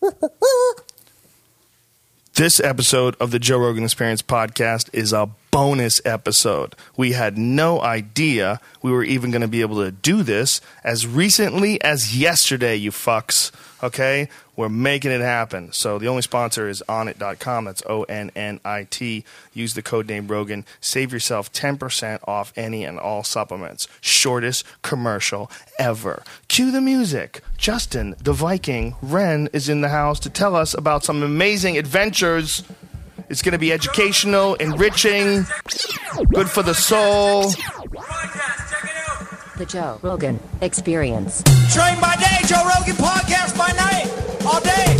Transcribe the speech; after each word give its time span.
This 2.34 2.60
episode 2.60 3.16
of 3.18 3.32
the 3.32 3.40
Joe 3.40 3.58
Rogan 3.58 3.82
Experience 3.82 4.22
podcast 4.22 4.90
is 4.92 5.12
a 5.12 5.28
bonus 5.58 6.00
episode. 6.04 6.76
We 6.96 7.14
had 7.14 7.36
no 7.36 7.82
idea 7.82 8.60
we 8.80 8.92
were 8.92 9.02
even 9.02 9.32
going 9.32 9.42
to 9.42 9.48
be 9.48 9.60
able 9.60 9.82
to 9.82 9.90
do 9.90 10.22
this 10.22 10.60
as 10.84 11.04
recently 11.04 11.82
as 11.82 12.16
yesterday, 12.16 12.76
you 12.76 12.92
fucks. 12.92 13.50
Okay? 13.82 14.28
We're 14.54 14.68
making 14.68 15.10
it 15.10 15.20
happen. 15.20 15.72
So 15.72 15.98
the 15.98 16.06
only 16.06 16.22
sponsor 16.22 16.68
is 16.68 16.80
onnit.com. 16.88 17.64
That's 17.64 17.82
O 17.88 18.04
N 18.04 18.30
N 18.36 18.60
I 18.64 18.86
T. 18.88 19.24
Use 19.52 19.74
the 19.74 19.82
code 19.82 20.06
name 20.06 20.28
Rogan. 20.28 20.64
Save 20.80 21.12
yourself 21.12 21.52
10% 21.52 22.20
off 22.28 22.52
any 22.56 22.84
and 22.84 22.98
all 22.98 23.24
supplements. 23.24 23.88
Shortest 24.00 24.64
commercial 24.82 25.50
ever. 25.76 26.22
Cue 26.46 26.70
the 26.70 26.80
music. 26.80 27.40
Justin, 27.56 28.14
the 28.22 28.32
Viking, 28.32 28.94
Wren 29.02 29.48
is 29.52 29.68
in 29.68 29.80
the 29.80 29.88
house 29.88 30.20
to 30.20 30.30
tell 30.30 30.54
us 30.54 30.72
about 30.74 31.04
some 31.04 31.22
amazing 31.24 31.76
adventures. 31.76 32.62
It's 33.30 33.42
going 33.42 33.52
to 33.52 33.58
be 33.58 33.72
educational, 33.72 34.54
enriching, 34.54 35.44
good 36.32 36.48
for 36.48 36.62
the 36.62 36.72
soul. 36.72 37.50
The 39.58 39.66
Joe 39.66 39.98
Rogan 40.02 40.40
Experience. 40.62 41.42
Train 41.74 42.00
by 42.00 42.16
day, 42.16 42.46
Joe 42.46 42.62
Rogan 42.64 42.94
podcast 42.96 43.58
by 43.58 43.70
night, 43.72 44.46
all 44.46 44.60
day. 44.62 44.96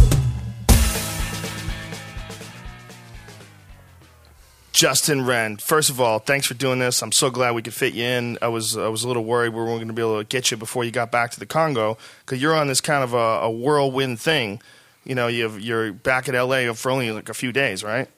Justin 4.73 5.25
Wren, 5.25 5.57
first 5.57 5.89
of 5.89 5.99
all, 5.99 6.19
thanks 6.19 6.47
for 6.47 6.55
doing 6.55 6.79
this. 6.79 7.03
I'm 7.03 7.13
so 7.13 7.31
glad 7.31 7.55
we 7.55 7.63
could 7.63 7.73
fit 7.75 7.95
you 7.95 8.05
in. 8.05 8.39
I 8.43 8.49
was 8.49 8.77
I 8.77 8.89
was 8.89 9.05
a 9.05 9.09
little 9.09 9.25
worried 9.25 9.55
we 9.55 9.57
weren't 9.57 9.79
going 9.79 9.89
to 9.89 9.95
be 9.95 10.03
able 10.03 10.19
to 10.19 10.25
get 10.25 10.51
you 10.51 10.57
before 10.59 10.85
you 10.85 10.91
got 10.91 11.11
back 11.11 11.31
to 11.31 11.41
the 11.41 11.47
Congo 11.47 11.97
because 12.21 12.43
you're 12.43 12.55
on 12.55 12.69
this 12.69 12.81
kind 12.83 13.03
of 13.03 13.15
a, 13.15 13.17
a 13.17 13.51
whirlwind 13.51 14.21
thing. 14.21 14.61
You 15.05 15.15
know, 15.15 15.27
you've, 15.27 15.59
you're 15.61 15.93
back 15.93 16.29
at 16.29 16.35
LA 16.35 16.71
for 16.75 16.91
only 16.91 17.11
like 17.11 17.31
a 17.31 17.35
few 17.35 17.51
days, 17.51 17.83
right? 17.83 18.09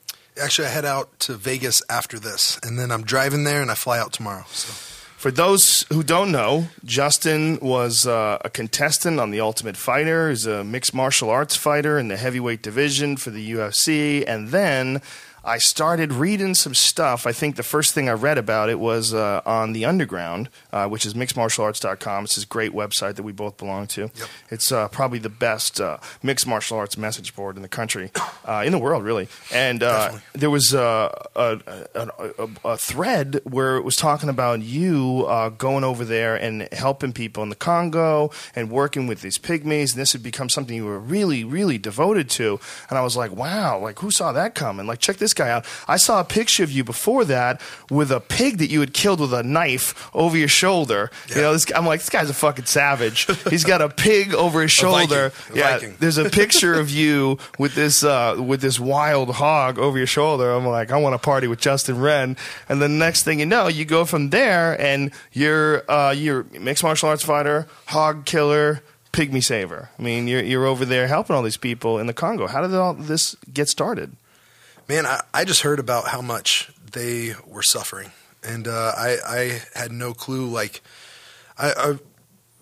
Actually, 0.40 0.68
I 0.68 0.70
head 0.70 0.84
out 0.86 1.18
to 1.20 1.34
Vegas 1.34 1.82
after 1.90 2.18
this, 2.18 2.58
and 2.62 2.78
then 2.78 2.90
I'm 2.90 3.02
driving 3.04 3.44
there, 3.44 3.60
and 3.60 3.70
I 3.70 3.74
fly 3.74 3.98
out 3.98 4.12
tomorrow. 4.12 4.44
So 4.48 4.72
For 5.18 5.30
those 5.30 5.84
who 5.92 6.02
don't 6.02 6.32
know, 6.32 6.68
Justin 6.82 7.58
was 7.60 8.06
uh, 8.06 8.38
a 8.42 8.48
contestant 8.48 9.20
on 9.20 9.30
The 9.32 9.40
Ultimate 9.40 9.76
Fighter. 9.76 10.30
He's 10.30 10.46
a 10.46 10.64
mixed 10.64 10.94
martial 10.94 11.28
arts 11.28 11.56
fighter 11.56 11.98
in 11.98 12.08
the 12.08 12.16
heavyweight 12.16 12.62
division 12.62 13.18
for 13.18 13.28
the 13.28 13.52
UFC. 13.52 14.24
And 14.26 14.48
then 14.48 15.02
I 15.44 15.58
started 15.58 16.12
reading 16.12 16.54
some 16.54 16.74
stuff. 16.74 17.26
I 17.26 17.32
think 17.32 17.56
the 17.56 17.62
first 17.62 17.94
thing 17.94 18.08
I 18.08 18.12
read 18.12 18.36
about 18.36 18.68
it 18.68 18.78
was 18.78 19.14
uh, 19.14 19.40
on 19.46 19.72
The 19.72 19.86
Underground, 19.86 20.50
uh, 20.72 20.86
which 20.88 21.06
is 21.06 21.14
mixedmartialarts.com. 21.14 22.24
It's 22.24 22.34
this 22.36 22.44
great 22.44 22.72
website 22.72 23.14
that 23.16 23.22
we 23.22 23.32
both 23.32 23.56
belong 23.56 23.86
to. 23.88 24.10
It's 24.50 24.70
uh, 24.70 24.88
probably 24.88 25.18
the 25.18 25.30
best 25.30 25.80
uh, 25.80 25.96
mixed 26.22 26.46
martial 26.46 26.76
arts 26.76 26.98
message 26.98 27.34
board 27.34 27.56
in 27.56 27.62
the 27.62 27.68
country, 27.68 28.10
uh, 28.44 28.62
in 28.66 28.72
the 28.72 28.78
world, 28.78 29.02
really. 29.02 29.28
And 29.52 29.82
uh, 29.82 30.18
there 30.34 30.50
was 30.50 30.74
uh, 30.74 31.10
a, 31.34 31.60
a, 31.94 32.08
a, 32.18 32.48
a 32.64 32.76
thread 32.76 33.40
where 33.44 33.76
it 33.76 33.82
was 33.82 33.96
talking 33.96 34.28
about 34.28 34.60
you 34.60 35.24
uh, 35.26 35.48
going 35.48 35.84
over 35.84 36.04
there 36.04 36.36
and 36.36 36.68
helping 36.72 37.12
people 37.12 37.42
in 37.42 37.48
the 37.48 37.56
Congo 37.56 38.30
and 38.54 38.70
working 38.70 39.06
with 39.06 39.22
these 39.22 39.38
pygmies. 39.38 39.92
And 39.92 40.00
this 40.00 40.12
had 40.12 40.22
become 40.22 40.50
something 40.50 40.76
you 40.76 40.84
were 40.84 40.98
really, 40.98 41.44
really 41.44 41.78
devoted 41.78 42.28
to. 42.30 42.60
And 42.90 42.98
I 42.98 43.02
was 43.02 43.16
like, 43.16 43.32
wow, 43.32 43.78
like 43.78 44.00
who 44.00 44.10
saw 44.10 44.32
that 44.32 44.54
coming? 44.54 44.86
Like, 44.86 44.98
check 44.98 45.16
this 45.16 45.29
guy 45.34 45.50
out. 45.50 45.64
I 45.88 45.96
saw 45.96 46.20
a 46.20 46.24
picture 46.24 46.62
of 46.64 46.70
you 46.70 46.84
before 46.84 47.24
that 47.26 47.60
with 47.90 48.10
a 48.10 48.20
pig 48.20 48.58
that 48.58 48.70
you 48.70 48.80
had 48.80 48.92
killed 48.94 49.20
with 49.20 49.32
a 49.32 49.42
knife 49.42 50.10
over 50.14 50.36
your 50.36 50.48
shoulder. 50.48 51.10
You 51.28 51.36
know, 51.36 51.52
this, 51.52 51.66
I'm 51.74 51.86
like, 51.86 52.00
this 52.00 52.10
guy's 52.10 52.30
a 52.30 52.34
fucking 52.34 52.66
savage. 52.66 53.26
He's 53.50 53.64
got 53.64 53.80
a 53.80 53.88
pig 53.88 54.34
over 54.34 54.62
his 54.62 54.72
Viking. 54.78 55.08
shoulder. 55.08 55.32
A 55.52 55.56
yeah, 55.56 55.78
Viking. 55.78 55.96
there's 55.98 56.18
a 56.18 56.28
picture 56.30 56.74
of 56.74 56.90
you 57.00 57.38
with 57.58 57.74
this 57.74 58.02
uh, 58.04 58.36
with 58.38 58.60
this 58.60 58.78
wild 58.80 59.30
hog 59.30 59.78
over 59.78 59.98
your 59.98 60.06
shoulder. 60.06 60.50
I'm 60.50 60.66
like, 60.66 60.90
I 60.90 60.96
want 60.98 61.14
to 61.14 61.18
party 61.18 61.46
with 61.46 61.60
Justin 61.60 62.00
Wren. 62.00 62.36
And 62.68 62.80
the 62.80 62.88
next 62.88 63.24
thing 63.24 63.40
you 63.40 63.46
know, 63.46 63.68
you 63.68 63.84
go 63.84 64.04
from 64.04 64.30
there 64.30 64.80
and 64.80 65.12
you're 65.32 65.90
uh, 65.90 66.12
you're 66.12 66.44
mixed 66.58 66.82
martial 66.82 67.08
arts 67.08 67.24
fighter, 67.24 67.66
hog 67.86 68.24
killer, 68.24 68.82
pygmy 69.12 69.42
saver. 69.42 69.90
I 69.98 70.02
mean, 70.02 70.26
you're 70.28 70.42
you're 70.42 70.66
over 70.66 70.84
there 70.84 71.06
helping 71.06 71.36
all 71.36 71.42
these 71.42 71.56
people 71.56 71.98
in 71.98 72.06
the 72.06 72.14
Congo. 72.14 72.46
How 72.46 72.60
did 72.62 72.74
all 72.74 72.94
this 72.94 73.36
get 73.52 73.68
started? 73.68 74.12
Man, 74.90 75.06
I, 75.06 75.22
I 75.32 75.44
just 75.44 75.62
heard 75.62 75.78
about 75.78 76.08
how 76.08 76.20
much 76.20 76.68
they 76.90 77.34
were 77.46 77.62
suffering, 77.62 78.10
and 78.42 78.66
uh, 78.66 78.92
I, 78.96 79.18
I 79.24 79.62
had 79.72 79.92
no 79.92 80.12
clue. 80.12 80.48
Like, 80.48 80.80
I, 81.56 81.72
I 81.76 81.98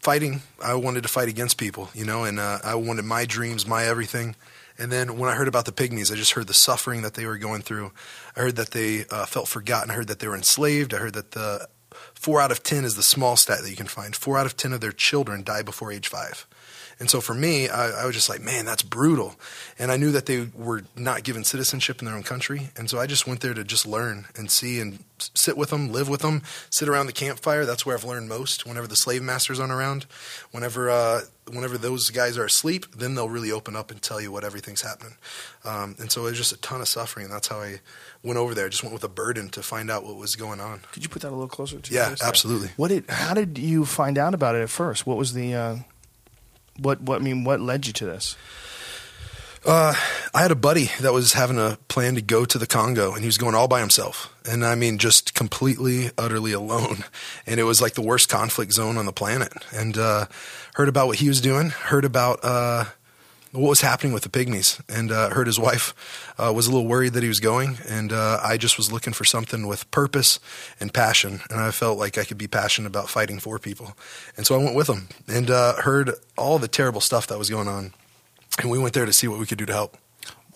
fighting, 0.00 0.42
I 0.62 0.74
wanted 0.74 1.04
to 1.04 1.08
fight 1.08 1.30
against 1.30 1.56
people, 1.56 1.88
you 1.94 2.04
know, 2.04 2.24
and 2.24 2.38
uh, 2.38 2.58
I 2.62 2.74
wanted 2.74 3.06
my 3.06 3.24
dreams, 3.24 3.66
my 3.66 3.84
everything. 3.84 4.36
And 4.76 4.92
then 4.92 5.16
when 5.16 5.30
I 5.30 5.36
heard 5.36 5.48
about 5.48 5.64
the 5.64 5.72
pygmies, 5.72 6.12
I 6.12 6.16
just 6.16 6.32
heard 6.32 6.48
the 6.48 6.52
suffering 6.52 7.00
that 7.00 7.14
they 7.14 7.24
were 7.24 7.38
going 7.38 7.62
through. 7.62 7.92
I 8.36 8.40
heard 8.40 8.56
that 8.56 8.72
they 8.72 9.06
uh, 9.10 9.24
felt 9.24 9.48
forgotten. 9.48 9.90
I 9.90 9.94
heard 9.94 10.08
that 10.08 10.18
they 10.18 10.28
were 10.28 10.36
enslaved. 10.36 10.92
I 10.92 10.98
heard 10.98 11.14
that 11.14 11.30
the 11.30 11.66
four 12.12 12.42
out 12.42 12.52
of 12.52 12.62
ten 12.62 12.84
is 12.84 12.94
the 12.94 13.02
small 13.02 13.36
stat 13.36 13.60
that 13.62 13.70
you 13.70 13.76
can 13.76 13.86
find. 13.86 14.14
Four 14.14 14.36
out 14.36 14.44
of 14.44 14.54
ten 14.54 14.74
of 14.74 14.82
their 14.82 14.92
children 14.92 15.44
die 15.44 15.62
before 15.62 15.90
age 15.90 16.08
five. 16.08 16.46
And 17.00 17.08
so 17.08 17.20
for 17.20 17.34
me, 17.34 17.68
I, 17.68 18.02
I 18.02 18.06
was 18.06 18.14
just 18.14 18.28
like, 18.28 18.40
man, 18.40 18.64
that's 18.64 18.82
brutal. 18.82 19.36
And 19.78 19.92
I 19.92 19.96
knew 19.96 20.10
that 20.12 20.26
they 20.26 20.48
were 20.54 20.82
not 20.96 21.22
given 21.22 21.44
citizenship 21.44 22.00
in 22.00 22.06
their 22.06 22.16
own 22.16 22.24
country. 22.24 22.70
And 22.76 22.90
so 22.90 22.98
I 22.98 23.06
just 23.06 23.26
went 23.26 23.40
there 23.40 23.54
to 23.54 23.62
just 23.62 23.86
learn 23.86 24.26
and 24.36 24.50
see 24.50 24.80
and 24.80 25.04
sit 25.18 25.56
with 25.56 25.70
them, 25.70 25.92
live 25.92 26.08
with 26.08 26.22
them, 26.22 26.42
sit 26.70 26.88
around 26.88 27.06
the 27.06 27.12
campfire. 27.12 27.64
That's 27.64 27.86
where 27.86 27.96
I've 27.96 28.04
learned 28.04 28.28
most. 28.28 28.66
Whenever 28.66 28.86
the 28.86 28.96
slave 28.96 29.22
masters 29.22 29.60
aren't 29.60 29.72
around, 29.72 30.06
whenever 30.50 30.90
uh, 30.90 31.20
whenever 31.52 31.78
those 31.78 32.10
guys 32.10 32.36
are 32.36 32.44
asleep, 32.44 32.86
then 32.94 33.14
they'll 33.14 33.28
really 33.28 33.52
open 33.52 33.76
up 33.76 33.90
and 33.90 34.02
tell 34.02 34.20
you 34.20 34.32
what 34.32 34.44
everything's 34.44 34.82
happening. 34.82 35.14
Um, 35.64 35.96
and 35.98 36.10
so 36.10 36.22
it 36.22 36.30
was 36.30 36.38
just 36.38 36.52
a 36.52 36.56
ton 36.58 36.80
of 36.80 36.88
suffering. 36.88 37.26
And 37.26 37.34
that's 37.34 37.48
how 37.48 37.60
I 37.60 37.80
went 38.22 38.38
over 38.38 38.54
there. 38.54 38.66
I 38.66 38.68
just 38.68 38.82
went 38.82 38.92
with 38.92 39.04
a 39.04 39.08
burden 39.08 39.48
to 39.50 39.62
find 39.62 39.90
out 39.90 40.04
what 40.04 40.16
was 40.16 40.36
going 40.36 40.60
on. 40.60 40.80
Could 40.92 41.02
you 41.02 41.08
put 41.08 41.22
that 41.22 41.28
a 41.28 41.36
little 41.36 41.48
closer 41.48 41.78
to? 41.78 41.94
Yeah, 41.94 42.08
your 42.08 42.16
absolutely. 42.22 42.70
What 42.76 42.88
did? 42.88 43.08
How 43.08 43.34
did 43.34 43.58
you 43.58 43.84
find 43.84 44.18
out 44.18 44.34
about 44.34 44.54
it 44.54 44.62
at 44.62 44.70
first? 44.70 45.06
What 45.06 45.16
was 45.16 45.32
the? 45.32 45.54
Uh, 45.54 45.76
what 46.78 47.00
what 47.00 47.20
I 47.20 47.24
mean? 47.24 47.44
What 47.44 47.60
led 47.60 47.86
you 47.86 47.92
to 47.94 48.06
this? 48.06 48.36
Uh, 49.66 49.92
I 50.32 50.42
had 50.42 50.50
a 50.50 50.56
buddy 50.56 50.90
that 51.00 51.12
was 51.12 51.32
having 51.32 51.58
a 51.58 51.78
plan 51.88 52.14
to 52.14 52.22
go 52.22 52.44
to 52.44 52.58
the 52.58 52.66
Congo, 52.66 53.12
and 53.12 53.20
he 53.20 53.26
was 53.26 53.38
going 53.38 53.54
all 53.54 53.68
by 53.68 53.80
himself. 53.80 54.32
And 54.48 54.64
I 54.64 54.74
mean, 54.76 54.98
just 54.98 55.34
completely, 55.34 56.10
utterly 56.16 56.52
alone. 56.52 57.04
And 57.46 57.58
it 57.58 57.64
was 57.64 57.80
like 57.80 57.94
the 57.94 58.02
worst 58.02 58.28
conflict 58.28 58.72
zone 58.72 58.98
on 58.98 59.06
the 59.06 59.12
planet. 59.12 59.52
And 59.74 59.96
uh, 59.96 60.26
heard 60.74 60.88
about 60.88 61.06
what 61.06 61.16
he 61.16 61.28
was 61.28 61.40
doing, 61.40 61.70
heard 61.70 62.04
about 62.04 62.40
uh, 62.42 62.84
what 63.52 63.68
was 63.68 63.80
happening 63.80 64.12
with 64.12 64.22
the 64.22 64.28
pygmies, 64.28 64.80
and 64.88 65.10
uh, 65.10 65.30
heard 65.30 65.46
his 65.46 65.58
wife 65.58 65.94
uh, 66.38 66.52
was 66.54 66.66
a 66.66 66.70
little 66.70 66.86
worried 66.86 67.14
that 67.14 67.22
he 67.22 67.28
was 67.28 67.40
going. 67.40 67.78
And 67.88 68.12
uh, 68.12 68.40
I 68.42 68.56
just 68.56 68.76
was 68.76 68.92
looking 68.92 69.12
for 69.12 69.24
something 69.24 69.66
with 69.66 69.90
purpose 69.90 70.38
and 70.80 70.92
passion. 70.92 71.40
And 71.50 71.60
I 71.60 71.70
felt 71.70 71.98
like 71.98 72.18
I 72.18 72.24
could 72.24 72.38
be 72.38 72.48
passionate 72.48 72.88
about 72.88 73.08
fighting 73.08 73.38
for 73.38 73.58
people. 73.58 73.96
And 74.36 74.46
so 74.46 74.54
I 74.54 74.62
went 74.62 74.76
with 74.76 74.88
him 74.88 75.08
and 75.26 75.50
uh, 75.50 75.76
heard 75.76 76.12
all 76.36 76.58
the 76.58 76.68
terrible 76.68 77.00
stuff 77.00 77.26
that 77.28 77.38
was 77.38 77.48
going 77.50 77.68
on. 77.68 77.92
And 78.60 78.70
we 78.70 78.78
went 78.78 78.94
there 78.94 79.06
to 79.06 79.12
see 79.12 79.28
what 79.28 79.38
we 79.38 79.46
could 79.46 79.58
do 79.58 79.66
to 79.66 79.72
help. 79.72 79.96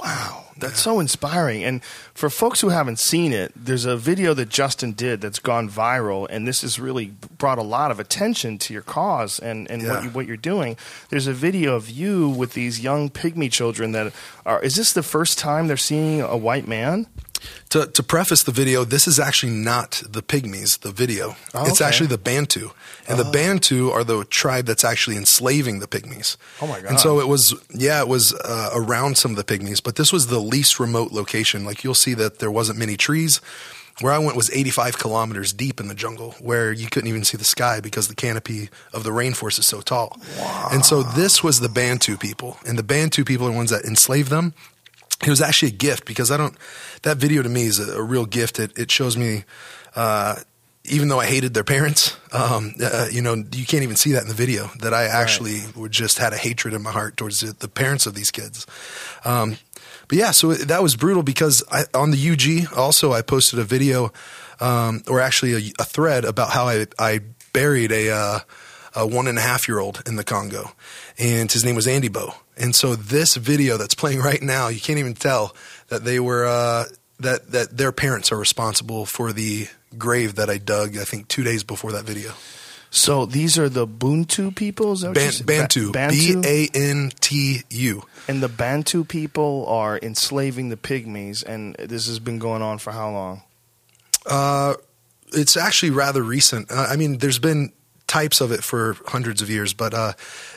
Wow, 0.02 0.46
that's 0.56 0.80
so 0.80 0.98
inspiring. 0.98 1.62
And 1.62 1.82
for 2.12 2.28
folks 2.28 2.60
who 2.60 2.70
haven't 2.70 2.98
seen 2.98 3.32
it, 3.32 3.52
there's 3.54 3.84
a 3.84 3.96
video 3.96 4.34
that 4.34 4.48
Justin 4.48 4.92
did 4.92 5.20
that's 5.20 5.38
gone 5.38 5.70
viral, 5.70 6.26
and 6.28 6.46
this 6.46 6.62
has 6.62 6.80
really 6.80 7.12
brought 7.38 7.58
a 7.58 7.62
lot 7.62 7.92
of 7.92 8.00
attention 8.00 8.58
to 8.58 8.72
your 8.72 8.82
cause 8.82 9.38
and, 9.38 9.70
and 9.70 9.86
what, 9.86 10.02
you, 10.02 10.10
what 10.10 10.26
you're 10.26 10.36
doing. 10.36 10.76
There's 11.10 11.28
a 11.28 11.32
video 11.32 11.76
of 11.76 11.88
you 11.88 12.28
with 12.28 12.54
these 12.54 12.80
young 12.80 13.10
pygmy 13.10 13.50
children 13.52 13.92
that 13.92 14.12
are. 14.44 14.60
Is 14.60 14.74
this 14.74 14.92
the 14.92 15.04
first 15.04 15.38
time 15.38 15.68
they're 15.68 15.76
seeing 15.76 16.20
a 16.20 16.36
white 16.36 16.66
man? 16.66 17.06
To, 17.70 17.86
to 17.86 18.02
preface 18.02 18.42
the 18.42 18.52
video, 18.52 18.84
this 18.84 19.08
is 19.08 19.18
actually 19.18 19.52
not 19.52 20.02
the 20.08 20.22
Pygmies, 20.22 20.80
the 20.80 20.92
video. 20.92 21.36
Oh, 21.54 21.64
it's 21.66 21.80
okay. 21.80 21.88
actually 21.88 22.08
the 22.08 22.18
Bantu. 22.18 22.70
And 23.08 23.18
the 23.18 23.24
Bantu 23.24 23.90
are 23.90 24.04
the 24.04 24.24
tribe 24.24 24.66
that's 24.66 24.84
actually 24.84 25.16
enslaving 25.16 25.78
the 25.78 25.88
Pygmies. 25.88 26.36
Oh, 26.60 26.66
my 26.66 26.80
God. 26.80 26.90
And 26.90 27.00
so 27.00 27.20
it 27.20 27.28
was, 27.28 27.54
yeah, 27.74 28.00
it 28.00 28.08
was 28.08 28.34
uh, 28.34 28.70
around 28.74 29.16
some 29.16 29.30
of 29.30 29.36
the 29.36 29.44
Pygmies, 29.44 29.82
but 29.82 29.96
this 29.96 30.12
was 30.12 30.26
the 30.26 30.38
least 30.38 30.78
remote 30.78 31.12
location. 31.12 31.64
Like 31.64 31.82
you'll 31.82 31.94
see 31.94 32.14
that 32.14 32.38
there 32.38 32.50
wasn't 32.50 32.78
many 32.78 32.96
trees. 32.96 33.40
Where 34.00 34.12
I 34.12 34.18
went 34.18 34.36
was 34.36 34.50
85 34.50 34.98
kilometers 34.98 35.52
deep 35.52 35.78
in 35.78 35.88
the 35.88 35.94
jungle, 35.94 36.34
where 36.40 36.72
you 36.72 36.88
couldn't 36.88 37.08
even 37.08 37.24
see 37.24 37.36
the 37.36 37.44
sky 37.44 37.80
because 37.80 38.08
the 38.08 38.14
canopy 38.14 38.70
of 38.92 39.04
the 39.04 39.10
rainforest 39.10 39.58
is 39.58 39.66
so 39.66 39.80
tall. 39.80 40.18
And 40.70 40.84
so 40.84 41.02
this 41.02 41.44
was 41.44 41.60
the 41.60 41.68
Bantu 41.68 42.16
people, 42.16 42.56
and 42.66 42.78
the 42.78 42.82
Bantu 42.82 43.24
people 43.24 43.46
are 43.46 43.50
the 43.50 43.56
ones 43.56 43.70
that 43.70 43.84
enslaved 43.84 44.30
them. 44.30 44.54
It 45.22 45.30
was 45.30 45.40
actually 45.40 45.68
a 45.68 45.76
gift 45.76 46.04
because 46.04 46.30
I 46.30 46.36
don't. 46.36 46.56
That 47.02 47.16
video 47.16 47.42
to 47.42 47.48
me 47.48 47.62
is 47.62 47.78
a, 47.78 47.98
a 47.98 48.02
real 48.02 48.26
gift. 48.26 48.58
It, 48.58 48.76
it 48.76 48.90
shows 48.90 49.16
me, 49.16 49.44
uh, 49.94 50.36
even 50.84 51.08
though 51.08 51.20
I 51.20 51.26
hated 51.26 51.54
their 51.54 51.64
parents, 51.64 52.16
um, 52.32 52.74
uh, 52.82 53.06
you 53.10 53.22
know, 53.22 53.34
you 53.34 53.64
can't 53.64 53.84
even 53.84 53.96
see 53.96 54.12
that 54.12 54.22
in 54.22 54.28
the 54.28 54.34
video. 54.34 54.68
That 54.80 54.92
I 54.92 55.04
actually 55.04 55.60
would 55.76 55.92
just 55.92 56.18
had 56.18 56.32
a 56.32 56.36
hatred 56.36 56.74
in 56.74 56.82
my 56.82 56.90
heart 56.90 57.16
towards 57.16 57.40
the, 57.40 57.52
the 57.52 57.68
parents 57.68 58.06
of 58.06 58.14
these 58.14 58.30
kids. 58.30 58.66
Um, 59.24 59.58
but 60.08 60.18
yeah, 60.18 60.32
so 60.32 60.52
that 60.54 60.82
was 60.82 60.96
brutal 60.96 61.22
because 61.22 61.62
I, 61.70 61.84
on 61.94 62.10
the 62.10 62.30
UG 62.30 62.76
also 62.76 63.12
I 63.12 63.22
posted 63.22 63.60
a 63.60 63.64
video, 63.64 64.12
um, 64.60 65.04
or 65.08 65.20
actually 65.20 65.54
a, 65.54 65.72
a 65.78 65.84
thread 65.84 66.24
about 66.24 66.50
how 66.50 66.66
I 66.68 66.86
I 66.98 67.20
buried 67.52 67.92
a. 67.92 68.10
Uh, 68.10 68.38
a 68.94 69.06
one 69.06 69.26
and 69.26 69.38
a 69.38 69.40
half 69.40 69.68
year 69.68 69.78
old 69.78 70.02
in 70.06 70.16
the 70.16 70.24
Congo, 70.24 70.72
and 71.18 71.50
his 71.50 71.64
name 71.64 71.74
was 71.74 71.86
Andy 71.86 72.08
Bo. 72.08 72.34
And 72.56 72.74
so 72.74 72.94
this 72.94 73.36
video 73.36 73.76
that's 73.76 73.94
playing 73.94 74.20
right 74.20 74.42
now, 74.42 74.68
you 74.68 74.80
can't 74.80 74.98
even 74.98 75.14
tell 75.14 75.54
that 75.88 76.04
they 76.04 76.20
were 76.20 76.44
uh, 76.46 76.84
that 77.20 77.50
that 77.52 77.76
their 77.76 77.92
parents 77.92 78.30
are 78.32 78.36
responsible 78.36 79.06
for 79.06 79.32
the 79.32 79.68
grave 79.96 80.34
that 80.36 80.50
I 80.50 80.58
dug. 80.58 80.96
I 80.98 81.04
think 81.04 81.28
two 81.28 81.42
days 81.42 81.64
before 81.64 81.92
that 81.92 82.04
video. 82.04 82.32
So 82.94 83.24
these 83.24 83.58
are 83.58 83.70
the 83.70 83.86
Buntu 83.86 84.54
people? 84.54 84.92
Is 84.92 85.00
that 85.00 85.16
what 85.16 85.38
you 85.38 85.44
Ban- 85.46 85.60
Bantu, 85.60 85.86
Ba- 85.86 85.92
Bantu? 85.92 86.42
B 86.42 86.48
A 86.48 86.68
N 86.74 87.10
T 87.20 87.62
U. 87.70 88.02
and 88.28 88.42
the 88.42 88.50
Bantu 88.50 89.04
people 89.04 89.64
are 89.66 89.98
enslaving 90.02 90.68
the 90.68 90.76
pygmies, 90.76 91.42
and 91.42 91.74
this 91.76 92.06
has 92.06 92.18
been 92.18 92.38
going 92.38 92.60
on 92.60 92.76
for 92.76 92.92
how 92.92 93.10
long? 93.10 93.42
Uh, 94.26 94.74
it's 95.32 95.56
actually 95.56 95.88
rather 95.90 96.22
recent. 96.22 96.70
Uh, 96.70 96.86
I 96.88 96.96
mean, 96.96 97.16
there's 97.16 97.38
been 97.38 97.72
types 98.12 98.42
of 98.42 98.52
it 98.52 98.62
for 98.62 98.94
hundreds 99.06 99.40
of 99.40 99.48
years, 99.48 99.72
but 99.72 99.94
uh, 99.94 100.12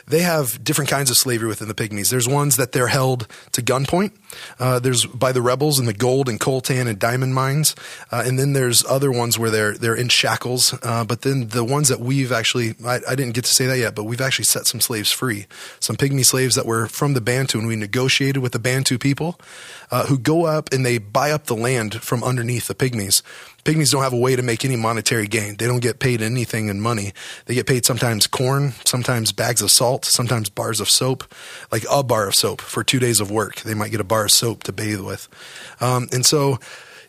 they 0.06 0.20
have 0.20 0.62
different 0.62 0.90
kinds 0.90 1.10
of 1.10 1.16
slavery 1.16 1.48
within 1.48 1.68
the 1.68 1.74
pygmies. 1.74 2.10
There's 2.10 2.28
ones 2.28 2.56
that 2.56 2.72
they're 2.72 2.92
held 2.92 3.26
to 3.52 3.62
gunpoint. 3.62 4.12
Uh, 4.60 4.78
there's 4.78 5.06
by 5.06 5.32
the 5.32 5.40
rebels 5.40 5.80
in 5.80 5.86
the 5.86 5.94
gold 5.94 6.28
and 6.28 6.38
coltan 6.38 6.86
and 6.86 6.98
diamond 6.98 7.34
mines, 7.34 7.74
uh, 8.12 8.22
and 8.26 8.38
then 8.38 8.52
there's 8.52 8.84
other 8.84 9.10
ones 9.10 9.38
where 9.38 9.48
they're 9.50 9.72
they're 9.72 9.96
in 9.96 10.10
shackles. 10.10 10.74
Uh, 10.82 11.04
but 11.04 11.22
then 11.22 11.48
the 11.48 11.64
ones 11.64 11.88
that 11.88 11.98
we've 11.98 12.30
actually, 12.30 12.74
I, 12.84 13.00
I 13.08 13.14
didn't 13.14 13.32
get 13.32 13.46
to 13.46 13.54
say 13.54 13.64
that 13.64 13.78
yet, 13.78 13.94
but 13.94 14.04
we've 14.04 14.20
actually 14.20 14.44
set 14.44 14.66
some 14.66 14.82
slaves 14.82 15.10
free. 15.10 15.46
Some 15.80 15.96
pygmy 15.96 16.26
slaves 16.26 16.56
that 16.56 16.66
were 16.66 16.86
from 16.88 17.14
the 17.14 17.22
Bantu, 17.22 17.58
and 17.58 17.66
we 17.66 17.76
negotiated 17.76 18.42
with 18.42 18.52
the 18.52 18.58
Bantu 18.58 18.98
people, 18.98 19.40
uh, 19.90 20.04
who 20.08 20.18
go 20.18 20.44
up 20.44 20.72
and 20.72 20.84
they 20.84 20.98
buy 20.98 21.30
up 21.30 21.44
the 21.46 21.56
land 21.56 22.02
from 22.02 22.22
underneath 22.22 22.66
the 22.68 22.74
pygmies. 22.74 23.22
Pygmies 23.66 23.90
don't 23.90 24.04
have 24.04 24.12
a 24.12 24.16
way 24.16 24.36
to 24.36 24.42
make 24.42 24.64
any 24.64 24.76
monetary 24.76 25.26
gain. 25.26 25.56
They 25.56 25.66
don't 25.66 25.80
get 25.80 25.98
paid 25.98 26.22
anything 26.22 26.68
in 26.68 26.80
money. 26.80 27.12
They 27.46 27.54
get 27.54 27.66
paid 27.66 27.84
sometimes 27.84 28.28
corn, 28.28 28.74
sometimes 28.84 29.32
bags 29.32 29.60
of 29.60 29.72
salt, 29.72 30.04
sometimes 30.04 30.48
bars 30.48 30.78
of 30.78 30.88
soap, 30.88 31.24
like 31.72 31.84
a 31.90 32.04
bar 32.04 32.28
of 32.28 32.36
soap 32.36 32.60
for 32.60 32.84
two 32.84 33.00
days 33.00 33.18
of 33.18 33.28
work. 33.28 33.62
They 33.62 33.74
might 33.74 33.90
get 33.90 34.00
a 34.00 34.04
bar 34.04 34.26
of 34.26 34.30
soap 34.30 34.62
to 34.64 34.72
bathe 34.72 35.00
with. 35.00 35.28
Um, 35.80 36.06
and 36.12 36.24
so, 36.24 36.60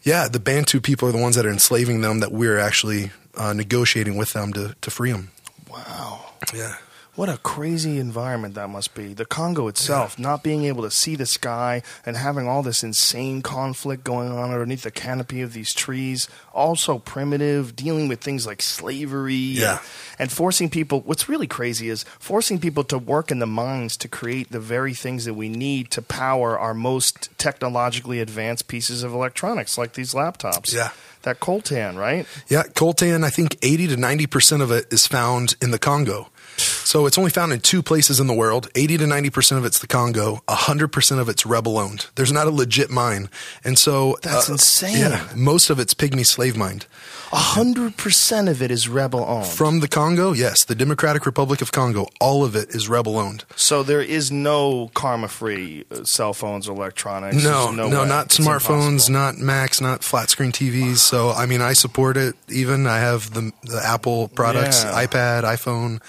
yeah, 0.01 0.27
the 0.27 0.39
Bantu 0.39 0.81
people 0.81 1.07
are 1.07 1.11
the 1.11 1.21
ones 1.21 1.35
that 1.35 1.45
are 1.45 1.51
enslaving 1.51 2.01
them 2.01 2.21
that 2.21 2.31
we're 2.31 2.57
actually 2.57 3.11
uh, 3.35 3.53
negotiating 3.53 4.17
with 4.17 4.33
them 4.33 4.51
to, 4.53 4.75
to 4.81 4.89
free 4.89 5.11
them. 5.11 5.29
Wow. 5.69 6.25
Yeah. 6.55 6.75
What 7.17 7.29
a 7.29 7.37
crazy 7.39 7.97
environment 7.97 8.53
that 8.53 8.69
must 8.69 8.93
be. 8.93 9.13
The 9.15 9.25
Congo 9.25 9.67
itself, 9.67 10.19
not 10.19 10.43
being 10.43 10.65
able 10.65 10.83
to 10.83 10.91
see 10.91 11.15
the 11.15 11.25
sky 11.25 11.81
and 12.05 12.15
having 12.15 12.47
all 12.47 12.61
this 12.61 12.83
insane 12.83 13.41
conflict 13.41 14.03
going 14.03 14.31
on 14.31 14.51
underneath 14.51 14.83
the 14.83 14.91
canopy 14.91 15.41
of 15.41 15.51
these 15.53 15.73
trees, 15.73 16.29
also 16.53 16.99
primitive, 16.99 17.75
dealing 17.75 18.07
with 18.07 18.21
things 18.21 18.45
like 18.45 18.61
slavery 18.61 19.33
Yeah. 19.33 19.79
and, 19.79 20.19
and 20.19 20.31
forcing 20.31 20.69
people. 20.69 21.01
What's 21.01 21.27
really 21.27 21.47
crazy 21.47 21.89
is 21.89 22.03
forcing 22.19 22.59
people 22.59 22.83
to 22.83 22.99
work 22.99 23.31
in 23.31 23.39
the 23.39 23.47
mines 23.47 23.97
to 23.97 24.07
create 24.07 24.51
the 24.51 24.59
very 24.59 24.93
things 24.93 25.25
that 25.25 25.33
we 25.33 25.49
need 25.49 25.89
to 25.91 26.03
power 26.03 26.57
our 26.59 26.75
most 26.75 27.29
technologically 27.39 28.19
advanced 28.19 28.67
pieces 28.67 29.01
of 29.01 29.11
electronics, 29.13 29.75
like 29.75 29.93
these 29.93 30.13
laptops. 30.13 30.71
Yeah. 30.71 30.91
That 31.23 31.39
coltan, 31.39 31.97
right? 31.97 32.27
Yeah, 32.47 32.61
coltan, 32.75 33.23
I 33.23 33.31
think 33.31 33.57
80 33.63 33.87
to 33.87 33.95
90% 33.97 34.61
of 34.61 34.69
it 34.71 34.85
is 34.93 35.07
found 35.07 35.55
in 35.59 35.71
the 35.71 35.79
Congo. 35.79 36.29
So 36.59 37.05
it's 37.05 37.17
only 37.17 37.31
found 37.31 37.51
in 37.53 37.59
two 37.59 37.83
places 37.83 38.19
in 38.19 38.27
the 38.27 38.33
world. 38.33 38.69
80 38.75 38.97
to 38.99 39.05
90% 39.05 39.57
of 39.57 39.65
it's 39.65 39.79
the 39.79 39.87
Congo. 39.87 40.41
100% 40.47 41.19
of 41.19 41.29
it's 41.29 41.45
rebel 41.45 41.77
owned. 41.77 42.07
There's 42.15 42.31
not 42.31 42.47
a 42.47 42.49
legit 42.49 42.89
mine. 42.89 43.29
And 43.63 43.77
so 43.77 44.13
uh, 44.13 44.17
That's 44.23 44.49
insane. 44.49 44.97
Yeah, 44.97 45.27
most 45.35 45.69
of 45.69 45.79
it's 45.79 45.93
pygmy 45.93 46.25
slave 46.25 46.55
mined. 46.57 46.85
A 47.33 47.35
hundred 47.35 47.97
percent 47.97 48.47
of 48.47 48.61
it 48.61 48.71
is 48.71 48.87
rebel 48.87 49.19
owned. 49.27 49.47
From 49.47 49.81
the 49.81 49.89
Congo, 49.89 50.31
yes, 50.31 50.63
the 50.63 50.75
Democratic 50.75 51.25
Republic 51.25 51.61
of 51.61 51.73
Congo, 51.73 52.07
all 52.21 52.45
of 52.45 52.55
it 52.55 52.69
is 52.69 52.87
rebel 52.87 53.17
owned. 53.17 53.43
So 53.57 53.83
there 53.83 54.01
is 54.01 54.31
no 54.31 54.89
karma-free 54.93 55.83
uh, 55.91 56.05
cell 56.05 56.33
phones 56.33 56.69
electronics. 56.69 57.43
No, 57.43 57.65
There's 57.75 57.91
no, 57.91 58.05
not 58.05 58.27
It's 58.27 58.39
smartphones, 58.39 59.09
impossible. 59.09 59.13
not 59.13 59.37
Macs, 59.39 59.81
not 59.81 60.05
flat 60.05 60.29
screen 60.29 60.53
TVs. 60.53 60.99
So 60.99 61.31
I 61.31 61.45
mean, 61.47 61.59
I 61.61 61.73
support 61.73 62.15
it. 62.15 62.35
Even 62.47 62.87
I 62.87 62.99
have 62.99 63.33
the 63.33 63.51
the 63.63 63.81
Apple 63.83 64.29
products, 64.29 64.85
Yeah. 64.85 65.05
iPad, 65.05 65.43
iPhone, 65.43 66.01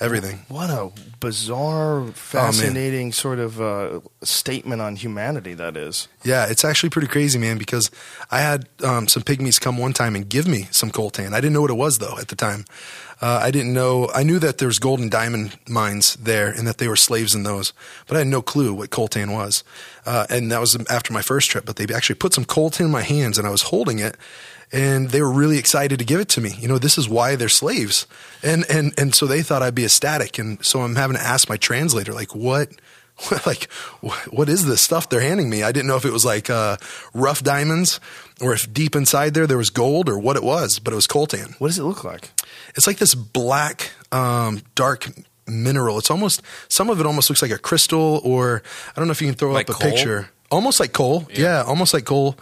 everything. 0.00 0.44
What 0.48 0.70
a 0.70 0.90
bizarre, 1.20 2.06
fascinating 2.12 3.12
sort 3.12 3.38
of 3.38 3.60
uh, 3.60 4.00
statement 4.22 4.82
on 4.82 4.96
humanity 4.96 5.54
that 5.54 5.76
is. 5.76 6.08
Yeah, 6.24 6.46
it's 6.48 6.64
actually 6.64 6.90
pretty 6.90 7.08
crazy, 7.08 7.38
man. 7.38 7.58
Because 7.58 7.90
I 8.30 8.40
had 8.40 8.68
um, 8.82 9.08
some 9.08 9.22
pygmies 9.22 9.60
come 9.60 9.78
one 9.78 9.92
time 9.92 10.14
and 10.14 10.28
give 10.28 10.46
me 10.46 10.68
some 10.70 10.90
coltan. 10.90 11.32
I 11.32 11.40
didn't 11.40 11.52
know 11.52 11.62
what 11.62 11.70
it 11.70 11.74
was 11.74 11.98
though 11.98 12.18
at 12.18 12.28
the 12.28 12.36
time. 12.36 12.64
Uh, 13.20 13.40
I 13.42 13.50
didn't 13.50 13.72
know. 13.72 14.10
I 14.14 14.22
knew 14.22 14.38
that 14.40 14.58
there's 14.58 14.78
gold 14.78 15.00
and 15.00 15.10
diamond 15.10 15.58
mines 15.66 16.16
there, 16.16 16.48
and 16.48 16.66
that 16.66 16.76
they 16.76 16.86
were 16.86 16.96
slaves 16.96 17.34
in 17.34 17.44
those, 17.44 17.72
but 18.06 18.16
I 18.16 18.20
had 18.20 18.28
no 18.28 18.42
clue 18.42 18.74
what 18.74 18.90
coltan 18.90 19.32
was. 19.32 19.64
Uh, 20.04 20.26
and 20.28 20.52
that 20.52 20.60
was 20.60 20.76
after 20.90 21.14
my 21.14 21.22
first 21.22 21.50
trip. 21.50 21.64
But 21.64 21.76
they 21.76 21.92
actually 21.94 22.16
put 22.16 22.34
some 22.34 22.44
coltan 22.44 22.84
in 22.84 22.90
my 22.90 23.02
hands, 23.02 23.38
and 23.38 23.46
I 23.46 23.50
was 23.50 23.62
holding 23.62 24.00
it, 24.00 24.16
and 24.72 25.10
they 25.10 25.20
were 25.22 25.30
really 25.32 25.58
excited 25.58 25.98
to 25.98 26.04
give 26.04 26.20
it 26.20 26.28
to 26.30 26.40
me. 26.40 26.50
You 26.58 26.68
know, 26.68 26.78
this 26.78 26.98
is 26.98 27.08
why 27.08 27.36
they're 27.36 27.48
slaves, 27.48 28.06
and 28.42 28.64
and 28.70 28.92
and 28.98 29.14
so 29.14 29.26
they 29.26 29.42
thought 29.42 29.62
I'd 29.62 29.74
be 29.74 29.84
ecstatic, 29.84 30.38
and 30.38 30.64
so 30.64 30.80
I'm 30.82 30.96
having 30.96 31.16
to 31.16 31.22
ask 31.22 31.48
my 31.48 31.56
translator, 31.56 32.12
like, 32.12 32.34
what 32.34 32.70
like 33.46 33.70
what 34.30 34.48
is 34.48 34.66
this 34.66 34.80
stuff 34.82 35.08
they're 35.08 35.20
handing 35.20 35.48
me? 35.48 35.62
I 35.62 35.72
didn't 35.72 35.86
know 35.86 35.96
if 35.96 36.04
it 36.04 36.12
was 36.12 36.24
like 36.24 36.50
uh, 36.50 36.76
rough 37.14 37.42
diamonds 37.42 37.98
or 38.42 38.52
if 38.52 38.70
deep 38.72 38.94
inside 38.94 39.32
there 39.32 39.46
there 39.46 39.56
was 39.56 39.70
gold 39.70 40.08
or 40.10 40.18
what 40.18 40.36
it 40.36 40.42
was 40.42 40.78
but 40.78 40.92
it 40.92 40.96
was 40.96 41.06
coltan. 41.06 41.58
What 41.58 41.68
does 41.68 41.78
it 41.78 41.84
look 41.84 42.04
like? 42.04 42.30
it's 42.74 42.86
like 42.86 42.98
this 42.98 43.14
black 43.14 43.92
um, 44.12 44.60
dark 44.74 45.08
mineral. 45.46 45.96
It's 45.98 46.10
almost 46.10 46.42
some 46.68 46.90
of 46.90 47.00
it 47.00 47.06
almost 47.06 47.30
looks 47.30 47.40
like 47.40 47.50
a 47.52 47.58
crystal 47.58 48.20
or 48.22 48.62
i 48.94 49.00
don't 49.00 49.06
know 49.08 49.12
if 49.12 49.22
you 49.22 49.28
can 49.28 49.34
throw 49.36 49.52
Like 49.52 49.70
up 49.70 49.76
a 49.76 49.78
coal? 49.80 49.90
picture. 49.92 50.28
Almost 50.50 50.78
like 50.78 50.92
coal. 50.92 51.26
Yeah, 51.32 51.62
almost 51.62 51.94
like 51.94 52.04
coal 52.04 52.36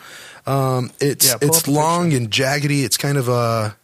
um, 0.47 0.91
it's 1.01 1.27
Yeah, 1.27 1.37
it's 1.41 1.67
long 1.69 2.13
and 2.13 2.31
jaggedy 2.31 2.85
it's 2.85 2.97
kind 2.97 3.19
of 3.19 3.29
a 3.29 3.77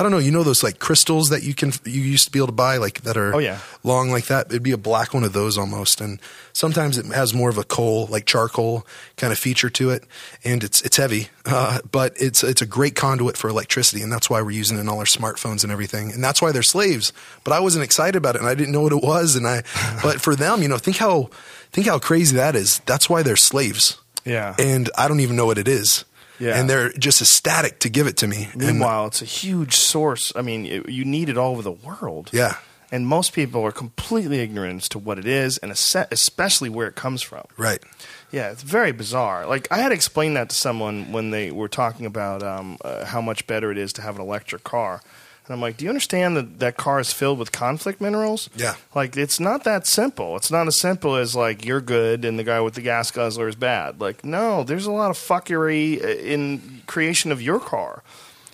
I 0.00 0.02
don't 0.04 0.12
know. 0.12 0.18
You 0.18 0.30
know 0.30 0.44
those 0.44 0.62
like 0.62 0.78
crystals 0.78 1.30
that 1.30 1.42
you 1.42 1.54
can 1.54 1.72
you 1.84 2.00
used 2.00 2.26
to 2.26 2.30
be 2.30 2.38
able 2.38 2.46
to 2.46 2.52
buy 2.52 2.76
like 2.76 3.00
that 3.02 3.16
are 3.16 3.34
Oh, 3.34 3.38
yeah. 3.40 3.58
long 3.82 4.10
like 4.12 4.26
that. 4.26 4.46
It'd 4.46 4.62
be 4.62 4.70
a 4.70 4.78
black 4.78 5.12
one 5.12 5.24
of 5.24 5.32
those 5.32 5.58
almost, 5.58 6.00
and 6.00 6.20
sometimes 6.52 6.98
it 6.98 7.06
has 7.06 7.34
more 7.34 7.50
of 7.50 7.58
a 7.58 7.64
coal 7.64 8.06
like 8.06 8.24
charcoal 8.24 8.86
kind 9.16 9.32
of 9.32 9.40
feature 9.40 9.68
to 9.70 9.90
it, 9.90 10.04
and 10.44 10.62
it's 10.62 10.80
it's 10.82 10.98
heavy, 10.98 11.30
uh, 11.46 11.80
but 11.90 12.12
it's 12.16 12.44
it's 12.44 12.62
a 12.62 12.66
great 12.66 12.94
conduit 12.94 13.36
for 13.36 13.50
electricity, 13.50 14.00
and 14.00 14.12
that's 14.12 14.30
why 14.30 14.40
we're 14.40 14.52
using 14.52 14.78
it 14.78 14.82
in 14.82 14.88
all 14.88 15.00
our 15.00 15.04
smartphones 15.04 15.64
and 15.64 15.72
everything, 15.72 16.12
and 16.12 16.22
that's 16.22 16.40
why 16.40 16.52
they're 16.52 16.62
slaves. 16.62 17.12
But 17.42 17.52
I 17.54 17.58
wasn't 17.58 17.82
excited 17.82 18.14
about 18.14 18.36
it, 18.36 18.40
and 18.40 18.48
I 18.48 18.54
didn't 18.54 18.70
know 18.72 18.82
what 18.82 18.92
it 18.92 19.02
was, 19.02 19.34
and 19.34 19.48
I 19.48 19.64
but 20.04 20.20
for 20.20 20.36
them, 20.36 20.62
you 20.62 20.68
know, 20.68 20.78
think 20.78 20.98
how 20.98 21.28
think 21.72 21.88
how 21.88 21.98
crazy 21.98 22.36
that 22.36 22.54
is. 22.54 22.78
That's 22.86 23.10
why 23.10 23.24
they're 23.24 23.34
slaves, 23.36 23.98
Yeah. 24.24 24.54
and 24.60 24.88
I 24.96 25.08
don't 25.08 25.18
even 25.18 25.34
know 25.34 25.46
what 25.46 25.58
it 25.58 25.66
is. 25.66 26.04
Yeah. 26.38 26.58
and 26.58 26.68
they're 26.70 26.90
just 26.92 27.20
ecstatic 27.20 27.80
to 27.80 27.88
give 27.88 28.06
it 28.06 28.16
to 28.18 28.26
me. 28.26 28.48
And- 28.52 28.62
Meanwhile, 28.66 29.06
it's 29.08 29.22
a 29.22 29.26
huge 29.26 29.74
source. 29.74 30.32
I 30.36 30.42
mean, 30.42 30.66
it, 30.66 30.88
you 30.88 31.04
need 31.04 31.28
it 31.28 31.36
all 31.38 31.52
over 31.52 31.62
the 31.62 31.72
world. 31.72 32.30
yeah, 32.32 32.56
And 32.92 33.06
most 33.06 33.32
people 33.32 33.62
are 33.64 33.72
completely 33.72 34.38
ignorant 34.40 34.82
as 34.82 34.88
to 34.90 34.98
what 34.98 35.18
it 35.18 35.26
is, 35.26 35.58
and 35.58 35.72
especially 35.72 36.68
where 36.68 36.86
it 36.86 36.94
comes 36.94 37.22
from. 37.22 37.44
right. 37.56 37.82
Yeah, 38.30 38.50
it's 38.50 38.62
very 38.62 38.92
bizarre. 38.92 39.46
Like 39.46 39.68
I 39.72 39.78
had 39.78 39.90
explained 39.90 40.36
that 40.36 40.50
to 40.50 40.54
someone 40.54 41.12
when 41.12 41.30
they 41.30 41.50
were 41.50 41.66
talking 41.68 42.04
about 42.04 42.42
um, 42.42 42.76
uh, 42.84 43.06
how 43.06 43.22
much 43.22 43.46
better 43.46 43.70
it 43.72 43.78
is 43.78 43.90
to 43.94 44.02
have 44.02 44.16
an 44.16 44.20
electric 44.20 44.64
car, 44.64 45.00
and 45.48 45.54
I'm 45.54 45.60
like, 45.60 45.78
"Do 45.78 45.84
you 45.84 45.88
understand 45.90 46.36
that 46.36 46.58
that 46.60 46.76
car 46.76 47.00
is 47.00 47.12
filled 47.12 47.38
with 47.38 47.52
conflict 47.52 48.00
minerals? 48.00 48.50
Yeah. 48.54 48.74
Like 48.94 49.16
it's 49.16 49.40
not 49.40 49.64
that 49.64 49.86
simple. 49.86 50.36
It's 50.36 50.50
not 50.50 50.66
as 50.66 50.78
simple 50.78 51.16
as 51.16 51.34
like 51.34 51.64
you're 51.64 51.80
good 51.80 52.24
and 52.24 52.38
the 52.38 52.44
guy 52.44 52.60
with 52.60 52.74
the 52.74 52.82
gas 52.82 53.10
guzzler 53.10 53.48
is 53.48 53.56
bad. 53.56 54.00
Like 54.00 54.24
no, 54.24 54.62
there's 54.62 54.86
a 54.86 54.92
lot 54.92 55.10
of 55.10 55.16
fuckery 55.16 56.02
uh, 56.04 56.08
in 56.08 56.82
creation 56.86 57.32
of 57.32 57.40
your 57.42 57.60
car." 57.60 58.02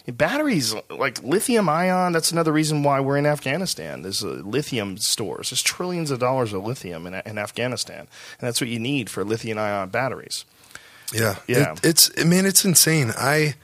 Batteries 0.06 0.74
like 0.90 1.22
lithium 1.22 1.66
ion. 1.66 2.12
That's 2.12 2.30
another 2.30 2.52
reason 2.52 2.82
why 2.82 3.00
we're 3.00 3.16
in 3.16 3.24
Afghanistan. 3.24 4.02
There's 4.02 4.22
uh, 4.22 4.42
lithium 4.44 4.98
stores. 4.98 5.48
There's 5.48 5.62
trillions 5.62 6.10
of 6.10 6.18
dollars 6.18 6.52
of 6.52 6.62
lithium 6.62 7.06
in, 7.06 7.14
in 7.24 7.38
Afghanistan, 7.38 8.00
and 8.00 8.46
that's 8.46 8.60
what 8.60 8.68
you 8.68 8.78
need 8.78 9.08
for 9.08 9.24
lithium 9.24 9.58
ion 9.58 9.88
batteries. 9.88 10.44
Yeah, 11.10 11.36
Yeah. 11.46 11.72
It, 11.72 11.80
it's 11.84 12.24
man, 12.24 12.44
it's 12.44 12.66
insane. 12.66 13.12
I 13.16 13.54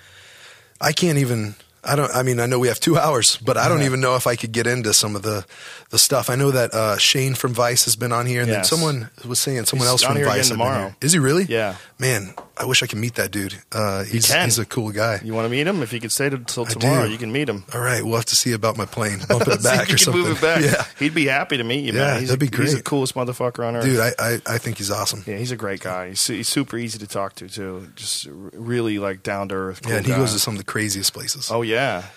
I 0.81 0.93
can't 0.93 1.19
even. 1.19 1.57
I 1.83 1.97
don't. 1.97 2.11
I 2.15 2.23
mean, 2.23 2.41
I 2.41 2.47
know 2.47 2.59
we 2.59 2.69
have 2.69 2.81
two 2.81 2.99
hours, 3.05 3.37
but 3.39 3.57
I 3.57 3.69
don't 3.69 3.81
Yeah. 3.81 3.87
even 3.87 4.01
know 4.01 4.17
if 4.17 4.27
I 4.27 4.37
could 4.37 4.53
get 4.53 4.67
into 4.67 4.93
some 4.93 5.17
of 5.17 5.23
the 5.23 5.45
the 5.91 5.99
stuff. 5.99 6.29
I 6.31 6.37
know 6.37 6.51
that 6.51 6.73
uh, 6.75 6.99
Shane 6.99 7.35
from 7.35 7.53
Vice 7.55 7.85
has 7.85 7.97
been 7.97 8.13
on 8.13 8.27
here, 8.27 8.41
and 8.43 8.49
Yes. 8.51 8.69
then 8.71 8.79
someone 8.79 9.11
was 9.27 9.41
saying 9.41 9.65
someone 9.65 9.87
He's 9.87 9.91
else 9.91 10.03
from 10.03 10.15
Vice 10.15 10.23
again 10.23 10.29
had 10.37 10.43
been 10.43 10.49
tomorrow. 10.51 10.95
Is 11.01 11.13
he 11.13 11.19
really? 11.19 11.45
Yeah. 11.45 11.77
Man, 11.99 12.35
I 12.57 12.65
wish 12.67 12.83
I 12.83 12.87
could 12.87 12.99
meet 12.99 13.15
that 13.17 13.31
dude. 13.31 13.55
Uh, 13.73 14.05
he's 14.05 14.33
he's 14.33 14.59
a 14.59 14.65
cool 14.67 14.91
guy. 14.93 15.21
You 15.25 15.33
want 15.35 15.47
to 15.47 15.51
meet 15.51 15.67
him? 15.67 15.83
If 15.83 15.93
you 15.93 16.01
could 16.01 16.13
stay 16.13 16.27
I 16.27 16.29
tomorrow, 16.29 17.05
you 17.05 17.19
can 17.19 17.33
meet 17.33 17.49
him. 17.49 17.65
All 17.75 17.81
right, 17.81 18.03
we'll 18.05 18.17
have 18.17 18.25
to 18.27 18.37
see 18.37 18.53
about 18.53 18.77
my 18.77 18.85
plane, 18.87 19.21
bumping 19.29 19.55
it 19.55 19.63
back 19.63 19.93
or 19.93 19.97
something. 19.99 20.23
Move 20.23 20.37
it 20.39 20.41
back. 20.43 20.61
Yeah, 20.63 20.85
He'd 20.99 21.15
be 21.15 21.27
happy 21.27 21.57
to 21.57 21.65
meet 21.65 21.85
you, 21.85 21.93
Yeah, 21.93 21.99
man. 22.13 22.21
He's 22.21 22.29
that'd 22.29 22.43
a, 22.47 22.51
be 22.51 22.63
He's 22.63 22.75
the 22.77 22.83
coolest 22.83 23.15
motherfucker 23.15 23.67
on 23.67 23.77
earth. 23.77 23.85
dude, 23.85 24.01
I, 24.01 24.13
I 24.19 24.41
I 24.47 24.59
think 24.59 24.77
he's 24.79 24.91
awesome. 24.91 25.25
yeah, 25.27 25.37
he's 25.39 25.51
a 25.53 25.57
great 25.57 25.81
guy. 25.81 26.11
He's, 26.11 26.27
he's 26.27 26.49
super 26.49 26.77
easy 26.77 26.99
to 26.99 27.07
talk 27.07 27.35
to 27.37 27.49
too. 27.49 27.89
Just 27.97 28.27
really 28.31 28.99
like 28.99 29.23
down 29.23 29.49
to 29.49 29.55
earth. 29.55 29.81
yeah, 29.89 29.97
and 29.97 30.07
he 30.07 30.13
goes 30.13 30.33
to 30.35 30.39
some 30.39 30.55
of 30.55 30.59
the 30.59 30.65
craziest 30.65 31.13
places. 31.15 31.51
Oh 31.51 31.63
yeah, 31.63 31.70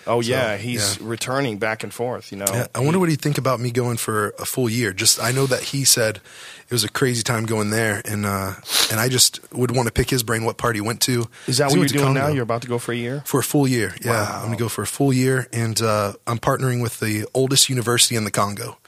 oh 0.06 0.20
yeah. 0.20 0.56
He's 0.56 0.98
yeah. 0.98 1.06
returning 1.08 1.58
back 1.58 1.82
and 1.82 1.92
forth. 1.92 2.32
You 2.32 2.38
know, 2.38 2.46
Yeah, 2.48 2.66
I 2.74 2.80
wonder 2.80 2.98
what 2.98 3.08
he'd 3.08 3.20
think 3.20 3.38
about 3.38 3.60
me 3.60 3.70
going 3.70 3.96
for 3.96 4.30
a 4.38 4.44
full 4.44 4.68
year. 4.68 4.92
Just 4.92 5.20
I 5.20 5.32
know 5.32 5.46
that 5.46 5.62
he 5.62 5.84
said 5.84 6.20
it 6.68 6.72
was 6.72 6.84
a 6.84 6.88
crazy 6.88 7.22
time 7.22 7.44
going 7.44 7.70
there, 7.70 8.00
and 8.04 8.24
uh, 8.24 8.54
and 8.90 8.98
I 8.98 9.08
just 9.08 9.40
would 9.52 9.70
want 9.70 9.86
to 9.86 9.92
pick 9.92 10.10
his 10.10 10.22
brain 10.22 10.44
what 10.44 10.56
part 10.56 10.74
he 10.74 10.80
went 10.80 11.00
to. 11.02 11.28
Is 11.46 11.58
that 11.58 11.70
what 11.70 11.78
you're 11.78 11.86
doing 11.86 12.14
now? 12.14 12.28
You're 12.28 12.42
about 12.42 12.62
to 12.62 12.68
go 12.68 12.78
for 12.78 12.92
a 12.92 12.96
year. 12.96 13.22
for 13.26 13.40
a 13.40 13.44
full 13.44 13.68
year. 13.68 13.94
Yeah, 14.02 14.12
Wow. 14.12 14.38
I'm 14.38 14.44
gonna 14.46 14.56
go 14.56 14.68
for 14.68 14.82
a 14.82 14.86
full 14.86 15.12
year, 15.12 15.48
and 15.52 15.80
uh, 15.82 16.14
I'm 16.26 16.38
partnering 16.38 16.82
with 16.82 17.00
the 17.00 17.26
oldest 17.34 17.68
university 17.68 18.16
in 18.16 18.24
the 18.24 18.30
Congo, 18.30 18.78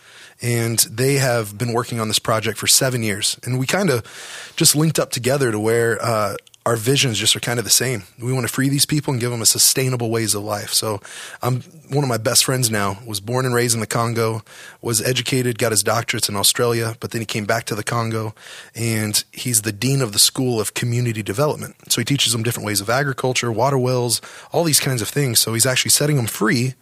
and 0.40 0.78
they 0.90 1.14
have 1.14 1.58
been 1.58 1.72
working 1.72 2.00
on 2.00 2.08
this 2.08 2.18
project 2.18 2.58
for 2.58 2.66
seven 2.66 3.02
years, 3.02 3.38
and 3.44 3.58
we 3.58 3.66
kind 3.66 3.90
of 3.90 4.52
just 4.56 4.74
linked 4.74 4.98
up 4.98 5.10
together 5.10 5.52
to 5.52 5.58
where. 5.58 6.02
Uh, 6.02 6.36
our 6.66 6.74
visions 6.74 7.16
just 7.16 7.36
are 7.36 7.40
kind 7.40 7.60
of 7.60 7.64
the 7.64 7.70
same. 7.70 8.02
We 8.18 8.32
want 8.32 8.44
to 8.44 8.52
free 8.52 8.68
these 8.68 8.86
people 8.86 9.12
and 9.12 9.20
give 9.20 9.30
them 9.30 9.40
a 9.40 9.46
sustainable 9.46 10.10
ways 10.10 10.34
of 10.34 10.42
life. 10.42 10.72
So, 10.72 11.00
I'm 11.40 11.62
one 11.90 12.02
of 12.02 12.08
my 12.08 12.16
best 12.18 12.44
friends 12.44 12.72
now. 12.72 12.98
Was 13.06 13.20
born 13.20 13.46
and 13.46 13.54
raised 13.54 13.74
in 13.74 13.80
the 13.80 13.86
Congo. 13.86 14.42
Was 14.82 15.00
educated, 15.00 15.58
got 15.58 15.70
his 15.70 15.84
doctorates 15.84 16.28
in 16.28 16.34
Australia, 16.34 16.96
but 16.98 17.12
then 17.12 17.22
he 17.22 17.26
came 17.26 17.44
back 17.44 17.66
to 17.66 17.76
the 17.76 17.84
Congo, 17.84 18.34
and 18.74 19.22
he's 19.30 19.62
the 19.62 19.70
dean 19.70 20.02
of 20.02 20.12
the 20.12 20.18
School 20.18 20.60
of 20.60 20.74
Community 20.74 21.22
Development. 21.22 21.76
So 21.88 22.00
he 22.00 22.04
teaches 22.04 22.32
them 22.32 22.42
different 22.42 22.66
ways 22.66 22.80
of 22.80 22.90
agriculture, 22.90 23.52
water 23.52 23.78
wells, 23.78 24.20
all 24.52 24.64
these 24.64 24.80
kinds 24.80 25.00
of 25.00 25.08
things. 25.08 25.38
So 25.38 25.54
he's 25.54 25.66
actually 25.66 25.92
setting 25.92 26.16
them 26.16 26.26
free. 26.26 26.74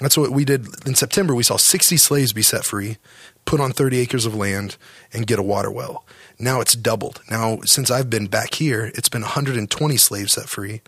That's 0.00 0.16
what 0.16 0.30
we 0.30 0.46
did 0.46 0.66
in 0.86 0.94
September. 0.94 1.34
We 1.34 1.42
saw 1.42 1.56
60 1.56 1.98
slaves 1.98 2.32
be 2.32 2.42
set 2.42 2.64
free, 2.64 2.96
put 3.44 3.60
on 3.60 3.72
30 3.72 3.98
acres 3.98 4.24
of 4.26 4.34
land, 4.34 4.76
and 5.12 5.26
get 5.26 5.38
a 5.38 5.42
water 5.42 5.70
well. 5.70 6.04
Now 6.38 6.60
it's 6.60 6.74
doubled. 6.74 7.22
Now, 7.30 7.60
since 7.64 7.90
I've 7.90 8.10
been 8.10 8.26
back 8.26 8.54
here, 8.54 8.90
it's 8.94 9.08
been 9.08 9.22
120 9.22 9.96
slaves 9.96 10.32
set 10.32 10.48
free, 10.48 10.82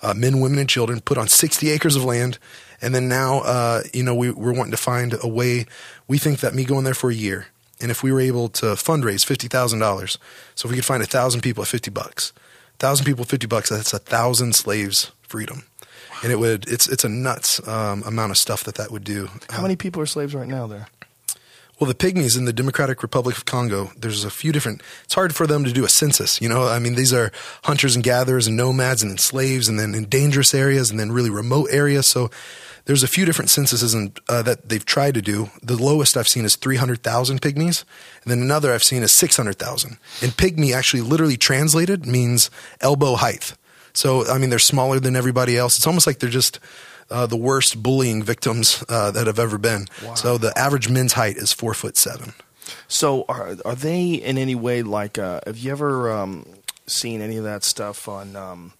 uh, 0.00 0.14
men, 0.14 0.40
women, 0.40 0.58
and 0.58 0.68
children, 0.68 1.00
put 1.00 1.18
on 1.18 1.28
60 1.28 1.70
acres 1.70 1.96
of 1.96 2.04
land. 2.04 2.38
And 2.80 2.94
then 2.94 3.08
now, 3.08 3.40
uh, 3.40 3.82
you 3.92 4.02
know, 4.02 4.14
we, 4.14 4.30
we're 4.30 4.52
wanting 4.52 4.72
to 4.72 4.76
find 4.76 5.14
a 5.20 5.28
way. 5.28 5.66
We 6.08 6.18
think 6.18 6.40
that 6.40 6.54
me 6.54 6.64
going 6.64 6.84
there 6.84 6.94
for 6.94 7.10
a 7.10 7.14
year, 7.14 7.46
and 7.80 7.90
if 7.90 8.02
we 8.02 8.12
were 8.12 8.20
able 8.20 8.48
to 8.50 8.66
fundraise 8.66 9.26
$50,000, 9.26 10.18
so 10.54 10.66
if 10.66 10.70
we 10.70 10.76
could 10.76 10.84
find 10.84 11.02
a 11.02 11.06
thousand 11.06 11.40
people 11.40 11.62
at 11.62 11.68
50 11.68 11.90
bucks, 11.90 12.32
thousand 12.78 13.06
people, 13.06 13.24
50 13.24 13.46
bucks, 13.46 13.70
that's 13.70 13.92
a 13.92 13.98
thousand 13.98 14.54
slaves 14.54 15.10
freedom. 15.22 15.64
And 16.22 16.30
it 16.30 16.36
would, 16.38 16.68
it's, 16.68 16.88
it's 16.88 17.04
a 17.04 17.08
nuts 17.08 17.66
um, 17.66 18.04
amount 18.04 18.30
of 18.30 18.38
stuff 18.38 18.62
that 18.64 18.76
that 18.76 18.92
would 18.92 19.02
do. 19.02 19.28
How 19.50 19.62
many 19.62 19.74
people 19.74 20.00
are 20.00 20.06
slaves 20.06 20.34
right 20.34 20.46
now 20.46 20.68
there? 20.68 20.86
Well, 21.82 21.88
the 21.88 21.96
pygmies 21.96 22.38
in 22.38 22.44
the 22.44 22.52
Democratic 22.52 23.02
Republic 23.02 23.36
of 23.36 23.44
Congo, 23.44 23.90
there's 23.96 24.22
a 24.22 24.30
few 24.30 24.52
different. 24.52 24.80
It's 25.02 25.14
hard 25.14 25.34
for 25.34 25.48
them 25.48 25.64
to 25.64 25.72
do 25.72 25.84
a 25.84 25.88
census. 25.88 26.40
You 26.40 26.48
know, 26.48 26.68
I 26.68 26.78
mean, 26.78 26.94
these 26.94 27.12
are 27.12 27.32
hunters 27.64 27.96
and 27.96 28.04
gatherers 28.04 28.46
and 28.46 28.56
nomads 28.56 29.02
and 29.02 29.10
then 29.10 29.18
slaves 29.18 29.66
and 29.66 29.80
then 29.80 29.92
in 29.92 30.04
dangerous 30.04 30.54
areas 30.54 30.92
and 30.92 31.00
then 31.00 31.10
really 31.10 31.28
remote 31.28 31.70
areas. 31.72 32.06
So 32.06 32.30
there's 32.84 33.02
a 33.02 33.08
few 33.08 33.24
different 33.24 33.50
censuses 33.50 33.94
and, 33.94 34.16
uh, 34.28 34.42
that 34.42 34.68
they've 34.68 34.86
tried 34.86 35.14
to 35.14 35.22
do. 35.22 35.50
The 35.60 35.74
lowest 35.74 36.16
I've 36.16 36.28
seen 36.28 36.44
is 36.44 36.54
300,000 36.54 37.42
pygmies. 37.42 37.82
And 38.22 38.30
then 38.30 38.38
another 38.42 38.72
I've 38.72 38.84
seen 38.84 39.02
is 39.02 39.10
600,000. 39.10 39.98
And 40.22 40.30
pygmy 40.36 40.72
actually 40.72 41.02
literally 41.02 41.36
translated 41.36 42.06
means 42.06 42.48
elbow 42.80 43.16
height. 43.16 43.54
So, 43.92 44.24
I 44.28 44.38
mean, 44.38 44.50
they're 44.50 44.60
smaller 44.60 45.00
than 45.00 45.16
everybody 45.16 45.56
else. 45.56 45.78
It's 45.78 45.86
almost 45.88 46.06
like 46.06 46.20
they're 46.20 46.30
just 46.30 46.60
uh, 47.10 47.26
the 47.26 47.36
worst 47.36 47.82
bullying 47.82 48.22
victims 48.22 48.84
uh, 48.88 49.10
that 49.10 49.26
have 49.26 49.38
ever 49.38 49.58
been. 49.58 49.88
So 50.14 50.38
the 50.38 50.56
average 50.58 50.88
men's 50.88 51.14
height 51.14 51.36
is 51.36 51.52
four 51.52 51.74
foot 51.74 51.96
seven. 51.96 52.34
So 52.88 53.24
are 53.28 53.56
are 53.64 53.74
they 53.74 54.14
in 54.14 54.38
any 54.38 54.54
way 54.54 54.82
like? 54.82 55.18
Uh, 55.18 55.40
have 55.46 55.58
you 55.58 55.72
ever 55.72 56.10
um, 56.12 56.46
seen 56.86 57.20
any 57.20 57.36
of 57.36 57.44
that 57.44 57.64
stuff 57.64 58.08
on 58.08 58.36
um, 58.36 58.72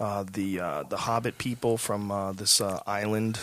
uh, 0.00 0.24
the 0.30 0.60
uh, 0.60 0.82
the 0.84 0.96
Hobbit 0.96 1.38
people 1.38 1.76
from 1.76 2.10
uh, 2.10 2.32
this 2.32 2.60
uh, 2.60 2.80
island 2.86 3.38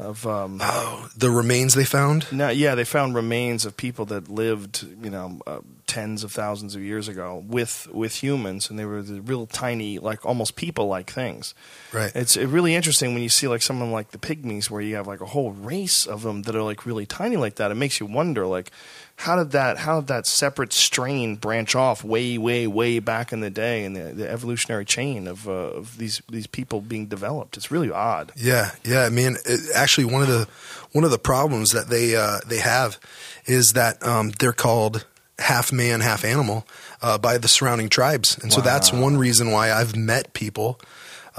of? 0.00 0.26
Um, 0.26 0.58
Oh, 0.62 1.08
the 1.16 1.30
remains 1.30 1.74
they 1.74 1.84
found. 1.84 2.30
no, 2.32 2.48
yeah, 2.50 2.74
they 2.74 2.84
found 2.84 3.14
remains 3.14 3.64
of 3.64 3.76
people 3.76 4.04
that 4.06 4.28
lived, 4.28 4.86
you 5.02 5.10
know, 5.10 5.40
uh, 5.46 5.60
tens 5.86 6.22
of 6.24 6.32
thousands 6.32 6.74
of 6.74 6.82
years 6.82 7.08
ago 7.08 7.42
with 7.46 7.88
with 7.92 8.22
humans, 8.22 8.68
and 8.70 8.78
they 8.78 8.84
were 8.84 9.02
the 9.02 9.20
real 9.22 9.46
tiny, 9.46 9.98
like 9.98 10.24
almost 10.26 10.54
people-like 10.56 11.10
things. 11.10 11.54
Right. 11.92 12.12
It's 12.14 12.36
really 12.36 12.74
interesting 12.74 13.14
when 13.14 13.22
you 13.22 13.28
see 13.28 13.48
like 13.48 13.62
someone 13.62 13.90
like 13.90 14.10
the 14.10 14.18
pygmies, 14.18 14.70
where 14.70 14.80
you 14.82 14.96
have 14.96 15.06
like 15.06 15.20
a 15.20 15.26
whole 15.26 15.52
race 15.52 16.06
of 16.06 16.22
them 16.22 16.42
that 16.42 16.54
are 16.54 16.62
like 16.62 16.86
really 16.86 17.06
tiny 17.06 17.36
like 17.36 17.56
that. 17.56 17.70
It 17.70 17.76
makes 17.76 18.00
you 18.00 18.06
wonder, 18.06 18.46
like, 18.46 18.70
how 19.18 19.34
did 19.34 19.50
that 19.50 19.78
how 19.78 19.98
did 19.98 20.06
that 20.08 20.26
separate 20.28 20.72
strain 20.72 21.34
branch 21.34 21.74
off 21.74 22.04
way, 22.04 22.38
way, 22.38 22.68
way 22.68 23.00
back 23.00 23.32
in 23.32 23.40
the 23.40 23.50
day 23.50 23.84
in 23.84 23.94
the, 23.94 24.12
the 24.14 24.30
evolutionary 24.30 24.84
chain 24.84 25.26
of, 25.26 25.48
uh, 25.48 25.50
of 25.50 25.98
these 25.98 26.22
these 26.28 26.46
people 26.46 26.80
being 26.80 27.06
developed? 27.06 27.56
It's 27.56 27.68
really 27.68 27.90
odd. 27.90 28.30
Yeah, 28.36 28.70
yeah. 28.84 29.02
I 29.02 29.10
mean, 29.10 29.36
it, 29.44 29.60
actually, 29.74 30.04
one 30.04 30.22
of 30.22 30.28
the 30.28 30.46
one 30.92 31.02
of 31.02 31.10
the 31.10 31.18
problems 31.18 31.72
that 31.72 31.88
they 31.88 32.14
uh, 32.14 32.38
they 32.46 32.58
have 32.58 33.00
is 33.44 33.72
that 33.72 34.00
um, 34.06 34.30
they're 34.38 34.52
called 34.52 35.04
half 35.40 35.72
man, 35.72 35.98
half 35.98 36.24
animal 36.24 36.64
uh, 37.02 37.18
by 37.18 37.38
the 37.38 37.48
surrounding 37.48 37.88
tribes, 37.88 38.38
and 38.38 38.52
so 38.52 38.60
that's 38.60 38.92
one 38.92 39.16
reason 39.16 39.50
why 39.50 39.72
I've 39.72 39.96
met 39.96 40.32
people. 40.32 40.80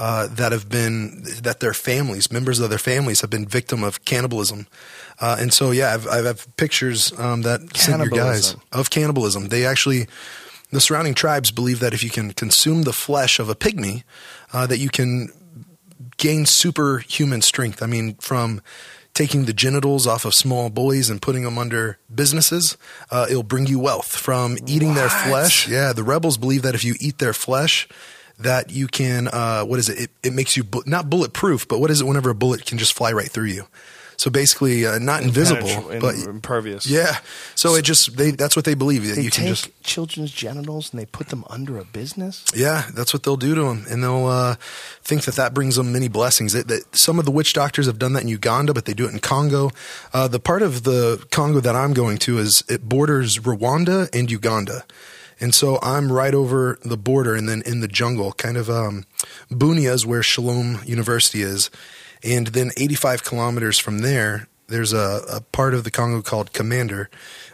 Uh, 0.00 0.28
that 0.28 0.50
have 0.50 0.66
been 0.70 1.22
that 1.42 1.60
their 1.60 1.74
families, 1.74 2.32
members 2.32 2.58
of 2.58 2.70
their 2.70 2.78
families, 2.78 3.20
have 3.20 3.28
been 3.28 3.44
victim 3.44 3.84
of 3.84 4.02
cannibalism, 4.06 4.66
uh, 5.20 5.36
and 5.38 5.52
so 5.52 5.72
yeah, 5.72 5.92
I've, 5.92 6.08
I've 6.08 6.24
have 6.24 6.56
pictures 6.56 7.12
um, 7.18 7.42
that 7.42 7.76
sent 7.76 8.00
your 8.00 8.08
guys 8.08 8.56
of 8.72 8.88
cannibalism. 8.88 9.48
They 9.48 9.66
actually, 9.66 10.06
the 10.70 10.80
surrounding 10.80 11.12
tribes 11.12 11.50
believe 11.50 11.80
that 11.80 11.92
if 11.92 12.02
you 12.02 12.08
can 12.08 12.32
consume 12.32 12.84
the 12.84 12.94
flesh 12.94 13.38
of 13.38 13.50
a 13.50 13.54
pygmy, 13.54 14.04
uh, 14.54 14.66
that 14.68 14.78
you 14.78 14.88
can 14.88 15.28
gain 16.16 16.46
superhuman 16.46 17.42
strength. 17.42 17.82
I 17.82 17.86
mean, 17.86 18.14
from 18.14 18.62
taking 19.12 19.44
the 19.44 19.52
genitals 19.52 20.06
off 20.06 20.24
of 20.24 20.34
small 20.34 20.70
boys 20.70 21.10
and 21.10 21.20
putting 21.20 21.42
them 21.42 21.58
under 21.58 21.98
businesses, 22.14 22.78
uh, 23.10 23.26
it'll 23.28 23.42
bring 23.42 23.66
you 23.66 23.78
wealth. 23.78 24.16
From 24.16 24.56
eating 24.66 24.94
their 24.94 25.10
flesh, 25.10 25.68
yeah, 25.68 25.92
the 25.92 26.04
rebels 26.04 26.38
believe 26.38 26.62
that 26.62 26.74
if 26.74 26.84
you 26.84 26.94
eat 27.00 27.18
their 27.18 27.34
flesh, 27.34 27.86
that 28.42 28.70
you 28.70 28.86
can, 28.86 29.28
uh, 29.28 29.62
what 29.62 29.78
is 29.78 29.88
it? 29.88 29.98
it? 29.98 30.10
It 30.22 30.32
makes 30.32 30.56
you 30.56 30.64
bu- 30.64 30.82
not 30.86 31.08
bulletproof, 31.10 31.68
but 31.68 31.78
what 31.80 31.90
is 31.90 32.00
it? 32.00 32.04
Whenever 32.04 32.30
a 32.30 32.34
bullet 32.34 32.66
can 32.66 32.78
just 32.78 32.92
fly 32.92 33.12
right 33.12 33.30
through 33.30 33.46
you. 33.46 33.66
So 34.16 34.30
basically, 34.30 34.84
uh, 34.84 34.98
not 34.98 35.22
invisible, 35.22 35.92
but 35.98 36.14
impervious. 36.14 36.86
yeah. 36.86 37.20
So 37.54 37.74
it 37.74 37.86
just 37.86 38.18
they 38.18 38.32
that's 38.32 38.54
what 38.54 38.66
they 38.66 38.74
believe 38.74 39.06
that 39.06 39.16
They 39.16 39.22
you 39.22 39.30
can 39.30 39.44
take 39.44 39.54
just 39.54 39.82
children's 39.82 40.30
genitals 40.30 40.92
and 40.92 41.00
they 41.00 41.06
put 41.06 41.28
them 41.30 41.42
under 41.48 41.78
a 41.78 41.86
business. 41.86 42.44
Yeah, 42.54 42.84
that's 42.92 43.14
what 43.14 43.22
they'll 43.22 43.38
do 43.38 43.54
to 43.54 43.62
them, 43.62 43.86
and 43.88 44.04
they'll 44.04 44.26
uh, 44.26 44.56
think 45.02 45.24
that 45.24 45.36
that 45.36 45.54
brings 45.54 45.76
them 45.76 45.90
many 45.90 46.08
blessings. 46.08 46.52
That, 46.52 46.68
that 46.68 46.94
some 46.94 47.18
of 47.18 47.24
the 47.24 47.30
witch 47.30 47.54
doctors 47.54 47.86
have 47.86 47.98
done 47.98 48.12
that 48.12 48.22
in 48.22 48.28
Uganda, 48.28 48.74
but 48.74 48.84
they 48.84 48.92
do 48.92 49.06
it 49.06 49.12
in 49.12 49.20
Congo. 49.20 49.70
Uh, 50.12 50.28
the 50.28 50.38
part 50.38 50.60
of 50.60 50.82
the 50.82 51.24
Congo 51.30 51.60
that 51.60 51.74
I'm 51.74 51.94
going 51.94 52.18
to 52.18 52.36
is 52.36 52.62
it 52.68 52.86
borders 52.86 53.38
Rwanda 53.38 54.14
and 54.14 54.30
Uganda, 54.30 54.84
and 55.40 55.54
so 55.54 55.78
I'm 55.82 56.12
right 56.12 56.34
over 56.34 56.78
the 56.84 56.96
border, 56.96 57.34
and 57.34 57.48
then 57.48 57.62
in 57.64 57.80
the 57.80 57.88
jungle, 57.88 58.32
kind 58.32 58.56
of 58.56 58.68
um, 58.68 59.04
Bunia 59.50 59.92
is 59.92 60.04
where 60.06 60.22
Shalom 60.22 60.80
University 60.84 61.42
is, 61.42 61.70
and 62.22 62.48
then 62.48 62.70
85 62.76 63.24
kilometers 63.24 63.78
from 63.78 63.98
there. 64.00 64.48
There's 64.68 64.92
a, 64.92 65.22
a 65.28 65.40
part 65.40 65.74
of 65.74 65.82
the 65.84 65.90
Congo 65.90 66.22
called 66.22 66.52
Komanda. 66.52 67.06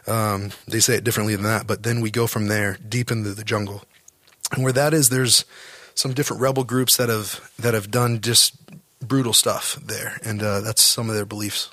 Um, 0.05 0.51
they 0.67 0.79
say 0.79 0.95
it 0.95 1.03
differently 1.03 1.35
than 1.35 1.45
that, 1.45 1.65
but 1.65 1.81
then 1.83 2.01
we 2.01 2.11
go 2.11 2.27
from 2.27 2.47
there 2.47 2.77
deep 2.87 3.09
into 3.09 3.33
the 3.33 3.43
jungle. 3.43 3.83
And 4.51 4.63
where 4.63 4.73
that 4.73 4.93
is, 4.93 5.09
there's 5.09 5.43
some 5.95 6.13
different 6.13 6.41
rebel 6.41 6.63
groups 6.63 6.95
that 6.97 7.09
have 7.09 7.51
that 7.57 7.73
have 7.73 7.89
done 7.89 8.21
just 8.21 8.55
brutal 8.99 9.33
stuff 9.33 9.79
there, 9.83 10.19
and 10.23 10.41
uh, 10.43 10.61
that's 10.61 10.81
some 10.83 11.09
of 11.09 11.15
their 11.15 11.25
beliefs. 11.25 11.69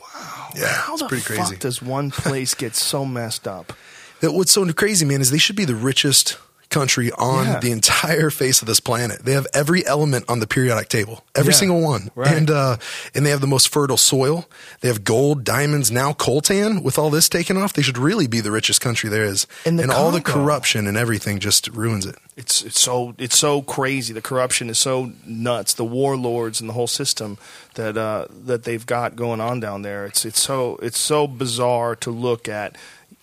Wow. 0.00 0.50
Yeah, 0.56 0.66
How 0.68 0.92
it's 0.92 1.02
the 1.02 1.08
pretty 1.08 1.24
fuck 1.24 1.36
crazy. 1.48 1.56
does 1.56 1.82
one 1.82 2.10
place 2.12 2.54
get 2.64 2.76
so 2.76 3.04
messed 3.04 3.48
up? 3.48 3.72
That 4.20 4.32
what's 4.32 4.52
so 4.52 4.70
crazy, 4.72 5.04
man, 5.04 5.20
is 5.20 5.30
they 5.30 5.38
should 5.38 5.56
be 5.56 5.64
the 5.64 5.74
richest 5.74 6.38
country 6.70 7.12
on 7.12 7.46
Yeah. 7.46 7.60
the 7.60 7.70
entire 7.70 8.30
face 8.30 8.60
of 8.60 8.66
this 8.66 8.80
planet. 8.80 9.24
They 9.24 9.32
have 9.32 9.46
every 9.54 9.86
element 9.86 10.24
on 10.28 10.40
the 10.40 10.46
periodic 10.46 10.88
table, 10.88 11.22
every 11.36 11.52
Yeah, 11.52 11.58
single 11.58 11.80
one, 11.80 12.10
right. 12.16 12.34
and 12.34 12.50
uh, 12.50 12.78
and 13.14 13.24
they 13.24 13.30
have 13.30 13.40
the 13.42 13.46
most 13.46 13.68
fertile 13.68 13.98
soil. 13.98 14.48
They 14.80 14.88
have 14.88 15.04
gold, 15.04 15.44
diamonds, 15.44 15.92
now 15.92 16.12
coltan. 16.14 16.82
With 16.82 16.98
all 16.98 17.10
this 17.10 17.28
taken 17.28 17.56
off, 17.56 17.74
they 17.74 17.82
should 17.82 17.98
really 17.98 18.26
be 18.26 18.40
the 18.40 18.50
richest 18.50 18.80
country 18.80 19.08
there 19.08 19.24
is. 19.24 19.46
In 19.64 19.76
the 19.76 19.84
and 19.84 19.92
all 19.92 20.10
the 20.10 20.20
corruption 20.22 20.86
and 20.88 20.96
everything 20.96 21.38
just 21.38 21.68
ruins 21.68 22.06
it. 22.06 22.16
It's 22.36 22.62
it's 22.62 22.80
so 22.80 23.14
it's 23.18 23.38
so 23.38 23.62
crazy. 23.62 24.12
The 24.12 24.22
corruption 24.22 24.68
is 24.68 24.78
so 24.78 25.12
nuts. 25.24 25.74
The 25.74 25.84
warlords 25.84 26.60
and 26.60 26.68
the 26.68 26.74
whole 26.74 26.88
system 26.88 27.38
that 27.74 27.96
uh, 27.96 28.26
that 28.46 28.64
they've 28.64 28.84
got 28.84 29.14
going 29.14 29.40
on 29.40 29.60
down 29.60 29.82
there. 29.82 30.06
It's 30.06 30.24
it's 30.24 30.40
so 30.40 30.76
it's 30.82 30.98
so 30.98 31.28
bizarre 31.28 31.94
to 31.96 32.10
look 32.10 32.48
at. 32.48 32.74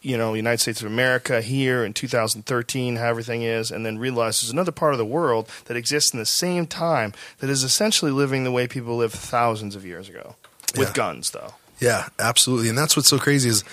You 0.04 0.18
know, 0.18 0.34
United 0.34 0.60
States 0.60 0.82
of 0.82 0.88
America 0.88 1.42
here 1.42 1.86
in 1.86 1.94
2013, 1.94 2.96
how 2.96 3.06
everything 3.08 3.44
is, 3.44 3.70
and 3.70 3.86
then 3.86 4.00
realize 4.00 4.42
there's 4.42 4.52
another 4.52 4.72
part 4.72 4.94
of 4.94 4.98
the 4.98 5.06
world 5.06 5.48
that 5.66 5.78
exists 5.78 6.12
in 6.12 6.18
the 6.20 6.26
same 6.26 6.66
time 6.66 7.14
that 7.38 7.50
is 7.52 7.62
essentially 7.64 8.12
living 8.12 8.44
the 8.44 8.52
way 8.52 8.68
people 8.68 8.98
lived 8.98 9.14
thousands 9.14 9.76
of 9.76 9.86
years 9.86 10.10
ago, 10.10 10.36
with 10.76 10.88
Yeah. 10.90 10.94
guns, 10.94 11.30
though. 11.32 11.54
Yeah, 11.80 12.08
absolutely. 12.18 12.70
And 12.70 12.78
that's 12.78 12.96
what's 12.96 13.10
so 13.10 13.20
crazy 13.20 13.50
is 13.50 13.64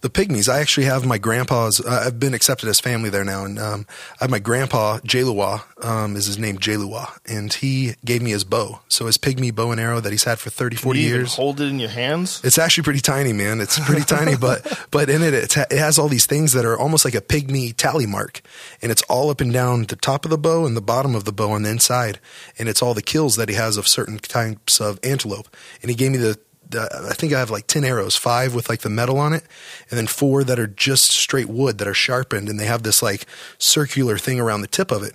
the 0.00 0.10
pygmies. 0.10 0.48
I 0.48 0.60
actually 0.60 0.86
have 0.86 1.04
my 1.04 1.18
grandpa's. 1.18 1.80
Uh, 1.80 2.04
I've 2.06 2.20
been 2.20 2.34
accepted 2.34 2.68
as 2.68 2.80
family 2.80 3.10
there 3.10 3.24
now, 3.24 3.44
and 3.44 3.58
um, 3.58 3.86
I 4.20 4.24
have 4.24 4.30
my 4.30 4.38
grandpa 4.38 4.98
Jaluwa. 5.00 5.62
Um, 5.84 6.16
is 6.16 6.26
his 6.26 6.38
name 6.38 6.58
Jaluwa, 6.58 7.18
and 7.26 7.52
he 7.52 7.94
gave 8.04 8.22
me 8.22 8.30
his 8.30 8.44
bow. 8.44 8.80
So 8.88 9.06
his 9.06 9.18
pygmy 9.18 9.54
bow 9.54 9.70
and 9.70 9.80
arrow 9.80 10.00
that 10.00 10.10
he's 10.10 10.24
had 10.24 10.38
for 10.38 10.50
30, 10.50 10.76
40 10.76 10.98
you 10.98 11.06
even 11.06 11.18
years. 11.20 11.34
hold 11.34 11.60
it 11.60 11.68
in 11.68 11.78
your 11.78 11.88
hands. 11.88 12.40
It's 12.44 12.58
actually 12.58 12.84
pretty 12.84 13.00
tiny, 13.00 13.32
man. 13.32 13.60
It's 13.60 13.78
pretty 13.78 14.04
tiny, 14.04 14.36
but 14.40 14.86
but 14.90 15.08
in 15.10 15.22
it, 15.22 15.34
it's, 15.34 15.56
it 15.56 15.72
has 15.72 15.98
all 15.98 16.08
these 16.08 16.26
things 16.26 16.52
that 16.52 16.64
are 16.64 16.78
almost 16.78 17.04
like 17.04 17.14
a 17.14 17.20
pygmy 17.20 17.74
tally 17.76 18.06
mark, 18.06 18.40
and 18.82 18.90
it's 18.92 19.02
all 19.02 19.30
up 19.30 19.40
and 19.40 19.52
down 19.52 19.84
the 19.84 19.96
top 19.96 20.24
of 20.24 20.30
the 20.30 20.38
bow 20.38 20.66
and 20.66 20.76
the 20.76 20.80
bottom 20.82 21.14
of 21.14 21.24
the 21.24 21.32
bow 21.32 21.52
on 21.52 21.62
the 21.62 21.70
inside, 21.70 22.18
and 22.58 22.68
it's 22.68 22.82
all 22.82 22.94
the 22.94 23.02
kills 23.02 23.36
that 23.36 23.48
he 23.48 23.54
has 23.54 23.76
of 23.76 23.86
certain 23.86 24.18
types 24.18 24.80
of 24.80 24.98
antelope. 25.02 25.48
And 25.82 25.90
he 25.90 25.96
gave 25.96 26.12
me 26.12 26.18
the, 26.18 26.38
the 26.70 27.08
I 27.10 27.14
think 27.14 27.32
I 27.32 27.38
have 27.38 27.50
like 27.50 27.66
ten 27.66 27.84
arrows, 27.84 28.16
five 28.16 28.54
with 28.54 28.68
like 28.68 28.80
the 28.80 28.90
metal 28.90 29.18
on 29.18 29.32
it, 29.32 29.44
and 29.90 29.98
then 29.98 30.06
four 30.06 30.44
that 30.44 30.58
are 30.58 30.66
just 30.66 31.12
straight 31.12 31.48
wood 31.48 31.78
that 31.78 31.88
are 31.88 31.94
sharpened, 31.94 32.48
and 32.48 32.58
they 32.58 32.66
have 32.66 32.82
this 32.82 33.02
like 33.02 33.26
circular 33.58 34.18
thing 34.18 34.40
around 34.40 34.60
the 34.60 34.68
tip 34.68 34.90
of 34.90 35.02
it. 35.02 35.14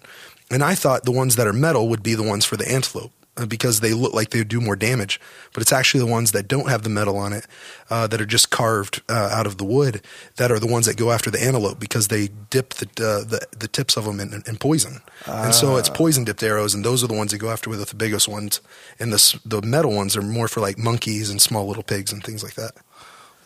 And 0.52 0.64
I 0.64 0.76
thought 0.76 1.04
the 1.04 1.12
ones 1.12 1.36
that 1.36 1.48
are 1.48 1.54
metal 1.54 1.90
would 1.90 2.04
be 2.04 2.16
the 2.16 2.24
ones 2.24 2.46
for 2.46 2.58
the 2.58 2.70
antelope 2.70 3.12
uh, 3.22 3.23
because 3.48 3.80
they 3.80 3.94
look 3.94 4.14
like 4.14 4.30
they 4.30 4.44
do 4.44 4.62
more 4.62 4.76
damage. 4.76 5.20
But 5.54 5.62
it's 5.62 5.74
actually 5.74 6.02
the 6.02 6.12
ones 6.12 6.32
that 6.34 6.48
don't 6.48 6.70
have 6.70 6.84
the 6.84 6.90
metal 6.90 7.18
on 7.18 7.34
it, 7.34 7.48
uh, 7.90 8.08
that 8.08 8.22
are 8.22 8.26
just 8.26 8.50
carved 8.52 9.02
uh, 9.10 9.30
out 9.32 9.48
of 9.48 9.58
the 9.58 9.64
wood, 9.64 10.02
that 10.36 10.52
are 10.52 10.60
the 10.60 10.68
ones 10.68 10.86
that 10.86 10.98
go 10.98 11.12
after 11.12 11.32
the 11.32 11.44
antelope 11.44 11.80
because 11.80 12.10
they 12.10 12.30
dip 12.50 12.76
the 12.76 12.86
uh, 12.86 13.28
the, 13.28 13.48
the 13.58 13.68
tips 13.68 13.98
of 13.98 14.06
them 14.06 14.20
in, 14.20 14.44
in 14.46 14.58
poison. 14.58 15.02
And 15.46 15.56
so 15.56 15.78
it's 15.78 15.90
poison 15.90 16.24
dipped 16.24 16.44
arrows, 16.44 16.74
and 16.74 16.86
those 16.86 17.04
are 17.04 17.08
the 17.08 17.14
ones 17.16 17.32
they 17.32 17.38
go 17.38 17.50
after 17.50 17.70
with 17.70 17.88
the 17.88 17.96
biggest 17.96 18.28
ones. 18.28 18.62
And 19.00 19.12
the 19.12 19.40
the 19.46 19.62
metal 19.62 19.96
ones 19.96 20.16
are 20.16 20.22
more 20.22 20.48
for 20.48 20.60
like 20.62 20.78
monkeys 20.78 21.30
and 21.30 21.42
small 21.42 21.68
little 21.68 21.84
pigs 21.84 22.14
and 22.14 22.24
things 22.24 22.44
like 22.44 22.54
that. 22.56 22.74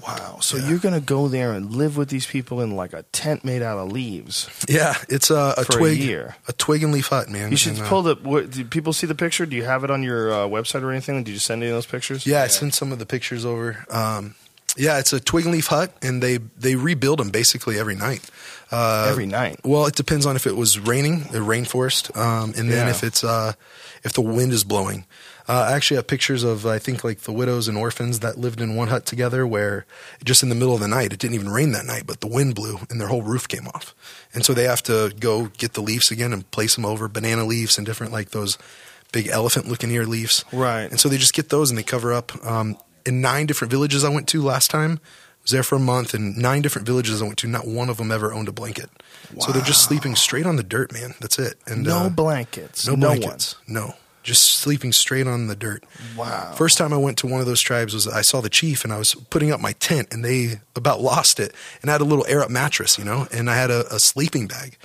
Wow. 0.01 0.37
So 0.41 0.57
you're 0.57 0.79
gonna 0.79 1.01
go 1.01 1.27
there 1.27 1.53
and 1.53 1.73
live 1.73 1.97
with 1.97 2.09
these 2.09 2.25
people 2.25 2.61
in 2.61 2.75
like 2.75 2.93
a 2.93 3.03
tent 3.11 3.43
made 3.43 3.61
out 3.61 3.77
of 3.77 3.91
leaves. 3.91 4.49
Yeah, 4.69 4.95
it's 5.09 5.29
a, 5.29 5.53
a 5.57 5.61
a 5.61 5.65
twig, 5.65 5.99
year. 5.99 6.35
a 6.47 6.53
twig 6.53 6.83
and 6.83 6.93
leaf 6.93 7.07
hut, 7.07 7.29
man. 7.29 7.51
You 7.51 7.57
should 7.57 7.73
And, 7.73 7.81
uh, 7.81 7.89
pull 7.89 8.01
the. 8.03 8.15
What, 8.15 8.51
do 8.51 8.63
people 8.65 8.93
see 8.93 9.07
the 9.07 9.15
picture? 9.15 9.45
Do 9.45 9.55
you 9.55 9.63
have 9.65 9.83
it 9.83 9.91
on 9.91 10.03
your 10.03 10.31
uh, 10.31 10.35
website 10.47 10.83
or 10.83 10.91
anything? 10.91 11.23
Did 11.23 11.31
you 11.31 11.39
send 11.39 11.61
any 11.63 11.71
of 11.71 11.75
those 11.75 11.85
pictures? 11.85 12.25
Yeah, 12.25 12.43
I 12.43 12.47
sent 12.47 12.73
some 12.73 12.91
of 12.91 12.99
the 12.99 13.05
pictures 13.05 13.45
over. 13.45 13.85
Um, 13.89 14.35
yeah, 14.77 14.99
it's 14.99 15.11
a 15.11 15.19
twig 15.19 15.45
and 15.45 15.53
leaf 15.53 15.67
hut, 15.67 15.91
and 16.01 16.21
they 16.21 16.37
they 16.37 16.75
rebuild 16.75 17.19
them 17.19 17.29
basically 17.31 17.79
every 17.79 17.95
night. 17.95 18.21
Uh, 18.69 19.07
Every 19.09 19.25
night. 19.25 19.61
Well, 19.63 19.85
it 19.85 19.95
depends 19.95 20.25
on 20.25 20.35
if 20.35 20.45
it 20.45 20.57
was 20.57 20.77
raining, 20.77 21.21
a 21.29 21.39
rainforest, 21.39 22.15
um, 22.17 22.53
and 22.57 22.69
then 22.69 22.85
Yeah. 22.87 22.89
if 22.89 23.01
it's 23.01 23.23
uh, 23.23 23.53
if 24.03 24.11
the 24.11 24.21
wind 24.21 24.51
is 24.51 24.65
blowing. 24.65 25.05
Uh, 25.47 25.67
I 25.69 25.73
actually 25.73 25.95
have 25.95 26.07
pictures 26.07 26.43
of 26.43 26.65
I 26.65 26.77
think 26.77 27.03
like 27.03 27.21
the 27.21 27.31
widows 27.31 27.67
and 27.67 27.77
orphans 27.77 28.19
that 28.19 28.37
lived 28.37 28.59
in 28.59 28.75
one 28.75 28.89
hut 28.89 29.05
together, 29.05 29.47
where 29.47 29.85
just 30.23 30.43
in 30.43 30.49
the 30.49 30.55
middle 30.55 30.73
of 30.73 30.81
the 30.81 30.87
night, 30.87 31.13
it 31.13 31.19
didn't 31.19 31.35
even 31.35 31.49
rain 31.49 31.71
that 31.71 31.85
night, 31.85 32.03
but 32.05 32.19
the 32.19 32.27
wind 32.27 32.53
blew 32.55 32.79
and 32.89 32.99
their 32.99 33.07
whole 33.07 33.21
roof 33.21 33.47
came 33.47 33.67
off, 33.67 33.95
and 34.33 34.43
so 34.43 34.53
they 34.53 34.65
have 34.65 34.83
to 34.83 35.13
go 35.19 35.45
get 35.57 35.73
the 35.73 35.81
leaves 35.81 36.11
again 36.11 36.33
and 36.33 36.49
place 36.51 36.75
them 36.75 36.85
over 36.85 37.07
banana 37.07 37.45
leaves 37.45 37.77
and 37.77 37.87
different 37.87 38.11
like 38.11 38.31
those 38.31 38.57
big 39.11 39.27
elephant 39.27 39.67
looking 39.67 39.89
ear 39.91 40.05
leaves. 40.05 40.43
Right. 40.51 40.83
And 40.83 40.99
so 40.99 41.07
they 41.09 41.17
just 41.17 41.33
get 41.33 41.49
those 41.49 41.69
and 41.71 41.77
they 41.77 41.83
cover 41.83 42.11
up. 42.13 42.45
Um, 42.45 42.77
in 43.05 43.21
nine 43.21 43.45
different 43.45 43.71
villages 43.71 44.03
I 44.03 44.09
went 44.09 44.27
to 44.29 44.41
last 44.41 44.69
time, 44.69 44.99
I 45.01 45.43
was 45.43 45.51
there 45.51 45.63
for 45.63 45.75
a 45.75 45.79
month, 45.79 46.13
and 46.13 46.37
nine 46.37 46.61
different 46.61 46.85
villages 46.85 47.21
I 47.21 47.25
went 47.25 47.37
to, 47.37 47.47
not 47.47 47.65
one 47.65 47.89
of 47.89 47.95
them 47.95 48.11
ever 48.11 48.33
owned 48.33 48.49
a 48.49 48.51
blanket. 48.51 48.89
Wow. 49.33 49.45
So 49.45 49.51
they're 49.53 49.61
just 49.61 49.83
sleeping 49.85 50.15
straight 50.15 50.45
on 50.45 50.57
the 50.57 50.63
dirt, 50.63 50.91
man. 50.91 51.13
That's 51.21 51.39
it. 51.39 51.55
And 51.65 51.83
No 51.83 51.97
uh, 51.97 52.09
blankets. 52.09 52.85
no 52.85 52.95
No 52.95 53.07
blankets. 53.07 53.55
No. 53.65 53.93
Just 54.27 54.43
sleeping 54.59 54.91
straight 54.91 55.25
on 55.25 55.47
the 55.47 55.55
dirt. 55.55 55.85
Wow. 56.17 56.53
First 56.57 56.77
time 56.77 56.91
I 56.91 56.97
went 56.97 57.17
to 57.19 57.27
one 57.27 57.39
of 57.39 57.45
those 57.45 57.61
tribes 57.61 57.93
was 57.93 58.07
I 58.09 58.21
saw 58.23 58.41
the 58.41 58.49
chief 58.49 58.83
and 58.83 58.91
I 58.91 58.97
was 58.97 59.15
putting 59.15 59.51
up 59.53 59.61
my 59.61 59.71
tent 59.71 60.09
and 60.11 60.23
they 60.23 60.59
about 60.75 60.99
lost 61.01 61.39
it 61.39 61.53
and 61.81 61.89
I 61.89 61.93
had 61.93 62.01
a 62.01 62.03
little 62.03 62.25
air 62.27 62.41
up 62.43 62.49
mattress, 62.49 62.97
you 62.97 63.05
know, 63.05 63.25
and 63.31 63.49
I 63.49 63.55
had 63.55 63.71
a, 63.71 63.85
a 63.93 63.99
sleeping 63.99 64.47
bag. 64.47 64.77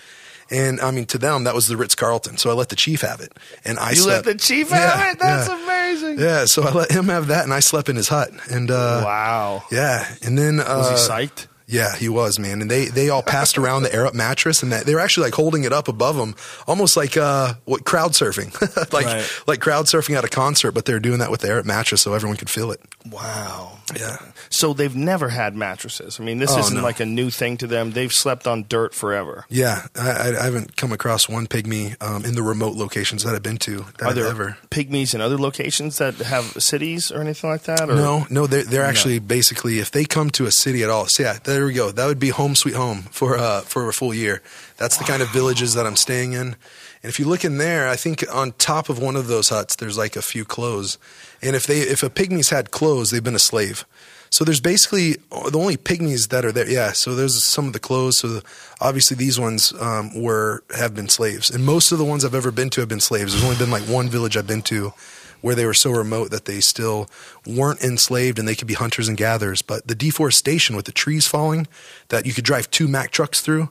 And 0.48 0.80
I 0.80 0.90
mean, 0.90 1.06
to 1.06 1.18
them, 1.18 1.44
that 1.44 1.54
was 1.54 1.66
the 1.66 1.76
Ritz 1.76 1.94
Carlton. 1.94 2.36
So 2.36 2.50
I 2.50 2.52
let 2.52 2.68
the 2.68 2.76
chief 2.76 3.00
have 3.00 3.20
it. 3.20 3.32
And 3.64 3.78
I 3.78 3.94
said 3.94 3.96
You 3.96 4.06
let 4.06 4.24
the 4.24 4.34
chief 4.34 4.70
Yeah, 4.70 4.96
have 4.96 5.14
it? 5.14 5.18
That's 5.18 5.48
yeah. 5.48 5.64
amazing. 5.64 6.18
Yeah, 6.20 6.44
so 6.44 6.62
I 6.62 6.70
let 6.72 6.92
him 6.92 7.06
have 7.06 7.28
that, 7.28 7.44
and 7.44 7.54
I 7.54 7.60
slept 7.60 7.88
in 7.88 7.96
his 7.96 8.08
hut. 8.08 8.30
And 8.50 8.70
uh, 8.70 9.02
wow. 9.04 9.64
yeah, 9.72 10.14
and 10.22 10.36
then 10.36 10.60
uh, 10.60 10.76
Was 10.76 10.90
he 10.90 11.10
psyched? 11.12 11.46
Yeah, 11.66 11.94
he 11.96 12.08
was, 12.08 12.38
man. 12.38 12.60
And 12.62 12.70
they 12.70 12.86
they 12.86 13.08
all 13.08 13.22
passed 13.22 13.56
around 13.58 13.82
the 13.84 13.94
air 13.94 14.06
up 14.06 14.14
mattress, 14.14 14.62
and 14.62 14.72
that, 14.72 14.84
they 14.86 14.94
were 14.94 15.00
actually 15.00 15.26
like 15.26 15.34
holding 15.34 15.64
it 15.64 15.72
up 15.72 15.88
above 15.88 16.16
them, 16.16 16.34
almost 16.66 16.96
like 16.96 17.16
uh, 17.16 17.54
what 17.64 17.84
crowd 17.84 18.12
surfing, 18.12 18.52
like 18.92 19.06
Right. 19.06 19.42
like 19.46 19.60
crowd 19.60 19.86
surfing 19.86 20.16
at 20.16 20.24
a 20.24 20.28
concert, 20.28 20.72
but 20.72 20.84
they 20.84 20.92
were 20.92 21.00
doing 21.00 21.18
that 21.20 21.30
with 21.30 21.40
the 21.40 21.48
air 21.48 21.58
up 21.60 21.64
mattress 21.66 22.02
so 22.02 22.14
everyone 22.14 22.36
could 22.36 22.50
feel 22.50 22.70
it. 22.72 22.80
Wow. 23.10 23.78
Yeah. 23.98 24.16
So 24.48 24.72
they've 24.74 24.94
never 24.94 25.28
had 25.28 25.54
mattresses. 25.56 26.18
I 26.20 26.22
mean, 26.24 26.38
this 26.38 26.52
Oh, 26.52 26.58
isn't 26.58 26.76
no. 26.76 26.82
like 26.82 27.00
a 27.00 27.06
new 27.06 27.30
thing 27.30 27.56
to 27.58 27.66
them. 27.66 27.90
They've 27.92 28.12
slept 28.12 28.46
on 28.46 28.64
dirt 28.68 28.94
forever. 28.94 29.44
Yeah, 29.48 29.86
I, 29.96 30.34
I 30.38 30.44
haven't 30.44 30.76
come 30.76 30.92
across 30.92 31.28
one 31.28 31.46
pygmy 31.46 31.96
um, 32.02 32.24
in 32.24 32.34
the 32.34 32.42
remote 32.42 32.76
locations 32.76 33.24
that 33.24 33.34
I've 33.34 33.42
been 33.42 33.56
to 33.58 33.84
that 33.98 34.02
Are 34.02 34.12
there 34.14 34.26
ever. 34.26 34.56
pygmies 34.70 35.14
in 35.14 35.20
other 35.20 35.36
locations 35.38 35.98
that 35.98 36.14
have 36.16 36.44
cities 36.62 37.10
or 37.10 37.20
anything 37.20 37.50
like 37.50 37.62
that? 37.64 37.88
Or? 37.88 37.94
No, 37.96 38.26
no, 38.30 38.46
they're 38.46 38.64
they're 38.64 38.84
actually 38.84 39.18
basically 39.18 39.78
if 39.78 39.90
they 39.90 40.04
come 40.04 40.30
to 40.30 40.46
a 40.46 40.50
city 40.50 40.82
at 40.82 40.90
all. 40.90 41.06
So 41.08 41.22
yeah, 41.24 41.38
there 41.52 41.66
we 41.66 41.72
go. 41.72 41.90
That 41.90 42.06
would 42.06 42.18
be 42.18 42.30
home 42.30 42.54
sweet 42.54 42.74
home 42.74 43.02
for 43.10 43.36
uh 43.36 43.60
for 43.60 43.88
a 43.88 43.92
full 43.92 44.14
year. 44.14 44.42
That's 44.76 44.96
the 44.96 45.04
kind 45.04 45.22
of 45.22 45.28
villages 45.30 45.74
that 45.74 45.86
I'm 45.86 45.96
staying 45.96 46.32
in. 46.32 46.56
And 47.02 47.10
if 47.10 47.18
you 47.18 47.26
look 47.26 47.44
in 47.44 47.58
there, 47.58 47.88
I 47.88 47.96
think 47.96 48.24
on 48.32 48.52
top 48.52 48.88
of 48.88 48.98
one 48.98 49.16
of 49.16 49.26
those 49.26 49.48
huts, 49.48 49.76
there's 49.76 49.98
like 49.98 50.16
a 50.16 50.22
few 50.22 50.44
clothes. 50.44 50.98
And 51.42 51.56
if 51.56 51.66
they 51.66 51.80
if 51.80 52.02
a 52.02 52.10
pygmy's 52.10 52.50
had 52.50 52.70
clothes, 52.70 53.10
they've 53.10 53.24
been 53.24 53.34
a 53.34 53.40
slave. 53.40 53.84
So 54.30 54.44
there's 54.44 54.60
basically 54.60 55.16
the 55.30 55.58
only 55.58 55.76
pygmies 55.76 56.30
that 56.30 56.42
are 56.44 56.52
there. 56.52 56.66
Yeah, 56.68 56.92
so 56.92 57.14
there's 57.14 57.44
some 57.44 57.66
of 57.66 57.74
the 57.74 57.78
clothes. 57.78 58.18
So 58.18 58.40
obviously 58.80 59.14
these 59.14 59.38
ones 59.38 59.74
um, 59.78 60.20
were 60.20 60.64
have 60.74 60.94
been 60.94 61.08
slaves, 61.08 61.50
and 61.50 61.66
most 61.66 61.92
of 61.92 61.98
the 61.98 62.04
ones 62.04 62.24
I've 62.24 62.34
ever 62.34 62.50
been 62.50 62.70
to 62.70 62.80
have 62.80 62.88
been 62.88 63.00
slaves. 63.00 63.32
There's 63.32 63.44
only 63.44 63.58
been 63.58 63.70
like 63.70 63.82
one 63.82 64.08
village 64.08 64.36
I've 64.36 64.46
been 64.46 64.62
to 64.62 64.94
where 65.42 65.54
they 65.54 65.66
were 65.66 65.74
so 65.74 65.90
remote 65.90 66.30
that 66.30 66.46
they 66.46 66.60
still 66.60 67.08
weren't 67.46 67.82
enslaved 67.82 68.38
and 68.38 68.48
they 68.48 68.54
could 68.54 68.68
be 68.68 68.74
hunters 68.74 69.08
and 69.08 69.18
gatherers. 69.18 69.60
But 69.60 69.86
the 69.86 69.94
deforestation 69.94 70.74
with 70.74 70.86
the 70.86 70.92
trees 70.92 71.28
falling 71.28 71.66
that 72.08 72.24
you 72.24 72.32
could 72.32 72.44
drive 72.44 72.70
two 72.70 72.88
Mack 72.88 73.10
trucks 73.10 73.42
through, 73.42 73.68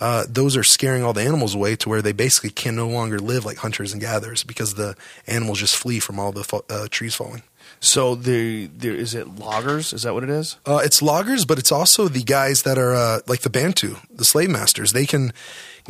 uh, 0.00 0.24
those 0.28 0.56
are 0.56 0.64
scaring 0.64 1.04
all 1.04 1.12
the 1.12 1.22
animals 1.22 1.54
away 1.54 1.76
to 1.76 1.88
where 1.88 2.02
they 2.02 2.12
basically 2.12 2.50
can 2.50 2.74
no 2.74 2.88
longer 2.88 3.18
live 3.18 3.44
like 3.44 3.58
hunters 3.58 3.92
and 3.92 4.00
gatherers 4.00 4.42
because 4.42 4.74
the 4.74 4.96
animals 5.26 5.60
just 5.60 5.76
flee 5.76 6.00
from 6.00 6.18
all 6.18 6.32
the 6.32 6.62
uh, 6.70 6.88
trees 6.90 7.14
falling. 7.14 7.42
So 7.80 8.14
there, 8.14 8.66
there 8.66 8.94
is 8.94 9.14
it 9.14 9.38
loggers? 9.38 9.94
Is 9.94 10.02
that 10.02 10.12
what 10.12 10.22
it 10.22 10.28
is? 10.28 10.58
Uh, 10.66 10.82
it's 10.84 11.00
loggers, 11.00 11.46
but 11.46 11.58
it's 11.58 11.72
also 11.72 12.08
the 12.08 12.22
guys 12.22 12.62
that 12.62 12.76
are 12.76 12.94
uh, 12.94 13.20
like 13.26 13.40
the 13.40 13.48
Bantu, 13.48 13.96
the 14.10 14.24
slave 14.24 14.50
masters. 14.50 14.92
They 14.92 15.06
can 15.06 15.32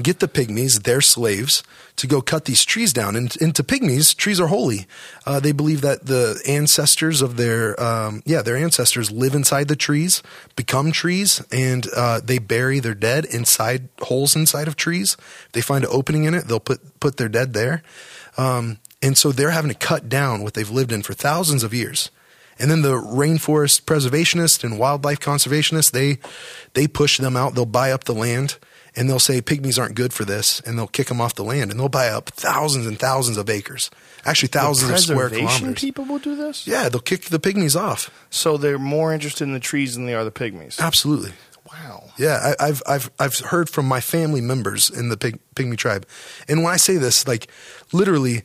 get 0.01 0.21
the 0.21 0.29
pygmies, 0.29 0.85
their 0.85 1.01
slaves, 1.01 1.65
to 1.97 2.07
go 2.07 2.23
cut 2.23 2.45
these 2.45 2.65
trees 2.65 2.93
down. 2.93 3.17
And, 3.17 3.37
and 3.41 3.55
to 3.57 3.65
pygmies, 3.65 4.15
trees 4.17 4.41
are 4.41 4.47
holy. 4.47 4.87
Uh, 5.27 5.41
they 5.41 5.51
believe 5.51 5.81
that 5.81 6.07
the 6.07 6.41
ancestors 6.47 7.23
of 7.23 7.37
their, 7.37 7.81
um, 7.83 8.23
yeah, 8.25 8.41
their 8.41 8.57
ancestors 8.57 9.11
live 9.11 9.35
inside 9.35 9.67
the 9.67 9.75
trees, 9.75 10.23
become 10.55 10.93
trees, 10.93 11.45
and 11.51 11.89
uh, 11.97 12.21
they 12.23 12.39
bury 12.39 12.79
their 12.79 12.95
dead 12.95 13.25
inside 13.25 13.89
holes 14.03 14.37
inside 14.37 14.69
of 14.69 14.77
trees. 14.77 15.17
If 15.47 15.53
they 15.53 15.61
find 15.61 15.85
an 15.85 15.91
opening 15.93 16.23
in 16.23 16.35
it, 16.35 16.47
they'll 16.47 16.61
put 16.61 17.01
put 17.01 17.17
their 17.17 17.29
dead 17.29 17.53
there. 17.53 17.83
Um, 18.39 18.79
and 19.03 19.17
so 19.17 19.33
they're 19.33 19.51
having 19.51 19.71
to 19.71 19.77
cut 19.77 20.09
down 20.09 20.43
what 20.43 20.55
they've 20.55 20.71
lived 20.71 20.93
in 20.93 21.03
for 21.03 21.15
thousands 21.15 21.63
of 21.63 21.75
years. 21.75 22.11
And 22.59 22.71
then 22.71 22.83
the 22.83 22.95
rainforest 22.95 23.83
preservationists 23.85 24.63
and 24.63 24.79
wildlife 24.79 25.21
conservationists, 25.21 25.93
they 25.93 26.19
they 26.75 26.87
push 26.87 27.19
them 27.19 27.37
out. 27.37 27.55
They'll 27.55 27.65
buy 27.65 27.91
up 27.91 28.05
the 28.05 28.15
land 28.15 28.59
and 28.97 29.09
they'll 29.09 29.19
say 29.19 29.41
pygmies 29.41 29.79
aren't 29.79 29.95
good 29.95 30.13
for 30.13 30.25
this, 30.25 30.61
and 30.61 30.77
they'll 30.79 30.87
kick 30.87 31.09
them 31.09 31.21
off 31.21 31.35
the 31.35 31.45
land, 31.45 31.71
and 31.71 31.79
they'll 31.79 31.89
buy 31.89 32.09
up 32.09 32.31
thousands 32.31 32.87
and 32.87 32.99
thousands 32.99 33.37
of 33.37 33.49
acres, 33.49 33.91
actually 34.25 34.49
thousands 34.49 34.91
of 34.91 34.99
square 34.99 35.31
kilometers. 35.31 35.81
people 35.81 36.05
will 36.05 36.19
do 36.19 36.37
this? 36.37 36.67
Yeah, 36.67 36.89
they'll 36.89 37.01
kick 37.01 37.27
the 37.27 37.41
pygmies 37.41 37.79
off. 37.79 38.11
So 38.31 38.57
they're 38.57 38.79
more 38.79 39.13
interested 39.13 39.45
in 39.45 39.53
the 39.53 39.61
trees 39.61 39.95
than 39.95 40.07
they 40.07 40.15
are 40.15 40.25
the 40.25 40.33
pygmies. 40.33 40.81
Absolutely. 40.81 41.33
Wow. 41.73 42.05
Yeah, 42.19 42.55
I, 42.59 42.69
I've 42.69 42.83
I've 42.87 43.11
I've 43.19 43.39
heard 43.39 43.71
from 43.71 43.87
my 43.87 44.01
family 44.01 44.41
members 44.41 44.91
in 44.91 45.09
the 45.09 45.17
pig, 45.17 45.39
pygmy 45.55 45.77
tribe, 45.77 46.07
and 46.49 46.65
when 46.65 46.73
I 46.73 46.77
say 46.77 46.97
this, 46.97 47.29
like 47.29 47.49
literally, 47.93 48.43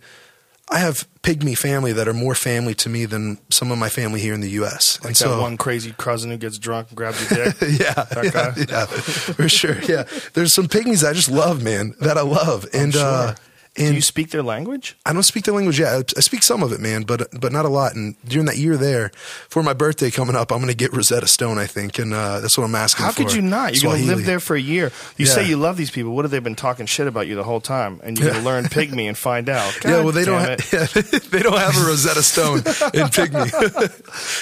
I 0.67 0.79
have 0.79 1.07
pygmy 1.21 1.55
family 1.57 1.93
that 1.93 2.07
are 2.07 2.13
more 2.13 2.33
family 2.33 2.73
to 2.75 2.89
me 2.89 3.05
than 3.05 3.37
some 3.51 3.71
of 3.71 3.77
my 3.77 3.89
family 3.89 4.19
here 4.19 4.33
in 4.33 4.41
the 4.41 4.49
U.S. 4.51 4.99
Like 5.03 5.09
and 5.09 5.15
that 5.31 5.39
one 5.39 5.57
crazy 5.57 5.93
cousin 5.95 6.31
who 6.31 6.37
gets 6.37 6.57
drunk 6.57 6.87
and 6.89 6.97
grabs 6.97 7.19
your 7.29 7.45
dick. 7.45 7.55
yeah, 7.61 7.93
That 7.93 8.23
yeah, 8.23 8.31
guy? 8.31 8.65
yeah, 8.69 8.85
for 8.87 9.47
sure. 9.47 9.79
Yeah, 9.83 10.03
there's 10.33 10.53
some 10.53 10.67
pygmies 10.67 11.07
I 11.07 11.13
just 11.13 11.29
love, 11.29 11.61
man, 11.61 11.93
that 12.01 12.17
I 12.17 12.21
love, 12.23 12.65
and 12.73 12.95
uh, 12.95 13.35
Do 13.75 13.83
And 13.85 13.95
you 13.95 14.01
speak 14.01 14.29
their 14.29 14.41
language? 14.41 14.95
I 15.05 15.11
don't 15.11 15.23
speak 15.23 15.43
their 15.43 15.53
language 15.53 15.79
yet. 15.79 15.93
I 15.93 15.97
I 16.17 16.21
speak 16.21 16.43
some 16.43 16.63
of 16.63 16.71
it, 16.71 16.79
man, 16.79 17.03
but 17.03 17.27
but 17.39 17.51
not 17.51 17.65
a 17.65 17.69
lot. 17.69 17.93
And 17.93 18.15
during 18.25 18.45
that 18.45 18.55
year 18.57 18.77
there, 18.77 19.09
for 19.49 19.61
my 19.63 19.73
birthday 19.73 20.09
coming 20.11 20.33
up, 20.35 20.51
I'm 20.51 20.59
going 20.59 20.69
to 20.69 20.73
get 20.77 20.93
Rosetta 20.93 21.27
Stone, 21.27 21.57
I 21.57 21.67
think, 21.67 21.99
and 21.99 22.13
uh, 22.13 22.39
that's 22.39 22.57
what 22.57 22.63
I'm 22.63 22.73
asking. 22.75 23.05
How 23.05 23.11
for. 23.11 23.23
could 23.23 23.33
you 23.33 23.41
not? 23.41 23.73
You're 23.75 23.91
going 23.91 24.03
to 24.03 24.07
live 24.15 24.25
there 24.25 24.39
for 24.39 24.55
a 24.55 24.61
year. 24.61 24.93
You 25.17 25.25
Yeah. 25.25 25.31
say 25.33 25.47
you 25.49 25.57
love 25.57 25.75
these 25.75 25.91
people. 25.91 26.15
What 26.15 26.23
have 26.23 26.31
they've 26.31 26.41
been 26.43 26.55
talking 26.55 26.85
shit 26.85 27.05
about 27.07 27.27
you 27.27 27.35
the 27.35 27.43
whole 27.43 27.59
time, 27.59 27.99
and 28.01 28.17
you're 28.17 28.29
going 28.31 28.39
to 28.43 28.45
learn 28.45 28.63
Pygmy 28.65 29.07
and 29.09 29.17
find 29.17 29.49
out? 29.49 29.77
yeah, 29.83 30.01
well, 30.03 30.13
they 30.13 30.23
don't. 30.25 30.41
Ha- 30.41 30.69
yeah, 30.73 30.85
they 31.31 31.39
don't 31.39 31.57
have 31.59 31.75
a 31.75 31.85
Rosetta 31.85 32.23
Stone 32.23 32.57
in 32.93 33.07
Pygmy. 33.11 33.51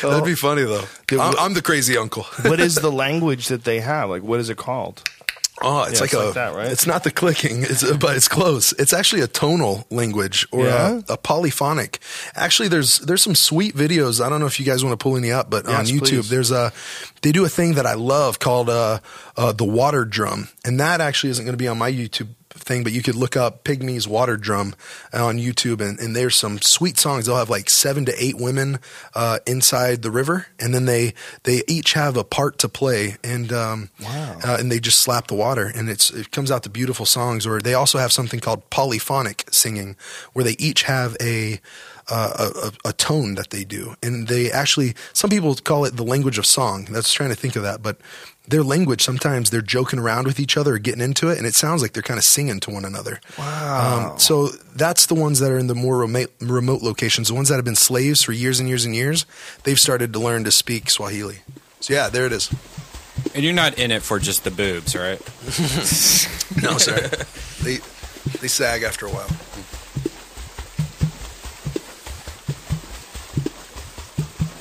That'd 0.02 0.26
be 0.26 0.36
funny 0.36 0.64
though. 0.64 0.86
I'm, 1.20 1.34
I'm 1.40 1.54
the 1.56 1.62
crazy 1.64 1.98
uncle. 1.98 2.24
what 2.44 2.60
is 2.60 2.76
the 2.76 2.92
language 2.92 3.48
that 3.48 3.64
they 3.64 3.80
have? 3.80 4.10
Like, 4.10 4.22
what 4.24 4.40
is 4.40 4.50
it 4.50 4.58
called? 4.58 5.02
Oh, 5.64 5.84
it's 5.84 5.94
Yeah, 5.94 6.00
like 6.02 6.04
it's 6.04 6.14
a. 6.14 6.26
like 6.26 6.34
that, 6.36 6.56
right? 6.56 6.68
It's 6.72 6.86
not 6.86 7.04
the 7.04 7.12
clicking, 7.12 7.64
it's 7.64 7.84
but 7.98 8.16
it's 8.18 8.28
close. 8.28 8.74
It's 8.74 8.92
actually 8.94 9.22
a 9.22 9.28
tonal 9.28 9.88
language 9.90 10.46
or 10.52 10.66
Yeah? 10.66 11.00
a, 11.10 11.14
a 11.14 11.18
polyphonic. 11.18 12.00
Actually, 12.36 12.68
there's 12.68 13.00
there's 13.00 13.22
some 13.24 13.36
sweet 13.36 13.76
videos. 13.76 14.24
I 14.24 14.30
don't 14.30 14.40
know 14.40 14.46
if 14.46 14.60
you 14.60 14.66
guys 14.66 14.84
want 14.84 15.00
to 15.00 15.02
pull 15.02 15.16
any 15.18 15.32
up, 15.32 15.50
but 15.50 15.66
on 15.68 15.86
YouTube, 15.86 16.00
please. 16.00 16.30
there's 16.30 16.52
a 16.52 16.72
they 17.22 17.32
do 17.32 17.46
a 17.46 17.50
thing 17.50 17.76
that 17.76 17.86
I 17.86 17.94
love 17.94 18.40
called 18.40 18.70
uh, 18.70 19.00
uh, 19.38 19.54
the 19.54 19.64
water 19.66 20.06
drum, 20.06 20.50
and 20.66 20.80
that 20.80 21.00
actually 21.02 21.30
isn't 21.32 21.46
going 21.46 21.54
to 21.58 21.58
be 21.64 21.68
on 21.70 21.78
my 21.78 21.92
YouTube 21.92 22.30
thing, 22.64 22.84
but 22.84 22.92
you 22.94 23.02
could 23.02 23.16
look 23.16 23.36
up 23.38 23.64
Pygmies 23.64 24.08
Water 24.08 24.38
Drum 24.38 24.76
on 25.14 25.38
YouTube, 25.38 25.82
and, 25.82 26.00
and 26.00 26.16
there's 26.16 26.36
some 26.36 26.60
sweet 26.62 26.98
songs. 26.98 27.26
They'll 27.26 27.38
have 27.38 27.50
like 27.50 27.70
seven 27.70 28.06
to 28.06 28.14
eight 28.24 28.38
women 28.38 28.80
uh, 29.14 29.40
inside 29.46 30.02
the 30.02 30.12
river, 30.12 30.48
and 30.60 30.74
then 30.74 30.86
they 30.86 31.14
they 31.44 31.62
each 31.68 31.94
have 31.94 32.18
a 32.18 32.24
part 32.24 32.58
to 32.60 32.70
play, 32.70 33.18
and 33.24 33.52
um, 33.54 33.90
Wow. 34.04 34.40
uh, 34.44 34.58
and 34.60 34.72
they 34.72 34.80
just 34.80 35.00
slap 35.00 35.28
the 35.28 35.36
water, 35.36 35.72
and 35.74 35.90
it's 35.90 36.10
it 36.10 36.32
comes 36.32 36.50
out 36.52 36.64
to 36.64 36.70
beautiful 36.70 37.06
songs. 37.06 37.46
Or 37.46 37.60
they 37.62 37.74
also 37.74 37.98
have 38.00 38.12
something 38.12 38.40
called 38.40 38.70
polyphonic 38.70 39.46
singing, 39.52 39.96
where 40.34 40.44
they 40.46 40.56
each 40.60 40.84
have 40.84 41.16
a 41.22 41.60
uh, 42.10 42.52
a, 42.54 42.68
a, 42.68 42.90
a 42.90 42.94
tone 42.94 43.36
that 43.36 43.50
they 43.50 43.64
do, 43.64 43.96
and 44.04 44.28
they 44.28 44.52
actually 44.52 44.94
some 45.14 45.30
people 45.30 45.56
call 45.56 45.86
it 45.86 45.96
the 45.96 46.04
language 46.04 46.38
of 46.38 46.46
song. 46.46 46.86
That's 46.90 47.12
trying 47.12 47.30
to 47.30 47.36
think 47.36 47.56
of 47.56 47.64
that, 47.64 47.82
but 47.82 47.98
their 48.48 48.64
language 48.64 49.02
sometimes 49.02 49.50
they're 49.50 49.62
joking 49.62 50.00
around 50.00 50.26
with 50.26 50.40
each 50.40 50.58
other 50.58 50.76
or 50.76 50.78
getting 50.78 51.02
into 51.02 51.30
it, 51.30 51.38
and 51.38 51.48
it 51.48 51.56
sounds 51.56 51.82
like 51.82 51.94
they're 51.94 52.04
kind 52.04 52.18
of 52.18 52.24
singing 52.24 52.60
to 52.62 52.72
one 52.72 52.86
another. 52.86 53.22
Wow. 53.38 54.12
Um, 54.12 54.20
so 54.20 54.48
that's 54.76 55.06
the 55.06 55.16
ones 55.16 55.40
that 55.40 55.52
are 55.52 55.58
in 55.58 55.68
the 55.68 55.76
more 55.76 55.98
remote, 55.98 56.34
remote 56.42 56.82
locations, 56.82 57.30
the 57.30 57.34
ones 57.34 57.50
that 57.50 57.56
have 57.56 57.66
been 57.66 57.76
slaves 57.76 58.22
for 58.22 58.34
years 58.34 58.60
and 58.60 58.68
years 58.68 58.86
and 58.86 58.96
years. 58.96 59.26
They've 59.64 59.80
started 59.80 60.12
to 60.14 60.20
learn 60.20 60.44
to 60.44 60.52
speak 60.52 60.90
Swahili. 60.90 61.40
So 61.80 61.94
yeah, 61.94 62.10
there 62.10 62.26
it 62.26 62.34
is. 62.34 62.54
And 63.34 63.44
you're 63.44 63.54
not 63.54 63.78
in 63.80 63.92
it 63.92 64.02
for 64.04 64.20
just 64.20 64.44
the 64.44 64.52
boobs, 64.52 64.96
right? 64.96 65.20
No, 66.62 66.78
sir. 66.78 66.96
they 67.64 67.80
they 68.40 68.48
sag 68.48 68.84
after 68.84 69.08
a 69.08 69.10
while. 69.10 69.28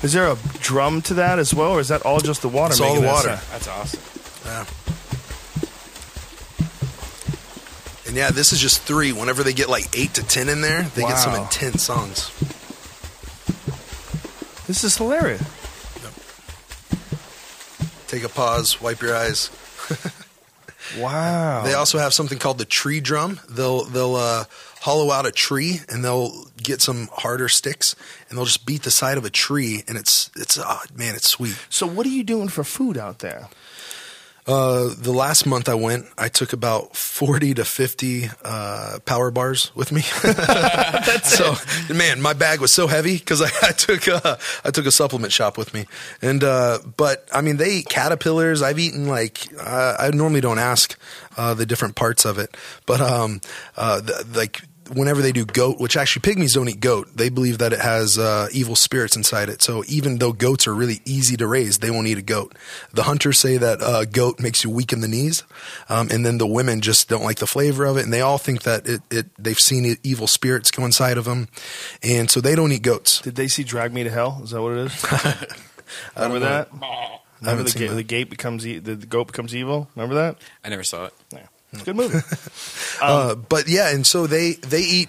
Is 0.03 0.13
there 0.13 0.27
a 0.27 0.37
drum 0.61 1.01
to 1.03 1.15
that 1.15 1.39
as 1.39 1.55
well, 1.55 1.73
or 1.73 1.81
is 1.81 1.89
that 1.89 2.03
all 2.03 2.19
just 2.21 2.43
the 2.43 2.49
water? 2.49 2.73
It's 2.73 2.81
all 2.81 3.01
the 3.01 3.07
water. 3.07 3.37
sound? 3.37 3.41
That's 3.53 3.69
awesome. 3.69 4.01
Yeah. 4.45 4.65
And 8.09 8.17
yeah, 8.17 8.31
this 8.31 8.53
is 8.53 8.59
just 8.59 8.83
three. 8.83 9.13
Whenever 9.13 9.43
they 9.43 9.53
get 9.53 9.69
like 9.69 9.87
eight 9.97 10.15
to 10.15 10.23
ten 10.23 10.49
in 10.49 10.61
there, 10.61 10.83
they 10.83 11.03
get 11.03 11.17
some 11.17 11.35
intense 11.35 11.83
songs. 11.83 12.31
This 14.67 14.85
is 14.85 14.97
hilarious. 14.97 15.43
Take 18.09 18.25
a 18.25 18.29
pause, 18.29 18.81
wipe 18.81 19.01
your 19.01 19.17
eyes. 19.17 19.51
Wow. 20.99 21.63
They 21.65 21.73
also 21.73 21.99
have 21.99 22.13
something 22.13 22.39
called 22.39 22.59
the 22.59 22.65
tree 22.65 23.01
drum. 23.01 23.41
They'll 23.49 23.85
they'll 23.85 24.17
uh, 24.17 24.45
hollow 24.83 25.13
out 25.13 25.27
a 25.27 25.31
tree 25.31 25.81
and 25.89 26.05
they'll 26.05 26.47
get 26.57 26.83
some 26.83 27.09
harder 27.13 27.49
sticks 27.49 27.95
and 28.29 28.37
they'll 28.37 28.45
just 28.45 28.67
beat 28.67 28.83
the 28.83 28.91
side 28.91 29.17
of 29.17 29.25
a 29.25 29.31
tree 29.31 29.85
and 29.87 29.97
it's 29.97 30.29
it's 30.37 30.59
oh, 30.61 30.81
man 30.97 31.15
it's 31.15 31.29
sweet. 31.29 31.57
so, 31.69 31.87
what 31.87 32.05
are 32.05 32.11
you 32.11 32.25
doing 32.25 32.49
for 32.49 32.65
food 32.65 32.99
out 32.99 33.21
there? 33.21 33.49
Uh, 34.45 34.91
the 34.99 35.13
last 35.13 35.47
month 35.47 35.69
I 35.69 35.75
went, 35.75 36.07
I 36.19 36.29
took 36.29 36.53
about 36.53 36.97
forty 36.97 37.55
to 37.55 37.65
fifty 37.65 38.29
uh, 38.45 38.99
power 39.05 39.31
bars 39.31 39.71
with 39.77 39.93
me. 39.93 40.01
so, 41.23 41.55
man, 41.95 42.21
my 42.21 42.33
bag 42.33 42.61
was 42.61 42.73
so 42.73 42.89
heavy 42.89 43.19
because 43.19 43.41
I, 43.41 43.51
I 43.63 43.71
took 43.71 44.09
uh, 44.09 44.37
I 44.65 44.73
took 44.73 44.87
a 44.87 44.91
supplement 44.91 45.33
shop 45.33 45.57
with 45.57 45.73
me, 45.73 45.87
and 46.21 46.43
uh, 46.43 46.81
but 46.97 47.29
I 47.31 47.41
mean 47.41 47.57
they 47.57 47.71
eat 47.71 47.89
caterpillars. 47.89 48.63
I've 48.63 48.81
eaten 48.81 49.07
like 49.07 49.47
uh, 49.61 49.95
I 49.97 50.11
normally 50.11 50.41
don't 50.41 50.59
ask 50.59 50.99
uh, 51.37 51.55
the 51.55 51.65
different 51.65 51.95
parts 51.95 52.25
of 52.25 52.39
it, 52.39 52.57
but 52.85 53.01
um, 53.01 53.41
uh, 53.77 54.01
the, 54.01 54.27
like 54.35 54.63
whenever 54.91 55.23
they 55.23 55.33
do 55.33 55.45
goat, 55.45 55.79
which 55.81 55.97
actually 55.97 56.23
pygmies 56.23 56.55
don't 56.55 56.69
eat 56.69 56.81
goat, 56.81 57.09
they 57.15 57.29
believe 57.29 57.59
that 57.59 57.73
it 57.73 57.81
has 57.81 58.19
uh, 58.19 58.49
evil 58.53 58.77
spirits 58.77 59.17
inside 59.17 59.49
it. 59.49 59.63
So 59.63 59.85
even 59.89 60.19
though 60.19 60.33
goats 60.33 60.67
are 60.67 60.75
really 60.75 61.01
easy 61.05 61.37
to 61.37 61.47
raise, 61.47 61.79
they 61.79 61.91
won't 61.91 62.07
eat 62.09 62.19
a 62.19 62.23
goat. 62.23 62.55
The 62.93 63.05
hunters 63.05 63.39
say 63.39 63.57
that 63.57 63.81
uh, 63.81 64.05
goat 64.05 64.41
makes 64.41 64.65
you 64.65 64.71
weak 64.71 64.93
in 64.93 65.01
the 65.01 65.09
knees, 65.09 65.45
um, 65.89 66.09
and 66.11 66.27
then 66.27 66.39
the 66.39 66.47
women 66.47 66.81
just 66.81 67.09
don't 67.09 67.23
like 67.25 67.39
the 67.39 67.47
flavor 67.47 67.85
of 67.85 67.97
it, 67.97 68.05
and 68.05 68.13
they 68.13 68.21
all 68.21 68.39
think 68.39 68.63
that 68.63 68.87
it, 68.87 69.01
it 69.11 69.27
they've 69.39 69.59
seen 69.59 69.97
evil 70.03 70.27
spirits 70.27 70.71
go 70.71 70.85
inside 70.85 71.17
of 71.19 71.25
them, 71.25 71.49
and 72.03 72.31
so 72.31 72.41
they 72.41 72.55
don't 72.55 72.73
eat 72.73 72.83
goats. 72.83 73.21
Did 73.23 73.37
they 73.37 73.49
see 73.49 73.63
Drag 73.65 73.93
Me 73.93 74.03
to 74.05 74.11
Hell? 74.11 74.41
Is 74.43 74.51
that 74.51 74.61
what 74.63 74.73
it 74.73 74.79
is? 74.87 75.05
I 75.05 75.47
Remember 76.17 76.41
that? 76.41 76.69
I 76.73 76.77
Remember 76.79 77.19
haven't 77.43 77.65
the, 77.65 77.71
seen 77.71 77.83
ga- 77.83 77.89
that. 77.89 77.95
the 77.97 78.03
gate 78.05 78.31
becomes 78.31 78.67
e- 78.67 78.79
the, 78.79 78.95
the 78.95 79.07
goat 79.07 79.27
becomes 79.29 79.55
evil. 79.55 79.89
Remember 79.97 80.15
that? 80.15 80.37
I 80.65 80.69
never 80.69 80.85
saw 80.85 81.07
it. 81.07 81.15
Yeah, 81.33 81.47
it's 81.73 81.83
a 81.83 81.85
good 81.85 81.97
movie. 81.97 82.19
uh, 83.01 83.35
but 83.35 83.69
yeah, 83.69 83.91
and 83.91 84.07
so 84.07 84.27
they 84.27 84.53
they 84.55 84.83
eat 84.83 85.09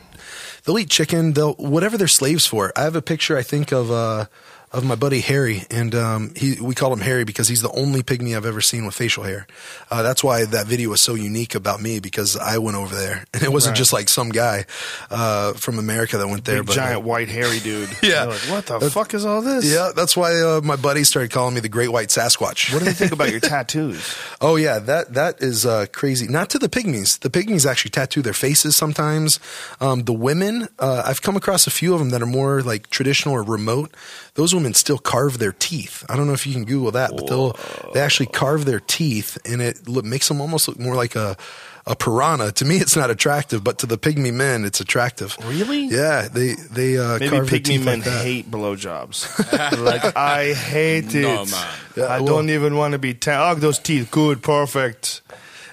they'll 0.63 0.80
eat 0.80 0.89
chicken. 0.89 1.34
They'll 1.34 1.54
whatever 1.54 1.97
they're 1.97 2.08
slaves 2.08 2.45
for. 2.45 2.71
I 2.76 2.84
have 2.84 2.95
a 2.95 3.02
picture 3.02 3.38
I 3.38 3.43
think 3.43 3.71
of 3.71 3.91
uh, 3.91 4.26
of 4.73 4.83
my 4.83 4.95
buddy 4.95 5.19
Harry, 5.21 5.63
and 5.69 5.93
um, 5.93 6.33
he 6.36 6.59
we 6.59 6.73
call 6.73 6.91
him 6.91 6.99
Harry 7.01 7.23
because 7.25 7.47
he's 7.47 7.62
the 7.62 7.71
only 7.71 8.01
pygmy 8.01 8.36
I've 8.36 8.45
ever 8.45 8.59
seen 8.59 8.86
with 8.86 8.95
facial 8.95 9.23
hair. 9.23 9.45
Uh, 9.91 10.01
that's 10.01 10.23
why 10.23 10.45
that 10.45 10.65
video 10.65 10.89
was 10.89 10.99
so 10.99 11.13
unique 11.13 11.53
about 11.53 11.79
me 11.79 11.99
because 11.99 12.36
I 12.36 12.57
went 12.57 12.75
over 12.75 12.95
there, 12.95 13.25
and 13.33 13.43
it 13.43 13.51
wasn't 13.51 13.73
Right. 13.73 13.77
just 13.77 13.93
like 13.93 14.09
some 14.09 14.29
guy 14.29 14.65
uh, 15.12 15.53
from 15.53 15.77
America 15.79 16.17
that 16.17 16.27
went 16.27 16.45
there, 16.45 16.62
Big 16.62 16.67
but 16.67 16.73
giant 16.75 17.03
white 17.03 17.29
hairy 17.29 17.59
dude. 17.59 17.89
Yeah. 18.03 18.25
Like, 18.25 18.39
what 18.49 18.65
the 18.65 18.89
fuck 18.91 19.13
is 19.13 19.25
all 19.25 19.41
this? 19.41 19.63
Yeah, 19.71 19.91
that's 19.95 20.17
why 20.17 20.31
uh, 20.41 20.62
my 20.63 20.75
buddies 20.75 21.07
started 21.07 21.31
calling 21.31 21.53
me 21.55 21.62
the 21.62 21.69
Great 21.69 21.89
White 21.91 22.09
Sasquatch. 22.09 22.73
What 22.73 22.79
do 22.79 22.86
they 22.86 22.93
think 22.93 23.12
about 23.12 23.29
your 23.31 23.39
tattoos? 23.53 24.15
Oh 24.41 24.55
yeah, 24.57 24.79
that 24.79 25.13
that 25.13 25.41
is 25.41 25.65
uh, 25.65 25.86
crazy. 25.93 26.27
Not 26.27 26.49
to 26.49 26.59
the 26.59 26.67
pygmies. 26.67 27.19
The 27.19 27.29
pygmies 27.29 27.65
actually 27.69 27.91
tattoo 27.91 28.21
their 28.21 28.33
faces 28.33 28.75
sometimes. 28.75 29.39
Um, 29.79 30.03
the 30.03 30.13
women, 30.13 30.67
uh, 30.79 31.03
I've 31.05 31.21
come 31.21 31.36
across 31.38 31.67
a 31.67 31.71
few 31.71 31.93
of 31.93 31.99
them 31.99 32.09
that 32.09 32.21
are 32.21 32.25
more 32.27 32.62
like 32.62 32.89
traditional 32.89 33.36
or 33.36 33.43
remote. 33.43 33.93
Those 34.36 34.56
women 34.56 34.74
still 34.74 34.98
carve 34.98 35.38
their 35.38 35.52
teeth. 35.52 36.04
I 36.10 36.15
don't 36.15 36.26
know 36.26 36.34
if 36.34 36.48
you 36.48 36.54
can 36.54 36.65
Google 36.65 36.91
that, 36.91 37.12
but 37.15 37.28
they'll 37.28 37.56
they 37.93 38.00
actually 38.00 38.26
carve 38.28 38.65
their 38.65 38.80
teeth, 38.80 39.38
and 39.46 39.62
it 39.62 39.88
look, 39.88 40.06
makes 40.06 40.28
them 40.28 40.41
almost 40.41 40.67
look 40.67 40.80
more 40.80 40.96
like 40.96 41.15
a 41.15 41.38
a 41.86 41.96
piranha. 41.96 42.52
To 42.54 42.65
me, 42.65 42.78
it's 42.78 42.96
not 42.96 43.12
attractive, 43.12 43.63
but 43.63 43.78
to 43.80 43.86
the 43.86 43.98
pygmy 43.98 44.34
men, 44.34 44.65
it's 44.65 44.80
attractive. 44.80 45.38
Really? 45.46 45.86
Yeah, 45.86 46.28
they 46.30 46.54
they 46.72 46.98
uh, 46.98 47.19
Maybe 47.19 47.30
carve 47.30 47.50
their 47.50 47.60
pygmy 47.60 47.63
teeth 47.63 47.86
men 47.86 48.00
like 48.00 48.06
that. 48.06 48.24
hate 48.24 48.50
blowjobs. 48.50 49.69
They're 49.72 49.80
like 49.84 50.15
I 50.17 50.54
hate 50.54 51.13
it. 51.13 51.22
No, 51.22 51.46
man. 51.46 51.67
Yeah, 51.96 52.04
I 52.06 52.17
well- 52.17 52.26
don't 52.26 52.50
even 52.50 52.76
want 52.76 52.93
to 52.93 52.98
be. 53.00 53.13
Ta- 53.13 53.52
oh, 53.52 53.56
those 53.56 53.78
teeth, 53.78 54.10
good, 54.10 54.41
perfect. 54.41 55.22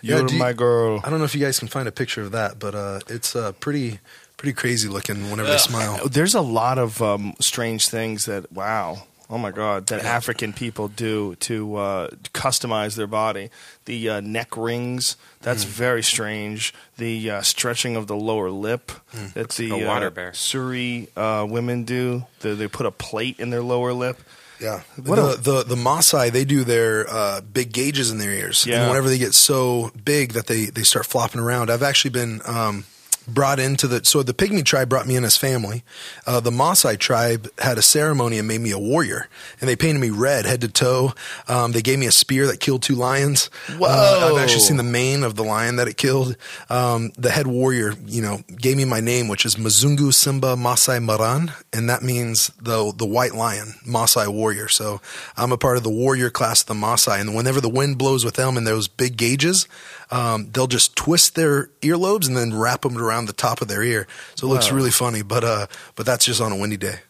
Yeah, 0.03 0.19
You're 0.19 0.27
do 0.27 0.35
you- 0.35 0.39
my 0.41 0.53
girl. 0.53 1.01
I 1.05 1.09
don't 1.09 1.19
know 1.19 1.25
if 1.25 1.35
you 1.35 1.41
guys 1.41 1.59
can 1.59 1.69
find 1.69 1.89
a 1.89 1.93
picture 1.93 2.21
of 2.23 2.33
that, 2.33 2.59
but 2.59 2.75
uh, 2.75 3.01
it's 3.09 3.35
uh, 3.37 3.53
pretty 3.53 4.01
pretty 4.41 4.55
crazy 4.55 4.89
looking 4.89 5.31
whenever 5.31 5.51
they 5.51 5.59
smile. 5.59 6.09
There's 6.09 6.35
a 6.35 6.41
lot 6.41 6.79
of 6.79 7.01
um, 7.03 7.35
strange 7.41 7.89
things 7.89 8.25
that 8.25 8.51
wow. 8.51 9.03
Oh 9.33 9.39
my 9.39 9.53
God! 9.53 9.87
That 9.87 10.05
African 10.05 10.53
people 10.53 10.89
do 10.89 11.37
to 11.37 11.77
uh, 11.77 12.09
customize 12.35 12.97
their 12.97 13.07
body. 13.07 13.51
The 13.85 14.09
uh, 14.09 14.21
neck 14.21 14.57
rings. 14.57 15.17
That's 15.43 15.63
Hmm. 15.63 15.71
very 15.71 16.03
strange. 16.03 16.75
The 16.97 17.31
uh, 17.31 17.43
stretching 17.43 17.95
of 17.95 18.09
the 18.09 18.17
lower 18.17 18.51
lip. 18.51 18.91
That's 19.35 19.57
the 19.57 19.71
a 19.71 19.87
water 19.87 20.09
uh, 20.09 20.11
bear. 20.11 20.31
Suri 20.33 21.07
uh, 21.17 21.47
women 21.47 21.85
do. 21.85 22.25
They, 22.41 22.55
they 22.55 22.67
put 22.67 22.87
a 22.87 22.91
plate 22.91 23.39
in 23.39 23.51
their 23.51 23.63
lower 23.63 23.93
lip. 23.93 24.19
Yeah, 24.61 24.83
What 24.97 25.17
the, 25.17 25.31
a- 25.31 25.37
the 25.37 25.63
the 25.63 25.77
Maasai 25.77 26.33
they 26.33 26.45
do 26.45 26.65
their 26.65 27.09
uh, 27.09 27.41
big 27.41 27.73
gauges 27.73 28.11
in 28.11 28.19
their 28.19 28.33
ears, 28.33 28.67
Yeah. 28.67 28.81
and 28.81 28.91
whenever 28.91 29.09
they 29.09 29.19
get 29.19 29.35
so 29.35 29.93
big 30.05 30.33
that 30.33 30.49
they 30.49 30.65
they 30.67 30.83
start 30.83 31.07
flopping 31.07 31.41
around. 31.41 31.71
I've 31.71 31.85
actually 31.85 32.11
been 32.11 32.43
um, 32.47 32.85
brought 33.35 33.59
into 33.59 33.87
the 33.87 34.05
so 34.05 34.23
the 34.23 34.35
Pygmy 34.35 34.65
tribe 34.65 34.89
brought 34.89 35.07
me 35.07 35.17
in 35.17 35.25
as 35.25 35.37
family. 35.37 35.83
Uh, 36.27 36.41
the 36.41 36.51
Maasai 36.51 36.99
tribe 36.99 37.49
had 37.59 37.79
a 37.79 37.83
ceremony 37.83 38.39
and 38.39 38.47
made 38.47 38.61
me 38.61 38.71
a 38.71 38.79
warrior, 38.79 39.29
and 39.61 39.69
they 39.69 39.77
painted 39.77 40.01
me 40.01 40.11
red 40.11 40.47
head 40.47 40.61
to 40.63 40.69
toe. 40.69 41.13
Um, 41.49 41.73
they 41.73 41.83
gave 41.83 41.99
me 41.99 42.07
a 42.07 42.13
spear 42.13 42.47
that 42.47 42.61
killed 42.61 42.83
two 42.83 42.95
lions. 42.95 43.47
Whoa. 43.77 43.89
Uh, 43.89 44.31
I've 44.33 44.43
actually 44.43 44.61
seen 44.61 44.77
the 44.77 44.83
mane 44.83 45.23
of 45.23 45.37
the 45.37 45.45
lion 45.45 45.77
that 45.77 45.89
it 45.89 45.97
killed. 45.97 46.37
Um, 46.69 47.13
the 47.17 47.31
head 47.31 47.47
warrior, 47.47 47.95
you 48.07 48.23
know, 48.23 48.41
gave 48.57 48.77
me 48.77 48.85
my 48.85 49.01
name, 49.01 49.29
which 49.29 49.45
is 49.45 49.57
Mazungu 49.57 50.13
Simba 50.13 50.57
Masai 50.57 50.99
Maran, 50.99 51.53
and 51.73 51.89
that 51.89 52.03
means 52.03 52.49
the 52.61 52.93
the 52.97 53.07
white 53.07 53.35
lion, 53.35 53.75
Masai 53.85 54.29
warrior. 54.29 54.69
So 54.69 55.01
I'm 55.37 55.53
a 55.53 55.59
part 55.59 55.77
of 55.77 55.83
the 55.83 55.91
warrior 55.91 56.31
class 56.31 56.63
of 56.63 56.67
the 56.67 56.75
Masai, 56.75 57.21
and 57.21 57.35
whenever 57.35 57.61
the 57.61 57.69
wind 57.69 57.99
blows 57.99 58.25
with 58.25 58.35
them 58.35 58.57
in 58.57 58.65
those 58.65 58.89
big 58.89 59.17
gauges, 59.17 59.67
um, 60.11 60.51
they'll 60.53 60.67
just 60.67 60.97
twist 60.97 61.35
their 61.35 61.67
earlobes 61.83 62.27
and 62.27 62.37
then 62.37 62.55
wrap 62.55 62.83
them 62.83 62.99
around 62.99 63.20
around 63.21 63.27
the 63.27 63.33
top 63.35 63.61
of 63.61 63.69
their 63.69 63.83
ear. 63.83 64.07
So 64.35 64.47
it 64.47 64.51
looks 64.51 64.71
Wow. 64.71 64.77
really 64.77 64.91
funny. 64.91 65.23
But 65.23 65.45
uh, 65.45 65.67
but 65.95 66.07
that's 66.07 66.25
just 66.25 66.41
on 66.41 66.53
a 66.53 66.57
windy 66.57 66.77
day. 66.79 67.01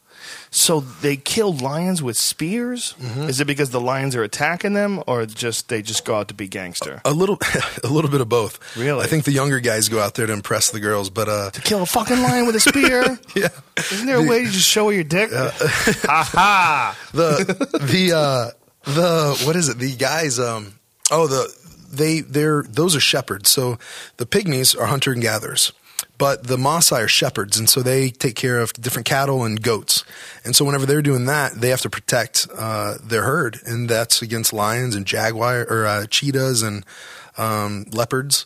So 0.53 0.81
they 0.81 1.17
kill 1.17 1.53
lions 1.57 2.03
with 2.03 2.17
spears? 2.17 2.95
Mm-hmm. 3.01 3.29
Is 3.29 3.41
it 3.41 3.47
because 3.47 3.71
the 3.71 3.81
lions 3.81 4.17
are 4.17 4.25
attacking 4.25 4.75
them, 4.75 5.01
or 5.07 5.25
just 5.25 5.69
they 5.69 5.81
just 5.81 6.05
go 6.05 6.17
out 6.17 6.27
to 6.29 6.35
be 6.35 6.49
gangster? 6.49 7.01
A 7.05 7.13
little, 7.13 7.39
a 7.85 7.89
little 7.89 8.11
bit 8.11 8.21
of 8.21 8.29
both. 8.29 8.59
Really? 8.77 9.01
I 9.05 9.07
think 9.07 9.25
the 9.25 9.31
younger 9.33 9.61
guys 9.61 9.89
go 9.89 10.01
out 10.01 10.15
there 10.15 10.27
to 10.27 10.33
impress 10.33 10.71
the 10.73 10.81
girls, 10.81 11.09
but 11.09 11.29
uh, 11.29 11.51
to 11.51 11.61
kill 11.61 11.83
a 11.83 11.87
fucking 11.87 12.21
lion 12.21 12.47
with 12.47 12.57
a 12.57 12.61
spear? 12.61 13.17
yeah, 13.37 13.49
Isn't 13.93 14.07
there 14.07 14.17
a 14.19 14.27
way 14.29 14.45
to 14.45 14.51
just 14.51 14.69
show 14.69 14.91
your 14.91 15.05
dick? 15.05 15.31
ha 15.33 16.29
ha! 16.33 16.99
the 17.13 17.79
the 17.81 18.13
uh, 18.13 18.51
the 18.91 19.43
what 19.47 19.55
is 19.55 19.69
it? 19.69 19.79
The 19.79 19.95
guys. 19.97 20.41
Um, 20.41 20.75
oh, 21.13 21.29
the 21.29 21.49
they 21.93 22.21
they're 22.23 22.65
those 22.69 22.97
are 22.97 23.01
shepherds. 23.01 23.51
So 23.51 23.79
the 24.17 24.27
pygmies 24.27 24.77
are 24.79 24.87
hunter 24.87 25.13
and 25.13 25.23
gatherers. 25.23 25.73
But 26.21 26.49
the 26.49 26.59
Maasai 26.59 27.05
are 27.05 27.09
shepherds, 27.09 27.59
and 27.59 27.67
so 27.67 27.81
they 27.81 28.11
take 28.11 28.37
care 28.37 28.61
of 28.61 28.75
different 28.75 29.07
cattle 29.07 29.43
and 29.43 29.61
goats. 29.61 30.05
And 30.45 30.55
so 30.55 30.67
whenever 30.67 30.85
they're 30.85 31.01
doing 31.01 31.25
that, 31.25 31.55
they 31.55 31.71
have 31.71 31.81
to 31.81 31.89
protect 31.89 32.47
uh, 32.55 32.99
their 33.03 33.23
herd, 33.23 33.59
and 33.65 33.89
that's 33.89 34.21
against 34.21 34.53
lions 34.53 34.95
and 34.95 35.07
jaguar 35.07 35.63
or 35.63 35.87
uh, 35.87 36.07
cheetahs 36.09 36.61
and 36.63 36.85
um, 37.41 37.87
leopards. 37.91 38.45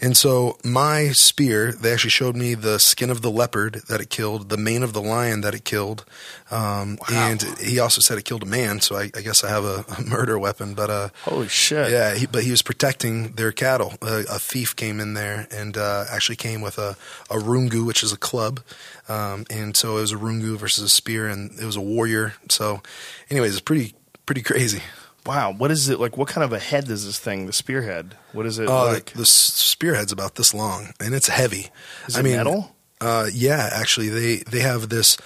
And 0.00 0.16
so 0.16 0.56
my 0.64 1.08
spear, 1.08 1.72
they 1.72 1.92
actually 1.92 2.10
showed 2.10 2.36
me 2.36 2.54
the 2.54 2.78
skin 2.78 3.10
of 3.10 3.20
the 3.20 3.30
leopard 3.30 3.82
that 3.88 4.00
it 4.00 4.08
killed, 4.08 4.50
the 4.50 4.56
mane 4.56 4.84
of 4.84 4.92
the 4.92 5.02
lion 5.02 5.40
that 5.40 5.54
it 5.54 5.64
killed, 5.64 6.04
um, 6.50 6.98
and 7.12 7.42
he 7.60 7.80
also 7.80 8.00
said 8.00 8.18
it 8.18 8.24
killed 8.24 8.44
a 8.44 8.46
man. 8.46 8.80
So 8.80 8.94
I, 8.96 9.10
I 9.16 9.20
guess 9.20 9.42
I 9.42 9.48
have 9.48 9.64
a, 9.64 9.84
a 9.98 10.02
murder 10.06 10.38
weapon. 10.38 10.74
But 10.74 10.90
uh, 10.90 11.08
Holy 11.24 11.48
shit! 11.48 11.90
yeah, 11.90 12.14
he, 12.14 12.26
but 12.26 12.44
he 12.44 12.52
was 12.52 12.62
protecting 12.62 13.32
their 13.32 13.50
cattle. 13.50 13.94
A, 14.00 14.24
a 14.30 14.38
thief 14.38 14.76
came 14.76 15.00
in 15.00 15.14
there 15.14 15.48
and 15.50 15.76
uh, 15.76 16.04
actually 16.08 16.36
came 16.36 16.60
with 16.60 16.78
a, 16.78 16.96
a 17.28 17.36
rungu, 17.36 17.84
which 17.84 18.04
is 18.04 18.12
a 18.12 18.16
club. 18.16 18.60
Um, 19.08 19.44
and 19.50 19.76
so 19.76 19.98
it 19.98 20.02
was 20.02 20.12
a 20.12 20.16
rungu 20.16 20.56
versus 20.56 20.84
a 20.84 20.88
spear, 20.88 21.26
and 21.26 21.58
it 21.58 21.64
was 21.64 21.76
a 21.76 21.80
warrior. 21.80 22.34
So, 22.48 22.80
anyways, 23.28 23.52
it's 23.52 23.60
pretty 23.60 23.94
pretty 24.24 24.42
crazy. 24.50 24.82
Wow, 25.26 25.52
what 25.52 25.70
is 25.70 25.88
it 25.88 25.98
like? 26.00 26.16
What 26.16 26.28
kind 26.28 26.44
of 26.44 26.52
a 26.52 26.58
head 26.58 26.88
is 26.88 27.04
this 27.04 27.18
thing? 27.18 27.46
The 27.46 27.52
spearhead? 27.52 28.14
What 28.32 28.46
is 28.46 28.58
it 28.58 28.68
Uh, 28.68 28.84
like? 28.86 29.12
the, 29.12 29.18
the 29.18 29.26
spearhead's 29.26 30.12
about 30.12 30.36
this 30.36 30.54
long, 30.54 30.92
and 31.00 31.14
it's 31.14 31.28
heavy. 31.28 31.70
Is 32.06 32.16
it 32.16 32.22
metal? 32.22 32.74
Uh, 33.00 33.26
yeah, 33.32 33.68
actually, 33.72 34.08
they 34.08 34.36
they 34.50 34.60
have 34.60 34.88
this. 34.88 35.16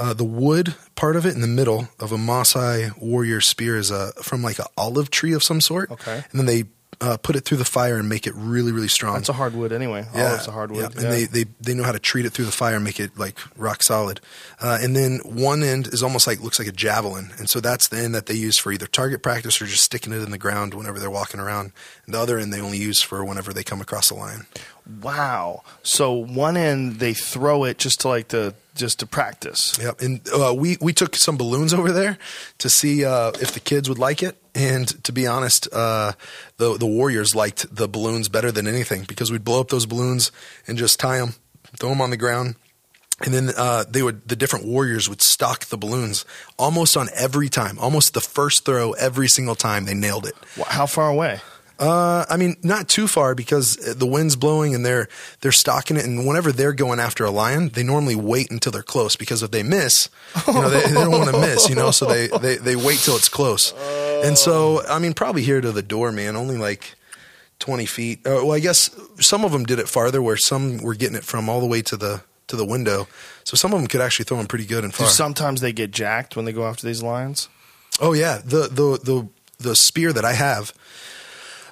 Uh, 0.00 0.14
the 0.14 0.24
wood 0.24 0.76
part 0.94 1.16
of 1.16 1.26
it 1.26 1.34
in 1.34 1.40
the 1.40 1.48
middle 1.48 1.88
of 1.98 2.12
a 2.12 2.16
Maasai 2.16 2.96
warrior 3.02 3.40
spear 3.40 3.76
is 3.76 3.90
a 3.90 4.12
from 4.22 4.42
like 4.44 4.60
an 4.60 4.66
olive 4.76 5.10
tree 5.10 5.32
of 5.32 5.42
some 5.42 5.60
sort. 5.60 5.90
Okay. 5.90 6.22
and 6.30 6.38
then 6.38 6.46
they 6.46 6.64
uh, 7.00 7.16
put 7.16 7.36
it 7.36 7.44
through 7.44 7.58
the 7.58 7.64
fire 7.64 7.96
and 7.98 8.08
make 8.08 8.26
it 8.26 8.34
really 8.34 8.72
really 8.72 8.88
strong. 8.88 9.14
That's 9.14 9.28
a 9.28 9.32
hardwood 9.34 9.72
anyway. 9.72 10.06
yeah, 10.14 10.28
Olive's 10.28 10.48
a 10.48 10.52
hardwood. 10.52 10.94
yeah. 10.94 11.00
Yeah. 11.02 11.02
and 11.08 11.12
they, 11.12 11.24
they 11.44 11.50
they 11.60 11.74
know 11.74 11.84
how 11.84 11.92
to 11.92 11.98
treat 11.98 12.26
it 12.26 12.30
through 12.30 12.46
the 12.46 12.52
fire 12.52 12.74
and 12.76 12.84
make 12.84 12.98
it 13.00 13.16
like 13.18 13.36
rock 13.56 13.82
solid. 13.82 14.20
Uh, 14.60 14.78
and 14.80 14.96
then 14.96 15.20
one 15.24 15.62
end 15.62 15.86
is 15.88 16.02
almost 16.02 16.26
like 16.26 16.40
looks 16.40 16.58
like 16.58 16.68
a 16.68 16.72
javelin, 16.72 17.30
and 17.38 17.48
so 17.48 17.60
that's 17.60 17.88
the 17.88 17.98
end 17.98 18.14
that 18.14 18.26
they 18.26 18.34
use 18.34 18.58
for 18.58 18.72
either 18.72 18.86
target 18.86 19.22
practice 19.22 19.60
or 19.62 19.66
just 19.66 19.84
sticking 19.84 20.12
it 20.12 20.22
in 20.22 20.30
the 20.30 20.38
ground 20.38 20.74
whenever 20.74 20.98
they're 20.98 21.10
walking 21.10 21.40
around. 21.40 21.72
And 22.06 22.14
the 22.14 22.18
other 22.20 22.38
end 22.38 22.52
they 22.52 22.60
only 22.60 22.78
use 22.78 23.00
for 23.02 23.24
whenever 23.24 23.52
they 23.52 23.62
come 23.64 23.80
across 23.80 24.10
a 24.10 24.14
lion. 24.14 24.46
wow. 25.00 25.62
So 25.82 26.12
one 26.12 26.56
end 26.56 26.96
they 26.98 27.14
throw 27.14 27.64
it 27.64 27.78
just 27.78 28.00
to 28.00 28.08
like 28.08 28.28
to 28.28 28.54
just 28.74 29.00
to 29.00 29.06
practice. 29.06 29.76
Yep, 29.80 30.00
and 30.00 30.20
uh, 30.32 30.54
we 30.56 30.76
we 30.80 30.92
took 30.92 31.16
some 31.16 31.36
balloons 31.36 31.74
over 31.74 31.92
there 31.92 32.16
to 32.58 32.68
see 32.70 33.04
uh, 33.04 33.32
if 33.40 33.52
the 33.52 33.60
kids 33.60 33.88
would 33.88 33.98
like 33.98 34.22
it. 34.22 34.36
And 34.58 35.04
to 35.04 35.12
be 35.12 35.24
honest, 35.24 35.68
uh, 35.72 36.12
the 36.56 36.76
the 36.76 36.86
Warriors 36.86 37.32
liked 37.32 37.72
the 37.74 37.86
balloons 37.86 38.28
better 38.28 38.50
than 38.50 38.66
anything 38.66 39.04
because 39.06 39.30
we'd 39.30 39.44
blow 39.44 39.60
up 39.60 39.68
those 39.68 39.86
balloons 39.86 40.32
and 40.66 40.76
just 40.76 40.98
tie 40.98 41.18
them, 41.18 41.34
throw 41.78 41.90
them 41.90 42.00
on 42.00 42.10
the 42.10 42.16
ground, 42.16 42.56
and 43.24 43.32
then 43.32 43.50
uh, 43.56 43.84
they 43.88 44.02
would 44.02 44.28
the 44.28 44.34
different 44.34 44.66
Warriors 44.66 45.08
would 45.08 45.22
stock 45.22 45.66
the 45.66 45.78
balloons 45.78 46.24
almost 46.58 46.96
on 46.96 47.08
every 47.14 47.48
time, 47.48 47.78
almost 47.78 48.14
the 48.14 48.20
first 48.20 48.64
throw 48.64 48.92
every 48.92 49.28
single 49.28 49.54
time 49.54 49.84
they 49.84 49.94
nailed 49.94 50.26
it. 50.26 50.34
How 50.66 50.86
far 50.86 51.08
away? 51.08 51.40
Uh, 51.78 52.24
I 52.28 52.36
mean, 52.36 52.56
not 52.62 52.88
too 52.88 53.06
far 53.06 53.34
because 53.36 53.76
the 53.76 54.06
wind's 54.06 54.34
blowing 54.34 54.74
and 54.74 54.84
they're 54.84 55.08
they're 55.40 55.52
stalking 55.52 55.96
it. 55.96 56.04
And 56.04 56.26
whenever 56.26 56.50
they're 56.50 56.72
going 56.72 56.98
after 56.98 57.24
a 57.24 57.30
lion, 57.30 57.68
they 57.68 57.84
normally 57.84 58.16
wait 58.16 58.50
until 58.50 58.72
they're 58.72 58.82
close 58.82 59.14
because 59.14 59.42
if 59.44 59.50
they 59.52 59.62
miss, 59.62 60.08
you 60.48 60.54
know, 60.54 60.68
they, 60.68 60.80
they 60.80 60.94
don't 60.94 61.12
want 61.12 61.30
to 61.30 61.40
miss. 61.40 61.68
You 61.68 61.76
know, 61.76 61.90
so 61.92 62.06
they, 62.06 62.26
they 62.26 62.56
they 62.56 62.74
wait 62.74 62.98
till 62.98 63.14
it's 63.14 63.28
close. 63.28 63.72
And 64.24 64.36
so, 64.36 64.84
I 64.88 64.98
mean, 64.98 65.14
probably 65.14 65.42
here 65.42 65.60
to 65.60 65.70
the 65.70 65.82
door, 65.82 66.10
man, 66.10 66.34
only 66.34 66.56
like 66.56 66.94
twenty 67.60 67.86
feet. 67.86 68.26
Uh, 68.26 68.42
well, 68.42 68.52
I 68.52 68.60
guess 68.60 68.90
some 69.20 69.44
of 69.44 69.52
them 69.52 69.64
did 69.64 69.78
it 69.78 69.88
farther, 69.88 70.20
where 70.20 70.36
some 70.36 70.78
were 70.78 70.94
getting 70.94 71.16
it 71.16 71.24
from 71.24 71.48
all 71.48 71.60
the 71.60 71.66
way 71.66 71.82
to 71.82 71.96
the 71.96 72.22
to 72.48 72.56
the 72.56 72.64
window. 72.64 73.06
So 73.44 73.56
some 73.56 73.72
of 73.72 73.78
them 73.78 73.86
could 73.86 74.00
actually 74.00 74.24
throw 74.24 74.38
them 74.38 74.46
pretty 74.48 74.66
good 74.66 74.82
and 74.82 74.92
Do 74.92 74.98
far. 74.98 75.06
sometimes 75.06 75.60
they 75.60 75.72
get 75.72 75.90
jacked 75.92 76.34
when 76.34 76.44
they 76.44 76.52
go 76.52 76.66
after 76.66 76.86
these 76.86 77.02
lions? 77.02 77.48
Oh 78.00 78.14
yeah, 78.14 78.40
the 78.44 78.62
the 78.68 78.98
the 79.04 79.28
the 79.58 79.76
spear 79.76 80.12
that 80.12 80.24
I 80.24 80.32
have. 80.32 80.72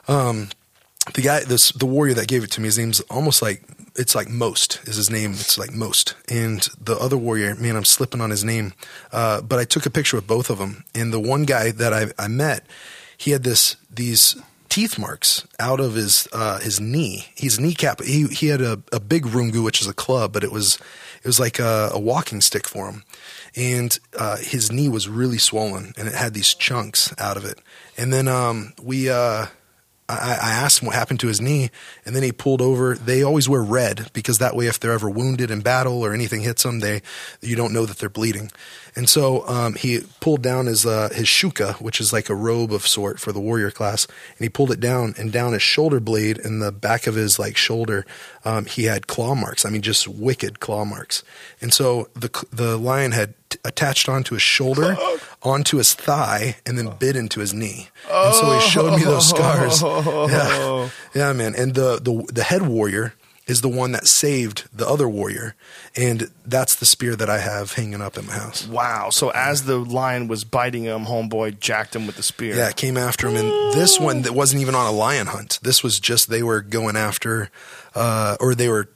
Um, 0.08 0.48
the 1.14 1.22
guy, 1.22 1.44
this 1.44 1.70
the 1.72 1.86
warrior 1.86 2.14
that 2.14 2.28
gave 2.28 2.44
it 2.44 2.50
to 2.52 2.60
me, 2.60 2.66
his 2.66 2.78
name's 2.78 3.00
almost 3.02 3.42
like 3.42 3.62
it's 3.94 4.14
like 4.14 4.28
most 4.28 4.80
is 4.84 4.96
his 4.96 5.10
name. 5.10 5.32
It's 5.32 5.58
like 5.58 5.72
most, 5.72 6.14
and 6.28 6.68
the 6.80 6.96
other 6.96 7.16
warrior, 7.16 7.54
man, 7.54 7.76
I'm 7.76 7.84
slipping 7.84 8.20
on 8.20 8.30
his 8.30 8.44
name. 8.44 8.72
Uh, 9.12 9.40
but 9.40 9.58
I 9.58 9.64
took 9.64 9.86
a 9.86 9.90
picture 9.90 10.16
with 10.16 10.26
both 10.26 10.50
of 10.50 10.58
them, 10.58 10.84
and 10.94 11.12
the 11.12 11.20
one 11.20 11.44
guy 11.44 11.70
that 11.70 11.92
I 11.92 12.12
I 12.18 12.28
met, 12.28 12.66
he 13.16 13.30
had 13.30 13.44
this 13.44 13.76
these 13.90 14.36
teeth 14.68 14.98
marks 14.98 15.46
out 15.60 15.80
of 15.80 15.94
his 15.94 16.28
uh, 16.32 16.58
his 16.58 16.80
knee. 16.80 17.28
His 17.36 17.60
kneecap. 17.60 18.02
He 18.02 18.26
he 18.26 18.48
had 18.48 18.60
a, 18.60 18.80
a 18.92 19.00
big 19.00 19.24
rungu, 19.24 19.62
which 19.64 19.80
is 19.80 19.86
a 19.86 19.94
club, 19.94 20.32
but 20.32 20.44
it 20.44 20.52
was 20.52 20.76
it 21.22 21.26
was 21.26 21.40
like 21.40 21.58
a, 21.58 21.90
a 21.92 22.00
walking 22.00 22.40
stick 22.40 22.66
for 22.66 22.90
him, 22.90 23.04
and 23.54 23.98
uh, 24.18 24.36
his 24.38 24.72
knee 24.72 24.88
was 24.88 25.08
really 25.08 25.38
swollen, 25.38 25.92
and 25.96 26.08
it 26.08 26.14
had 26.14 26.34
these 26.34 26.52
chunks 26.52 27.14
out 27.18 27.36
of 27.36 27.44
it. 27.44 27.60
And 27.96 28.12
then 28.12 28.26
um, 28.26 28.72
we. 28.82 29.08
I, 30.08 30.38
I 30.40 30.50
asked 30.52 30.82
him 30.82 30.86
what 30.86 30.94
happened 30.94 31.20
to 31.20 31.26
his 31.26 31.40
knee, 31.40 31.70
and 32.04 32.14
then 32.14 32.22
he 32.22 32.32
pulled 32.32 32.62
over. 32.62 32.94
They 32.94 33.22
always 33.22 33.48
wear 33.48 33.62
red 33.62 34.10
because 34.12 34.38
that 34.38 34.54
way, 34.54 34.66
if 34.66 34.78
they're 34.78 34.92
ever 34.92 35.10
wounded 35.10 35.50
in 35.50 35.60
battle 35.60 36.04
or 36.04 36.14
anything 36.14 36.42
hits 36.42 36.62
them, 36.62 36.80
they 36.80 37.02
you 37.40 37.56
don't 37.56 37.72
know 37.72 37.86
that 37.86 37.98
they're 37.98 38.08
bleeding. 38.08 38.50
And 38.94 39.10
so 39.10 39.46
um, 39.46 39.74
he 39.74 40.00
pulled 40.20 40.42
down 40.42 40.66
his 40.66 40.86
uh, 40.86 41.10
his 41.12 41.26
shuka, 41.26 41.74
which 41.82 42.00
is 42.00 42.12
like 42.12 42.30
a 42.30 42.34
robe 42.34 42.72
of 42.72 42.86
sort 42.86 43.20
for 43.20 43.32
the 43.32 43.40
warrior 43.40 43.70
class, 43.70 44.06
and 44.06 44.44
he 44.44 44.48
pulled 44.48 44.70
it 44.70 44.80
down, 44.80 45.14
and 45.18 45.32
down 45.32 45.52
his 45.52 45.62
shoulder 45.62 46.00
blade 46.00 46.38
and 46.38 46.62
the 46.62 46.72
back 46.72 47.06
of 47.06 47.14
his 47.14 47.38
like 47.38 47.56
shoulder, 47.56 48.06
um, 48.44 48.64
he 48.64 48.84
had 48.84 49.06
claw 49.06 49.34
marks. 49.34 49.64
I 49.66 49.70
mean, 49.70 49.82
just 49.82 50.08
wicked 50.08 50.60
claw 50.60 50.84
marks. 50.84 51.22
And 51.60 51.74
so 51.74 52.08
the 52.14 52.30
the 52.50 52.78
lion 52.78 53.12
had 53.12 53.34
t- 53.50 53.58
attached 53.64 54.08
onto 54.08 54.34
his 54.34 54.42
shoulder, 54.42 54.96
onto 55.46 55.76
his 55.78 55.94
thigh, 55.94 56.56
and 56.66 56.76
then 56.76 56.92
bit 56.98 57.16
into 57.16 57.40
his 57.40 57.54
knee. 57.54 57.88
And 58.10 58.34
so 58.34 58.58
he 58.58 58.60
showed 58.68 58.96
me 58.98 59.04
those 59.04 59.28
scars. 59.28 59.82
Yeah, 60.26 60.88
yeah, 61.14 61.32
man. 61.32 61.54
And 61.54 61.74
the 61.74 62.00
the 62.02 62.26
the 62.32 62.42
head 62.42 62.62
warrior 62.62 63.14
is 63.46 63.60
the 63.60 63.68
one 63.68 63.92
that 63.92 64.06
saved 64.08 64.68
the 64.72 64.86
other 64.88 65.08
warrior, 65.08 65.54
and 65.94 66.30
that's 66.44 66.74
the 66.74 66.86
spear 66.86 67.14
that 67.14 67.30
I 67.30 67.38
have 67.38 67.74
hanging 67.74 68.02
up 68.02 68.18
in 68.18 68.26
my 68.26 68.32
house. 68.32 68.66
Wow. 68.66 69.10
So 69.10 69.30
as 69.30 69.64
the 69.64 69.78
lion 69.78 70.26
was 70.26 70.42
biting 70.44 70.82
him, 70.82 71.04
homeboy 71.04 71.60
jacked 71.60 71.94
him 71.94 72.06
with 72.06 72.16
the 72.16 72.24
spear. 72.24 72.56
Yeah, 72.56 72.68
it 72.68 72.76
came 72.76 72.96
after 72.96 73.28
him, 73.28 73.36
and 73.36 73.48
this 73.72 74.00
one 74.00 74.22
that 74.22 74.32
wasn't 74.32 74.62
even 74.62 74.74
on 74.74 74.86
a 74.86 74.90
lion 74.92 75.28
hunt. 75.28 75.60
This 75.62 75.82
was 75.84 76.00
just 76.00 76.28
they 76.28 76.42
were 76.42 76.60
going 76.60 76.96
after, 76.96 77.50
uh, 77.94 78.36
or 78.40 78.54
they 78.56 78.68
were 78.68 78.88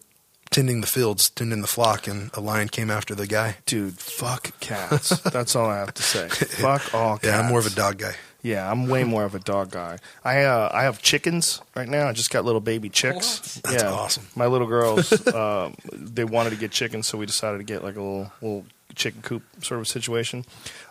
tending 0.51 0.81
the 0.81 0.87
fields, 0.87 1.31
tending 1.31 1.61
the 1.61 1.67
flock, 1.67 2.07
and 2.07 2.31
a 2.35 2.41
lion 2.41 2.69
came 2.69 2.91
after 2.91 3.15
the 3.15 3.27
guy. 3.27 3.57
Dude, 3.67 3.99
fuck 3.99 4.59
cats. 4.61 5.21
That's 5.21 5.55
all 5.55 5.71
I 5.71 5.79
have 5.79 5.95
to 5.95 6.03
say. 6.03 6.29
Fuck 6.61 6.95
all 6.95 7.19
cats. 7.19 7.27
Yeah, 7.27 7.41
I'm 7.41 7.47
more 7.47 7.61
of 7.61 7.67
a 7.67 7.71
dog 7.71 7.99
guy. 7.99 8.15
Yeah, 8.43 8.71
I'm 8.71 8.89
way 8.89 9.05
more 9.05 9.25
of 9.25 9.35
a 9.35 9.39
dog 9.39 9.71
guy. 9.71 9.99
I 10.25 10.45
uh, 10.45 10.71
I 10.73 10.85
have 10.85 11.03
chickens 11.03 11.61
right 11.77 11.89
now. 11.89 12.09
I 12.09 12.13
just 12.13 12.31
got 12.31 12.45
little 12.45 12.61
baby 12.61 12.89
chicks. 12.89 13.61
That's 13.63 13.83
yeah, 13.83 13.91
awesome. 13.91 14.27
My 14.35 14.47
little 14.47 14.67
girls, 14.67 15.27
um, 15.35 15.75
they 15.93 16.25
wanted 16.25 16.51
to 16.51 16.57
get 16.57 16.71
chickens, 16.71 17.07
so 17.07 17.19
we 17.19 17.27
decided 17.27 17.59
to 17.59 17.65
get 17.65 17.85
like 17.85 17.97
a 17.97 18.01
little 18.01 18.33
little 18.41 18.65
chicken 18.95 19.21
coop 19.23 19.43
sort 19.63 19.81
of 19.81 19.89
situation. 19.89 20.47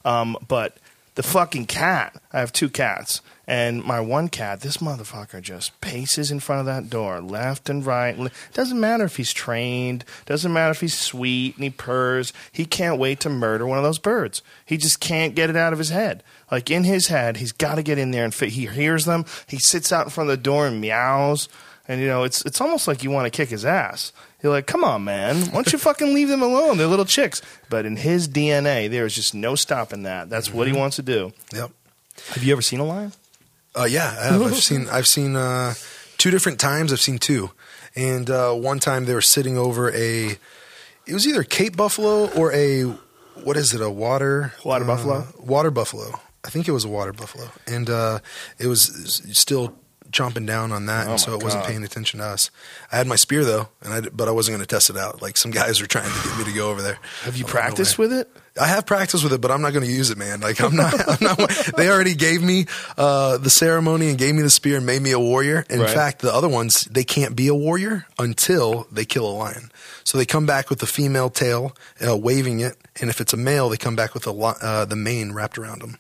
Um, 0.06 0.38
but 0.48 0.78
the 1.20 1.24
fucking 1.24 1.66
cat, 1.66 2.16
I 2.32 2.40
have 2.40 2.54
two 2.54 2.70
cats, 2.70 3.22
and 3.46 3.84
my 3.84 4.00
one 4.00 4.30
cat, 4.30 4.62
this 4.62 4.78
motherfucker 4.78 5.42
just 5.42 5.82
paces 5.82 6.32
in 6.32 6.40
front 6.40 6.62
of 6.62 6.66
that 6.68 6.90
door, 6.90 7.20
left 7.20 7.70
and 7.70 7.86
right. 7.86 8.18
Doesn't 8.54 8.80
matter 8.80 9.04
if 9.04 9.18
he's 9.18 9.34
trained. 9.34 10.06
Doesn't 10.26 10.54
matter 10.54 10.72
if 10.72 10.80
he's 10.80 10.98
sweet 10.98 11.56
and 11.56 11.66
he 11.66 11.72
purrs. 11.72 12.32
He 12.54 12.64
can't 12.64 12.98
wait 12.98 13.20
to 13.20 13.30
murder 13.30 13.68
one 13.68 13.78
of 13.78 13.84
those 13.84 14.00
birds. 14.00 14.42
He 14.66 14.78
just 14.78 15.02
can't 15.02 15.36
get 15.36 15.50
it 15.50 15.58
out 15.58 15.74
of 15.74 15.80
his 15.80 15.90
head. 15.90 16.24
Like 16.50 16.72
in 16.72 16.86
his 16.86 17.08
head, 17.08 17.36
he's 17.36 17.52
got 17.52 17.76
to 17.76 17.84
get 17.84 17.98
in 17.98 18.12
there 18.12 18.24
and 18.24 18.34
fit. 18.34 18.52
He 18.52 18.68
hears 18.68 19.04
them. 19.04 19.26
He 19.46 19.58
sits 19.58 19.92
out 19.92 20.06
in 20.06 20.12
front 20.12 20.30
of 20.30 20.38
the 20.38 20.42
door 20.42 20.68
and 20.68 20.80
meows. 20.80 21.50
And 21.86 22.00
you 22.00 22.08
know, 22.08 22.24
it's 22.24 22.46
it's 22.46 22.62
almost 22.62 22.88
like 22.88 23.04
you 23.04 23.12
want 23.12 23.26
to 23.26 23.38
kick 23.38 23.50
his 23.50 23.66
ass. 23.66 24.14
You're 24.42 24.54
like, 24.54 24.68
come 24.68 24.84
on, 24.84 25.04
man, 25.04 25.42
why 25.48 25.52
don't 25.52 25.74
you 25.74 25.80
fucking 25.80 26.14
leave 26.14 26.30
them 26.30 26.42
alone? 26.42 26.78
They're 26.78 26.88
little 26.88 27.06
chicks. 27.06 27.42
But 27.70 27.86
in 27.86 27.98
his 27.98 28.28
DNA, 28.28 28.90
there 28.90 29.06
is 29.06 29.16
just 29.16 29.34
no 29.36 29.56
stopping 29.56 30.04
that. 30.04 30.30
That's 30.30 30.54
what 30.54 30.68
he 30.68 30.74
wants 30.74 30.96
to 30.96 31.02
do. 31.02 31.34
Yep. 31.54 31.72
Have 32.30 32.44
you 32.44 32.54
ever 32.54 32.62
seen 32.62 32.80
a 32.80 32.86
lion? 32.86 33.14
Uh, 33.76 33.86
yeah, 33.86 34.16
I 34.20 34.26
have. 34.34 34.42
I've 34.42 34.56
seen. 34.56 34.88
I've 34.90 35.08
seen 35.08 35.36
uh, 35.36 35.74
two 36.18 36.32
different 36.32 36.60
times. 36.60 36.92
I've 36.92 37.00
seen 37.00 37.20
two, 37.20 37.52
and 37.96 38.30
uh, 38.30 38.54
one 38.54 38.80
time 38.80 39.06
they 39.06 39.14
were 39.14 39.22
sitting 39.22 39.58
over 39.58 39.92
a. 39.92 40.38
It 41.06 41.14
was 41.14 41.28
either 41.28 41.44
Cape 41.44 41.78
buffalo 41.78 42.30
or 42.32 42.52
a 42.52 42.84
what 43.44 43.58
is 43.58 43.74
it? 43.74 43.82
A 43.82 43.90
water 43.90 44.54
Water 44.66 44.84
uh, 44.84 44.88
buffalo? 44.88 45.28
Water 45.40 45.72
buffalo. 45.72 46.20
I 46.44 46.50
think 46.50 46.68
it 46.68 46.72
was 46.72 46.84
a 46.84 46.90
water 46.90 47.14
buffalo, 47.14 47.50
and 47.68 47.90
uh, 47.90 48.20
it 48.58 48.68
was 48.68 49.22
still 49.34 49.76
chomping 50.12 50.46
down 50.48 50.72
on 50.72 50.86
that, 50.88 51.08
Oh 51.08 51.12
and 51.12 51.20
so 51.20 51.32
my 51.32 51.38
it 51.38 51.44
wasn't 51.44 51.66
paying 51.66 51.84
attention 51.84 52.20
to 52.20 52.26
us. 52.26 52.52
I 52.92 52.98
had 52.98 53.08
my 53.08 53.16
spear 53.16 53.44
though, 53.46 53.70
and 53.82 53.94
I, 53.94 54.02
but 54.10 54.28
I 54.28 54.32
wasn't 54.32 54.58
going 54.58 54.66
to 54.66 54.76
test 54.76 54.90
it 54.90 54.98
out. 54.98 55.22
Like 55.22 55.38
some 55.38 55.52
guys 55.52 55.80
were 55.82 55.88
trying 55.88 56.10
to 56.12 56.28
get 56.28 56.38
me 56.38 56.44
to 56.46 56.54
go 56.54 56.70
over 56.72 56.82
there. 56.82 56.98
Have 57.24 57.38
you 57.38 57.46
I'm 57.46 57.52
practiced 57.52 57.98
with 57.98 58.12
it? 58.14 58.30
I 58.60 58.68
have 58.68 58.86
practiced 58.86 59.24
with 59.24 59.32
it, 59.32 59.40
but 59.40 59.52
I'm 59.52 59.62
not 59.62 59.72
going 59.72 59.86
to 59.86 59.92
use 59.92 60.10
it, 60.10 60.18
man. 60.18 60.42
Like 60.42 60.60
I'm 60.60 60.76
not. 60.76 60.94
I'm 61.10 61.18
not. 61.22 61.50
They 61.78 61.90
already 61.90 62.16
gave 62.16 62.42
me 62.44 62.66
uh, 62.98 63.38
the 63.38 63.50
ceremony 63.50 64.10
and 64.10 64.18
gave 64.18 64.36
me 64.36 64.42
the 64.42 64.50
spear 64.50 64.78
and 64.78 64.86
made 64.86 65.02
me 65.02 65.12
a 65.12 65.20
warrior. 65.20 65.66
In 65.70 65.80
Right. 65.80 65.90
fact, 65.90 66.20
the 66.22 66.34
other 66.34 66.50
ones 66.50 66.84
they 66.86 67.04
can't 67.06 67.36
be 67.36 67.48
a 67.48 67.56
warrior 67.56 68.06
until 68.18 68.88
they 68.92 69.06
kill 69.06 69.30
a 69.30 69.32
lion. 69.32 69.72
So 70.04 70.18
they 70.18 70.26
come 70.26 70.46
back 70.46 70.70
with 70.70 70.80
the 70.80 70.88
female 70.88 71.30
tail, 71.30 71.76
uh, 72.06 72.18
waving 72.18 72.60
it, 72.60 72.76
and 73.00 73.10
if 73.10 73.22
it's 73.22 73.32
a 73.32 73.38
male, 73.38 73.70
they 73.70 73.78
come 73.78 73.96
back 73.96 74.14
with 74.14 74.24
the 74.24 74.34
li- 74.34 74.56
uh, 74.62 74.84
the 74.86 74.96
mane 74.96 75.32
wrapped 75.34 75.58
around 75.58 75.82
them. 75.82 75.98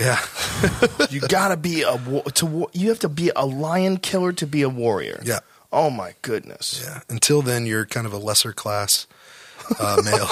Yeah, 0.00 0.18
You 1.10 1.20
gotta 1.20 1.56
be 1.58 1.82
a 1.82 1.94
wa- 1.96 2.22
to 2.22 2.46
wa- 2.46 2.68
you 2.72 2.88
have 2.88 2.98
to 3.00 3.08
be 3.08 3.30
a 3.36 3.44
lion 3.46 3.98
killer 3.98 4.32
to 4.32 4.46
be 4.46 4.62
a 4.62 4.68
warrior. 4.68 5.20
Yeah. 5.24 5.40
Oh 5.72 5.90
my 5.90 6.14
goodness. 6.22 6.80
yeah. 6.82 7.00
Until 7.08 7.42
then, 7.42 7.66
you're 7.66 7.84
kind 7.86 8.06
of 8.06 8.12
a 8.12 8.18
lesser 8.18 8.52
class 8.52 9.06
uh, 9.78 10.00
male. 10.04 10.28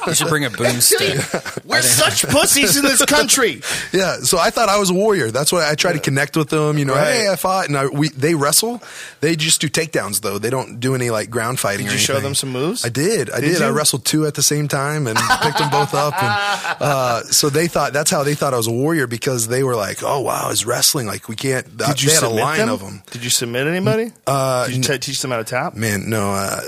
You 0.06 0.14
should 0.14 0.28
bring 0.28 0.44
a 0.44 0.50
boomstick. 0.50 1.64
We're 1.64 1.82
such 1.82 2.24
pussies 2.28 2.76
in 2.76 2.82
this 2.84 3.04
country. 3.04 3.60
Yeah, 3.92 4.16
so 4.18 4.38
I 4.38 4.50
thought 4.50 4.68
I 4.68 4.78
was 4.78 4.90
a 4.90 4.94
warrior. 4.94 5.30
That's 5.30 5.52
why 5.52 5.68
I 5.70 5.74
try 5.76 5.92
to 5.92 5.98
connect 6.00 6.36
with 6.36 6.48
them. 6.48 6.78
You 6.78 6.84
know, 6.84 6.94
Right. 6.94 7.14
hey, 7.14 7.28
I 7.30 7.36
fought, 7.36 7.68
and 7.68 7.76
I, 7.76 7.86
we 7.86 8.08
they 8.08 8.34
wrestle. 8.34 8.82
They 9.20 9.36
just 9.36 9.60
do 9.60 9.68
takedowns 9.68 10.20
though. 10.20 10.38
They 10.38 10.50
don't 10.50 10.80
do 10.80 10.94
any 10.94 11.10
like 11.10 11.30
ground 11.30 11.60
fighting. 11.60 11.86
Did 11.86 11.92
or 11.92 11.94
you 11.94 12.00
show 12.00 12.18
them 12.20 12.34
some 12.34 12.50
moves? 12.50 12.84
I 12.84 12.88
did. 12.88 13.30
I 13.30 13.40
Did 13.40 13.52
did. 13.54 13.62
I 13.62 13.68
wrestled 13.70 14.04
two 14.04 14.26
at 14.26 14.34
the 14.34 14.42
same 14.42 14.66
time 14.68 15.06
and 15.06 15.16
picked 15.42 15.58
them 15.58 15.70
both 15.70 15.94
up. 15.94 16.14
And 16.20 16.32
uh, 16.80 17.22
so 17.24 17.50
they 17.50 17.68
thought 17.68 17.92
that's 17.92 18.10
how 18.10 18.24
they 18.24 18.34
thought 18.34 18.52
I 18.52 18.56
was 18.56 18.66
a 18.66 18.72
warrior 18.72 19.06
because 19.06 19.46
they 19.48 19.62
were 19.62 19.76
like, 19.76 20.02
"Oh 20.02 20.20
wow, 20.20 20.48
he's 20.50 20.66
wrestling. 20.66 21.06
Like 21.06 21.28
we 21.28 21.36
can't." 21.36 21.64
Did 21.76 22.02
you 22.02 22.08
they 22.08 22.14
had 22.14 22.24
a 22.24 22.26
submit 22.26 22.42
line 22.44 22.58
them? 22.58 22.68
of 22.70 22.80
them. 22.80 23.02
Did 23.12 23.22
you 23.24 23.30
submit 23.30 23.66
anybody? 23.68 24.12
Uh, 24.26 24.66
Did 24.66 24.76
you 24.76 24.82
t- 24.82 24.98
teach 24.98 25.20
them 25.22 25.30
how 25.30 25.38
to 25.38 25.44
tap? 25.44 25.74
Man, 25.74 26.10
no. 26.10 26.32
Uh, 26.34 26.60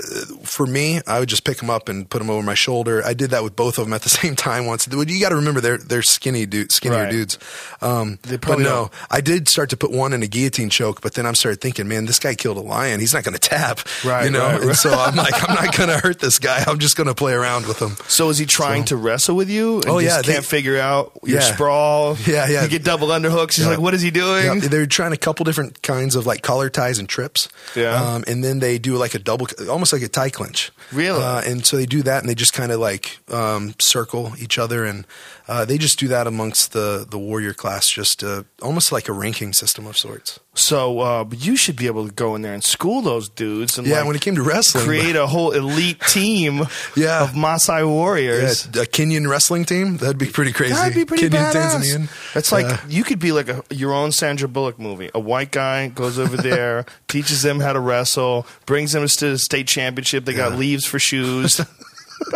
for 0.43 0.65
me, 0.65 1.01
I 1.05 1.19
would 1.19 1.29
just 1.29 1.43
pick 1.43 1.57
them 1.57 1.69
up 1.69 1.89
and 1.89 2.06
put 2.09 2.19
them 2.19 2.29
over 2.29 2.41
my 2.43 2.53
shoulder. 2.53 3.03
I 3.05 3.13
did 3.13 3.29
that 3.31 3.43
with 3.43 3.55
both 3.55 3.77
of 3.77 3.85
them 3.85 3.93
at 3.93 4.01
the 4.01 4.09
same 4.21 4.35
time 4.35 4.65
once. 4.65 4.87
You 4.87 5.19
got 5.19 5.29
to 5.29 5.35
remember 5.35 5.61
they're 5.61 5.77
they're 5.77 6.01
skinny 6.01 6.45
dude, 6.45 6.71
skinnier 6.71 7.03
Right. 7.03 7.11
dudes. 7.11 7.37
Um, 7.81 8.19
but 8.23 8.59
no, 8.59 8.89
I 9.11 9.21
did 9.21 9.47
start 9.47 9.69
to 9.71 9.77
put 9.77 9.91
one 9.91 10.13
in 10.13 10.23
a 10.23 10.27
guillotine 10.27 10.69
choke. 10.69 11.01
But 11.01 11.13
then 11.13 11.25
I 11.25 11.31
started 11.33 11.61
thinking, 11.61 11.87
man, 11.87 12.05
this 12.05 12.19
guy 12.19 12.35
killed 12.35 12.57
a 12.57 12.61
lion. 12.61 12.99
He's 12.99 13.13
not 13.13 13.23
going 13.23 13.33
to 13.33 13.39
tap, 13.39 13.79
Right, 14.05 14.25
You 14.25 14.31
know. 14.31 14.39
right, 14.47 14.61
and 14.61 14.75
so 14.75 14.91
I'm 14.91 15.15
like, 15.15 15.33
I'm 15.47 15.55
not 15.55 15.75
going 15.75 15.89
to 15.89 15.97
hurt 15.97 16.19
this 16.19 16.39
guy. 16.39 16.63
I'm 16.67 16.79
just 16.79 16.95
going 16.97 17.07
to 17.07 17.13
play 17.15 17.33
around 17.33 17.65
with 17.67 17.79
him. 17.81 17.95
So 18.07 18.29
is 18.29 18.37
he 18.37 18.45
trying 18.45 18.85
to 18.85 18.95
wrestle 18.97 19.35
with 19.35 19.49
you? 19.49 19.77
And 19.81 19.89
Oh, 19.89 19.99
yeah, 19.99 20.21
they- 20.21 20.33
can't 20.33 20.45
figure 20.45 20.77
out 20.79 21.11
your 21.23 21.39
Yeah. 21.39 21.53
sprawl. 21.53 22.17
Yeah, 22.25 22.47
yeah. 22.49 22.63
You 22.63 22.69
get 22.69 22.83
double 22.83 23.09
underhooks. 23.09 23.55
He's 23.55 23.65
Yeah. 23.65 23.71
like, 23.71 23.79
what 23.79 23.93
is 23.93 24.01
he 24.01 24.11
doing? 24.11 24.45
Yeah, 24.61 24.67
they're 24.67 24.85
trying 24.85 25.13
a 25.13 25.17
couple 25.17 25.43
different 25.43 25.81
kinds 25.81 26.15
of 26.15 26.25
like 26.25 26.41
collar 26.41 26.69
ties 26.69 26.99
and 26.99 27.07
trips. 27.07 27.47
Yeah. 27.75 27.93
Um, 27.93 28.23
and 28.27 28.43
then 28.43 28.59
they 28.59 28.77
do 28.79 28.95
like 28.97 29.13
a 29.15 29.19
double, 29.19 29.47
almost 29.69 29.93
like 29.93 30.01
a 30.01 30.07
tie 30.07 30.29
clinch. 30.29 30.71
Really? 30.91 31.21
Uh, 31.21 31.41
and 31.41 31.65
so 31.65 31.77
they 31.77 31.85
do 31.85 31.96
that 32.03 32.21
and 32.21 32.29
they 32.29 32.35
just 32.35 32.53
kind 32.53 32.71
of 32.71 32.79
like 32.79 33.19
um, 33.31 33.73
circle 33.79 34.33
each 34.39 34.57
other. 34.57 34.85
And 34.85 35.05
uh, 35.47 35.63
they 35.65 35.77
just 35.77 35.97
do 35.99 36.07
that 36.09 36.27
amongst 36.27 36.73
the, 36.73 37.05
the 37.09 37.17
warrior 37.17 37.53
class, 37.53 37.87
just 37.89 38.23
uh, 38.23 38.43
almost 38.61 38.91
like 38.91 39.07
a 39.07 39.13
ranking 39.13 39.53
system 39.53 39.87
of 39.87 39.97
sorts. 39.97 40.39
So 40.55 40.99
uh, 40.99 41.25
you 41.37 41.55
should 41.55 41.75
be 41.75 41.85
able 41.87 42.07
to 42.07 42.13
go 42.13 42.35
in 42.35 42.41
there 42.41 42.53
and 42.53 42.63
school 42.63 43.01
those 43.01 43.29
dudes. 43.29 43.77
And 43.77 43.85
Yeah, 43.87 43.97
like, 43.97 44.07
when 44.07 44.15
it 44.15 44.21
came 44.21 44.35
to 44.35 44.41
wrestling. 44.43 44.85
create 44.85 45.15
a 45.15 45.27
whole 45.27 45.51
elite 45.51 46.01
team 46.01 46.57
Yeah. 46.97 47.23
of 47.23 47.29
Maasai 47.31 47.79
Yeah, 47.79 47.85
warriors. 47.85 48.65
a 48.65 48.69
Kenyan 48.85 49.29
wrestling 49.29 49.65
team? 49.65 49.97
That'd 49.97 50.17
be 50.17 50.25
pretty 50.25 50.51
crazy. 50.51 50.73
That'd 50.73 50.95
be 50.95 51.05
pretty 51.05 51.29
Kenyan, 51.29 51.51
badass. 51.53 51.75
Tanzanian. 51.75 52.33
That's 52.33 52.51
like 52.51 52.65
Yeah. 52.65 52.81
you 52.89 53.03
could 53.03 53.19
be 53.19 53.31
like 53.31 53.47
a, 53.49 53.63
your 53.69 53.93
own 53.93 54.11
Sandra 54.11 54.47
Bullock 54.47 54.79
movie. 54.79 55.11
A 55.13 55.19
white 55.19 55.51
guy 55.51 55.87
goes 55.89 56.17
over 56.19 56.35
there, 56.37 56.85
teaches 57.07 57.43
them 57.43 57.59
how 57.59 57.71
to 57.73 57.79
wrestle, 57.79 58.45
brings 58.65 58.91
them 58.93 59.07
to 59.07 59.29
the 59.29 59.37
state 59.37 59.67
championship. 59.67 60.25
They 60.25 60.33
got 60.33 60.51
Yeah. 60.53 60.57
leaves 60.57 60.85
for 60.85 60.97
shoes. 60.99 61.61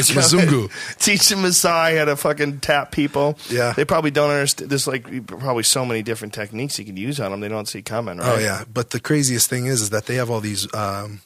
Mzungu. 0.00 0.70
Teach 0.98 1.28
them 1.28 1.40
Maasai 1.40 1.98
how 1.98 2.04
to 2.06 2.16
fucking 2.16 2.60
tap 2.60 2.92
people. 2.92 3.38
Yeah. 3.50 3.72
they 3.72 3.84
probably 3.84 4.10
don't 4.10 4.30
understand. 4.30 4.70
There's 4.70 4.86
like 4.86 5.26
probably 5.26 5.62
so 5.64 5.84
many 5.84 6.02
different 6.02 6.34
techniques 6.34 6.78
you 6.78 6.84
can 6.84 6.96
use 6.96 7.20
on 7.20 7.30
them. 7.30 7.40
They 7.40 7.48
don't 7.48 7.66
see 7.66 7.82
coming. 7.82 8.18
Right? 8.18 8.28
Oh 8.28 8.38
yeah, 8.38 8.64
but 8.72 8.90
the 8.90 9.00
craziest 9.00 9.50
thing 9.50 9.66
is, 9.66 9.82
is 9.82 9.90
that 9.90 10.06
they 10.06 10.14
have 10.16 10.30
all 10.30 10.40
these 10.40 10.72
um, 10.74 11.20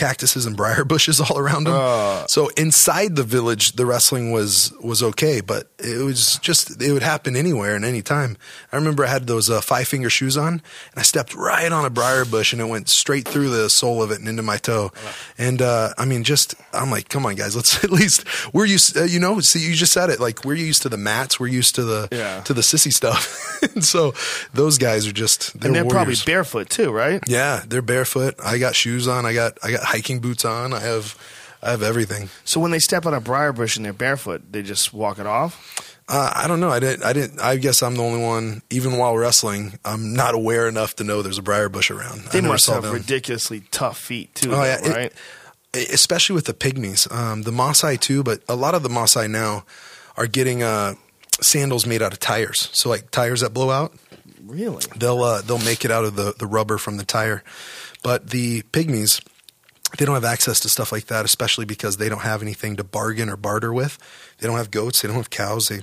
cactuses 0.00 0.46
and 0.46 0.56
briar 0.56 0.84
bushes 0.94 1.20
all 1.20 1.36
around 1.38 1.64
them. 1.64 1.74
Uh. 1.76 2.26
so 2.26 2.48
inside 2.56 3.14
the 3.16 3.22
village, 3.36 3.72
the 3.72 3.84
wrestling 3.86 4.32
was 4.32 4.72
was 4.82 5.02
okay, 5.02 5.40
but 5.42 5.68
it 5.78 6.02
was 6.04 6.38
just 6.38 6.80
it 6.82 6.92
would 6.92 7.02
happen 7.02 7.36
anywhere 7.36 7.74
and 7.76 7.84
any 7.84 8.02
time. 8.02 8.36
I 8.72 8.76
remember 8.76 9.04
I 9.04 9.08
had 9.08 9.26
those 9.26 9.50
uh, 9.50 9.60
five 9.60 9.86
finger 9.88 10.08
shoes 10.10 10.36
on, 10.36 10.52
and 10.54 10.96
I 10.96 11.02
stepped 11.02 11.34
right 11.34 11.70
on 11.70 11.84
a 11.84 11.90
briar 11.90 12.24
bush, 12.24 12.52
and 12.52 12.60
it 12.62 12.68
went 12.68 12.88
straight 12.88 13.28
through 13.28 13.50
the 13.50 13.68
sole 13.68 14.02
of 14.02 14.10
it 14.10 14.18
and 14.20 14.28
into 14.28 14.42
my 14.42 14.56
toe. 14.56 14.90
And 15.38 15.60
uh, 15.62 15.90
I 15.98 16.04
mean, 16.06 16.24
just 16.24 16.54
I'm 16.72 16.90
like, 16.90 17.08
come 17.08 17.26
on, 17.26 17.34
guys, 17.36 17.54
let's 17.54 17.84
at 17.84 17.90
least 17.90 18.24
we're 18.54 18.66
used, 18.66 18.96
uh, 18.96 19.04
you 19.04 19.20
know. 19.20 19.40
See, 19.40 19.60
you 19.60 19.74
just 19.74 19.92
said 19.92 20.08
it. 20.10 20.18
Like 20.20 20.44
we're 20.44 20.54
used 20.54 20.82
to 20.82 20.88
the 20.88 20.96
mats, 20.96 21.38
we're 21.38 21.48
used 21.60 21.74
to 21.76 21.84
the 21.84 22.08
Yeah. 22.10 22.40
to 22.44 22.54
the 22.54 22.62
sissy 22.62 22.92
stuff, 22.92 23.62
and 23.74 23.84
so 23.84 24.14
those 24.54 24.78
guys 24.78 25.06
are 25.06 25.12
just 25.12 25.58
they're, 25.60 25.68
and 25.68 25.76
they're 25.76 25.84
probably 25.84 26.14
barefoot 26.24 26.70
too, 26.70 26.90
right? 26.90 27.20
Yeah, 27.26 27.62
they're 27.68 27.82
barefoot. 27.82 28.34
I 28.42 28.58
got 28.58 28.74
shoes 28.74 29.06
on. 29.08 29.26
I 29.26 29.34
got 29.34 29.58
I 29.62 29.72
got 29.72 29.84
hiking 29.90 30.20
boots 30.20 30.44
on. 30.44 30.72
I 30.72 30.80
have 30.80 31.16
I 31.62 31.70
have 31.70 31.82
everything. 31.82 32.28
So 32.44 32.58
when 32.60 32.70
they 32.70 32.78
step 32.78 33.06
on 33.06 33.14
a 33.14 33.20
briar 33.20 33.52
bush 33.52 33.76
and 33.76 33.84
they're 33.84 33.92
barefoot, 33.92 34.50
they 34.52 34.62
just 34.62 34.92
walk 34.94 35.18
it 35.18 35.26
off. 35.26 35.86
Uh, 36.08 36.32
I 36.34 36.48
don't 36.48 36.58
know. 36.58 36.70
I 36.70 36.80
didn't. 36.80 37.04
I 37.04 37.12
didn't. 37.12 37.38
I 37.40 37.56
guess 37.56 37.82
I'm 37.84 37.94
the 37.94 38.02
only 38.02 38.20
one. 38.20 38.62
Even 38.70 38.98
while 38.98 39.16
wrestling, 39.16 39.78
I'm 39.84 40.12
not 40.14 40.34
aware 40.34 40.66
enough 40.68 40.96
to 40.96 41.04
know 41.04 41.22
there's 41.22 41.38
a 41.38 41.42
briar 41.42 41.68
bush 41.68 41.90
around. 41.90 42.22
They 42.32 42.40
must 42.40 42.66
have 42.68 42.82
them. 42.82 42.94
ridiculously 42.94 43.62
tough 43.70 43.98
feet 43.98 44.34
too, 44.34 44.50
Oh, 44.52 44.56
though, 44.56 44.64
yeah, 44.64 44.78
it- 44.84 44.96
right? 44.96 45.12
especially 45.72 46.34
with 46.34 46.46
the 46.46 46.54
pygmies, 46.54 47.06
um, 47.14 47.42
the 47.42 47.52
Maasai 47.52 48.00
too. 48.00 48.24
But 48.24 48.42
a 48.48 48.56
lot 48.56 48.74
of 48.74 48.82
the 48.82 48.88
Maasai 48.88 49.30
now 49.30 49.64
are 50.16 50.26
getting 50.26 50.64
uh, 50.64 50.94
sandals 51.40 51.86
made 51.86 52.02
out 52.02 52.12
of 52.12 52.18
tires. 52.18 52.70
So 52.72 52.88
like 52.88 53.10
tires 53.12 53.40
that 53.42 53.54
blow 53.54 53.70
out. 53.70 53.92
really? 54.44 54.82
they'll 54.96 55.22
uh, 55.22 55.42
they'll 55.42 55.58
make 55.64 55.84
it 55.84 55.92
out 55.92 56.04
of 56.04 56.16
the, 56.16 56.34
the 56.38 56.46
rubber 56.46 56.76
from 56.78 56.96
the 56.96 57.04
tire. 57.04 57.44
But 58.02 58.30
the 58.30 58.62
pygmies, 58.72 59.22
they 59.98 60.04
don't 60.04 60.14
have 60.14 60.24
access 60.24 60.60
to 60.60 60.68
stuff 60.68 60.92
like 60.92 61.06
that, 61.06 61.24
especially 61.24 61.64
because 61.64 61.96
they 61.96 62.08
don't 62.08 62.20
have 62.22 62.42
anything 62.42 62.76
to 62.76 62.84
bargain 62.84 63.28
or 63.28 63.36
barter 63.36 63.72
with. 63.72 63.98
They 64.38 64.46
don't 64.46 64.56
have 64.56 64.70
goats, 64.70 65.02
they 65.02 65.08
don't 65.08 65.16
have 65.16 65.30
cows, 65.30 65.68
they 65.68 65.80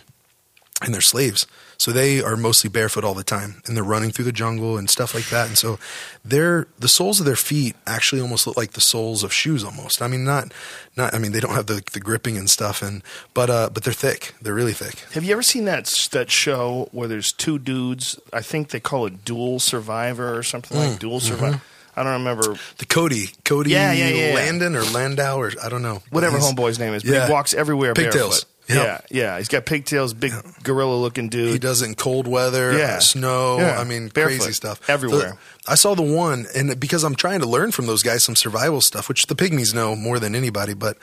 and 0.83 0.93
they're 0.93 1.01
slaves. 1.01 1.47
So 1.79 1.91
they 1.91 2.21
are 2.21 2.37
mostly 2.37 2.69
barefoot 2.69 3.03
all 3.03 3.15
the 3.15 3.23
time 3.23 3.63
and 3.65 3.75
they're 3.75 3.83
running 3.83 4.11
through 4.11 4.25
the 4.25 4.31
jungle 4.31 4.77
and 4.77 4.87
stuff 4.87 5.15
like 5.15 5.27
that. 5.29 5.47
And 5.47 5.57
so 5.57 5.79
they're 6.23 6.67
the 6.77 6.87
soles 6.87 7.19
of 7.19 7.25
their 7.25 7.35
feet 7.35 7.75
actually 7.87 8.21
almost 8.21 8.45
look 8.45 8.57
like 8.57 8.73
the 8.73 8.81
soles 8.81 9.23
of 9.23 9.33
shoes 9.33 9.63
almost. 9.63 10.03
I 10.03 10.07
mean 10.07 10.23
not 10.23 10.53
not 10.95 11.15
I 11.15 11.17
mean 11.19 11.31
they 11.31 11.39
don't 11.39 11.55
have 11.55 11.65
the, 11.65 11.81
the 11.93 11.99
gripping 11.99 12.37
and 12.37 12.47
stuff 12.47 12.83
and 12.83 13.01
but 13.33 13.49
uh 13.49 13.71
but 13.73 13.83
they're 13.85 13.93
thick. 13.93 14.35
They're 14.39 14.53
really 14.53 14.73
thick. 14.73 14.99
Have 15.13 15.23
you 15.23 15.31
ever 15.31 15.41
seen 15.41 15.65
that 15.65 15.85
that 16.11 16.29
show 16.29 16.89
where 16.91 17.07
there's 17.07 17.31
two 17.31 17.57
dudes? 17.57 18.19
I 18.31 18.41
think 18.41 18.69
they 18.69 18.79
call 18.79 19.07
it 19.07 19.25
Dual 19.25 19.59
Survivor 19.59 20.37
or 20.37 20.43
something 20.43 20.77
Mm, 20.77 20.89
like 20.91 20.99
Dual 20.99 21.19
Survivor. 21.19 21.61
I 21.97 22.03
don't 22.03 22.13
remember 22.13 22.55
The 22.77 22.85
Cody, 22.85 23.29
Cody 23.43 23.71
Yeah, 23.71 23.91
yeah, 23.91 24.09
yeah. 24.09 24.33
Landon 24.35 24.75
or 24.75 24.83
Landau 24.83 25.37
or 25.39 25.51
I 25.61 25.67
don't 25.69 25.81
know. 25.81 26.01
whatever 26.11 26.37
homeboy's 26.37 26.77
name 26.79 26.93
is, 26.93 27.03
but 27.03 27.11
Yeah. 27.11 27.25
he 27.27 27.31
walks 27.33 27.53
everywhere 27.53 27.93
Pigtails. 27.95 28.45
barefoot. 28.45 28.45
Yep. 28.69 28.85
Yeah, 29.09 29.21
yeah. 29.23 29.37
He's 29.37 29.47
got 29.47 29.65
pigtails, 29.65 30.13
big 30.13 30.33
gorilla-looking 30.61 31.29
dude. 31.29 31.53
He 31.53 31.57
does 31.57 31.81
it 31.81 31.85
in 31.85 31.95
cold 31.95 32.27
weather, 32.27 32.77
Yeah. 32.77 32.99
snow. 32.99 33.59
Yeah. 33.59 33.79
I 33.79 33.85
mean, 33.85 34.09
Barefoot. 34.09 34.39
crazy 34.39 34.51
stuff 34.53 34.81
Everywhere. 34.89 35.37
I 35.65 35.75
saw 35.75 35.95
the 35.95 36.01
one, 36.01 36.47
and 36.53 36.77
because 36.77 37.03
I'm 37.05 37.15
trying 37.15 37.39
to 37.39 37.45
learn 37.45 37.71
from 37.71 37.85
those 37.87 38.03
guys 38.03 38.23
some 38.25 38.35
survival 38.35 38.81
stuff, 38.81 39.07
which 39.07 39.27
the 39.27 39.35
pygmies 39.35 39.73
know 39.73 39.95
more 39.95 40.19
than 40.19 40.35
anybody. 40.35 40.73
But 40.73 40.97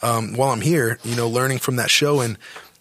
um, 0.00 0.34
while 0.34 0.50
I'm 0.50 0.60
here, 0.60 0.98
you 1.04 1.16
know, 1.16 1.28
learning 1.28 1.58
from 1.58 1.74
that 1.76 1.90
show, 1.90 2.20
and 2.20 2.38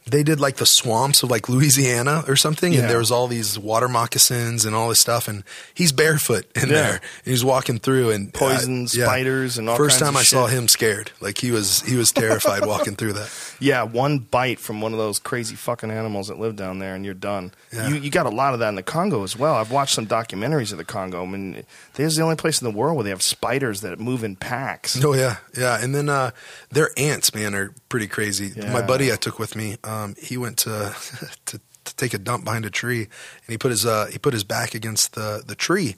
they 0.09 0.23
did 0.23 0.39
like 0.39 0.55
the 0.57 0.65
swamps 0.65 1.21
of 1.23 1.29
like 1.29 1.49
Louisiana 1.49 2.23
or 2.27 2.35
something, 2.35 2.71
Yeah. 2.73 2.81
and 2.81 2.89
there 2.89 2.97
was 2.97 3.11
all 3.11 3.27
these 3.27 3.59
water 3.59 3.87
moccasins 3.87 4.65
and 4.65 4.75
all 4.75 4.89
this 4.89 4.99
stuff, 4.99 5.27
and 5.27 5.43
he's 5.73 5.91
barefoot 5.91 6.45
in 6.55 6.69
Yeah. 6.69 6.75
there, 6.75 6.91
and 6.93 7.31
he's 7.31 7.43
walking 7.43 7.79
through, 7.79 8.11
and 8.11 8.29
uh, 8.29 8.37
Poison 8.39 8.87
spiders 8.87 9.57
and 9.57 9.69
all 9.69 9.75
First 9.77 9.99
time 9.99 10.15
I 10.17 10.23
saw 10.23 10.47
him 10.47 10.67
scared, 10.67 11.11
like 11.19 11.37
he 11.39 11.51
was 11.51 11.81
he 11.81 11.95
was 11.95 12.11
terrified 12.11 12.65
walking 12.73 12.95
through 12.95 13.13
that. 13.13 13.29
Yeah, 13.59 13.83
one 13.83 14.19
bite 14.19 14.59
from 14.59 14.81
one 14.81 14.93
of 14.93 14.97
those 14.99 15.19
crazy 15.19 15.55
fucking 15.55 15.91
animals 15.91 16.27
that 16.29 16.39
live 16.39 16.55
down 16.55 16.79
there, 16.79 16.95
and 16.95 17.03
you're 17.03 17.13
done. 17.13 17.51
Yeah. 17.73 17.89
You, 17.89 17.95
you 17.95 18.09
got 18.11 18.25
a 18.25 18.29
lot 18.29 18.53
of 18.53 18.59
that 18.61 18.69
in 18.69 18.75
the 18.75 18.83
Congo 18.83 19.23
as 19.23 19.35
well. 19.37 19.55
I've 19.55 19.71
watched 19.71 19.93
some 19.93 20.07
documentaries 20.07 20.71
of 20.71 20.77
the 20.77 20.85
Congo. 20.85 21.23
I 21.23 21.25
mean, 21.25 21.63
there's 21.95 22.15
the 22.15 22.23
only 22.23 22.35
place 22.37 22.61
in 22.61 22.65
the 22.71 22.77
world 22.77 22.95
where 22.95 23.03
they 23.03 23.09
have 23.09 23.21
spiders 23.23 23.81
that 23.81 23.99
move 23.99 24.23
in 24.23 24.35
packs. 24.35 25.03
Oh 25.03 25.13
yeah, 25.13 25.37
yeah, 25.57 25.81
and 25.83 25.93
then 25.93 26.07
uh, 26.07 26.31
their 26.71 26.91
ants, 26.97 27.33
man, 27.35 27.53
are 27.55 27.73
pretty 27.89 28.07
crazy. 28.07 28.51
Yeah. 28.55 28.71
My 28.71 28.81
buddy 28.81 29.11
I 29.11 29.15
took 29.15 29.37
with 29.39 29.55
me, 29.55 29.77
um, 29.83 29.96
he 30.17 30.38
went 30.38 30.57
to, 30.60 30.95
to 31.45 31.60
to 31.87 31.95
take 31.95 32.13
a 32.13 32.17
dump 32.17 32.43
behind 32.43 32.65
a 32.65 32.69
tree, 32.69 33.04
and 33.04 33.48
he 33.48 33.58
put 33.58 33.71
his 33.71 33.85
uh, 33.85 34.08
he 34.12 34.17
put 34.17 34.33
his 34.33 34.43
back 34.43 34.75
against 34.75 35.15
the 35.15 35.43
the 35.45 35.56
tree, 35.56 35.95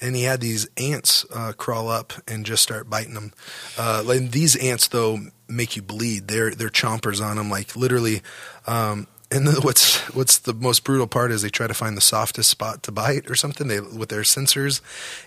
and 0.00 0.16
he 0.16 0.22
had 0.22 0.40
these 0.40 0.66
ants 0.76 1.26
uh, 1.34 1.52
crawl 1.56 1.88
up 1.88 2.12
and 2.26 2.46
just 2.46 2.62
start 2.62 2.88
biting 2.88 3.14
him. 3.14 3.32
Uh, 3.76 4.04
and 4.08 4.32
these 4.32 4.56
ants 4.56 4.88
though 4.88 5.18
make 5.48 5.76
you 5.76 5.82
bleed. 5.82 6.28
They're 6.28 6.54
they're 6.54 6.68
chompers 6.68 7.24
on 7.24 7.36
them, 7.36 7.50
like 7.50 7.76
literally. 7.76 8.22
Um, 8.66 9.06
and 9.30 9.46
then 9.46 9.54
what's 9.62 9.98
what's 10.14 10.38
the 10.38 10.54
most 10.54 10.84
brutal 10.84 11.06
part 11.06 11.32
is 11.32 11.42
they 11.42 11.48
try 11.48 11.66
to 11.66 11.74
find 11.74 11.96
the 11.96 12.02
softest 12.02 12.50
spot 12.50 12.82
to 12.84 12.92
bite 12.92 13.30
or 13.30 13.34
something 13.34 13.68
they 13.68 13.80
with 13.80 14.08
their 14.08 14.22
sensors, 14.22 14.80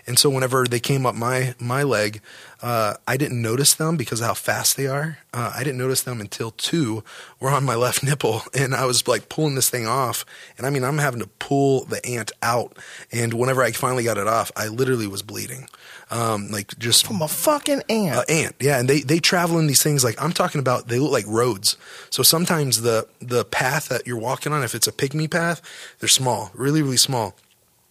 and 0.06 0.18
so 0.18 0.30
whenever 0.30 0.66
they 0.66 0.80
came 0.80 1.06
up 1.06 1.14
my 1.14 1.54
my 1.58 1.82
leg, 1.82 2.20
uh, 2.62 2.94
I 3.06 3.16
didn't 3.16 3.42
notice 3.42 3.74
them 3.74 3.96
because 3.96 4.20
of 4.20 4.26
how 4.26 4.34
fast 4.34 4.76
they 4.76 4.86
are. 4.86 5.18
Uh, 5.32 5.52
I 5.54 5.62
didn't 5.62 5.78
notice 5.78 6.02
them 6.02 6.20
until 6.20 6.52
two 6.52 7.04
were 7.38 7.50
on 7.50 7.64
my 7.64 7.74
left 7.86 8.02
nipple, 8.02 8.42
and 8.54 8.74
I 8.74 8.86
was 8.86 9.06
like 9.06 9.28
pulling 9.28 9.54
this 9.54 9.68
thing 9.68 9.86
off, 9.86 10.24
and 10.56 10.66
I 10.66 10.70
mean 10.70 10.82
I'm 10.84 10.98
having 10.98 11.20
to 11.20 11.26
pull 11.38 11.84
the 11.84 12.04
ant 12.06 12.32
out, 12.42 12.76
and 13.12 13.34
whenever 13.34 13.62
I 13.62 13.72
finally 13.72 14.04
got 14.04 14.18
it 14.18 14.26
off, 14.26 14.50
I 14.56 14.68
literally 14.68 15.06
was 15.06 15.22
bleeding, 15.22 15.68
um, 16.10 16.50
like 16.50 16.78
just 16.78 17.06
From 17.06 17.20
a 17.20 17.28
fucking 17.28 17.82
ant. 17.90 18.16
uh, 18.16 18.24
ant, 18.28 18.56
yeah, 18.58 18.78
and 18.78 18.88
they 18.88 19.00
they 19.00 19.18
travel 19.18 19.58
in 19.58 19.66
these 19.66 19.82
things 19.82 20.02
like 20.02 20.20
I'm 20.22 20.32
talking 20.32 20.58
about. 20.58 20.88
They 20.88 20.98
look 20.98 21.12
like 21.12 21.26
roads. 21.26 21.76
So 22.10 22.22
sometimes 22.22 22.80
the 22.82 23.06
the 23.20 23.44
path 23.44 23.88
that 23.90 24.06
you're 24.06 24.18
walking 24.18 24.52
on, 24.52 24.62
if 24.64 24.74
it's 24.74 24.86
a 24.86 24.92
pygmy 24.92 25.30
path, 25.30 25.60
they're 26.00 26.08
small, 26.08 26.50
really 26.54 26.82
really 26.82 26.96
small. 26.96 27.34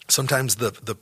Sometimes 0.07 0.55
the 0.55 0.71
the 0.71 0.95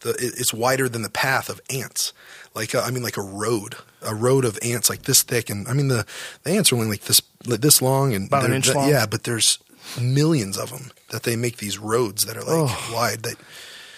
the 0.00 0.14
it's 0.18 0.52
wider 0.54 0.88
than 0.88 1.02
the 1.02 1.10
path 1.10 1.48
of 1.48 1.60
ants. 1.70 2.12
Like 2.54 2.74
uh, 2.74 2.80
I 2.82 2.90
mean, 2.90 3.02
like 3.02 3.16
a 3.16 3.22
road, 3.22 3.76
a 4.02 4.14
road 4.14 4.44
of 4.44 4.58
ants 4.62 4.90
like 4.90 5.02
this 5.02 5.22
thick, 5.22 5.50
and 5.50 5.68
I 5.68 5.72
mean 5.72 5.88
the 5.88 6.04
the 6.42 6.50
ants 6.52 6.72
are 6.72 6.76
only 6.76 6.88
like 6.88 7.02
this 7.02 7.20
like 7.46 7.60
this 7.60 7.80
long 7.80 8.12
and 8.14 8.26
About 8.26 8.44
an 8.44 8.52
inch 8.52 8.74
long? 8.74 8.88
Yeah, 8.88 9.06
but 9.06 9.24
there's 9.24 9.58
millions 10.00 10.58
of 10.58 10.70
them 10.70 10.90
that 11.10 11.22
they 11.22 11.36
make 11.36 11.58
these 11.58 11.78
roads 11.78 12.24
that 12.26 12.36
are 12.36 12.42
like 12.42 12.92
wide. 12.92 13.22
That 13.22 13.36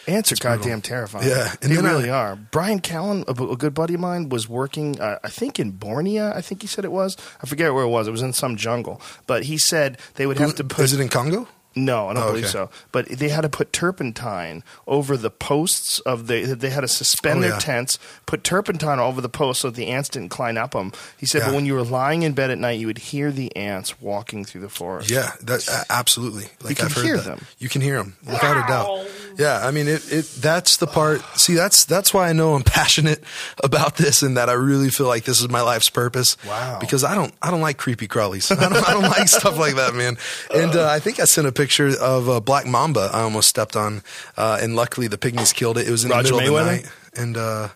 Ants 0.08 0.32
are 0.32 0.36
goddamn 0.36 0.82
terrifying. 0.82 1.28
Yeah, 1.28 1.54
and 1.62 1.70
they 1.70 1.76
then 1.76 1.86
I- 1.86 1.92
really 1.92 2.10
are. 2.10 2.34
Bryan 2.34 2.80
Callen, 2.80 3.22
a, 3.28 3.52
a 3.52 3.56
good 3.56 3.72
buddy 3.72 3.94
of 3.94 4.00
mine, 4.00 4.28
was 4.30 4.48
working. 4.48 5.00
Uh, 5.00 5.18
I 5.22 5.28
think 5.28 5.60
in 5.60 5.70
Borneo. 5.70 6.32
I 6.34 6.40
think 6.40 6.62
he 6.62 6.66
said 6.66 6.84
it 6.84 6.90
was. 6.90 7.16
I 7.40 7.46
forget 7.46 7.72
where 7.72 7.84
it 7.84 7.88
was. 7.88 8.08
It 8.08 8.10
was 8.10 8.20
in 8.22 8.32
some 8.32 8.56
jungle. 8.56 9.00
But 9.28 9.44
he 9.44 9.58
said 9.58 9.98
they 10.14 10.26
would 10.26 10.38
have 10.38 10.56
to 10.56 10.64
put. 10.64 10.84
is 10.84 10.92
it 10.92 10.98
in 11.00 11.08
Congo? 11.08 11.46
No, 11.74 12.08
I 12.08 12.14
don't 12.14 12.22
Oh, 12.22 12.26
believe 12.28 12.44
okay. 12.44 12.52
so. 12.52 12.70
But 12.92 13.08
they 13.08 13.28
had 13.30 13.40
to 13.42 13.48
put 13.48 13.72
turpentine 13.72 14.62
over 14.86 15.16
the 15.16 15.30
posts 15.30 16.00
of 16.00 16.26
the. 16.26 16.42
They 16.54 16.70
had 16.70 16.82
to 16.82 16.88
suspend 16.88 17.38
Oh, 17.38 17.48
their 17.48 17.58
tents, 17.58 17.98
put 18.26 18.44
turpentine 18.44 18.98
over 18.98 19.20
the 19.20 19.28
posts 19.28 19.62
so 19.62 19.70
the 19.70 19.86
ants 19.88 20.08
didn't 20.08 20.28
climb 20.28 20.58
up 20.58 20.72
them. 20.72 20.92
He 21.16 21.26
said, 21.26 21.40
Yeah. 21.40 21.46
but 21.48 21.54
when 21.56 21.66
you 21.66 21.74
were 21.74 21.82
lying 21.82 22.22
in 22.22 22.32
bed 22.32 22.50
at 22.50 22.58
night, 22.58 22.78
you 22.78 22.86
would 22.86 22.98
hear 22.98 23.30
the 23.32 23.54
ants 23.56 24.00
walking 24.00 24.44
through 24.44 24.60
the 24.60 24.68
forest. 24.68 25.10
Yeah, 25.10 25.30
that 25.42 25.68
uh, 25.68 25.84
absolutely. 25.90 26.48
Like 26.62 26.76
can 26.76 26.86
I've 26.86 26.92
heard 26.92 27.04
hear 27.04 27.16
that. 27.16 27.24
them. 27.24 27.46
You 27.58 27.68
can 27.68 27.80
hear 27.80 27.96
them 27.96 28.16
without 28.26 28.56
a 28.62 28.68
doubt. 28.68 29.06
Yeah, 29.38 29.66
I 29.66 29.70
mean 29.70 29.88
it. 29.88 30.12
It 30.12 30.26
that's 30.40 30.76
the 30.76 30.86
part. 30.86 31.22
See, 31.38 31.54
that's 31.54 31.86
that's 31.86 32.12
why 32.12 32.28
I 32.28 32.32
know 32.34 32.54
I'm 32.54 32.62
passionate 32.64 33.24
about 33.64 33.96
this 33.96 34.22
and 34.22 34.36
that 34.36 34.50
I 34.50 34.52
really 34.52 34.90
feel 34.90 35.06
like 35.06 35.24
this 35.24 35.40
is 35.40 35.48
my 35.48 35.62
life's 35.62 35.88
purpose. 35.88 36.36
Wow. 36.46 36.78
Because 36.80 37.02
I 37.02 37.14
don't 37.14 37.32
I 37.40 37.50
don't 37.50 37.62
like 37.62 37.78
creepy 37.78 38.08
crawlies. 38.08 38.54
I 38.54 38.68
don't, 38.68 38.88
I 38.88 38.92
don't 38.92 39.02
like 39.10 39.28
stuff 39.28 39.58
like 39.58 39.76
that, 39.76 39.94
man. 39.94 40.18
And 40.54 40.76
uh, 40.76 40.86
I 40.88 40.98
think 40.98 41.18
I 41.18 41.24
sent 41.24 41.46
a 41.46 41.52
picture 41.52 41.61
of 41.70 42.28
a 42.28 42.40
black 42.40 42.66
mamba 42.66 43.10
I 43.12 43.20
almost 43.22 43.48
stepped 43.48 43.76
on, 43.76 44.02
uh, 44.36 44.58
and 44.60 44.74
luckily 44.76 45.08
the 45.08 45.18
pygmies 45.18 45.54
killed 45.54 45.78
it. 45.78 45.86
It 45.86 45.90
was 45.90 46.04
in 46.04 46.10
Roger 46.10 46.32
the 46.32 46.38
middle 46.38 46.58
of 46.58 46.66
the 46.66 46.72
night, 46.72 46.86
and 47.16 47.36
uh, 47.36 47.68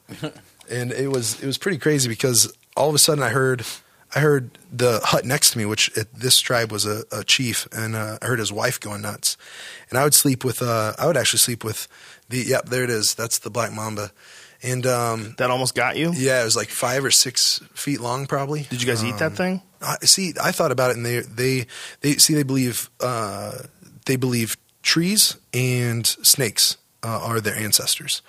and 0.68 0.92
it 0.92 1.08
was 1.10 1.40
it 1.42 1.46
was 1.46 1.58
pretty 1.58 1.78
crazy 1.78 2.08
because 2.08 2.52
all 2.76 2.88
of 2.88 2.94
a 2.94 2.98
sudden 2.98 3.22
I 3.22 3.28
heard 3.30 3.64
I 4.14 4.20
heard 4.20 4.50
the 4.72 5.00
hut 5.04 5.24
next 5.24 5.50
to 5.50 5.58
me, 5.58 5.66
which 5.66 5.90
it, 5.96 6.08
this 6.14 6.38
tribe 6.40 6.70
was 6.72 6.86
a, 6.86 7.02
a 7.12 7.24
chief, 7.24 7.66
and 7.72 7.94
uh, 7.96 8.18
I 8.22 8.26
heard 8.26 8.38
his 8.38 8.52
wife 8.52 8.78
going 8.80 9.02
nuts. 9.02 9.36
And 9.90 9.98
I 9.98 10.04
would 10.04 10.14
sleep 10.14 10.44
with 10.44 10.62
uh, 10.62 10.94
I 10.98 11.06
would 11.06 11.16
actually 11.16 11.40
sleep 11.40 11.64
with 11.64 11.88
the 12.28 12.38
yep 12.38 12.66
there 12.68 12.84
it 12.84 12.90
is 12.90 13.14
that's 13.14 13.38
the 13.38 13.50
black 13.50 13.72
mamba, 13.72 14.10
and 14.62 14.86
um, 14.86 15.34
That 15.38 15.50
almost 15.50 15.74
got 15.74 15.96
you. 15.96 16.12
yeah 16.14 16.40
it 16.42 16.44
was 16.44 16.56
like 16.56 16.68
five 16.68 17.04
or 17.04 17.10
six 17.10 17.60
feet 17.74 18.00
long 18.00 18.26
probably. 18.26 18.62
Did 18.70 18.80
you 18.82 18.86
guys 18.88 19.04
eat 19.04 19.18
that 19.18 19.32
Um, 19.32 19.36
thing? 19.36 19.62
I, 19.82 19.96
see, 20.02 20.32
I 20.42 20.52
thought 20.52 20.72
about 20.72 20.90
it, 20.92 20.96
and 20.96 21.04
they 21.04 21.20
they 21.20 21.66
they 22.00 22.14
see 22.16 22.32
they 22.34 22.42
believe 22.44 22.88
uh, 23.00 23.58
they 24.06 24.16
believe 24.16 24.56
trees 24.82 25.36
and 25.52 26.06
snakes 26.06 26.76
uh, 27.02 27.20
are 27.22 27.40
their 27.40 27.56
ancestors, 27.56 28.22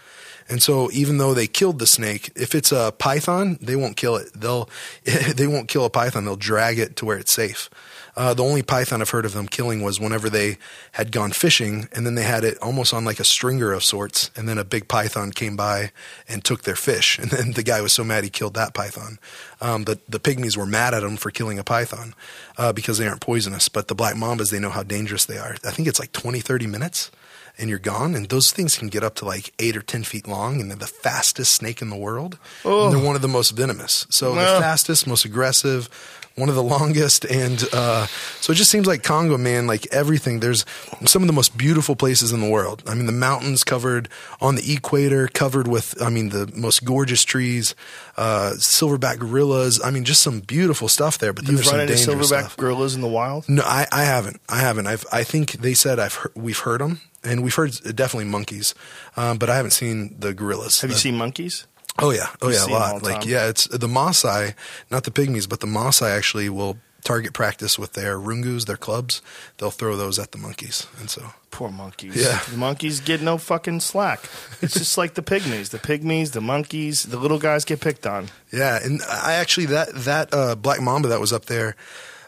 and 0.50 0.62
so 0.62 0.90
even 0.92 1.18
though 1.18 1.34
they 1.34 1.48
killed 1.48 1.80
the 1.80 1.88
snake, 1.88 2.32
if 2.36 2.56
it's 2.56 2.72
a 2.72 2.94
python, 2.98 3.58
they 3.62 3.76
won't 3.76 3.98
kill 3.98 4.16
it. 4.16 4.30
They'll 4.34 4.70
they 5.04 5.48
won't 5.48 5.68
kill 5.68 5.86
a 5.86 5.90
python. 5.90 6.26
They'll 6.26 6.36
drag 6.36 6.80
it 6.80 6.96
to 6.98 7.06
where 7.06 7.18
it's 7.18 7.32
safe. 7.32 7.70
Uh, 8.18 8.34
the 8.34 8.44
only 8.44 8.64
python 8.64 9.00
I've 9.00 9.12
heard 9.12 9.26
of 9.26 9.34
them 9.34 9.48
killing 9.48 9.84
was 9.84 10.00
whenever 10.00 10.28
they 10.28 10.58
had 10.94 11.12
gone 11.12 11.32
fishing, 11.32 11.88
and 11.94 12.04
then 12.04 12.16
they 12.16 12.24
had 12.24 12.44
it 12.44 12.58
almost 12.64 12.92
on 12.92 13.06
like 13.06 13.20
a 13.20 13.24
stringer 13.24 13.72
of 13.72 13.84
sorts, 13.84 14.32
and 14.36 14.50
then 14.50 14.58
a 14.58 14.64
big 14.64 14.88
python 14.88 15.32
came 15.32 15.56
by 15.56 15.92
and 16.28 16.44
took 16.44 16.64
their 16.64 16.76
fish, 16.76 17.20
and 17.20 17.30
then 17.30 17.52
the 17.52 17.62
guy 17.62 17.80
was 17.80 17.94
so 17.94 18.04
mad 18.04 18.24
he 18.24 18.32
killed 18.32 18.56
that 18.56 18.74
python. 18.74 19.20
Um, 19.62 19.84
the 19.84 20.00
the 20.10 20.20
pygmies 20.20 20.58
were 20.58 20.66
mad 20.66 20.96
at 20.96 21.04
him 21.04 21.16
for 21.16 21.30
killing 21.30 21.60
a 21.60 21.64
python 21.64 22.16
uh, 22.58 22.74
because 22.74 22.98
they 22.98 23.08
aren't 23.08 23.22
poisonous, 23.22 23.70
but 23.70 23.88
the 23.88 23.96
black 23.96 24.16
mambas 24.16 24.50
they 24.50 24.60
know 24.60 24.72
how 24.72 24.84
dangerous 24.84 25.26
they 25.26 25.38
are. 25.38 25.56
I 25.64 25.70
think 25.70 25.88
it's 25.88 26.00
like 26.00 26.12
20, 26.12 26.40
30 26.40 26.66
minutes. 26.68 27.12
And 27.60 27.72
you're 27.72 27.80
gone, 27.80 28.14
and 28.14 28.30
those 28.30 28.52
things 28.52 28.78
can 28.78 28.88
get 28.88 29.04
up 29.04 29.16
to 29.16 29.26
like 29.26 29.52
eight 29.58 29.76
or 29.76 29.82
ten 29.82 30.04
feet 30.04 30.28
long, 30.28 30.62
and 30.62 30.70
they're 30.70 30.78
the 30.78 30.86
fastest 30.86 31.54
snake 31.54 31.82
in 31.82 31.90
the 31.90 31.96
world. 31.96 32.38
And 32.86 32.94
they're 32.94 33.04
one 33.04 33.16
of 33.16 33.24
the 33.24 33.28
most 33.28 33.50
venomous. 33.50 34.06
So 34.12 34.36
the 34.36 34.62
fastest, 34.62 35.08
most 35.08 35.26
aggressive, 35.26 35.90
one 36.38 36.50
of 36.50 36.56
the 36.56 36.64
longest, 36.64 37.26
and 37.26 37.64
uh, 37.74 38.06
so 38.40 38.54
it 38.54 38.56
just 38.56 38.70
seems 38.72 38.86
like 38.88 39.04
Congo, 39.04 39.38
man. 39.38 39.68
Like 39.68 39.88
everything, 39.92 40.40
there's 40.40 40.66
some 41.06 41.24
of 41.24 41.28
the 41.28 41.34
most 41.34 41.58
beautiful 41.58 41.96
places 41.96 42.32
in 42.32 42.40
the 42.42 42.50
world. 42.50 42.84
I 42.88 42.94
mean, 42.94 43.08
the 43.08 43.12
mountains 43.12 43.64
covered 43.64 44.08
on 44.40 44.56
the 44.56 44.72
equator, 44.74 45.28
covered 45.28 45.68
with, 45.68 46.00
I 46.02 46.10
mean, 46.10 46.30
the 46.30 46.52
most 46.56 46.86
gorgeous 46.86 47.24
trees, 47.24 47.74
uh, 48.18 48.52
silverback 48.58 49.20
gorillas. 49.20 49.82
I 49.84 49.90
mean, 49.92 50.04
just 50.04 50.22
some 50.22 50.40
beautiful 50.42 50.88
stuff 50.88 51.18
there. 51.18 51.34
But 51.34 51.46
You've 51.48 51.56
there's 51.56 51.68
run 51.68 51.74
some 51.74 51.80
into 51.82 51.96
dangerous 51.96 52.30
silverback 52.32 52.40
stuff. 52.42 52.58
gorillas 52.58 52.94
in 52.96 53.02
the 53.02 53.08
wild. 53.08 53.50
No, 53.50 53.64
I, 53.66 53.88
I 53.92 54.04
haven't. 54.04 54.40
I 54.48 54.60
haven't. 54.60 54.88
I've, 54.88 55.06
I 55.12 55.24
think 55.24 55.54
they 55.54 55.74
said 55.74 55.98
I've 56.00 56.14
heard, 56.14 56.32
we've 56.36 56.60
heard 56.60 56.82
them, 56.82 57.02
and 57.24 57.44
we've 57.44 57.56
heard 57.56 57.72
definitely 57.96 58.26
monkeys, 58.30 58.76
um, 59.16 59.38
but 59.40 59.50
I 59.50 59.56
haven't 59.56 59.72
seen 59.72 60.16
the 60.20 60.34
gorillas. 60.36 60.82
Have 60.82 60.92
you 60.92 60.96
The- 60.96 61.02
seen 61.02 61.16
monkeys? 61.18 61.66
Oh 62.00 62.12
yeah, 62.12 62.28
oh 62.42 62.50
yeah, 62.50 62.56
a 62.56 62.60
see 62.60 62.72
'em 62.72 62.82
all 62.82 62.94
lot. 62.94 63.04
Like 63.04 63.22
time. 63.22 63.30
yeah, 63.30 63.48
it's 63.48 63.68
the 63.68 63.88
Maasai, 63.88 64.54
not 64.92 65.04
the 65.04 65.12
pygmies, 65.12 65.48
but 65.50 65.60
the 65.62 65.68
Maasai 65.68 66.16
actually 66.16 66.50
will 66.50 66.78
target 67.04 67.32
practice 67.34 67.80
with 67.80 67.94
their 67.94 68.18
rungus, 68.20 68.66
their 68.66 68.78
clubs. 68.78 69.22
They'll 69.58 69.72
throw 69.72 69.96
those 69.96 70.20
at 70.20 70.32
the 70.32 70.38
monkeys, 70.38 70.88
and 71.00 71.10
so 71.10 71.32
Poor 71.50 71.70
monkeys. 71.72 72.16
Yeah. 72.16 72.40
The 72.52 72.58
monkeys 72.58 73.00
get 73.00 73.22
no 73.22 73.38
fucking 73.40 73.80
slack. 73.80 74.20
It's 74.62 74.74
just 74.74 74.96
like 74.98 75.16
the 75.16 75.24
pygmies. 75.24 75.70
The 75.70 75.80
pygmies, 75.80 76.34
the 76.34 76.42
monkeys, 76.42 77.04
the 77.04 77.18
little 77.18 77.40
guys 77.40 77.66
get 77.66 77.80
picked 77.82 78.06
on. 78.06 78.28
yeah. 78.52 78.78
And 78.84 79.02
I 79.10 79.34
actually 79.36 79.68
that 79.68 79.90
that 79.96 80.34
uh, 80.34 80.56
black 80.56 80.82
mamba 80.82 81.08
that 81.08 81.20
was 81.20 81.34
up 81.34 81.46
there. 81.46 81.76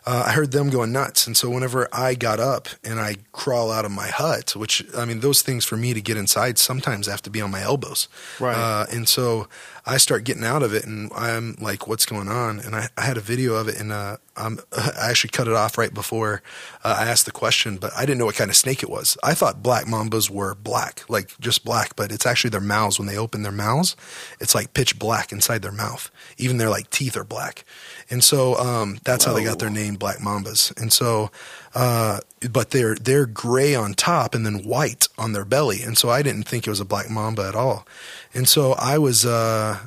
Uh, 0.10 0.24
I 0.26 0.32
heard 0.32 0.52
them 0.52 0.72
going 0.72 0.92
nuts, 0.92 1.28
and 1.28 1.38
so 1.38 1.52
whenever 1.52 1.88
I 1.94 2.16
got 2.16 2.40
up 2.40 2.68
and 2.84 3.00
I 3.00 3.18
crawl 3.32 3.72
out 3.72 3.86
of 3.86 3.92
my 3.92 4.08
hut, 4.08 4.56
which 4.56 4.84
I 4.98 5.06
mean, 5.06 5.20
those 5.20 5.44
things 5.44 5.66
for 5.66 5.78
me 5.78 5.94
to 5.94 6.02
get 6.02 6.18
inside 6.18 6.58
sometimes 6.58 7.08
I 7.08 7.12
have 7.12 7.22
to 7.22 7.30
be 7.30 7.42
on 7.42 7.52
my 7.52 7.62
elbows, 7.62 8.08
Right. 8.40 8.58
Uh, 8.58 8.88
and 8.92 9.08
so 9.08 9.48
I 9.86 9.98
start 9.98 10.24
getting 10.24 10.44
out 10.44 10.64
of 10.64 10.74
it, 10.74 10.84
and 10.84 11.12
I'm 11.16 11.56
like, 11.60 11.88
"What's 11.88 12.08
going 12.08 12.28
on?" 12.28 12.60
And 12.60 12.76
I, 12.76 12.90
I 12.98 13.02
had 13.02 13.18
a 13.18 13.22
video 13.22 13.54
of 13.54 13.68
it, 13.68 13.80
and 13.80 13.92
uh, 13.92 14.18
I'm, 14.36 14.60
I 14.72 15.10
actually 15.12 15.30
cut 15.30 15.48
it 15.48 15.54
off 15.54 15.78
right 15.78 15.94
before 15.94 16.42
uh, 16.84 16.98
I 17.00 17.08
asked 17.08 17.26
the 17.26 17.32
question, 17.32 17.78
but 17.78 17.92
I 17.96 18.02
didn't 18.02 18.18
know 18.18 18.26
what 18.26 18.36
kind 18.36 18.50
of 18.50 18.56
snake 18.56 18.82
it 18.82 18.90
was. 18.90 19.16
I 19.24 19.34
thought 19.36 19.62
black 19.62 19.86
mambas 19.86 20.30
were 20.30 20.56
black, 20.56 21.04
like 21.08 21.40
just 21.40 21.64
black, 21.64 21.96
but 21.96 22.12
it's 22.12 22.26
actually 22.26 22.50
their 22.50 22.62
mouths. 22.62 22.98
When 22.98 23.08
they 23.08 23.18
open 23.18 23.44
their 23.44 23.52
mouths, 23.52 23.96
it's 24.40 24.56
like 24.56 24.74
pitch 24.74 24.98
black 24.98 25.32
inside 25.32 25.62
their 25.62 25.72
mouth. 25.72 26.10
Even 26.38 26.58
their 26.58 26.70
like 26.70 26.90
teeth 26.90 27.16
are 27.16 27.24
black, 27.24 27.64
and 28.10 28.24
so 28.24 28.58
um, 28.58 28.98
that's 29.04 29.26
how 29.26 29.34
they 29.34 29.44
got 29.44 29.60
their 29.60 29.70
name, 29.70 29.96
black 29.96 30.18
mambas. 30.18 30.76
And 30.82 30.92
so, 30.92 31.30
uh, 31.76 32.20
but 32.52 32.72
they're 32.72 32.96
they're 32.96 33.26
gray 33.26 33.76
on 33.76 33.94
top 33.94 34.34
and 34.36 34.46
then 34.46 34.64
white 34.66 35.08
on 35.18 35.34
their 35.34 35.46
belly, 35.46 35.82
and 35.84 35.98
so 35.98 36.10
I 36.10 36.22
didn't 36.22 36.44
think 36.44 36.66
it 36.68 36.70
was 36.70 36.80
a 36.80 36.86
black 36.86 37.10
mamba 37.10 37.48
at 37.48 37.56
all. 37.56 37.86
And 38.34 38.48
so 38.48 38.74
I 38.74 38.98
was. 38.98 39.26
Uh, 39.26 39.80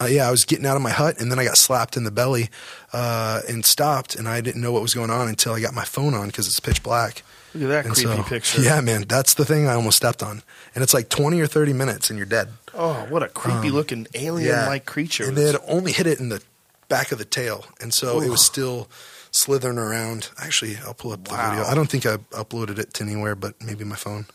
uh, 0.00 0.06
yeah, 0.06 0.28
I 0.28 0.30
was 0.30 0.44
getting 0.44 0.64
out 0.64 0.76
of 0.76 0.82
my 0.82 0.90
hut, 0.92 1.20
and 1.20 1.28
then 1.28 1.40
I 1.40 1.44
got 1.44 1.56
slapped 1.58 1.96
in 1.96 2.04
the 2.04 2.12
belly 2.12 2.50
uh, 2.92 3.40
and 3.48 3.64
stopped, 3.64 4.14
and 4.14 4.28
I 4.28 4.40
didn't 4.40 4.62
know 4.62 4.70
what 4.70 4.80
was 4.80 4.94
going 4.94 5.10
on 5.10 5.26
until 5.26 5.54
I 5.54 5.60
got 5.60 5.74
my 5.74 5.84
phone 5.84 6.14
on 6.14 6.28
because 6.28 6.46
it's 6.46 6.60
pitch 6.60 6.84
black. 6.84 7.24
Look 7.52 7.64
at 7.64 7.68
that 7.70 7.84
And 7.86 7.94
creepy 7.94 8.16
so- 8.16 8.22
picture. 8.22 8.62
Yeah, 8.62 8.80
man, 8.80 9.06
that's 9.08 9.34
the 9.34 9.44
thing 9.44 9.66
I 9.66 9.74
almost 9.74 9.96
stepped 9.96 10.22
on, 10.22 10.44
and 10.76 10.84
it's 10.84 10.94
like 10.94 11.08
twenty 11.08 11.40
or 11.40 11.48
thirty 11.48 11.72
minutes, 11.72 12.10
and 12.10 12.16
you're 12.16 12.26
dead. 12.26 12.50
Oh, 12.74 13.06
what 13.08 13.24
a 13.24 13.28
creepy 13.28 13.70
looking 13.72 14.06
alien 14.14 14.66
like 14.66 14.86
creature. 14.86 15.24
Um, 15.24 15.30
And 15.30 15.38
they 15.38 15.46
had 15.46 15.56
only 15.66 15.90
hit 15.90 16.06
it 16.06 16.20
in 16.20 16.28
the 16.28 16.42
back 16.88 17.12
of 17.12 17.18
the 17.18 17.24
tail, 17.24 17.64
and 17.80 17.92
so 17.92 18.20
it 18.20 18.28
was 18.30 18.44
still 18.44 18.88
slithering 19.30 19.78
around. 19.78 20.30
Actually, 20.38 20.76
I'll 20.84 20.94
pull 20.94 21.12
up 21.12 21.24
the 21.24 21.34
Wow. 21.34 21.50
video. 21.50 21.64
I 21.66 21.74
don't 21.74 21.90
think 21.90 22.06
I 22.06 22.16
uploaded 22.32 22.78
it 22.78 22.94
to 22.94 23.04
anywhere, 23.04 23.34
but 23.34 23.60
maybe 23.62 23.84
my 23.84 23.96
phone. 23.96 24.26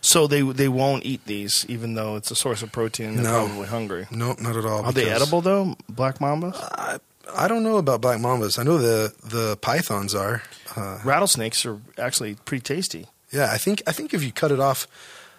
so 0.00 0.26
they 0.26 0.42
they 0.42 0.68
won't 0.68 1.04
eat 1.04 1.24
these, 1.26 1.64
even 1.68 1.94
though 1.94 2.16
it's 2.16 2.30
a 2.30 2.36
source 2.36 2.62
of 2.62 2.70
protein 2.72 3.08
and 3.08 3.18
they're 3.18 3.32
No. 3.32 3.46
probably 3.46 3.66
hungry. 3.68 4.06
No, 4.10 4.34
not 4.38 4.56
at 4.56 4.64
all. 4.64 4.84
Are 4.84 4.92
they 4.92 5.08
edible 5.10 5.40
though? 5.40 5.76
Black 5.88 6.18
mambas? 6.20 6.54
I, 6.56 6.98
I 7.34 7.48
don't 7.48 7.64
know 7.64 7.76
about 7.78 8.00
black 8.00 8.20
mambas. 8.20 8.58
I 8.58 8.62
know 8.62 8.78
the 8.78 9.12
the 9.24 9.56
pythons 9.56 10.14
are. 10.14 10.42
Uh, 10.76 10.98
Rattlesnakes 11.04 11.64
are 11.66 11.80
actually 11.98 12.34
pretty 12.44 12.62
tasty. 12.62 13.06
yeah, 13.32 13.50
I 13.50 13.58
think 13.58 13.82
I 13.86 13.92
think 13.92 14.14
if 14.14 14.22
you 14.22 14.30
cut 14.30 14.52
it 14.52 14.60
off 14.60 14.86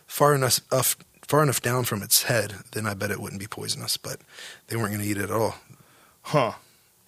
far 0.08 0.34
enough 0.36 0.60
off, 0.72 0.98
far 1.28 1.44
enough 1.44 1.62
down 1.62 1.86
from 1.86 2.02
its 2.04 2.24
head, 2.24 2.56
then 2.74 2.86
I 2.88 2.94
bet 2.94 3.12
it 3.12 3.20
wouldn't 3.22 3.40
be 3.40 3.48
poisonous. 3.48 3.96
But 3.98 4.20
they 4.68 4.76
weren't 4.76 4.90
going 4.92 5.02
to 5.04 5.08
eat 5.10 5.18
it 5.18 5.24
at 5.24 5.32
all. 5.32 5.56
Huh. 6.28 6.54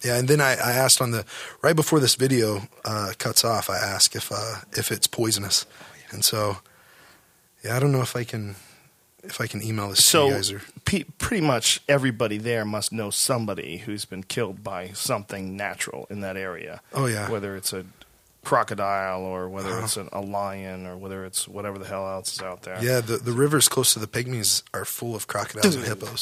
Yeah, 0.02 0.18
and 0.18 0.30
then 0.30 0.40
I, 0.40 0.52
I 0.54 0.72
asked 0.72 1.02
on 1.02 1.12
the 1.12 1.26
right 1.62 1.76
before 1.76 2.00
this 2.00 2.16
video 2.16 2.62
uh, 2.86 3.12
cuts 3.18 3.44
off. 3.44 3.70
I 3.70 3.78
asked 3.78 4.16
if 4.16 4.32
uh, 4.32 4.62
if 4.72 4.92
it's 4.92 5.08
poisonous, 5.08 5.66
and 6.12 6.24
so 6.24 6.60
yeah, 7.64 7.76
I 7.76 7.80
don't 7.80 7.92
know 7.92 8.02
if 8.02 8.16
I 8.16 8.24
can 8.24 8.56
if 9.24 9.42
I 9.42 9.48
can 9.48 9.62
email 9.62 9.90
this 9.90 9.98
to 9.98 10.04
So 10.04 10.28
you 10.28 10.34
guys 10.34 10.52
or 10.52 10.62
pretty 11.18 11.46
much 11.46 11.82
everybody 11.90 12.38
there 12.38 12.64
must 12.64 12.94
know 12.94 13.10
somebody 13.10 13.80
who's 13.80 14.06
been 14.06 14.24
killed 14.24 14.64
by 14.64 14.90
something 14.94 15.58
natural 15.58 16.08
in 16.10 16.22
that 16.22 16.38
area. 16.38 16.80
Oh, 16.94 17.06
yeah. 17.06 17.30
Whether 17.30 17.58
it's 17.58 17.74
a 17.74 17.86
crocodile 18.46 19.22
or 19.22 19.50
whether 19.50 19.78
it's 19.82 19.98
an, 19.98 20.08
a 20.14 20.22
lion 20.22 20.88
or 20.88 20.96
whether 20.96 21.26
it's 21.26 21.46
whatever 21.46 21.78
the 21.78 21.86
hell 21.86 22.08
else 22.08 22.32
is 22.34 22.42
out 22.42 22.62
there. 22.62 22.82
yeah, 22.82 23.02
the 23.02 23.18
the 23.18 23.34
rivers 23.34 23.68
close 23.68 23.94
to 23.94 24.00
the 24.00 24.08
pygmies 24.08 24.64
are 24.74 24.86
full 24.86 25.14
of 25.14 25.28
crocodiles 25.28 25.76
and 25.76 25.86
hippos. 25.92 26.22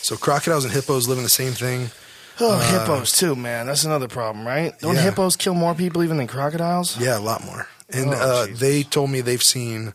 So 0.00 0.16
crocodiles 0.16 0.64
and 0.64 0.72
hippos 0.72 1.08
live 1.08 1.18
in 1.18 1.24
the 1.24 1.28
same 1.28 1.52
thing. 1.52 1.90
Oh, 2.38 2.58
hippos 2.58 3.12
too, 3.12 3.34
man. 3.34 3.66
That's 3.66 3.84
another 3.84 4.08
problem, 4.08 4.46
right? 4.46 4.78
Don't 4.80 4.96
yeah. 4.96 5.02
hippos 5.02 5.36
kill 5.36 5.54
more 5.54 5.74
people 5.74 6.02
even 6.04 6.16
than 6.18 6.26
crocodiles? 6.26 6.98
Yeah, 6.98 7.18
a 7.18 7.20
lot 7.20 7.44
more. 7.44 7.66
And 7.90 8.10
Oh, 8.10 8.12
uh, 8.12 8.46
they 8.52 8.82
told 8.82 9.10
me 9.10 9.20
they've 9.20 9.42
seen 9.42 9.94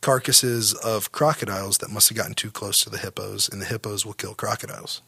carcasses 0.00 0.72
of 0.74 1.12
crocodiles 1.12 1.78
that 1.78 1.90
must 1.90 2.08
have 2.08 2.16
gotten 2.16 2.34
too 2.34 2.50
close 2.50 2.82
to 2.84 2.90
the 2.90 2.98
hippos, 2.98 3.48
and 3.48 3.60
the 3.60 3.66
hippos 3.66 4.06
will 4.06 4.12
kill 4.14 4.34
crocodiles. 4.34 5.02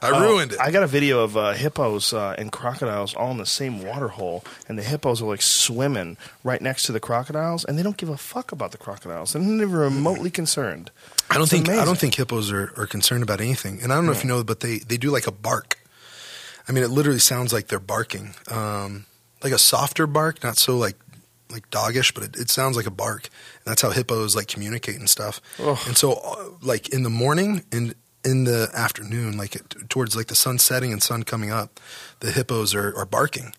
I 0.00 0.10
Oh, 0.10 0.20
ruined 0.20 0.52
it. 0.52 0.60
I 0.60 0.70
got 0.70 0.84
a 0.84 0.86
video 0.86 1.24
of 1.24 1.36
uh, 1.36 1.54
hippos 1.54 2.12
uh, 2.12 2.36
and 2.38 2.52
crocodiles 2.52 3.14
all 3.14 3.32
in 3.32 3.38
the 3.38 3.46
same 3.46 3.82
water 3.84 4.08
hole, 4.08 4.44
and 4.68 4.78
the 4.78 4.84
hippos 4.84 5.20
are 5.20 5.26
like 5.26 5.42
swimming 5.42 6.16
right 6.44 6.62
next 6.62 6.84
to 6.84 6.92
the 6.92 7.00
crocodiles, 7.00 7.64
and 7.64 7.76
they 7.76 7.82
don't 7.82 7.96
give 7.96 8.08
a 8.08 8.16
fuck 8.16 8.52
about 8.52 8.70
the 8.70 8.78
crocodiles. 8.78 9.32
They're 9.32 9.42
never 9.42 9.78
remotely 9.78 10.30
concerned. 10.30 10.92
I 11.30 11.34
don't 11.34 11.42
It's 11.44 11.50
think 11.52 11.68
I 11.68 11.84
don't 11.84 11.98
think 11.98 12.14
hippos 12.14 12.52
are, 12.52 12.72
are 12.76 12.86
concerned 12.86 13.24
about 13.24 13.40
anything. 13.40 13.80
And 13.82 13.92
I 13.92 13.96
don't 13.96 14.06
know 14.06 14.12
if 14.12 14.22
you 14.22 14.28
know, 14.28 14.44
but 14.44 14.60
they, 14.60 14.78
they 14.78 14.98
do 14.98 15.10
like 15.10 15.26
a 15.26 15.32
bark. 15.32 15.78
I 16.68 16.72
mean, 16.72 16.84
it 16.84 16.90
literally 16.90 17.18
sounds 17.20 17.52
like 17.52 17.68
they're 17.68 17.78
barking, 17.80 18.34
um, 18.50 19.06
like 19.42 19.52
a 19.52 19.58
softer 19.58 20.06
bark, 20.06 20.42
not 20.42 20.56
so 20.58 20.76
like 20.76 20.96
like 21.50 21.70
doggish, 21.70 22.12
but 22.12 22.22
it, 22.24 22.36
it 22.36 22.50
sounds 22.50 22.76
like 22.76 22.86
a 22.86 22.90
bark. 22.90 23.24
And 23.24 23.64
that's 23.70 23.80
how 23.80 23.90
hippos 23.90 24.36
like 24.36 24.48
communicate 24.48 24.96
and 24.96 25.08
stuff. 25.08 25.40
And 25.58 25.96
so, 25.96 26.12
uh, 26.14 26.44
like 26.60 26.90
in 26.90 27.04
the 27.04 27.10
morning 27.10 27.64
and 27.72 27.94
in 28.24 28.44
the 28.44 28.68
afternoon, 28.74 29.38
like 29.38 29.54
it, 29.56 29.74
towards 29.88 30.14
like 30.14 30.26
the 30.26 30.34
sun 30.34 30.58
setting 30.58 30.92
and 30.92 31.02
sun 31.02 31.22
coming 31.22 31.50
up, 31.50 31.80
the 32.20 32.30
hippos 32.32 32.74
are, 32.74 32.94
are 32.98 33.06
barking, 33.06 33.54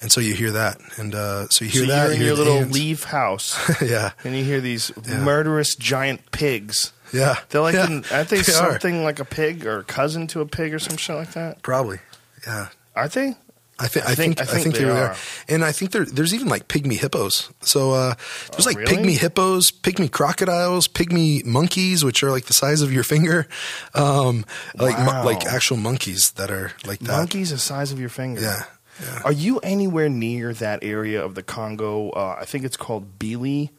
and 0.00 0.10
so 0.10 0.20
you 0.22 0.32
hear 0.34 0.52
that, 0.52 0.78
and 0.96 1.14
uh, 1.14 1.48
so 1.48 1.64
you 1.66 1.70
hear 1.70 1.82
so 1.82 1.88
that. 1.88 2.04
you're 2.06 2.14
in 2.14 2.20
you 2.20 2.26
your 2.28 2.36
little 2.36 2.58
ants. 2.60 2.72
leaf 2.72 3.04
house, 3.04 3.58
yeah, 3.82 4.12
and 4.22 4.34
you 4.36 4.44
hear 4.44 4.60
these 4.62 4.92
Yeah. 5.06 5.22
murderous 5.22 5.74
giant 5.74 6.30
pigs. 6.30 6.92
yeah. 7.12 7.40
They're 7.50 7.60
like, 7.60 7.74
yeah, 7.74 7.86
an, 7.88 8.04
aren't 8.12 8.28
they, 8.30 8.36
they 8.40 8.40
are. 8.40 8.70
something 8.72 9.02
like 9.02 9.18
a 9.18 9.24
pig 9.24 9.66
or 9.66 9.80
a 9.80 9.84
cousin 9.84 10.28
to 10.28 10.40
a 10.40 10.46
pig 10.46 10.72
or 10.72 10.78
some 10.78 10.96
shit 10.96 11.16
like 11.16 11.32
that? 11.32 11.60
Probably, 11.62 11.98
yeah. 12.46 12.68
Aren't 12.96 13.12
they? 13.12 13.34
I, 13.76 13.88
thi- 13.88 14.00
I 14.02 14.12
I 14.12 14.14
think- 14.14 14.38
think 14.38 14.40
I 14.40 14.44
think 14.44 14.62
think, 14.62 14.74
they 14.76 14.80
they 14.82 14.84
really 14.86 15.00
are. 15.00 15.08
are. 15.10 15.16
and 15.48 15.64
I 15.64 15.72
think 15.72 15.90
there, 15.90 16.04
there's 16.04 16.32
even 16.32 16.46
like 16.46 16.68
pygmy 16.68 16.96
hippos. 16.96 17.50
So 17.62 17.90
uh, 17.90 18.14
there's 18.52 18.66
Oh, 18.68 18.70
like 18.70 18.76
really? 18.78 18.96
pygmy 18.96 19.18
hippos, 19.18 19.72
pygmy 19.72 20.08
crocodiles, 20.08 20.86
pygmy 20.86 21.44
monkeys, 21.44 22.04
which 22.04 22.22
are 22.22 22.30
like 22.30 22.44
the 22.44 22.52
size 22.52 22.82
of 22.82 22.92
your 22.92 23.02
finger, 23.02 23.48
um, 23.94 24.44
like 24.76 24.96
mo- 25.00 25.24
like 25.24 25.44
actual 25.44 25.76
monkeys 25.76 26.30
that 26.32 26.52
are 26.52 26.70
like 26.86 27.00
that. 27.00 27.16
Monkeys 27.16 27.50
the 27.50 27.58
size 27.58 27.90
of 27.90 27.98
your 27.98 28.10
finger. 28.10 28.40
Yeah, 28.42 28.62
yeah. 29.02 29.22
Are 29.24 29.32
you 29.32 29.58
anywhere 29.58 30.08
near 30.08 30.54
that 30.54 30.84
area 30.84 31.20
of 31.24 31.34
the 31.34 31.42
Congo? 31.42 32.10
Uh, 32.10 32.36
I 32.40 32.44
think 32.44 32.64
it's 32.64 32.76
called 32.76 33.18
Bili. 33.18 33.70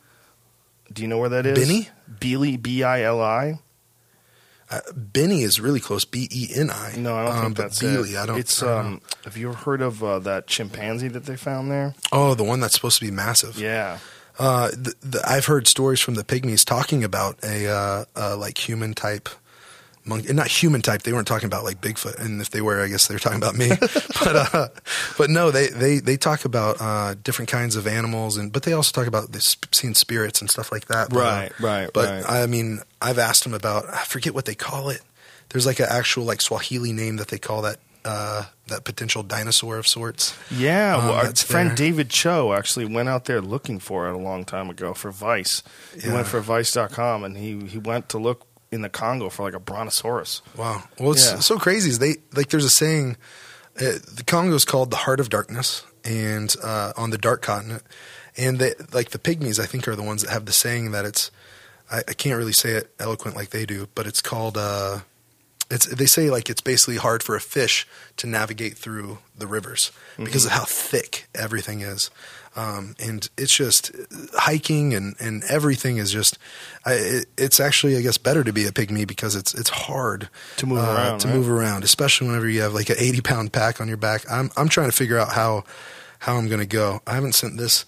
Do 0.91 1.03
you 1.03 1.07
know 1.07 1.19
where 1.19 1.29
that 1.29 1.45
is? 1.45 1.57
Bini? 1.57 1.87
Bili, 2.19 2.61
B 2.61 2.83
I 2.83 3.03
L 3.03 3.21
I. 3.21 3.59
Uh, 4.69 4.79
Benny 4.95 5.43
is 5.43 5.59
really 5.59 5.79
close. 5.79 6.05
B 6.05 6.27
E 6.31 6.49
N 6.55 6.71
I. 6.71 6.95
No, 6.97 7.15
I 7.15 7.25
don't 7.25 7.35
um, 7.35 7.43
think 7.43 7.57
that's 7.57 7.81
Beely, 7.81 8.13
it. 8.13 8.17
I 8.17 8.25
don't. 8.25 8.39
It's 8.39 8.63
I 8.63 8.65
don't 8.65 8.85
um. 8.85 9.01
Have 9.23 9.37
you 9.37 9.49
ever 9.49 9.57
heard 9.57 9.81
of 9.81 10.03
uh, 10.03 10.19
that 10.19 10.47
chimpanzee 10.47 11.07
that 11.09 11.25
they 11.25 11.35
found 11.35 11.69
there? 11.69 11.93
oh, 12.11 12.33
the 12.33 12.43
one 12.43 12.59
that's 12.59 12.73
supposed 12.73 12.99
to 12.99 13.05
be 13.05 13.11
massive. 13.11 13.59
Yeah. 13.59 13.99
Uh, 14.37 14.69
the, 14.71 14.93
the, 15.01 15.21
I've 15.25 15.45
heard 15.45 15.67
stories 15.67 16.01
from 16.01 16.15
the 16.15 16.23
pygmies 16.23 16.65
talking 16.65 17.03
about 17.03 17.37
a 17.43 17.67
uh, 17.67 18.05
uh, 18.15 18.37
like 18.37 18.57
human 18.67 18.93
type 18.93 19.29
monkey, 20.05 20.31
not 20.33 20.47
human 20.47 20.81
type. 20.81 21.03
They 21.03 21.11
weren't 21.13 21.27
talking 21.27 21.47
about 21.47 21.63
like 21.63 21.81
Bigfoot, 21.81 22.19
and 22.19 22.39
if 22.41 22.49
they 22.51 22.61
were, 22.61 22.81
I 22.83 22.87
guess 22.87 23.07
they 23.07 23.15
were 23.15 23.19
talking 23.19 23.37
about 23.37 23.55
me. 23.55 23.69
but 24.23 24.53
uh, 24.53 24.67
but 25.17 25.29
no, 25.29 25.51
they 25.51 25.67
they 25.67 25.99
they 25.99 26.17
talk 26.17 26.45
about 26.45 26.77
uh, 26.79 27.15
different 27.23 27.49
kinds 27.49 27.75
of 27.75 27.87
animals, 27.87 28.37
and 28.37 28.51
but 28.51 28.63
they 28.63 28.73
also 28.73 28.91
talk 28.91 29.07
about 29.07 29.31
this, 29.31 29.57
seeing 29.71 29.93
spirits 29.95 30.41
and 30.41 30.49
stuff 30.49 30.71
like 30.71 30.85
that. 30.87 31.09
But, 31.09 31.17
Right, 31.17 31.59
right, 31.59 31.89
But 31.93 32.23
right. 32.25 32.43
I 32.43 32.45
mean, 32.47 32.79
I've 33.01 33.19
asked 33.19 33.43
them 33.43 33.53
about. 33.53 33.85
I 33.93 34.03
forget 34.05 34.33
what 34.33 34.45
they 34.45 34.55
call 34.55 34.89
it. 34.89 35.01
There's 35.49 35.65
like 35.65 35.79
an 35.79 35.87
actual 35.89 36.23
like 36.25 36.41
Swahili 36.41 36.91
name 36.93 37.17
that 37.17 37.27
they 37.29 37.37
call 37.37 37.61
that 37.63 37.77
uh, 38.03 38.43
that 38.67 38.83
potential 38.83 39.23
dinosaur 39.23 39.77
of 39.77 39.87
sorts. 39.87 40.35
Yeah, 40.51 40.95
Um, 40.97 41.05
well, 41.05 41.13
our 41.13 41.35
friend 41.35 41.69
there. 41.69 41.75
David 41.75 42.09
Choe 42.09 42.53
actually 42.53 42.85
went 42.85 43.09
out 43.09 43.25
there 43.25 43.41
looking 43.41 43.79
for 43.79 44.07
it 44.07 44.13
a 44.13 44.17
long 44.17 44.43
time 44.45 44.69
ago 44.69 44.93
for 44.93 45.11
Vice. 45.11 45.63
He 45.99 46.07
Yeah. 46.07 46.13
went 46.15 46.27
for 46.27 46.39
Vice.com 46.39 47.23
and 47.23 47.37
he, 47.37 47.65
he 47.67 47.77
went 47.79 48.09
to 48.09 48.17
look 48.19 48.45
in 48.71 48.81
the 48.81 48.89
Congo 48.89 49.29
for 49.29 49.43
like 49.43 49.53
a 49.53 49.59
brontosaurus. 49.59 50.41
Wow. 50.57 50.83
Well, 50.99 51.11
it's 51.11 51.25
Yeah. 51.31 51.39
so 51.39 51.57
crazy. 51.57 51.89
Is 51.89 51.99
they 51.99 52.15
like 52.33 52.49
there's 52.49 52.65
a 52.65 52.69
saying, 52.69 53.17
uh, 53.77 53.99
the 54.13 54.23
Congo 54.25 54.55
is 54.55 54.65
called 54.65 54.91
the 54.91 54.97
heart 54.97 55.19
of 55.19 55.29
darkness, 55.29 55.83
and 56.03 56.53
uh, 56.63 56.93
on 56.97 57.09
the 57.11 57.17
dark 57.17 57.41
continent, 57.41 57.83
and 58.37 58.59
they, 58.59 58.73
like 58.91 59.09
the 59.11 59.19
pygmies, 59.19 59.59
I 59.59 59.65
think 59.65 59.87
are 59.87 59.95
the 59.95 60.03
ones 60.03 60.21
that 60.23 60.31
have 60.31 60.45
the 60.45 60.51
saying 60.53 60.91
that 60.91 61.05
it's. 61.05 61.31
I, 61.91 61.99
I 62.07 62.13
can't 62.13 62.37
really 62.37 62.51
say 62.53 62.71
it 62.71 62.91
eloquent 62.99 63.35
like 63.35 63.51
they 63.51 63.65
do, 63.65 63.87
but 63.95 64.07
it's 64.07 64.21
called. 64.21 64.57
Uh, 64.57 64.99
it's 65.69 65.85
they 65.87 66.05
say 66.07 66.29
like 66.29 66.49
it's 66.49 66.61
basically 66.61 66.97
hard 66.97 67.21
for 67.23 67.35
a 67.35 67.41
fish 67.41 67.87
to 68.17 68.27
navigate 68.27 68.77
through 68.77 69.19
the 69.37 69.47
rivers 69.47 69.91
because 70.17 70.45
of 70.45 70.51
how 70.51 70.63
thick 70.65 71.27
everything 71.35 71.81
is. 71.81 72.09
Um, 72.55 72.95
and 72.99 73.29
it's 73.37 73.53
just 73.55 73.91
hiking 74.33 74.93
and, 74.93 75.15
and 75.19 75.43
everything 75.49 75.97
is 75.97 76.11
just. 76.11 76.37
I, 76.85 76.93
it, 76.93 77.25
it's 77.37 77.59
actually, 77.59 77.97
I 77.97 78.01
guess, 78.01 78.17
better 78.17 78.43
to 78.43 78.53
be 78.53 78.65
a 78.65 78.71
pygmy 78.71 79.05
because 79.07 79.35
it's 79.35 79.53
it's 79.53 79.69
hard 79.69 80.29
To 80.57 80.65
move 80.65 80.79
uh, 80.79 80.83
around, 80.83 81.19
to 81.19 81.27
right? 81.27 81.35
move 81.35 81.49
around, 81.49 81.83
especially 81.83 82.27
whenever 82.27 82.47
you 82.47 82.61
have 82.61 82.73
like 82.73 82.89
an 82.89 82.95
eighty 82.99 83.21
pound 83.21 83.51
pack 83.51 83.81
on 83.81 83.87
your 83.87 83.97
back. 83.97 84.23
I'm 84.31 84.51
I'm 84.55 84.69
trying 84.69 84.89
to 84.89 84.95
figure 84.95 85.17
out 85.17 85.33
how 85.33 85.63
how 86.19 86.37
I'm 86.37 86.47
going 86.47 86.61
to 86.61 86.65
go. 86.65 87.01
I 87.05 87.15
haven't 87.15 87.33
sent 87.33 87.57
this 87.57 87.85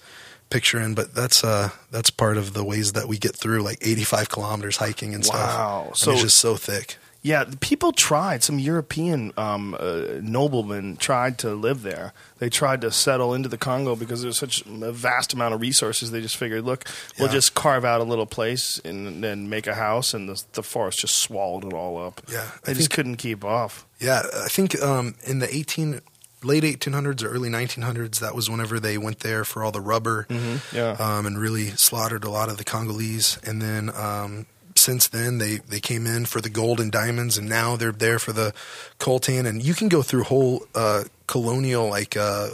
picture 0.49 0.79
in, 0.79 0.95
but 0.95 1.13
that's 1.13 1.43
uh 1.43 1.69
that's 1.91 2.09
part 2.09 2.37
of 2.37 2.53
the 2.53 2.63
ways 2.63 2.93
that 2.93 3.07
we 3.07 3.17
get 3.17 3.35
through 3.35 3.61
like 3.61 3.77
85 3.81 4.29
kilometers 4.29 4.77
hiking 4.77 5.13
and 5.13 5.25
stuff. 5.25 5.57
Wow. 5.57 5.91
So- 5.93 6.11
it's 6.13 6.21
just 6.21 6.39
so 6.39 6.55
thick. 6.55 6.97
Yeah, 7.23 7.45
people 7.59 7.91
tried. 7.91 8.43
Some 8.43 8.57
European 8.59 9.33
um, 9.37 9.75
uh, 9.77 10.19
noblemen 10.21 10.95
tried 10.97 11.37
to 11.39 11.53
live 11.55 11.81
there. 11.81 12.13
They 12.37 12.49
tried 12.49 12.81
to 12.81 12.91
settle 12.91 13.33
into 13.33 13.49
the 13.49 13.57
Congo 13.57 13.95
because 13.95 14.21
there's 14.21 14.37
such 14.37 14.63
a 14.65 14.91
vast 14.93 15.33
amount 15.33 15.53
of 15.55 15.59
resources. 15.61 16.11
They 16.11 16.21
just 16.21 16.37
figured, 16.37 16.63
look, 16.63 16.85
we'll 17.19 17.27
Yeah. 17.27 17.33
just 17.33 17.53
carve 17.53 17.83
out 17.83 17.99
a 17.99 18.05
little 18.05 18.27
place 18.27 18.79
and 18.85 19.21
then 19.23 19.49
make 19.49 19.67
a 19.67 19.75
house, 19.75 20.13
and 20.13 20.29
the, 20.29 20.41
the 20.53 20.63
forest 20.63 20.99
just 20.99 21.17
swallowed 21.19 21.65
it 21.65 21.73
all 21.73 21.97
up. 22.01 22.21
Yeah, 22.31 22.49
they 22.63 22.71
I 22.71 22.75
just 22.75 22.87
think- 22.87 22.91
couldn't 22.91 23.15
keep 23.17 23.43
off. 23.43 23.85
Yeah, 23.99 24.21
I 24.45 24.47
think 24.47 24.81
um, 24.81 25.15
in 25.25 25.39
the 25.39 25.53
18 25.53 26.01
late 26.43 26.63
1800s 26.63 27.23
or 27.23 27.29
early 27.29 27.49
1900s, 27.49 28.19
that 28.19 28.35
was 28.35 28.47
whenever 28.49 28.79
they 28.79 28.97
went 28.97 29.19
there 29.21 29.43
for 29.43 29.63
all 29.63 29.71
the 29.71 29.81
rubber, 29.81 30.27
Yeah. 30.71 30.91
um, 30.91 31.25
and 31.25 31.37
really 31.37 31.71
slaughtered 31.71 32.23
a 32.23 32.29
lot 32.29 32.47
of 32.47 32.57
the 32.57 32.63
Congolese. 32.63 33.39
And 33.43 33.59
then 33.59 33.89
um, 33.89 34.45
since 34.87 35.09
then, 35.09 35.37
they 35.37 35.57
they 35.57 35.81
came 35.81 36.07
in 36.07 36.25
for 36.25 36.39
the 36.39 36.49
gold 36.49 36.79
and 36.79 36.89
diamonds, 36.89 37.37
and 37.37 37.49
now 37.49 37.75
they're 37.75 37.91
there 37.91 38.19
for 38.19 38.31
the 38.31 38.53
coltan. 38.99 39.45
And 39.45 39.61
you 39.61 39.73
can 39.73 39.89
go 39.89 40.01
through 40.01 40.23
whole 40.23 40.65
uh, 40.73 41.03
colonial 41.27 41.89
like 41.89 42.15
uh, 42.15 42.51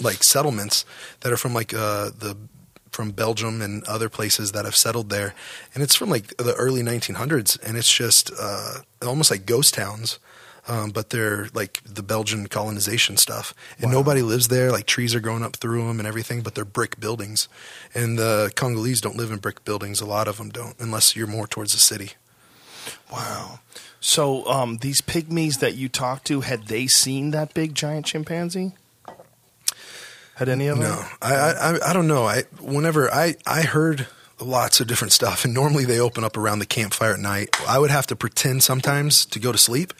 like 0.00 0.24
settlements 0.24 0.86
that 1.20 1.30
are 1.30 1.36
from 1.36 1.52
like 1.52 1.74
uh, 1.74 2.08
the 2.08 2.38
from 2.90 3.10
Belgium 3.10 3.60
and 3.60 3.84
other 3.84 4.08
places 4.08 4.52
that 4.52 4.64
have 4.64 4.74
settled 4.74 5.10
there, 5.10 5.34
and 5.74 5.82
it's 5.82 5.94
from 5.94 6.08
like 6.08 6.34
the 6.38 6.54
early 6.54 6.82
1900s, 6.82 7.58
and 7.62 7.76
it's 7.76 7.92
just 7.92 8.32
uh, 8.40 8.76
almost 9.02 9.30
like 9.30 9.44
ghost 9.44 9.74
towns. 9.74 10.18
Um, 10.68 10.90
but 10.90 11.10
they're 11.10 11.48
like 11.54 11.80
the 11.84 12.04
Belgian 12.04 12.46
colonization 12.46 13.16
stuff, 13.16 13.52
and 13.80 13.90
nobody 13.90 14.22
lives 14.22 14.46
there. 14.46 14.70
Like 14.70 14.86
trees 14.86 15.12
are 15.12 15.18
growing 15.20 15.42
up 15.42 15.56
through 15.56 15.86
them 15.88 15.98
and 15.98 16.06
everything, 16.06 16.42
but 16.42 16.54
they're 16.54 16.64
brick 16.64 17.00
buildings. 17.00 17.48
And 17.94 18.16
the 18.16 18.52
Congolese 18.54 19.00
don't 19.00 19.16
live 19.16 19.32
in 19.32 19.38
brick 19.38 19.64
buildings. 19.64 20.00
A 20.00 20.06
lot 20.06 20.28
of 20.28 20.36
them 20.36 20.50
don't, 20.50 20.76
unless 20.78 21.16
you're 21.16 21.26
more 21.26 21.48
towards 21.48 21.72
the 21.72 21.80
city. 21.80 22.12
Wow. 23.12 23.58
So 24.00 24.46
um, 24.46 24.76
these 24.78 25.00
pygmies 25.00 25.58
that 25.58 25.74
you 25.74 25.88
talked 25.88 26.26
to, 26.28 26.42
had 26.42 26.66
they 26.68 26.86
seen 26.86 27.32
that 27.32 27.54
big 27.54 27.74
giant 27.74 28.06
chimpanzee? 28.06 28.72
Had 30.36 30.48
any 30.48 30.66
of 30.68 30.78
them? 30.78 30.88
No, 30.88 31.04
I, 31.20 31.34
I 31.34 31.50
I- 31.76 31.90
I 31.90 31.92
don't 31.92 32.06
know. 32.08 32.24
I 32.24 32.44
whenever 32.60 33.12
I 33.12 33.34
I 33.46 33.62
heard 33.62 34.06
lots 34.44 34.80
of 34.80 34.86
different 34.86 35.12
stuff. 35.12 35.44
And 35.44 35.54
normally 35.54 35.84
they 35.84 35.98
open 35.98 36.24
up 36.24 36.36
around 36.36 36.58
the 36.58 36.66
campfire 36.66 37.14
at 37.14 37.20
night. 37.20 37.50
I 37.66 37.78
would 37.78 37.90
have 37.90 38.06
to 38.08 38.16
pretend 38.16 38.62
sometimes 38.62 39.24
to 39.26 39.38
go 39.38 39.52
to 39.52 39.58
sleep 39.58 39.92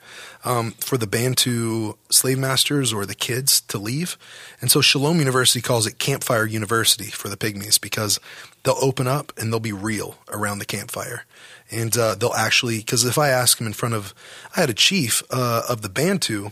um, 0.45 0.73
for 0.73 0.97
the 0.97 1.07
Bantu 1.07 1.95
slave 2.11 2.39
masters 2.39 2.93
or 2.93 3.07
the 3.07 3.15
kids 3.15 3.61
to 3.63 3.79
leave. 3.79 4.17
And 4.61 4.71
so 4.71 4.81
Shalom 4.81 5.19
University 5.19 5.61
calls 5.61 5.87
it 5.87 5.99
Campfire 5.99 6.47
University 6.47 7.07
for 7.07 7.29
the 7.29 7.37
pygmies 7.37 7.81
because 7.81 8.19
they'll 8.65 8.77
open 8.81 9.07
up 9.07 9.33
and 9.37 9.53
they'll 9.53 9.61
be 9.61 9.73
real 9.73 10.17
around 10.29 10.59
the 10.59 10.67
campfire. 10.67 11.25
And 11.71 11.97
uh, 11.97 12.15
they'll 12.15 12.35
actually, 12.35 12.79
because 12.79 13.05
if 13.05 13.19
I 13.19 13.29
ask 13.29 13.59
them 13.59 13.67
in 13.67 13.73
front 13.73 13.95
of, 13.95 14.15
I 14.57 14.61
had 14.61 14.71
a 14.71 14.75
chief 14.75 15.23
uh, 15.31 15.63
of 15.69 15.83
the 15.83 15.89
Bantu 15.89 16.51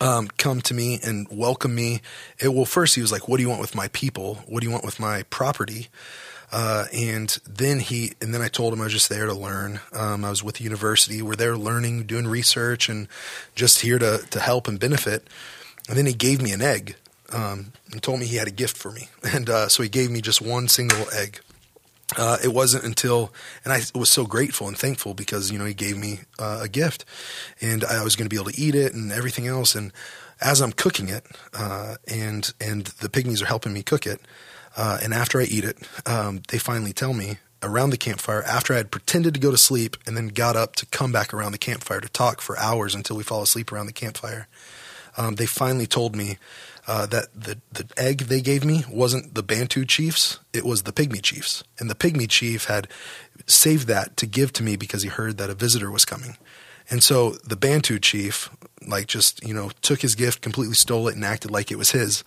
um, 0.00 0.28
come 0.38 0.60
to 0.62 0.74
me 0.74 1.00
and 1.02 1.26
welcome 1.30 1.74
me. 1.74 2.00
It, 2.38 2.54
well, 2.54 2.64
first 2.64 2.94
he 2.94 3.00
was 3.00 3.10
like, 3.10 3.28
"What 3.28 3.38
do 3.38 3.42
you 3.42 3.48
want 3.48 3.60
with 3.60 3.74
my 3.74 3.88
people? 3.88 4.36
What 4.46 4.60
do 4.60 4.66
you 4.66 4.72
want 4.72 4.84
with 4.84 5.00
my 5.00 5.24
property?" 5.24 5.88
Uh, 6.52 6.86
and 6.92 7.38
then 7.48 7.78
he, 7.78 8.14
and 8.20 8.34
then 8.34 8.42
I 8.42 8.48
told 8.48 8.72
him 8.72 8.80
I 8.80 8.84
was 8.84 8.92
just 8.92 9.08
there 9.08 9.26
to 9.26 9.34
learn. 9.34 9.80
Um, 9.92 10.24
I 10.24 10.30
was 10.30 10.42
with 10.42 10.56
the 10.56 10.64
university. 10.64 11.22
We're 11.22 11.36
there 11.36 11.56
learning, 11.56 12.04
doing 12.04 12.26
research, 12.26 12.88
and 12.88 13.06
just 13.54 13.80
here 13.82 13.98
to 13.98 14.18
to 14.30 14.40
help 14.40 14.66
and 14.66 14.78
benefit. 14.78 15.28
And 15.88 15.96
then 15.96 16.06
he 16.06 16.12
gave 16.12 16.42
me 16.42 16.52
an 16.52 16.60
egg 16.60 16.96
um, 17.32 17.72
and 17.90 18.02
told 18.02 18.20
me 18.20 18.26
he 18.26 18.36
had 18.36 18.48
a 18.48 18.52
gift 18.52 18.76
for 18.76 18.90
me. 18.90 19.08
And 19.32 19.48
uh, 19.48 19.68
so 19.68 19.82
he 19.82 19.88
gave 19.88 20.10
me 20.10 20.20
just 20.20 20.40
one 20.40 20.68
single 20.68 21.06
egg. 21.12 21.40
Uh, 22.16 22.38
it 22.42 22.52
wasn't 22.52 22.82
until, 22.82 23.32
and 23.64 23.72
I 23.72 23.82
was 23.94 24.10
so 24.10 24.26
grateful 24.26 24.66
and 24.66 24.76
thankful 24.76 25.14
because 25.14 25.52
you 25.52 25.58
know 25.58 25.64
he 25.64 25.74
gave 25.74 25.96
me 25.96 26.20
uh, 26.40 26.60
a 26.62 26.68
gift, 26.68 27.04
and 27.60 27.84
I 27.84 28.02
was 28.02 28.16
going 28.16 28.28
to 28.28 28.34
be 28.34 28.40
able 28.40 28.50
to 28.50 28.60
eat 28.60 28.74
it 28.74 28.94
and 28.94 29.12
everything 29.12 29.46
else. 29.46 29.76
And 29.76 29.92
as 30.40 30.60
I'm 30.60 30.72
cooking 30.72 31.08
it, 31.08 31.24
uh, 31.54 31.96
and 32.08 32.52
and 32.60 32.86
the 32.86 33.08
pygmies 33.08 33.40
are 33.42 33.46
helping 33.46 33.72
me 33.72 33.84
cook 33.84 34.06
it, 34.06 34.20
uh, 34.76 34.98
and 35.02 35.12
after 35.12 35.40
I 35.40 35.44
eat 35.44 35.64
it, 35.64 35.78
um, 36.06 36.42
they 36.48 36.58
finally 36.58 36.92
tell 36.92 37.12
me 37.12 37.38
around 37.62 37.90
the 37.90 37.96
campfire 37.96 38.42
after 38.42 38.72
I 38.72 38.78
had 38.78 38.90
pretended 38.90 39.34
to 39.34 39.40
go 39.40 39.50
to 39.50 39.58
sleep 39.58 39.96
and 40.06 40.16
then 40.16 40.28
got 40.28 40.56
up 40.56 40.76
to 40.76 40.86
come 40.86 41.12
back 41.12 41.34
around 41.34 41.52
the 41.52 41.58
campfire 41.58 42.00
to 42.00 42.08
talk 42.08 42.40
for 42.40 42.58
hours 42.58 42.94
until 42.94 43.16
we 43.16 43.22
fall 43.22 43.42
asleep 43.42 43.72
around 43.72 43.86
the 43.86 43.92
campfire. 43.92 44.48
Um, 45.16 45.34
they 45.34 45.46
finally 45.46 45.86
told 45.86 46.16
me 46.16 46.38
uh, 46.86 47.06
that 47.06 47.28
the, 47.34 47.58
the 47.72 47.86
egg 47.96 48.22
they 48.22 48.40
gave 48.40 48.64
me 48.64 48.84
wasn't 48.90 49.34
the 49.34 49.42
Bantu 49.42 49.84
chiefs, 49.84 50.38
it 50.52 50.64
was 50.64 50.84
the 50.84 50.92
Pygmy 50.92 51.22
chiefs. 51.22 51.62
And 51.78 51.90
the 51.90 51.94
Pygmy 51.94 52.28
chief 52.28 52.64
had 52.64 52.88
saved 53.46 53.86
that 53.88 54.16
to 54.16 54.26
give 54.26 54.52
to 54.54 54.62
me 54.62 54.76
because 54.76 55.02
he 55.02 55.08
heard 55.08 55.36
that 55.38 55.50
a 55.50 55.54
visitor 55.54 55.90
was 55.90 56.04
coming. 56.04 56.36
And 56.90 57.02
so 57.02 57.30
the 57.44 57.56
Bantu 57.56 57.98
chief, 58.00 58.50
like, 58.86 59.06
just, 59.06 59.46
you 59.46 59.54
know, 59.54 59.70
took 59.80 60.00
his 60.02 60.14
gift, 60.14 60.40
completely 60.42 60.74
stole 60.74 61.06
it, 61.08 61.14
and 61.14 61.24
acted 61.24 61.50
like 61.50 61.70
it 61.70 61.76
was 61.78 61.90
his. 61.92 62.24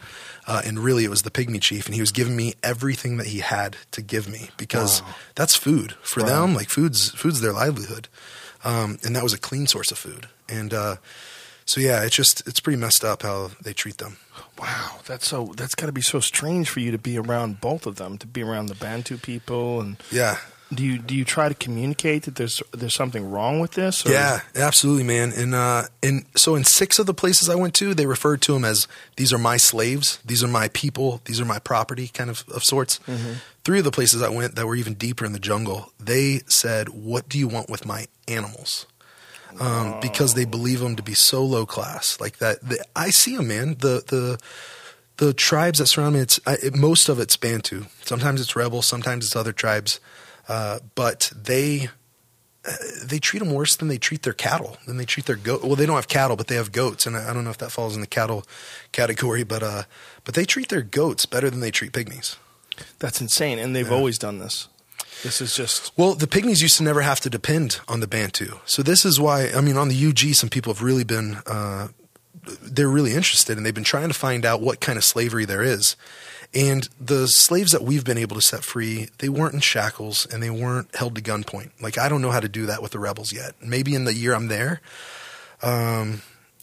Uh, 0.48 0.62
and 0.64 0.80
really, 0.80 1.04
it 1.04 1.10
was 1.10 1.24
the 1.24 1.32
Pygmy 1.32 1.62
chief. 1.62 1.86
And 1.86 1.96
he 1.96 2.02
was 2.02 2.12
giving 2.12 2.36
me 2.36 2.54
everything 2.64 3.18
that 3.18 3.28
he 3.28 3.40
had 3.40 3.76
to 3.92 4.02
give 4.02 4.30
me 4.30 4.50
because 4.58 5.02
Wow. 5.02 5.16
that's 5.36 5.56
food 5.58 5.96
for 6.02 6.24
them. 6.24 6.54
Like, 6.56 6.70
food's, 6.70 7.10
food's 7.12 7.42
their 7.42 7.54
livelihood. 7.54 8.08
Um, 8.64 9.00
and 9.04 9.14
that 9.16 9.24
was 9.24 9.34
a 9.34 9.40
clean 9.40 9.68
source 9.68 9.92
of 9.92 9.98
food. 9.98 10.28
And, 10.48 10.74
uh, 10.74 10.96
so 11.66 11.80
yeah, 11.80 12.04
it's 12.04 12.16
just 12.16 12.46
it's 12.46 12.60
pretty 12.60 12.78
messed 12.78 13.06
up 13.06 13.22
how 13.24 13.52
they 13.62 13.72
treat 13.72 13.98
them. 13.98 14.18
Wow, 14.60 15.00
that's 15.06 15.26
so. 15.26 15.54
That's 15.56 15.76
got 15.76 15.86
to 15.86 15.94
be 15.94 16.02
so 16.02 16.20
strange 16.20 16.70
for 16.70 16.82
you 16.82 16.92
to 16.92 16.98
be 16.98 17.18
around 17.18 17.62
both 17.62 17.86
of 17.86 17.96
them, 17.96 18.18
to 18.18 18.28
be 18.28 18.44
around 18.44 18.66
the 18.66 18.76
Bantu 18.76 19.18
people, 19.18 19.80
and 19.80 19.96
Yeah, 20.12 20.40
do 20.76 20.84
you 20.84 20.98
do 20.98 21.16
you 21.16 21.26
try 21.26 21.48
to 21.50 21.56
communicate 21.56 22.24
that 22.24 22.36
there's 22.36 22.62
there's 22.72 22.94
something 22.94 23.30
wrong 23.30 23.60
with 23.60 23.72
this? 23.72 24.06
or- 24.06 24.12
yeah, 24.12 24.42
absolutely, 24.56 25.04
man. 25.04 25.32
And 25.36 25.54
uh, 25.56 25.84
and 26.02 26.26
so 26.36 26.56
in 26.56 26.64
six 26.64 27.00
of 27.00 27.06
the 27.06 27.14
places 27.14 27.50
I 27.50 27.56
went 27.56 27.74
to, 27.76 27.94
they 27.94 28.06
referred 28.06 28.42
to 28.44 28.54
them 28.54 28.66
as 28.66 28.88
these 29.18 29.32
are 29.34 29.38
my 29.38 29.58
slaves, 29.58 30.20
these 30.26 30.44
are 30.44 30.48
my 30.48 30.68
people, 30.70 31.22
these 31.26 31.40
are 31.42 31.46
my 31.46 31.60
property, 31.60 32.08
kind 32.08 32.30
of 32.30 32.44
of 32.54 32.64
sorts. 32.64 33.00
Three 33.66 33.78
of 33.80 33.86
the 33.86 33.92
places 33.92 34.22
I 34.22 34.30
went 34.30 34.56
that 34.56 34.68
were 34.68 34.76
even 34.76 34.94
deeper 34.96 35.24
in 35.26 35.32
the 35.32 35.40
jungle, 35.40 35.94
they 36.00 36.42
said, 36.48 36.90
"What 36.90 37.30
do 37.30 37.40
you 37.40 37.48
want 37.48 37.70
with 37.70 37.86
my 37.86 38.08
animals?" 38.28 38.86
Um, 39.60 40.00
because 40.02 40.34
they 40.34 40.46
believe 40.46 40.80
them 40.80 40.96
to 40.96 41.04
be 41.04 41.14
so 41.14 41.44
low 41.46 41.66
class, 41.68 42.20
like 42.20 42.38
that. 42.40 42.60
The, 42.68 42.84
I 42.96 43.12
see 43.12 43.38
them, 43.38 43.48
man. 43.50 43.76
The 43.80 44.04
the 44.08 44.40
the 45.18 45.32
tribes 45.34 45.78
that 45.78 45.86
surround 45.86 46.16
me, 46.16 46.22
it's 46.22 46.40
I, 46.48 46.54
it, 46.64 46.76
most 46.76 47.08
of 47.08 47.20
it's 47.20 47.38
Bantu. 47.38 47.86
Sometimes 48.04 48.42
it's 48.42 48.56
rebel, 48.56 48.82
sometimes 48.82 49.26
it's 49.28 49.36
other 49.36 49.54
tribes, 49.54 50.00
uh, 50.48 50.80
but 50.96 51.32
they 51.36 51.90
uh, 52.66 52.72
they 53.04 53.20
treat 53.20 53.40
them 53.40 53.52
worse 53.52 53.76
than 53.76 53.88
they 53.88 53.98
treat 53.98 54.24
their 54.24 54.34
cattle. 54.34 54.78
Than 54.86 54.98
they 54.98 55.06
treat 55.06 55.26
their 55.26 55.36
goat. 55.36 55.64
Well, 55.64 55.76
they 55.76 55.86
don't 55.86 55.96
have 55.96 56.08
cattle, 56.08 56.36
but 56.36 56.48
they 56.48 56.56
have 56.56 56.72
goats, 56.72 57.06
and 57.06 57.18
I, 57.18 57.30
I 57.30 57.34
don't 57.34 57.44
know 57.44 57.50
if 57.50 57.58
that 57.58 57.72
falls 57.72 57.96
in 57.96 58.02
the 58.02 58.08
cattle 58.08 58.46
category, 58.92 59.44
but 59.44 59.64
uh, 59.64 59.84
but 60.24 60.36
they 60.36 60.46
treat 60.46 60.70
their 60.70 60.82
goats 60.82 61.26
better 61.26 61.50
than 61.50 61.60
they 61.60 61.72
treat 61.72 61.92
pygmies. 61.92 62.38
that's 63.00 63.20
insane, 63.22 63.60
and 63.60 63.76
they've 63.76 63.92
always 63.92 64.18
done 64.18 64.40
this. 64.40 64.68
This 65.24 65.40
is 65.40 65.56
just 65.56 65.92
Well, 65.98 66.16
the 66.16 66.28
pygmies 66.28 66.62
used 66.62 66.78
to 66.78 66.84
never 66.84 67.02
have 67.02 67.22
to 67.22 67.30
depend 67.30 67.80
on 67.88 68.02
the 68.02 68.08
Bantu. 68.08 68.60
So 68.66 68.84
this 68.84 69.06
is 69.06 69.20
why, 69.20 69.52
I 69.56 69.62
mean, 69.62 69.78
on 69.78 69.88
the 69.88 70.08
UG, 70.08 70.36
some 70.36 70.50
people 70.50 70.74
have 70.74 70.84
really 70.84 71.06
been, 71.06 71.38
uh, 71.46 71.90
they're 72.62 72.90
really 72.90 73.14
interested 73.14 73.56
and 73.56 73.66
they've 73.66 73.74
been 73.74 73.86
trying 73.86 74.10
to 74.10 74.14
find 74.14 74.46
out 74.46 74.60
what 74.60 74.82
kind 74.82 74.98
of 74.98 75.04
slavery 75.06 75.46
there 75.46 75.64
is. 75.64 75.96
And 76.54 76.88
the 77.00 77.28
slaves 77.28 77.72
that 77.72 77.84
we've 77.84 78.06
been 78.06 78.18
able 78.18 78.36
to 78.36 78.42
set 78.42 78.64
free, 78.64 79.10
they 79.18 79.30
weren't 79.30 79.56
in 79.56 79.60
shackles 79.60 80.28
and 80.32 80.44
they 80.44 80.52
weren't 80.52 80.96
held 80.96 81.16
to 81.16 81.22
gunpoint. 81.22 81.72
Like, 81.82 81.98
I 81.98 82.08
don't 82.08 82.22
know 82.22 82.32
how 82.32 82.40
to 82.40 82.50
do 82.50 82.68
that 82.68 82.82
with 82.82 82.92
the 82.92 83.00
rebels 83.00 83.34
yet. 83.34 83.56
Maybe 83.62 83.96
in 83.96 84.04
the 84.04 84.14
year 84.14 84.36
I'm 84.36 84.48
there, 84.48 84.82
um, 85.64 86.22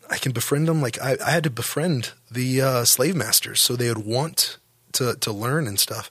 I 0.09 0.19
can 0.19 0.33
befriend 0.33 0.69
them. 0.69 0.81
Like, 0.81 1.01
I, 1.01 1.17
I 1.25 1.31
had 1.31 1.45
to 1.45 1.51
befriend 1.51 2.13
the 2.31 2.61
uh, 2.61 2.85
slave 2.85 3.17
masters 3.17 3.61
so 3.61 3.75
they 3.75 3.89
would 3.89 4.07
want 4.07 4.59
to, 4.93 5.17
to 5.17 5.33
learn 5.33 5.67
and 5.67 5.79
stuff. 5.79 6.11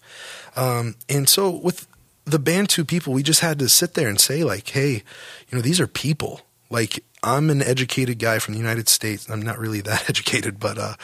Um, 0.57 0.95
and 1.07 1.29
so 1.29 1.49
with 1.49 1.87
the 2.25 2.39
Bantu 2.39 2.83
people, 2.83 3.13
we 3.13 3.23
just 3.23 3.39
had 3.39 3.59
to 3.59 3.69
sit 3.69 3.93
there 3.93 4.09
and 4.09 4.19
say, 4.19 4.43
like, 4.43 4.69
hey, 4.69 5.03
you 5.49 5.55
know, 5.55 5.61
these 5.61 5.79
are 5.79 5.87
people. 5.87 6.41
Like, 6.69 7.03
I'm 7.21 7.49
an 7.49 7.61
educated 7.61 8.19
guy 8.19 8.39
from 8.39 8.53
the 8.53 8.59
United 8.59 8.87
States. 8.87 9.29
I'm 9.29 9.41
not 9.41 9.59
really 9.59 9.81
that 9.81 10.09
educated, 10.09 10.59
but 10.59 10.77
uh, 10.77 10.95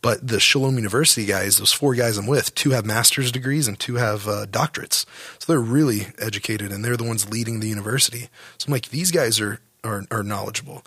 but 0.00 0.26
the 0.26 0.40
Shalom 0.40 0.76
University 0.76 1.26
guys, 1.26 1.58
those 1.58 1.72
four 1.72 1.94
guys 1.94 2.18
I'm 2.18 2.26
with, 2.26 2.54
two 2.54 2.70
have 2.70 2.84
master's 2.84 3.32
degrees 3.32 3.68
and 3.68 3.78
two 3.78 3.96
have 3.96 4.28
uh, 4.28 4.46
doctorates. 4.46 5.06
So 5.38 5.52
they're 5.52 5.60
really 5.60 6.08
educated, 6.18 6.72
and 6.72 6.84
they're 6.84 6.96
the 6.96 7.04
ones 7.04 7.30
leading 7.30 7.60
the 7.60 7.68
university. 7.68 8.28
So 8.58 8.66
I'm 8.66 8.72
like, 8.72 8.88
these 8.88 9.10
guys 9.10 9.40
are 9.40 9.60
are, 9.84 10.04
are 10.10 10.22
knowledgeable, 10.22 10.84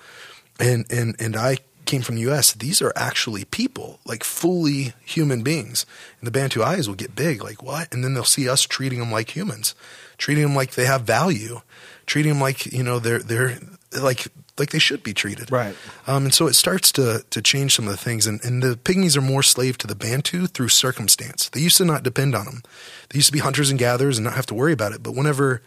and 0.59 0.85
and 0.91 1.15
and 1.19 1.35
I 1.35 1.57
came 1.85 2.01
from 2.01 2.15
the 2.15 2.21
U.S. 2.21 2.53
These 2.53 2.81
are 2.81 2.91
actually 2.95 3.45
people, 3.45 3.99
like 4.05 4.23
fully 4.23 4.93
human 5.05 5.43
beings. 5.43 5.85
And 6.19 6.27
the 6.27 6.31
Bantu 6.31 6.63
eyes 6.63 6.87
will 6.87 6.95
get 6.95 7.15
big, 7.15 7.43
like 7.43 7.61
what? 7.63 7.93
And 7.93 8.03
then 8.03 8.13
they'll 8.13 8.23
see 8.23 8.49
us 8.49 8.63
treating 8.63 8.99
them 8.99 9.11
like 9.11 9.35
humans, 9.35 9.75
treating 10.17 10.43
them 10.43 10.55
like 10.55 10.71
they 10.71 10.85
have 10.85 11.03
value, 11.03 11.61
treating 12.05 12.33
them 12.33 12.41
like 12.41 12.65
you 12.71 12.83
know 12.83 12.99
they're 12.99 13.19
they're 13.19 13.57
like 13.99 14.27
like 14.57 14.71
they 14.71 14.79
should 14.79 15.03
be 15.03 15.13
treated. 15.13 15.51
Right. 15.51 15.75
Um, 16.07 16.25
and 16.25 16.33
so 16.33 16.47
it 16.47 16.53
starts 16.53 16.91
to 16.93 17.25
to 17.29 17.41
change 17.41 17.75
some 17.75 17.85
of 17.85 17.91
the 17.91 17.97
things. 17.97 18.27
And, 18.27 18.43
and 18.43 18.63
the 18.63 18.75
pygmies 18.75 19.17
are 19.17 19.21
more 19.21 19.43
slave 19.43 19.77
to 19.79 19.87
the 19.87 19.95
Bantu 19.95 20.47
through 20.47 20.69
circumstance. 20.69 21.49
They 21.49 21.61
used 21.61 21.77
to 21.77 21.85
not 21.85 22.03
depend 22.03 22.35
on 22.35 22.45
them. 22.45 22.63
They 23.09 23.17
used 23.17 23.27
to 23.27 23.33
be 23.33 23.39
hunters 23.39 23.69
and 23.69 23.79
gatherers 23.79 24.17
and 24.17 24.25
not 24.25 24.35
have 24.35 24.45
to 24.47 24.53
worry 24.53 24.73
about 24.73 24.93
it. 24.93 25.03
But 25.03 25.15
whenever 25.15 25.61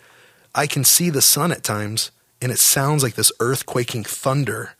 I 0.55 0.67
can 0.67 0.85
see 0.85 1.11
the 1.11 1.23
sun 1.23 1.53
at 1.53 1.63
times, 1.63 2.11
and 2.41 2.51
it 2.51 2.59
sounds 2.59 3.03
like 3.03 3.15
this 3.15 3.33
earthquaking 3.39 4.07
thunder 4.07 4.75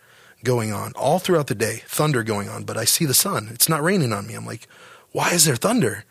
going 0.45 0.73
on 0.73 0.93
all 0.95 1.19
throughout 1.19 1.49
the 1.49 1.55
day, 1.55 1.83
thunder 1.87 2.23
going 2.23 2.49
on. 2.49 2.65
But 2.65 2.77
I 2.77 2.85
see 2.85 3.05
the 3.05 3.15
sun. 3.15 3.49
It's 3.53 3.69
not 3.69 3.83
raining 3.83 4.13
on 4.13 4.27
me. 4.27 4.35
I'm 4.35 4.47
like, 4.47 4.69
why 5.13 5.33
is 5.33 5.45
there 5.45 5.57
thunder? 5.57 6.05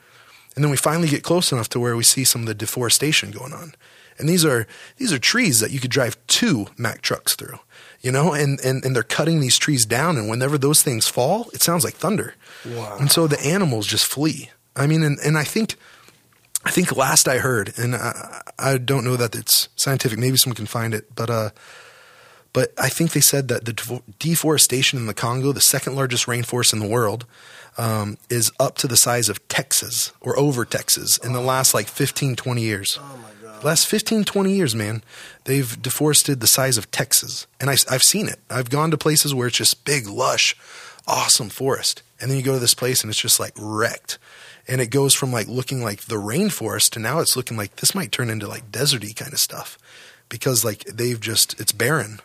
And 0.55 0.63
then 0.63 0.71
we 0.71 0.77
finally 0.77 1.07
get 1.07 1.23
close 1.23 1.51
enough 1.51 1.69
to 1.69 1.79
where 1.79 1.95
we 1.95 2.03
see 2.03 2.23
some 2.23 2.41
of 2.41 2.47
the 2.47 2.55
deforestation 2.55 3.31
going 3.31 3.53
on. 3.53 3.73
And 4.17 4.27
these 4.27 4.43
are 4.43 4.67
these 4.97 5.13
are 5.13 5.19
trees 5.19 5.59
that 5.59 5.71
you 5.71 5.79
could 5.79 5.91
drive 5.91 6.17
two 6.25 6.67
Mack 6.77 7.01
trucks 7.01 7.35
through, 7.35 7.59
you 8.01 8.11
know, 8.11 8.33
and, 8.33 8.59
and, 8.61 8.83
and 8.85 8.95
they're 8.95 9.03
cutting 9.03 9.39
these 9.39 9.57
trees 9.57 9.85
down 9.85 10.17
and 10.17 10.29
whenever 10.29 10.57
those 10.57 10.83
things 10.83 11.07
fall, 11.07 11.49
it 11.53 11.61
sounds 11.61 11.83
like 11.83 11.95
thunder. 11.95 12.35
Wow. 12.65 12.97
And 12.99 13.11
so 13.11 13.27
the 13.27 13.39
animals 13.39 13.87
just 13.87 14.05
flee. 14.05 14.51
I 14.75 14.87
mean, 14.87 15.03
and, 15.03 15.17
and 15.19 15.37
I 15.37 15.43
think 15.43 15.75
I 16.65 16.71
think 16.71 16.95
last 16.97 17.27
I 17.29 17.37
heard, 17.37 17.73
and 17.77 17.95
I, 17.95 18.41
I 18.59 18.77
don't 18.77 19.05
know 19.05 19.15
that 19.15 19.35
it's 19.35 19.69
scientific. 19.75 20.19
Maybe 20.19 20.35
someone 20.35 20.55
can 20.55 20.65
find 20.65 20.93
it, 20.93 21.15
but 21.15 21.29
uh, 21.29 21.51
but 22.51 22.73
I 22.77 22.89
think 22.89 23.11
they 23.11 23.21
said 23.21 23.47
that 23.47 23.65
the 23.65 24.01
deforestation 24.19 24.99
in 24.99 25.05
the 25.05 25.13
Congo, 25.13 25.51
the 25.51 25.61
second 25.61 25.95
largest 25.95 26.25
rainforest 26.25 26.73
in 26.73 26.79
the 26.79 26.87
world, 26.87 27.25
um, 27.77 28.17
is 28.29 28.51
up 28.59 28.75
to 28.79 28.87
the 28.87 28.97
size 28.97 29.29
of 29.29 29.47
Texas 29.47 30.11
or 30.19 30.37
over 30.37 30.65
Texas 30.65 31.17
in 31.17 31.33
the 31.33 31.39
last 31.39 31.73
like 31.73 31.87
15, 31.87 32.35
20 32.35 32.61
years. 32.61 32.99
Oh. 33.01 33.19
Last 33.63 33.87
15, 33.87 34.23
20 34.23 34.53
years, 34.53 34.75
man, 34.75 35.03
they've 35.45 35.81
deforested 35.81 36.39
the 36.39 36.47
size 36.47 36.77
of 36.77 36.91
Texas. 36.91 37.47
And 37.59 37.69
I, 37.69 37.75
I've 37.89 38.03
seen 38.03 38.27
it. 38.27 38.39
I've 38.49 38.69
gone 38.69 38.91
to 38.91 38.97
places 38.97 39.33
where 39.33 39.47
it's 39.47 39.57
just 39.57 39.83
big, 39.83 40.07
lush, 40.07 40.55
awesome 41.07 41.49
forest. 41.49 42.01
And 42.19 42.29
then 42.29 42.37
you 42.37 42.43
go 42.43 42.53
to 42.53 42.59
this 42.59 42.73
place 42.73 43.01
and 43.01 43.09
it's 43.09 43.19
just 43.19 43.39
like 43.39 43.53
wrecked. 43.57 44.17
And 44.67 44.81
it 44.81 44.87
goes 44.87 45.13
from 45.13 45.31
like 45.31 45.47
looking 45.47 45.81
like 45.83 46.01
the 46.03 46.15
rainforest 46.15 46.91
to 46.91 46.99
now 46.99 47.19
it's 47.19 47.35
looking 47.35 47.57
like 47.57 47.77
this 47.77 47.95
might 47.95 48.11
turn 48.11 48.29
into 48.29 48.47
like 48.47 48.71
deserty 48.71 49.15
kind 49.15 49.33
of 49.33 49.39
stuff 49.39 49.77
because 50.29 50.63
like 50.65 50.83
they've 50.85 51.19
just, 51.19 51.59
it's 51.59 51.71
barren. 51.71 52.19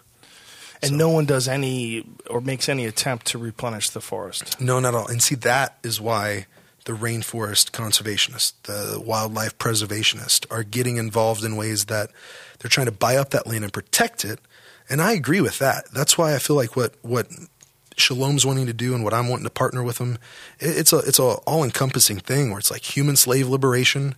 and 0.83 0.99
no 0.99 1.09
one 1.09 1.25
does 1.25 1.47
any 1.49 2.05
or 2.29 2.41
makes 2.41 2.69
any 2.69 2.85
attempt 2.85 3.27
to 3.29 3.39
replenish 3.39 3.91
the 3.91 4.01
forest. 4.01 4.61
No, 4.61 4.81
not 4.81 4.89
at 4.89 4.95
all. 4.95 5.07
And 5.07 5.23
see, 5.23 5.37
that 5.37 5.79
is 5.83 6.01
why 6.01 6.47
the 6.85 6.93
rainforest 6.93 7.71
conservationists, 7.71 8.53
the 8.65 9.01
wildlife 9.01 9.57
preservationists 9.59 10.47
are 10.51 10.63
getting 10.65 10.97
involved 10.97 11.45
in 11.45 11.57
ways 11.57 11.87
that 11.87 12.11
they're 12.59 12.69
trying 12.69 12.87
to 12.87 12.93
buy 12.93 13.17
up 13.17 13.31
that 13.31 13.47
land 13.47 13.65
and 13.65 13.73
protect 13.73 14.25
it. 14.25 14.39
And 14.91 15.01
I 15.01 15.13
agree 15.13 15.41
with 15.41 15.59
that. 15.61 15.91
That's 15.93 16.19
why 16.19 16.35
I 16.35 16.39
feel 16.39 16.57
like 16.57 16.75
what 16.77 16.95
what 17.03 17.27
Shalom's 17.97 18.47
wanting 18.47 18.67
to 18.67 18.73
do 18.73 18.95
and 18.95 19.05
what 19.05 19.13
I'm 19.13 19.29
wanting 19.29 19.45
to 19.45 19.51
partner 19.51 19.83
with 19.83 19.99
him, 19.99 20.17
it- 20.59 20.77
it's 20.79 20.93
a 20.95 20.99
it's 20.99 21.19
a 21.19 21.23
all 21.23 21.63
encompassing 21.63 22.19
thing 22.21 22.49
where 22.51 22.59
it's 22.59 22.71
like 22.71 22.97
human 22.97 23.17
slave 23.17 23.49
liberation, 23.49 24.15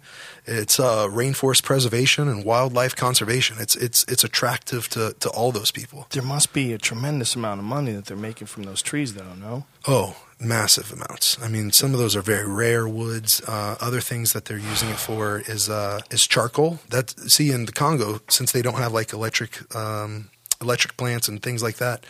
it's 0.47 0.79
uh, 0.79 1.09
rainforest 1.09 1.65
preservation 1.65 2.29
and 2.29 2.45
wildlife 2.45 2.95
conservation. 2.95 3.57
It's 3.59 3.75
it's 3.77 4.05
it's 4.09 4.23
attractive 4.25 4.89
to 4.91 5.15
to 5.21 5.29
all 5.31 5.51
those 5.53 5.71
people. 5.73 6.07
There 6.11 6.23
must 6.23 6.53
be 6.53 6.73
a 6.73 6.79
tremendous 6.79 7.35
amount 7.35 7.61
of 7.61 7.67
money 7.67 7.93
that 7.93 8.07
they're 8.07 8.17
making 8.17 8.47
from 8.47 8.63
those 8.63 8.81
trees, 8.81 9.15
though. 9.15 9.35
No. 9.35 9.65
Oh, 9.89 10.17
massive 10.45 10.93
amounts. 10.93 11.41
I 11.43 11.49
mean, 11.49 11.71
some 11.73 11.93
of 11.93 11.99
those 11.99 12.17
are 12.17 12.23
very 12.23 12.47
rare 12.47 12.89
woods. 12.89 13.41
Uh, 13.47 13.77
other 13.81 14.01
things 14.01 14.33
that 14.33 14.45
they're 14.45 14.59
using 14.59 14.89
it 14.91 14.99
for 14.99 15.43
is 15.47 15.69
uh, 15.69 16.01
is 16.11 16.27
charcoal. 16.27 16.81
That 16.89 17.11
see 17.31 17.51
in 17.51 17.67
the 17.67 17.73
Congo, 17.73 18.21
since 18.29 18.53
they 18.53 18.63
don't 18.63 18.79
have 18.79 18.93
like 18.93 19.13
electric 19.13 19.75
um, 19.75 20.31
electric 20.61 20.97
plants 20.97 21.29
and 21.29 21.43
things 21.43 21.63
like 21.63 21.77
that, 21.77 22.05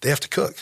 they 0.00 0.08
have 0.10 0.20
to 0.20 0.28
cook. 0.28 0.56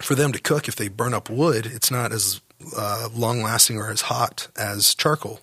For 0.00 0.14
them 0.14 0.32
to 0.32 0.40
cook, 0.40 0.66
if 0.66 0.74
they 0.74 0.88
burn 0.88 1.14
up 1.14 1.30
wood, 1.30 1.66
it's 1.66 1.90
not 1.90 2.12
as 2.12 2.40
uh, 2.76 3.08
long 3.14 3.42
lasting 3.42 3.78
or 3.78 3.90
as 3.90 4.02
hot 4.02 4.48
as 4.56 4.94
charcoal. 4.94 5.40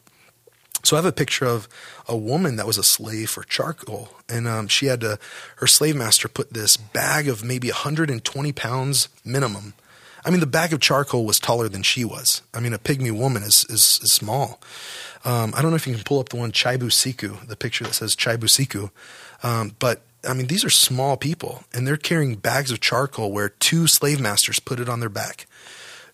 So 0.84 0.96
I 0.96 1.00
have 1.00 1.06
a 1.06 1.12
picture 1.12 1.46
of 1.46 1.68
a 2.08 2.18
woman 2.18 2.56
that 2.56 2.66
was 2.66 2.78
a 2.78 2.84
slave 2.84 3.30
for 3.30 3.44
charcoal, 3.44 4.10
and 4.28 4.48
um, 4.48 4.68
she 4.68 4.88
had 4.88 5.02
to. 5.02 5.20
Her 5.58 5.68
slave 5.68 5.96
master 5.96 6.28
put 6.28 6.54
this 6.54 6.76
bag 6.76 7.28
of 7.28 7.44
maybe 7.44 7.70
120 7.70 8.52
pounds 8.52 9.10
minimum. 9.24 9.76
I 10.24 10.30
mean, 10.30 10.40
the 10.40 10.48
bag 10.48 10.74
of 10.74 10.80
charcoal 10.80 11.26
was 11.26 11.40
taller 11.40 11.68
than 11.68 11.84
she 11.84 12.06
was. 12.06 12.42
I 12.54 12.60
mean, 12.60 12.74
a 12.74 12.80
pygmy 12.80 13.12
woman 13.12 13.44
is 13.44 13.66
is, 13.70 14.00
is 14.04 14.12
small. 14.12 14.60
Um, 15.24 15.54
I 15.56 15.62
don't 15.62 15.72
know 15.72 15.76
if 15.76 15.86
you 15.86 15.94
can 15.94 16.04
pull 16.04 16.20
up 16.20 16.30
the 16.30 16.38
one 16.38 16.52
Chaibu 16.52 16.92
Siku, 16.92 17.46
the 17.48 17.56
picture 17.56 17.84
that 17.84 17.94
says 17.94 18.16
Chaibu 18.16 18.46
Siku, 18.46 18.90
um, 19.44 19.76
but 19.80 20.02
I 20.28 20.34
mean, 20.34 20.48
these 20.48 20.64
are 20.64 20.70
small 20.70 21.18
people, 21.18 21.64
and 21.74 21.88
they're 21.88 21.98
carrying 21.98 22.36
bags 22.36 22.72
of 22.72 22.80
charcoal 22.80 23.32
where 23.32 23.50
two 23.50 23.88
slave 23.88 24.20
masters 24.20 24.60
put 24.60 24.80
it 24.80 24.90
on 24.90 25.00
their 25.00 25.10
back 25.10 25.48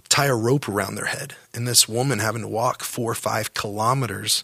tie 0.10 0.28
a 0.28 0.36
rope 0.36 0.70
around 0.70 0.96
their 0.96 1.06
head, 1.06 1.36
and 1.54 1.68
this 1.68 1.88
woman 1.88 2.20
having 2.20 2.42
to 2.42 2.48
walk 2.48 2.84
four 2.84 3.12
or 3.12 3.16
five 3.16 3.54
kilometers 3.54 4.44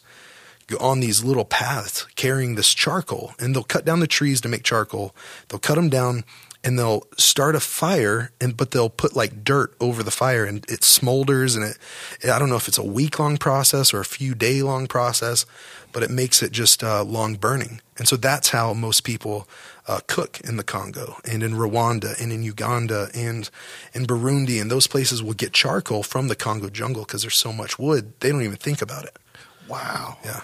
on 0.79 0.99
these 0.99 1.23
little 1.23 1.45
paths 1.45 2.05
carrying 2.15 2.55
this 2.55 2.73
charcoal. 2.73 3.33
And 3.39 3.53
they'll 3.53 3.63
cut 3.63 3.85
down 3.85 3.99
the 3.99 4.07
trees 4.07 4.41
to 4.41 4.49
make 4.49 4.63
charcoal. 4.63 5.13
They'll 5.47 5.59
cut 5.59 5.75
them 5.75 5.89
down 5.89 6.23
and 6.63 6.79
they'll 6.79 7.05
start 7.17 7.55
a 7.55 7.59
fire, 7.59 8.31
and 8.39 8.55
but 8.55 8.71
they'll 8.71 8.89
put 8.89 9.15
like 9.15 9.43
dirt 9.43 9.75
over 9.79 10.01
the 10.03 10.11
fire, 10.11 10.45
and 10.45 10.59
it 10.69 10.81
smolders. 10.81 11.55
And 11.55 11.65
it, 11.65 12.29
I 12.29 12.39
don't 12.39 12.49
know 12.49 12.55
if 12.55 12.67
it's 12.67 12.77
a 12.77 12.83
week 12.83 13.19
long 13.19 13.37
process 13.37 13.93
or 13.93 13.99
a 13.99 14.05
few 14.05 14.33
day 14.33 14.61
long 14.61 14.87
process, 14.87 15.45
but 15.91 16.03
it 16.03 16.09
makes 16.09 16.41
it 16.41 16.51
just 16.51 16.83
uh, 16.83 17.03
long 17.03 17.35
burning. 17.35 17.81
And 17.97 18.07
so 18.07 18.15
that's 18.15 18.49
how 18.49 18.73
most 18.73 19.03
people 19.03 19.47
uh, 19.87 19.99
cook 20.07 20.39
in 20.41 20.57
the 20.57 20.63
Congo 20.63 21.17
and 21.29 21.43
in 21.43 21.53
Rwanda 21.53 22.19
and 22.21 22.31
in 22.31 22.43
Uganda 22.43 23.09
and 23.13 23.49
in 23.93 24.05
Burundi 24.05 24.59
and 24.61 24.71
those 24.71 24.87
places 24.87 25.21
will 25.21 25.33
get 25.33 25.53
charcoal 25.53 26.03
from 26.03 26.27
the 26.27 26.35
Congo 26.35 26.69
jungle 26.69 27.03
because 27.03 27.21
there's 27.21 27.37
so 27.37 27.53
much 27.53 27.77
wood 27.77 28.13
they 28.19 28.31
don't 28.31 28.41
even 28.41 28.55
think 28.55 28.81
about 28.81 29.05
it. 29.05 29.17
Wow. 29.67 30.17
Yeah. 30.23 30.41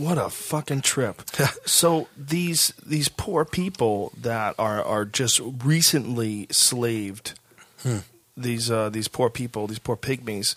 What 0.00 0.16
a 0.16 0.30
fucking 0.30 0.80
trip. 0.80 1.22
so 1.66 2.08
these 2.16 2.72
these 2.84 3.10
poor 3.10 3.44
people 3.44 4.12
that 4.18 4.54
are 4.58 4.82
are 4.82 5.04
just 5.04 5.40
recently 5.62 6.46
slaved. 6.50 7.38
Hmm. 7.82 7.98
These 8.34 8.70
uh, 8.70 8.88
these 8.88 9.08
poor 9.08 9.28
people, 9.28 9.66
these 9.66 9.78
poor 9.78 9.98
pygmies. 9.98 10.56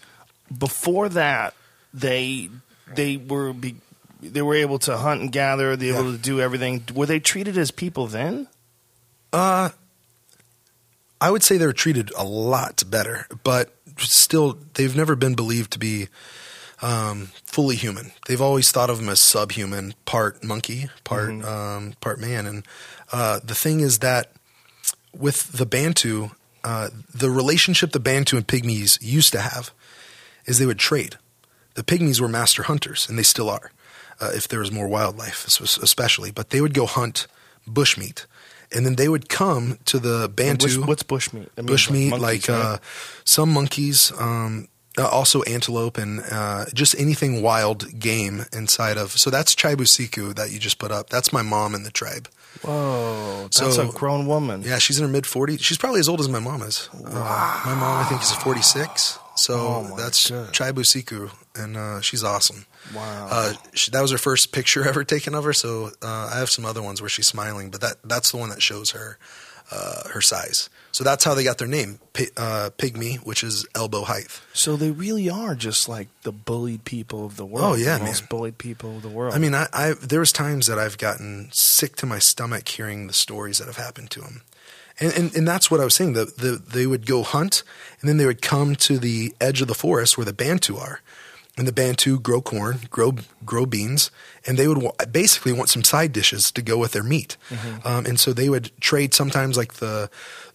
Before 0.58 1.10
that, 1.10 1.56
they 1.94 2.50
they 2.96 3.18
were 3.18 3.52
be, 3.52 3.76
they 4.22 4.42
were 4.42 4.56
able 4.56 4.80
to 4.80 4.96
hunt 4.96 5.20
and 5.20 5.32
gather. 5.32 5.76
They 5.76 5.92
were 5.92 6.00
able 6.00 6.12
to 6.14 6.18
do 6.18 6.40
everything. 6.40 6.86
Were 6.96 7.06
they 7.06 7.20
treated 7.20 7.58
as 7.58 7.70
people 7.70 8.08
then? 8.08 8.48
Uh, 9.34 9.72
I 11.20 11.32
would 11.32 11.44
say 11.44 11.58
they 11.58 11.66
were 11.66 11.74
treated 11.74 12.14
a 12.18 12.24
lot 12.24 12.84
better, 12.90 13.28
but 13.44 13.74
still, 13.98 14.58
they've 14.76 14.96
never 14.96 15.18
been 15.18 15.36
believed 15.36 15.72
to 15.72 15.80
be 15.80 16.08
um, 16.84 17.30
fully 17.46 17.76
human. 17.76 18.12
They've 18.28 18.42
always 18.42 18.72
thought 18.72 18.90
of 18.90 18.98
them 18.98 19.10
as 19.10 19.20
subhuman, 19.20 19.94
part 20.06 20.44
monkey, 20.44 20.90
part 21.04 21.32
um, 21.44 21.94
part 22.02 22.20
man. 22.20 22.46
And 22.46 22.64
uh, 23.12 23.40
the 23.44 23.56
thing 23.56 23.80
is 23.80 24.00
that 24.00 24.32
with 25.16 25.54
the 25.54 25.66
Bantu, 25.66 26.32
uh, 26.64 26.90
the 27.14 27.30
relationship 27.30 27.92
the 27.92 28.00
Bantu 28.00 28.38
and 28.38 28.46
Pygmies 28.46 29.00
used 29.02 29.32
to 29.32 29.40
have 29.40 29.72
is 30.46 30.60
they 30.60 30.66
would 30.66 30.80
trade. 30.80 31.18
The 31.76 31.84
Pygmies 31.84 32.20
were 32.20 32.28
master 32.28 32.64
hunters, 32.64 33.08
and 33.10 33.18
they 33.18 33.24
still 33.24 33.50
are, 33.50 33.72
uh, 34.20 34.32
if 34.36 34.48
there 34.48 34.60
was 34.60 34.72
more 34.72 34.88
wildlife, 34.88 35.46
es- 35.48 35.78
especially. 35.78 36.32
But 36.32 36.50
they 36.50 36.62
would 36.62 36.74
go 36.74 36.86
hunt 36.86 37.28
bushmeat, 37.68 38.26
and 38.72 38.86
then 38.86 38.96
they 38.96 39.08
would 39.08 39.30
come 39.30 39.78
to 39.86 40.00
the 40.00 40.30
Bantu. 40.30 40.82
What's, 40.82 40.88
what's 40.88 41.04
bushmeat? 41.04 41.48
I 41.58 41.62
mean, 41.62 41.76
bushmeat, 41.76 42.10
monkeys, 42.10 42.22
like 42.22 42.48
right? 42.48 42.66
uh, 42.66 42.78
some 43.24 43.54
monkeys, 43.54 44.12
um, 44.20 44.68
uh, 44.98 45.08
also 45.08 45.42
antelope, 45.44 45.98
and 45.98 46.22
uh, 46.32 46.66
just 46.74 46.96
anything 47.00 47.42
wild 47.42 48.00
game 48.00 48.46
inside 48.54 48.98
of. 48.98 49.12
So 49.14 49.30
that's 49.30 49.56
Chaibusiku 49.56 50.36
that 50.36 50.52
you 50.52 50.60
just 50.60 50.78
put 50.80 50.92
up. 50.92 51.10
That's 51.10 51.32
my 51.34 51.42
mom 51.42 51.74
in 51.76 51.84
the 51.84 51.92
tribe. 51.92 52.30
Whoa, 52.62 53.44
that's 53.44 53.58
So- 53.76 53.90
a 53.90 53.92
grown 53.92 54.26
woman. 54.28 54.62
Yeah, 54.64 54.78
she's 54.78 55.00
in 55.00 55.06
her 55.06 55.12
mid 55.12 55.24
40s. 55.26 55.62
She's 55.64 55.78
probably 55.78 56.00
as 56.00 56.08
old 56.10 56.20
as 56.20 56.30
my 56.30 56.40
mom 56.40 56.62
is. 56.62 56.90
Uh, 56.94 57.64
my 57.66 57.74
mom, 57.76 58.06
I 58.06 58.06
think, 58.08 58.22
is 58.22 58.32
46. 58.32 59.20
So 59.36 59.54
Oh, 59.90 59.96
that's 59.98 60.30
God. 60.30 60.54
Chaibusiku, 60.54 61.32
and 61.56 61.76
uh, 61.76 62.02
she's 62.02 62.24
awesome. 62.24 62.66
Wow. 62.94 63.28
Uh, 63.32 63.54
she, 63.74 63.90
that 63.92 64.02
was 64.02 64.12
her 64.12 64.18
first 64.20 64.52
picture 64.52 64.88
ever 64.88 65.04
taken 65.04 65.34
of 65.34 65.44
her. 65.44 65.54
So 65.54 65.92
uh, 66.04 66.30
I 66.34 66.38
have 66.38 66.50
some 66.52 66.66
other 66.66 66.82
ones 66.84 67.02
where 67.02 67.10
she's 67.10 67.28
smiling, 67.28 67.72
but 67.72 67.82
that 67.82 67.96
that's 68.04 68.30
the 68.32 68.38
one 68.38 68.50
that 68.50 68.62
shows 68.62 68.92
her 68.92 69.18
uh, 69.72 70.10
her 70.10 70.22
size. 70.22 70.70
So 70.94 71.04
that's 71.04 71.24
how 71.24 71.34
they 71.34 71.44
got 71.44 71.58
their 71.58 71.68
name, 71.68 72.00
uh, 72.38 72.70
pygmy, 72.78 73.18
which 73.26 73.44
is 73.44 73.66
elbow 73.74 74.04
height. 74.04 74.28
So 74.54 74.76
they 74.76 74.92
really 74.92 75.28
are 75.28 75.56
just 75.56 75.90
like 75.90 76.08
the 76.22 76.32
bullied 76.32 76.86
people 76.86 77.26
of 77.26 77.36
the 77.36 77.46
world. 77.48 77.74
Oh, 77.74 77.76
yeah, 77.76 77.98
the 77.98 78.06
most 78.06 78.30
bullied 78.30 78.60
people 78.60 78.98
of 78.98 79.02
the 79.02 79.10
world. 79.10 79.34
I 79.34 79.40
mean, 79.40 79.56
I, 79.56 79.68
I 79.74 79.94
there 80.00 80.20
was 80.20 80.32
times 80.32 80.68
that 80.68 80.78
I've 80.78 81.00
gotten 81.00 81.50
sick 81.52 81.96
to 81.98 82.06
my 82.06 82.20
stomach 82.20 82.68
hearing 82.68 83.08
the 83.08 83.14
stories 83.14 83.58
that 83.58 83.66
have 83.66 83.78
happened 83.78 84.12
to 84.12 84.22
them, 84.22 84.44
and 85.00 85.12
and, 85.14 85.36
and 85.36 85.48
that's 85.48 85.72
what 85.72 85.80
I 85.82 85.84
was 85.84 85.96
saying. 85.96 86.14
The, 86.14 86.26
the 86.26 86.62
they 86.64 86.86
would 86.86 87.08
go 87.08 87.24
hunt, 87.24 87.64
and 88.00 88.08
then 88.08 88.18
they 88.18 88.28
would 88.28 88.44
come 88.44 88.76
to 88.76 89.00
the 89.00 89.34
edge 89.42 89.62
of 89.64 89.68
the 89.68 89.74
forest 89.74 90.16
where 90.16 90.26
the 90.26 90.32
Bantu 90.34 90.78
are, 90.78 91.02
and 91.58 91.68
the 91.68 91.72
Bantu 91.74 92.20
grow 92.20 92.40
corn, 92.42 92.82
grow 92.92 93.14
grow 93.44 93.66
beans, 93.66 94.12
and 94.46 94.60
they 94.60 94.68
would 94.68 94.78
wa- 94.84 94.94
basically 95.12 95.54
want 95.54 95.70
some 95.70 95.84
side 95.84 96.12
dishes 96.14 96.52
to 96.52 96.62
go 96.62 96.78
with 96.78 96.92
their 96.92 97.04
meat, 97.04 97.36
um, 97.84 98.06
and 98.06 98.20
so 98.20 98.32
they 98.32 98.48
would 98.48 98.70
trade 98.80 99.16
sometimes 99.16 99.58
like 99.58 99.74
the 99.76 100.12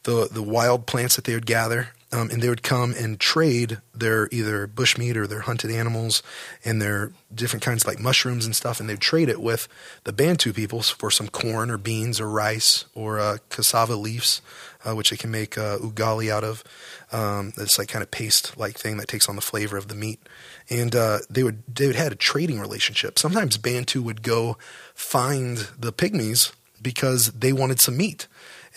the 0.08 0.26
the 0.32 0.42
wild 0.42 0.86
plants 0.86 1.16
that 1.16 1.24
they 1.26 1.34
would 1.34 1.46
gather. 1.46 1.90
Um, 2.10 2.30
and 2.30 2.42
they 2.42 2.48
would 2.48 2.62
come 2.62 2.94
and 2.98 3.20
trade 3.20 3.82
their 3.94 4.30
either 4.32 4.66
bushmeat 4.66 5.14
or 5.14 5.26
their 5.26 5.40
hunted 5.40 5.70
animals 5.70 6.22
and 6.64 6.80
their 6.80 7.12
different 7.34 7.62
kinds 7.62 7.86
like 7.86 8.00
mushrooms 8.00 8.46
and 8.46 8.56
stuff, 8.56 8.80
and 8.80 8.88
they'd 8.88 8.98
trade 8.98 9.28
it 9.28 9.42
with 9.42 9.68
the 10.04 10.12
Bantu 10.14 10.54
peoples 10.54 10.88
for 10.88 11.10
some 11.10 11.28
corn 11.28 11.70
or 11.70 11.76
beans 11.76 12.18
or 12.18 12.30
rice 12.30 12.86
or 12.94 13.20
uh, 13.20 13.36
cassava 13.50 13.94
leaves, 13.94 14.40
uh, 14.86 14.94
which 14.94 15.10
they 15.10 15.18
can 15.18 15.30
make 15.30 15.58
uh, 15.58 15.76
ugali 15.76 16.30
out 16.30 16.44
of. 16.44 16.64
Um, 17.12 17.52
like 17.78 17.88
kind 17.88 18.02
of 18.02 18.10
paste 18.10 18.56
like 18.56 18.78
thing 18.78 18.96
that 18.96 19.08
takes 19.08 19.28
on 19.28 19.36
the 19.36 19.42
flavor 19.42 19.76
of 19.76 19.88
the 19.88 19.94
meat, 19.94 20.18
and 20.70 20.96
uh, 20.96 21.18
they 21.28 21.42
would 21.42 21.62
they 21.68 21.86
would 21.86 21.96
had 21.96 22.12
a 22.12 22.16
trading 22.16 22.58
relationship. 22.58 23.18
Sometimes 23.18 23.58
Bantu 23.58 24.00
would 24.00 24.22
go 24.22 24.56
find 24.94 25.68
the 25.78 25.92
pygmies 25.92 26.52
because 26.80 27.32
they 27.32 27.52
wanted 27.52 27.80
some 27.80 27.98
meat 27.98 28.28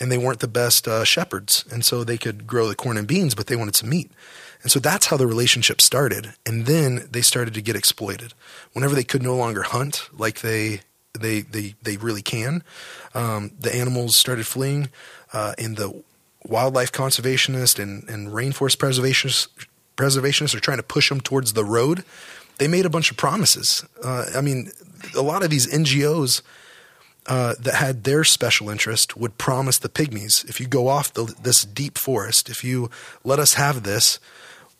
and 0.02 0.10
they 0.10 0.18
weren't 0.18 0.40
the 0.40 0.48
best 0.48 0.88
uh, 0.88 1.04
shepherds, 1.04 1.64
and 1.70 1.84
so 1.84 2.02
they 2.02 2.18
could 2.18 2.44
grow 2.44 2.66
the 2.66 2.74
corn 2.74 2.98
and 2.98 3.06
beans, 3.06 3.36
but 3.36 3.46
they 3.46 3.54
wanted 3.54 3.76
some 3.76 3.88
meat. 3.88 4.10
And 4.62 4.70
so 4.70 4.80
that's 4.80 5.06
how 5.06 5.16
the 5.16 5.28
relationship 5.28 5.80
started. 5.80 6.34
And 6.44 6.66
then 6.66 7.06
they 7.08 7.22
started 7.22 7.54
to 7.54 7.62
get 7.62 7.76
exploited. 7.76 8.34
Whenever 8.72 8.96
they 8.96 9.04
could 9.04 9.22
no 9.22 9.36
longer 9.36 9.62
hunt 9.62 10.08
like 10.12 10.40
they 10.40 10.80
they 11.12 11.42
they, 11.42 11.76
they 11.82 11.98
really 11.98 12.20
can, 12.20 12.64
um, 13.14 13.52
the 13.60 13.72
animals 13.72 14.16
started 14.16 14.44
fleeing, 14.44 14.88
uh, 15.32 15.54
and 15.56 15.76
the 15.76 16.02
wildlife 16.44 16.90
conservationists 16.90 17.80
and, 17.80 18.08
and 18.08 18.30
rainforest 18.30 18.78
preservationists 18.78 19.46
preservationists 19.96 20.56
are 20.56 20.60
trying 20.60 20.78
to 20.78 20.82
push 20.82 21.10
them 21.10 21.20
towards 21.20 21.52
the 21.52 21.64
road. 21.64 22.04
They 22.58 22.66
made 22.66 22.86
a 22.86 22.90
bunch 22.90 23.12
of 23.12 23.16
promises. 23.16 23.84
Uh, 24.02 24.26
I 24.34 24.40
mean, 24.40 24.72
a 25.16 25.22
lot 25.22 25.44
of 25.44 25.50
these 25.50 25.72
NGOs 25.72 26.42
uh, 27.26 27.54
that 27.60 27.74
had 27.74 28.04
their 28.04 28.24
special 28.24 28.68
interest 28.68 29.16
would 29.16 29.38
promise 29.38 29.78
the 29.78 29.88
pygmies 29.88 30.48
if 30.48 30.60
you 30.60 30.66
go 30.66 30.88
off 30.88 31.12
the, 31.12 31.34
this 31.40 31.64
deep 31.64 31.96
forest, 31.96 32.48
if 32.48 32.64
you 32.64 32.90
let 33.24 33.38
us 33.38 33.54
have 33.54 33.84
this, 33.84 34.18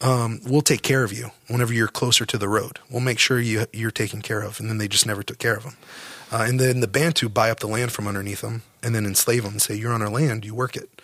um, 0.01 0.40
we'll 0.45 0.62
take 0.62 0.82
care 0.82 1.05
of 1.05 1.12
you 1.12 1.30
whenever 1.47 1.72
you're 1.72 1.86
closer 1.86 2.26
to 2.26 2.36
the 2.36 2.49
road. 2.49 2.80
We'll 2.90 3.01
make 3.01 3.20
sure 3.20 3.38
you, 3.38 3.66
you're 3.72 3.93
taken 3.93 4.20
care 4.20 4.40
of. 4.40 4.59
And 4.59 4.68
then 4.68 4.78
they 4.78 4.88
just 4.88 5.07
never 5.07 5.22
took 5.22 5.38
care 5.38 5.57
of 5.57 5.62
them. 5.62 5.76
Uh, 6.32 6.45
and 6.49 6.59
then 6.59 6.80
the 6.80 6.88
Bantu 6.88 7.28
buy 7.28 7.51
up 7.51 7.61
the 7.61 7.68
land 7.68 7.93
from 7.93 8.09
underneath 8.09 8.40
them 8.40 8.62
and 8.82 8.95
then 8.95 9.07
enslave 9.07 9.45
them 9.45 9.53
and 9.53 9.62
say, 9.62 9.76
You're 9.76 9.93
on 9.93 10.03
our 10.03 10.11
land, 10.11 10.45
you 10.45 10.55
work 10.55 10.76
it. 10.76 11.01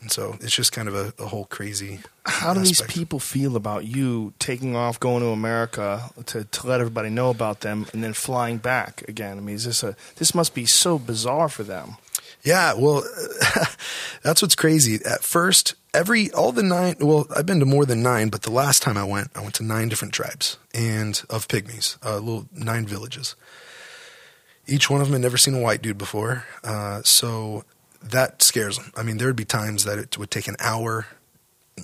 And 0.00 0.12
so 0.12 0.36
it's 0.40 0.54
just 0.54 0.72
kind 0.72 0.88
of 0.88 0.94
a, 0.94 1.12
a 1.18 1.26
whole 1.26 1.46
crazy. 1.46 2.00
How 2.24 2.54
do 2.54 2.60
these 2.60 2.82
people 2.82 3.18
feel 3.18 3.56
about 3.56 3.84
you 3.84 4.32
taking 4.38 4.76
off, 4.76 5.00
going 5.00 5.22
to 5.22 5.30
America 5.30 6.10
to, 6.26 6.44
to 6.44 6.66
let 6.66 6.80
everybody 6.80 7.10
know 7.10 7.30
about 7.30 7.60
them, 7.60 7.86
and 7.92 8.04
then 8.04 8.12
flying 8.12 8.58
back 8.58 9.02
again? 9.08 9.38
I 9.38 9.40
mean, 9.40 9.56
is 9.56 9.64
this 9.64 9.82
a 9.82 9.96
this 10.16 10.34
must 10.34 10.54
be 10.54 10.66
so 10.66 10.98
bizarre 10.98 11.48
for 11.48 11.64
them? 11.64 11.96
Yeah, 12.44 12.74
well, 12.74 13.02
that's 14.22 14.40
what's 14.42 14.54
crazy. 14.54 15.00
At 15.04 15.24
first, 15.24 15.74
every 15.92 16.30
all 16.32 16.52
the 16.52 16.62
nine. 16.62 16.96
Well, 17.00 17.26
I've 17.34 17.46
been 17.46 17.60
to 17.60 17.66
more 17.66 17.84
than 17.84 18.02
nine, 18.02 18.28
but 18.28 18.42
the 18.42 18.52
last 18.52 18.82
time 18.82 18.96
I 18.96 19.04
went, 19.04 19.30
I 19.34 19.40
went 19.40 19.54
to 19.56 19.64
nine 19.64 19.88
different 19.88 20.14
tribes 20.14 20.58
and 20.72 21.20
of 21.28 21.48
pygmies, 21.48 21.96
uh, 22.04 22.18
little 22.18 22.46
nine 22.52 22.86
villages. 22.86 23.34
Each 24.66 24.88
one 24.90 25.00
of 25.00 25.08
them 25.08 25.14
had 25.14 25.22
never 25.22 25.38
seen 25.38 25.54
a 25.54 25.60
white 25.60 25.82
dude 25.82 25.98
before, 25.98 26.44
uh, 26.62 27.02
so 27.02 27.64
that 28.02 28.42
scares 28.42 28.76
them. 28.76 28.92
I 28.96 29.02
mean, 29.02 29.18
there 29.18 29.26
would 29.26 29.36
be 29.36 29.44
times 29.44 29.84
that 29.84 29.98
it 29.98 30.18
would 30.18 30.30
take 30.30 30.48
an 30.48 30.56
hour, 30.60 31.06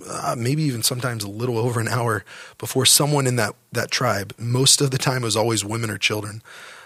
uh, 0.08 0.34
maybe 0.36 0.62
even 0.62 0.82
sometimes 0.82 1.24
a 1.24 1.30
little 1.30 1.58
over 1.58 1.80
an 1.80 1.88
hour 1.88 2.24
before 2.58 2.86
someone 2.86 3.26
in 3.26 3.36
that 3.36 3.54
that 3.72 3.90
tribe. 3.90 4.32
Most 4.38 4.80
of 4.80 4.90
the 4.90 4.98
time, 4.98 5.22
it 5.22 5.26
was 5.26 5.36
always 5.36 5.64
women 5.64 5.90
or 5.90 5.98
children 5.98 6.42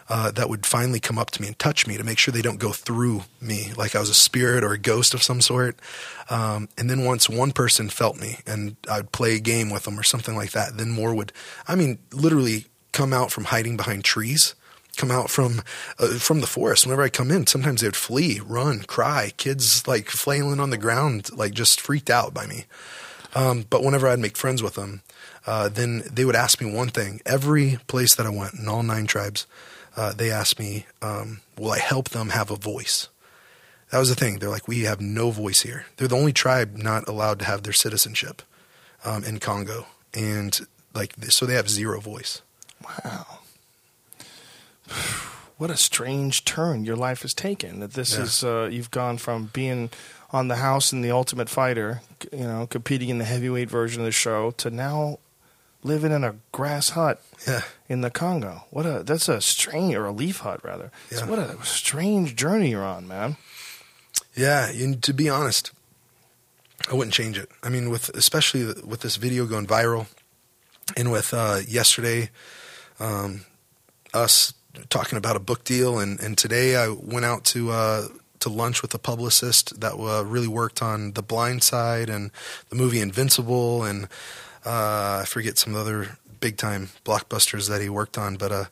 uh, 0.09 0.31
that 0.31 0.49
would 0.49 0.65
finally 0.65 1.01
come 1.01 1.19
up 1.19 1.31
to 1.31 1.43
me 1.43 1.49
and 1.49 1.59
touch 1.59 1.87
me 1.87 1.97
to 1.97 2.05
make 2.05 2.19
sure 2.19 2.33
they 2.33 2.43
don't 2.43 2.59
go 2.59 2.73
through 2.73 3.23
me 3.41 3.73
like 3.77 3.95
I 3.95 4.01
was 4.01 4.09
a 4.09 4.15
spirit 4.15 4.65
or 4.65 4.73
a 4.73 4.79
ghost 4.79 5.13
of 5.15 5.23
some 5.23 5.41
sort. 5.41 5.79
Um, 6.31 6.69
and 6.79 6.89
then 6.89 7.05
once 7.05 7.29
one 7.29 7.53
person 7.53 7.89
felt 7.89 8.19
me 8.19 8.39
and 8.47 8.77
I'd 8.91 9.13
play 9.13 9.35
a 9.35 9.41
game 9.41 9.71
with 9.71 9.85
them 9.85 9.99
or 9.99 10.03
something 10.03 10.35
like 10.35 10.53
that, 10.53 10.79
then 10.79 10.91
more 10.91 11.15
would, 11.15 11.33
I 11.67 11.75
mean, 11.75 11.99
literally 12.13 12.67
come 12.93 13.13
out 13.13 13.31
from 13.31 13.45
hiding 13.45 13.77
behind 13.77 14.05
trees. 14.05 14.55
Come 14.99 15.13
out 15.13 15.31
from 15.31 15.63
uh, 16.01 16.19
from 16.19 16.41
the 16.41 16.47
forest. 16.49 16.85
Whenever 16.85 17.03
I 17.03 17.09
come 17.09 17.31
in, 17.31 17.47
sometimes 17.47 17.81
they 17.81 17.87
would 17.87 17.95
flee, 17.95 18.41
run, 18.45 18.81
cry. 18.81 19.33
Kids 19.37 19.87
like 19.87 20.11
flailing 20.11 20.59
on 20.59 20.71
the 20.71 20.77
ground, 20.77 21.31
like 21.33 21.55
just 21.55 21.81
freaked 21.81 22.11
out 22.11 22.35
by 22.35 22.47
me. 22.47 22.65
Um, 23.33 23.65
but 23.71 23.85
whenever 23.85 24.09
I'd 24.09 24.19
make 24.19 24.37
friends 24.37 24.61
with 24.61 24.75
them, 24.75 25.03
uh, 25.47 25.69
then 25.69 26.03
they 26.11 26.25
would 26.25 26.35
ask 26.35 26.61
me 26.61 26.75
one 26.75 26.89
thing. 26.89 27.21
Every 27.25 27.79
place 27.87 28.17
that 28.17 28.27
I 28.27 28.31
went, 28.31 28.55
in 28.55 28.67
all 28.67 28.83
nine 28.83 29.07
tribes, 29.07 29.47
uh, 29.97 30.13
they 30.13 30.33
asked 30.33 30.59
me, 30.59 30.87
um, 31.01 31.43
"Will 31.57 31.71
I 31.71 31.79
help 31.79 32.09
them 32.09 32.31
have 32.31 32.51
a 32.51 32.57
voice?" 32.57 33.07
That 33.91 34.01
was 34.01 34.09
the 34.09 34.17
thing. 34.17 34.41
They're 34.41 34.51
like, 34.51 34.67
"We 34.67 34.81
have 34.81 35.01
no 35.01 35.31
voice 35.31 35.61
here." 35.61 35.87
They're 35.97 36.09
the 36.09 36.17
only 36.17 36.33
tribe 36.33 36.77
not 36.77 37.09
allowed 37.09 37.39
to 37.39 37.45
have 37.45 37.63
their 37.63 37.73
citizenship 37.73 38.43
um, 39.05 39.23
in 39.23 39.39
Congo, 39.39 39.87
and 40.13 40.67
like 40.93 41.15
so 41.29 41.47
they 41.47 41.55
have 41.55 41.71
zero 41.71 42.01
voice. 42.01 42.43
Wow. 42.83 43.38
What 45.57 45.71
a 45.71 45.77
strange 45.77 46.45
turn 46.45 46.85
your 46.85 46.97
life 46.97 47.23
has 47.23 47.35
taken. 47.35 47.81
That 47.81 47.95
this 47.95 48.15
Yeah. 48.17 48.23
is 48.23 48.45
uh, 48.45 48.69
you've 48.71 48.91
gone 48.93 49.19
from 49.19 49.47
being 49.53 49.91
on 50.31 50.49
the 50.49 50.57
house 50.57 50.93
in 50.93 51.01
the 51.01 51.11
Ultimate 51.11 51.49
Fighter, 51.49 52.03
you 52.33 52.45
know, 52.45 52.67
competing 52.67 53.09
in 53.09 53.19
the 53.19 53.25
heavyweight 53.25 53.69
version 53.71 54.03
of 54.03 54.07
the 54.07 54.13
show, 54.13 54.53
to 54.53 54.71
now 54.71 55.19
living 55.83 56.13
in 56.13 56.23
a 56.23 56.37
grass 56.53 56.91
hut 56.91 57.21
Yeah, 57.47 57.63
in 57.89 58.03
the 58.03 58.11
Congo. 58.11 58.65
What 58.71 58.87
a 58.87 59.03
that's 59.03 59.29
a 59.29 59.41
strange 59.41 59.95
or 59.95 60.05
a 60.07 60.13
leaf 60.13 60.41
hut 60.41 60.61
rather. 60.65 60.93
So 61.11 61.27
what 61.27 61.39
a 61.41 61.57
strange 61.65 62.37
journey 62.37 62.71
you're 62.71 62.85
on, 62.85 63.09
man. 63.09 63.37
yeah. 64.37 64.69
And 64.71 65.03
to 65.03 65.13
be 65.13 65.29
honest, 65.29 65.73
I 66.91 66.95
wouldn't 66.95 67.15
change 67.15 67.37
it. 67.39 67.49
I 67.65 67.69
mean, 67.69 67.91
with 67.91 68.11
especially 68.11 68.65
with 68.85 69.01
this 69.01 69.17
video 69.17 69.45
going 69.47 69.67
viral, 69.67 70.07
and 70.97 71.11
with 71.11 71.35
uh, 71.35 71.61
yesterday, 71.67 72.31
um, 73.01 73.45
us 74.15 74.53
talking 74.91 75.19
about 75.19 75.37
a 75.37 75.41
book 75.41 75.65
deal, 75.65 75.99
and, 75.99 76.19
and 76.21 76.37
today 76.39 76.77
I 76.77 76.89
went 76.89 77.25
out 77.25 77.45
to 77.47 77.71
uh, 77.71 78.09
to 78.41 78.49
lunch 78.49 78.83
with 78.83 78.95
a 78.95 78.99
publicist 78.99 79.81
that 79.81 79.95
uh, 79.95 80.25
really 80.25 80.49
worked 80.49 80.81
on 80.83 81.13
The 81.13 81.23
Blind 81.23 81.63
Side 81.63 82.09
and 82.09 82.31
the 82.71 82.77
movie 82.77 83.01
Invincible, 83.01 83.83
and 83.85 84.05
uh, 84.65 85.21
I 85.23 85.25
forget 85.27 85.59
some 85.59 85.75
other 85.75 86.19
big 86.41 86.57
time 86.57 86.91
blockbusters 87.05 87.69
that 87.69 87.81
he 87.83 87.89
worked 87.89 88.17
on, 88.19 88.37
but. 88.37 88.53
Uh, 88.53 88.65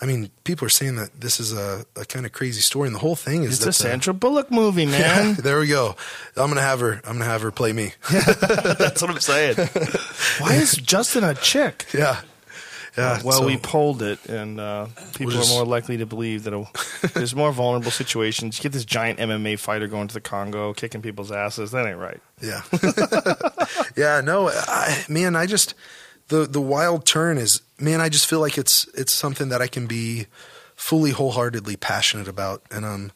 I 0.00 0.04
mean, 0.04 0.30
people 0.42 0.66
are 0.66 0.68
saying 0.68 0.96
that 0.96 1.20
this 1.20 1.38
is 1.38 1.52
a, 1.52 1.84
a 1.94 2.04
kind 2.04 2.26
of 2.26 2.32
crazy 2.32 2.60
story, 2.60 2.88
and 2.88 2.94
the 2.96 2.98
whole 2.98 3.14
thing 3.14 3.44
is 3.44 3.50
It's 3.50 3.58
that 3.60 3.64
a 3.66 3.66
the- 3.68 3.72
Sandra 3.74 4.12
Bullock 4.12 4.50
movie, 4.50 4.84
man. 4.98 5.34
there 5.34 5.60
we 5.60 5.68
go. 5.68 5.94
I'm 6.36 6.48
gonna 6.48 6.60
have 6.60 6.80
her. 6.80 6.94
I'm 7.04 7.12
gonna 7.18 7.24
have 7.26 7.42
her 7.42 7.52
play 7.52 7.72
me. 7.72 7.92
That's 8.10 9.00
what 9.00 9.12
I'm 9.12 9.20
saying. 9.20 9.54
Why 10.38 10.54
is 10.54 10.72
Justin 10.74 11.22
a 11.22 11.34
chick? 11.34 11.86
yeah, 11.94 12.22
yeah. 12.96 13.20
well, 13.24 13.38
so- 13.40 13.46
we 13.46 13.56
polled 13.56 14.02
it, 14.02 14.24
and 14.26 14.60
uh, 14.60 14.86
people 15.14 15.32
just- 15.32 15.50
are 15.50 15.54
more 15.54 15.64
likely 15.64 15.96
to 15.98 16.06
believe 16.06 16.44
that 16.44 17.10
there's 17.14 17.34
more 17.34 17.52
vulnerable 17.52 17.90
situations. 17.90 18.58
You 18.58 18.62
get 18.62 18.72
this 18.72 18.84
giant 18.84 19.18
MMA 19.18 19.58
fighter 19.58 19.86
going 19.88 20.08
to 20.08 20.14
the 20.14 20.20
Congo, 20.20 20.72
kicking 20.74 21.02
people's 21.02 21.32
asses. 21.32 21.70
That 21.70 21.86
ain't 21.86 21.98
right. 21.98 22.20
Yeah. 22.40 22.62
yeah, 23.96 24.20
no, 24.20 24.48
I, 24.50 25.04
man, 25.08 25.36
I 25.36 25.46
just 25.46 25.74
the 26.28 26.46
the 26.46 26.60
wild 26.60 27.04
turn 27.06 27.38
is 27.38 27.62
man, 27.78 28.00
I 28.00 28.08
just 28.08 28.26
feel 28.26 28.40
like 28.40 28.58
it's 28.58 28.88
it's 28.94 29.12
something 29.12 29.48
that 29.50 29.60
I 29.62 29.66
can 29.66 29.86
be 29.86 30.26
fully 30.74 31.10
wholeheartedly 31.10 31.76
passionate 31.76 32.26
about 32.28 32.62
and 32.70 32.84
um 32.84 33.12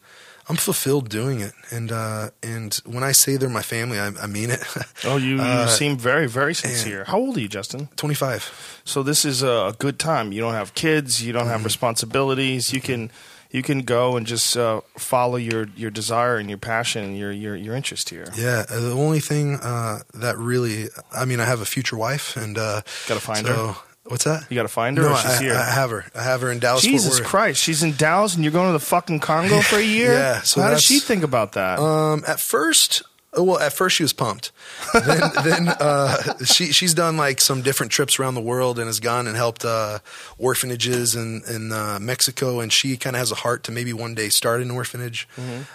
I'm 0.49 0.55
fulfilled 0.55 1.09
doing 1.09 1.41
it. 1.41 1.53
And 1.71 1.91
uh 1.91 2.29
and 2.41 2.73
when 2.85 3.03
I 3.03 3.11
say 3.13 3.37
they're 3.37 3.49
my 3.49 3.61
family, 3.63 3.99
I, 3.99 4.07
I 4.23 4.27
mean 4.27 4.49
it. 4.51 4.63
Oh, 5.05 5.17
you, 5.17 5.35
you 5.35 5.41
Uh, 5.41 5.67
seem 5.67 5.97
very, 5.97 6.27
very 6.27 6.53
sincere. 6.55 7.03
How 7.05 7.17
old 7.19 7.37
are 7.37 7.41
you, 7.41 7.47
Justin? 7.49 7.89
25. 7.97 8.81
So 8.85 9.03
this 9.03 9.25
is 9.25 9.43
a 9.43 9.73
good 9.77 9.99
time. 9.99 10.31
You 10.31 10.41
don't 10.41 10.53
have 10.55 10.73
kids. 10.73 11.21
You 11.21 11.33
don't 11.33 11.43
Mm-hmm. 11.43 11.51
have 11.51 11.63
responsibilities. 11.65 12.71
You 12.73 12.81
can 12.81 13.11
you 13.51 13.61
can 13.63 13.79
go 13.83 14.17
and 14.17 14.27
just 14.27 14.57
uh, 14.57 14.81
follow 14.97 15.37
your, 15.37 15.67
your 15.77 15.89
desire 15.89 16.35
and 16.35 16.49
your 16.49 16.57
passion 16.59 17.03
and 17.03 17.17
your 17.17 17.31
your, 17.31 17.55
your 17.55 17.75
interest 17.75 18.09
here. 18.09 18.25
Yeah, 18.35 18.65
uh, 18.69 18.79
the 18.79 18.91
only 18.91 19.19
thing 19.21 19.55
uh 19.61 19.99
that 20.13 20.37
really 20.37 20.89
I 21.11 21.25
mean, 21.25 21.39
I 21.39 21.45
have 21.45 21.61
a 21.61 21.65
future 21.65 21.97
wife 21.97 22.35
and 22.37 22.57
uh 22.57 22.81
Gotta 23.07 23.21
find 23.21 23.45
so, 23.47 23.53
her? 23.53 23.75
What's 24.07 24.23
that? 24.23 24.45
You 24.49 24.55
got 24.55 24.63
to 24.63 24.67
find 24.67 24.97
her. 24.97 25.03
no, 25.03 25.13
or 25.13 25.17
she's 25.17 25.31
I, 25.31 25.43
here. 25.43 25.53
I 25.53 25.71
have 25.71 25.89
her. 25.89 26.05
I 26.15 26.23
have 26.23 26.41
her 26.41 26.51
in 26.51 26.59
Dallas. 26.59 26.83
Jesus. 26.83 27.19
Christ, 27.19 27.61
she's 27.61 27.83
in 27.83 27.93
Dallas 27.93 28.35
and 28.35 28.43
you're 28.43 28.53
going 28.53 28.67
to 28.67 28.73
the 28.73 28.79
fucking 28.79 29.19
Congo 29.19 29.61
for 29.61 29.77
a 29.77 29.83
year? 29.83 30.13
Yeah, 30.13 30.41
so 30.41 30.61
how 30.61 30.69
did 30.69 30.81
she 30.81 30.99
think 30.99 31.23
about 31.23 31.53
that? 31.53 31.79
Um, 31.79 32.23
at 32.27 32.39
first, 32.39 33.03
well, 33.35 33.59
at 33.59 33.73
first 33.73 33.97
she 33.97 34.03
was 34.03 34.13
pumped. 34.13 34.51
Then, 34.93 35.21
then 35.43 35.67
uh, 35.67 36.37
she 36.45 36.71
she's 36.71 36.93
done 36.93 37.17
like 37.17 37.41
some 37.41 37.61
different 37.61 37.91
trips 37.91 38.19
around 38.19 38.35
the 38.35 38.41
world 38.41 38.79
and 38.79 38.87
has 38.87 38.99
gone 38.99 39.27
and 39.27 39.35
helped 39.35 39.65
uh, 39.65 39.99
orphanages 40.37 41.15
in 41.15 41.43
in 41.47 41.71
uh, 41.71 41.99
Mexico. 42.01 42.59
And 42.59 42.71
she 42.71 42.97
kind 42.97 43.15
of 43.15 43.19
has 43.19 43.31
a 43.31 43.35
heart 43.35 43.63
to 43.65 43.71
maybe 43.71 43.93
one 43.93 44.15
day 44.15 44.29
start 44.29 44.61
an 44.61 44.71
orphanage. 44.71 45.27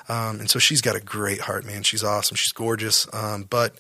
Um, 0.08 0.40
and 0.40 0.50
so 0.50 0.58
she's 0.58 0.80
got 0.80 0.96
a 0.96 1.00
great 1.00 1.42
heart, 1.42 1.64
man. 1.64 1.82
She's 1.82 2.02
awesome. 2.02 2.36
She's 2.36 2.52
gorgeous. 2.52 3.06
Um, 3.12 3.46
but 3.48 3.74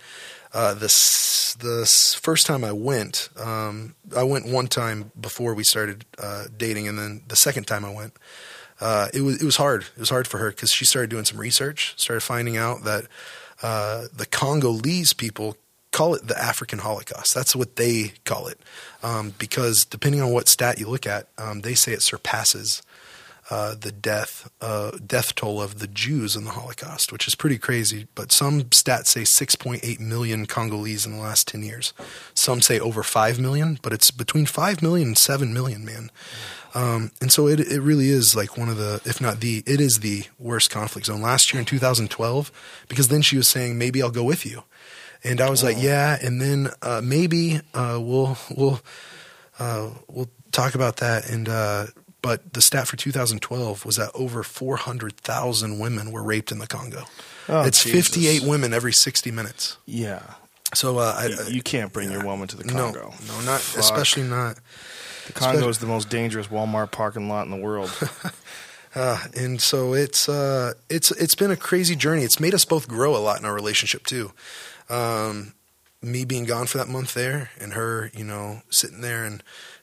uh, 0.54 0.74
this 0.74 1.54
the 1.54 1.86
first 2.20 2.46
time 2.46 2.64
I 2.64 2.72
went, 2.72 3.28
um, 3.36 3.94
I 4.16 4.22
went 4.22 4.46
one 4.46 4.66
time 4.66 5.12
before 5.20 5.54
we 5.54 5.64
started 5.64 6.04
uh, 6.18 6.44
dating, 6.56 6.88
and 6.88 6.98
then 6.98 7.22
the 7.28 7.36
second 7.36 7.66
time 7.66 7.84
I 7.84 7.90
went 7.90 8.14
uh, 8.82 9.08
it 9.14 9.20
was 9.20 9.40
it 9.40 9.44
was 9.44 9.56
hard. 9.56 9.82
It 9.82 10.00
was 10.00 10.10
hard 10.10 10.26
for 10.26 10.38
her 10.38 10.50
because 10.50 10.72
she 10.72 10.84
started 10.84 11.08
doing 11.08 11.24
some 11.24 11.38
research, 11.38 11.94
started 11.96 12.20
finding 12.20 12.56
out 12.56 12.82
that 12.82 13.06
uh, 13.62 14.06
the 14.14 14.26
Congolese 14.26 15.12
people 15.12 15.56
call 15.92 16.14
it 16.14 16.26
the 16.26 16.36
African 16.36 16.80
Holocaust. 16.80 17.32
That's 17.32 17.54
what 17.54 17.76
they 17.76 18.14
call 18.24 18.48
it, 18.48 18.58
um, 19.04 19.34
because 19.38 19.84
depending 19.84 20.20
on 20.20 20.32
what 20.32 20.48
stat 20.48 20.80
you 20.80 20.88
look 20.88 21.06
at, 21.06 21.28
um, 21.38 21.60
they 21.60 21.74
say 21.74 21.92
it 21.92 22.02
surpasses 22.02 22.82
uh, 23.50 23.74
the 23.74 23.92
death 23.92 24.50
uh, 24.60 24.92
death 25.04 25.34
toll 25.34 25.60
of 25.60 25.78
the 25.78 25.88
Jews 25.88 26.36
in 26.36 26.44
the 26.44 26.52
Holocaust, 26.52 27.12
which 27.12 27.26
is 27.26 27.34
pretty 27.34 27.58
crazy. 27.58 28.06
But 28.14 28.32
some 28.32 28.62
stats 28.64 29.08
say 29.08 29.22
6.8 29.22 30.00
million 30.00 30.46
Congolese 30.46 31.04
in 31.04 31.12
the 31.12 31.18
last 31.18 31.48
10 31.48 31.62
years. 31.62 31.92
Some 32.34 32.60
say 32.60 32.78
over 32.78 33.02
5 33.02 33.40
million, 33.40 33.78
but 33.82 33.92
it's 33.92 34.10
between 34.10 34.46
5 34.46 34.80
million 34.80 35.08
and 35.08 35.18
7 35.18 35.52
million, 35.52 35.84
man. 35.84 36.10
Um, 36.74 37.10
and 37.20 37.30
so 37.30 37.48
it 37.48 37.60
it 37.60 37.80
really 37.80 38.08
is 38.08 38.34
like 38.34 38.56
one 38.56 38.68
of 38.68 38.78
the, 38.78 39.02
if 39.04 39.20
not 39.20 39.40
the, 39.40 39.62
it 39.66 39.80
is 39.80 39.98
the 39.98 40.24
worst 40.38 40.70
conflict 40.70 41.06
zone. 41.06 41.20
Last 41.20 41.52
year 41.52 41.60
in 41.60 41.66
2012, 41.66 42.84
because 42.88 43.08
then 43.08 43.22
she 43.22 43.36
was 43.36 43.48
saying 43.48 43.76
maybe 43.76 44.02
I'll 44.02 44.10
go 44.10 44.24
with 44.24 44.46
you, 44.46 44.62
and 45.22 45.40
I 45.40 45.50
was 45.50 45.62
like 45.62 45.76
yeah, 45.78 46.16
and 46.22 46.40
then 46.40 46.70
uh, 46.80 47.02
maybe 47.04 47.60
uh, 47.74 47.98
we'll 48.00 48.38
we'll 48.56 48.80
uh, 49.58 49.90
we'll 50.08 50.30
talk 50.50 50.74
about 50.74 50.96
that. 50.96 51.28
And 51.28 51.48
uh, 51.48 51.86
but 52.22 52.54
the 52.54 52.62
stat 52.62 52.86
for 52.88 52.96
2012 52.96 53.84
was 53.84 53.96
that 53.96 54.10
over 54.14 54.42
400,000 54.42 55.78
women 55.78 56.12
were 56.12 56.22
raped 56.22 56.50
in 56.52 56.58
the 56.58 56.66
Congo. 56.66 57.04
Oh, 57.48 57.62
it's 57.64 57.82
Jesus. 57.84 58.08
58 58.08 58.42
women 58.44 58.72
every 58.72 58.92
60 58.92 59.30
minutes. 59.30 59.76
yeah. 59.86 60.22
So 60.74 60.96
uh, 60.98 61.14
I, 61.18 61.26
You, 61.26 61.56
you 61.56 61.62
can't 61.62 61.92
bring 61.92 62.10
your 62.10 62.24
woman 62.24 62.48
to 62.48 62.56
the 62.56 62.64
Congo. 62.64 63.12
no, 63.26 63.34
no 63.34 63.40
not 63.44 63.60
Fuck. 63.60 63.80
especially 63.80 64.22
not. 64.22 64.56
The 65.26 65.34
Congo 65.34 65.68
is 65.68 65.78
the 65.80 65.86
most 65.86 66.08
dangerous 66.08 66.46
Walmart 66.46 66.90
parking 66.92 67.28
lot 67.28 67.44
in 67.44 67.50
the 67.50 67.58
world. 67.58 67.90
Uh, 68.94 69.18
and 69.34 69.58
so 69.58 69.94
it's 69.94 70.28
uh, 70.28 70.74
it's 70.90 71.10
it's 71.12 71.34
been 71.34 71.50
a 71.50 71.56
crazy 71.56 71.96
journey. 71.96 72.24
It's 72.24 72.38
made 72.38 72.52
us 72.52 72.66
both 72.66 72.86
grow 72.88 73.16
a 73.16 73.24
lot 73.24 73.38
in 73.40 73.46
our 73.46 73.54
relationship 73.54 74.04
too. 74.04 74.32
Um, 74.90 75.54
me 76.02 76.26
being 76.26 76.44
gone 76.44 76.66
for 76.66 76.76
that 76.76 76.88
month 76.88 77.14
there, 77.14 77.50
and 77.58 77.72
her, 77.72 78.10
you 78.14 78.22
know, 78.22 78.60
sitting 78.68 79.00
there 79.00 79.24
and 79.24 79.42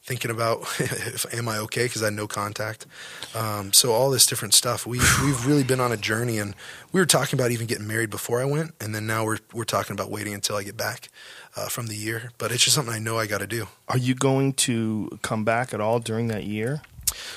thinking 0.10 0.32
about 0.32 0.62
if 0.80 1.32
am 1.32 1.48
I 1.48 1.60
okay 1.60 1.86
because 1.86 2.02
I 2.02 2.06
had 2.06 2.16
no 2.16 2.28
contact. 2.28 2.88
Um, 3.36 3.72
so 3.72 3.92
all 3.92 4.10
this 4.10 4.26
different 4.26 4.56
stuff. 4.56 4.88
We 4.88 4.98
we've 5.24 5.46
really 5.46 5.64
been 5.64 5.80
on 5.80 5.92
a 5.92 5.98
journey, 5.98 6.40
and 6.40 6.56
we 6.92 7.00
were 7.00 7.06
talking 7.06 7.40
about 7.40 7.52
even 7.52 7.68
getting 7.68 7.88
married 7.88 8.10
before 8.10 8.42
I 8.42 8.46
went, 8.46 8.74
and 8.82 8.94
then 8.96 9.06
now 9.06 9.24
we're 9.24 9.38
we're 9.54 9.66
talking 9.66 9.94
about 9.94 10.10
waiting 10.10 10.34
until 10.34 10.56
I 10.56 10.64
get 10.64 10.76
back 10.76 11.10
uh, 11.56 11.70
from 11.70 11.88
the 11.88 11.96
year. 11.96 12.32
But 12.40 12.52
it's 12.52 12.64
just 12.64 12.76
something 12.76 12.94
I 12.94 13.00
know 13.00 13.20
I 13.20 13.28
got 13.28 13.38
to 13.38 13.48
do. 13.48 13.68
Are 13.88 14.00
you 14.00 14.16
going 14.16 14.54
to 14.54 15.20
come 15.22 15.46
back 15.46 15.74
at 15.74 15.80
all 15.80 16.00
during 16.00 16.28
that 16.30 16.44
year? 16.44 16.82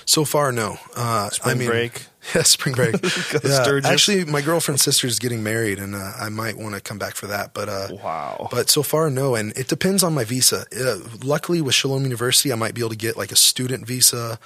So 0.05 0.25
far, 0.25 0.53
no. 0.53 0.79
Uh, 0.97 1.31
Spring 1.31 1.57
I 1.57 1.59
mean, 1.59 1.69
break. 1.69 2.07
Yeah, 2.37 2.43
spring 2.43 2.77
break. 2.77 2.95
Yeah, 3.03 3.63
Sturgis. 3.63 3.91
actually, 3.91 4.25
my 4.25 4.43
girlfriend's 4.43 4.83
sister 4.83 5.09
is 5.09 5.19
getting 5.19 5.43
married, 5.43 5.81
and 5.81 5.97
uh, 5.97 6.13
I 6.21 6.29
might 6.29 6.57
want 6.57 6.77
to 6.77 6.81
come 6.81 6.97
back 6.97 7.17
for 7.17 7.27
that. 7.27 7.53
But 7.53 7.69
uh, 7.69 7.89
Wow. 8.03 8.47
But 8.49 8.71
so 8.71 8.85
far, 8.85 9.11
no. 9.11 9.35
And 9.35 9.51
it 9.57 9.67
depends 9.67 10.05
on 10.05 10.15
my 10.15 10.23
visa. 10.23 10.65
Uh, 10.73 10.99
luckily, 11.25 11.61
with 11.61 11.75
Shalom 11.75 12.05
University, 12.05 12.53
I 12.53 12.55
might 12.55 12.75
be 12.75 12.81
able 12.81 12.91
to 12.91 12.97
get 12.97 13.17
like 13.17 13.33
a 13.33 13.37
student 13.37 13.89
visa. 13.89 14.39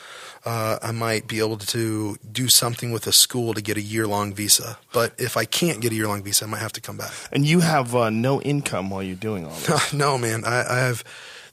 Uh, 0.47 0.79
I 0.83 0.93
might 0.93 1.29
be 1.29 1.39
able 1.39 1.59
to 1.59 2.17
do 2.33 2.49
something 2.49 2.93
with 2.93 3.07
a 3.07 3.13
school 3.13 3.53
to 3.53 3.61
get 3.61 3.77
a 3.77 3.83
year 3.83 4.07
long 4.07 4.33
visa. 4.33 4.79
But 4.93 5.13
if 5.19 5.37
I 5.37 5.45
can't 5.45 5.81
get 5.83 5.93
a 5.93 5.95
year 5.95 6.09
long 6.09 6.23
visa, 6.23 6.47
I 6.47 6.49
might 6.49 6.61
have 6.61 6.73
to 6.73 6.81
come 6.81 6.97
back. 6.97 7.13
And 7.31 7.45
you 7.45 7.61
have 7.61 7.95
uh, 7.95 8.09
no 8.09 8.41
income 8.41 8.89
while 8.89 9.03
you're 9.03 9.17
doing 9.17 9.45
all 9.45 9.53
this. 9.53 9.93
no, 9.93 10.17
man. 10.17 10.45
I, 10.47 10.65
I 10.67 10.79
have 10.79 11.05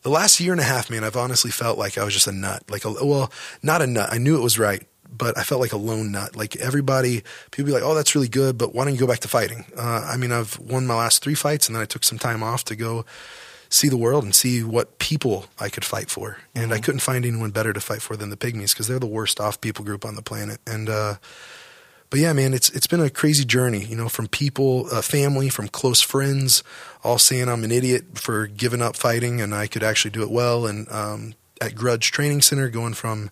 the 0.04 0.10
last 0.10 0.40
year 0.40 0.52
and 0.52 0.62
a 0.62 0.66
half, 0.66 0.90
man. 0.90 1.04
I've 1.04 1.16
honestly 1.16 1.52
felt 1.52 1.78
like 1.78 1.98
I 1.98 2.04
was 2.04 2.14
just 2.14 2.28
a 2.28 2.32
nut. 2.32 2.64
Like, 2.70 2.86
a, 2.86 2.92
well, 2.92 3.32
not 3.62 3.82
a 3.82 3.88
nut. 3.88 4.10
I 4.12 4.18
knew 4.18 4.38
it 4.38 4.44
was 4.44 4.60
right, 4.60 4.86
but 5.10 5.38
I 5.38 5.44
felt 5.44 5.62
like 5.62 5.74
a 5.74 5.78
lone 5.78 6.12
nut. 6.12 6.36
Like 6.36 6.56
everybody, 6.58 7.24
people 7.52 7.68
be 7.68 7.72
like, 7.72 7.84
"Oh, 7.84 7.96
that's 7.96 8.16
really 8.16 8.28
good," 8.28 8.58
but 8.58 8.74
why 8.74 8.84
don't 8.84 8.94
you 8.94 9.00
go 9.00 9.08
back 9.08 9.20
to 9.20 9.28
fighting? 9.28 9.66
Uh, 9.78 10.08
I 10.10 10.18
mean, 10.18 10.32
I've 10.32 10.60
won 10.60 10.86
my 10.86 10.96
last 10.96 11.24
three 11.24 11.36
fights, 11.36 11.68
and 11.68 11.76
then 11.76 11.82
I 11.82 11.86
took 11.86 12.04
some 12.04 12.20
time 12.20 12.44
off 12.44 12.66
to 12.66 12.76
go 12.76 13.06
see 13.70 13.90
the 13.90 13.98
world 13.98 14.24
and 14.24 14.36
see 14.36 14.64
what 14.64 15.00
people 15.00 15.46
I 15.60 15.70
could 15.70 15.84
fight 15.84 16.10
for. 16.10 16.38
And 16.54 16.74
I 16.74 16.80
couldn't 16.80 17.00
find 17.00 17.26
anyone 17.26 17.50
better 17.50 17.74
to 17.74 17.82
fight 17.82 18.04
for 18.04 18.16
than 18.16 18.30
the 18.30 18.38
pygmies 18.38 18.72
because 18.72 18.88
they're 18.88 19.00
the 19.00 19.08
worst 19.08 19.40
off 19.40 19.62
people 19.62 19.84
group 19.84 20.06
on 20.06 20.16
the 20.16 20.22
planet. 20.22 20.60
And 20.68 20.90
uh, 20.90 21.16
but 22.14 22.20
yeah, 22.20 22.32
man, 22.32 22.54
it's 22.54 22.70
it's 22.70 22.86
been 22.86 23.00
a 23.00 23.10
crazy 23.10 23.44
journey. 23.44 23.86
You 23.86 23.96
know, 23.96 24.08
from 24.08 24.28
people, 24.28 24.86
uh, 24.92 25.02
family, 25.02 25.50
from 25.50 25.68
close 25.68 26.00
friends, 26.00 26.64
all 27.04 27.18
saying 27.18 27.50
I'm 27.50 27.64
an 27.64 27.72
idiot 27.72 28.20
for 28.20 28.46
giving 28.46 28.84
up 28.84 28.96
fighting 28.96 29.42
and 29.42 29.52
I 29.52 29.66
could 29.66 29.82
actually 29.82 30.12
do 30.12 30.22
it 30.22 30.30
well. 30.30 30.68
And 30.68 30.88
um, 30.92 31.34
at 31.60 31.74
Grudge 31.74 32.12
Training 32.12 32.44
Center, 32.44 32.70
going 32.70 32.94
from 32.94 33.32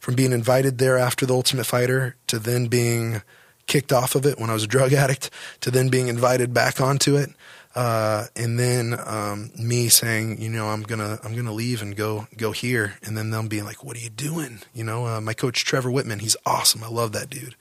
from 0.00 0.16
being 0.16 0.32
invited 0.32 0.78
there 0.78 0.98
after 0.98 1.26
the 1.26 1.32
Ultimate 1.32 1.64
Fighter 1.64 2.16
to 2.26 2.40
then 2.40 2.66
being 2.66 3.22
kicked 3.68 3.92
off 3.92 4.16
of 4.16 4.26
it 4.26 4.36
when 4.36 4.50
I 4.50 4.54
was 4.54 4.64
a 4.64 4.66
drug 4.66 4.92
addict 4.92 5.30
to 5.60 5.70
then 5.70 5.88
being 5.88 6.08
invited 6.08 6.52
back 6.52 6.80
onto 6.80 7.14
it. 7.14 7.30
Uh, 7.76 8.26
and 8.34 8.58
then 8.58 8.98
um, 9.06 9.52
me 9.56 9.88
saying, 9.88 10.42
you 10.42 10.48
know, 10.48 10.70
I'm 10.70 10.82
gonna 10.82 11.20
I'm 11.22 11.36
gonna 11.36 11.52
leave 11.52 11.82
and 11.82 11.94
go 11.94 12.26
go 12.36 12.50
here, 12.50 12.94
and 13.04 13.16
then 13.16 13.30
them 13.30 13.46
being 13.46 13.64
like, 13.64 13.84
"What 13.84 13.96
are 13.96 14.00
you 14.00 14.10
doing?" 14.10 14.58
You 14.74 14.82
know, 14.82 15.06
uh, 15.06 15.20
my 15.20 15.34
coach 15.34 15.64
Trevor 15.64 15.90
Wittman, 15.90 16.20
he's 16.20 16.36
awesome. 16.44 16.82
I 16.82 16.88
love 16.88 17.12
that 17.12 17.30
dude. 17.30 17.54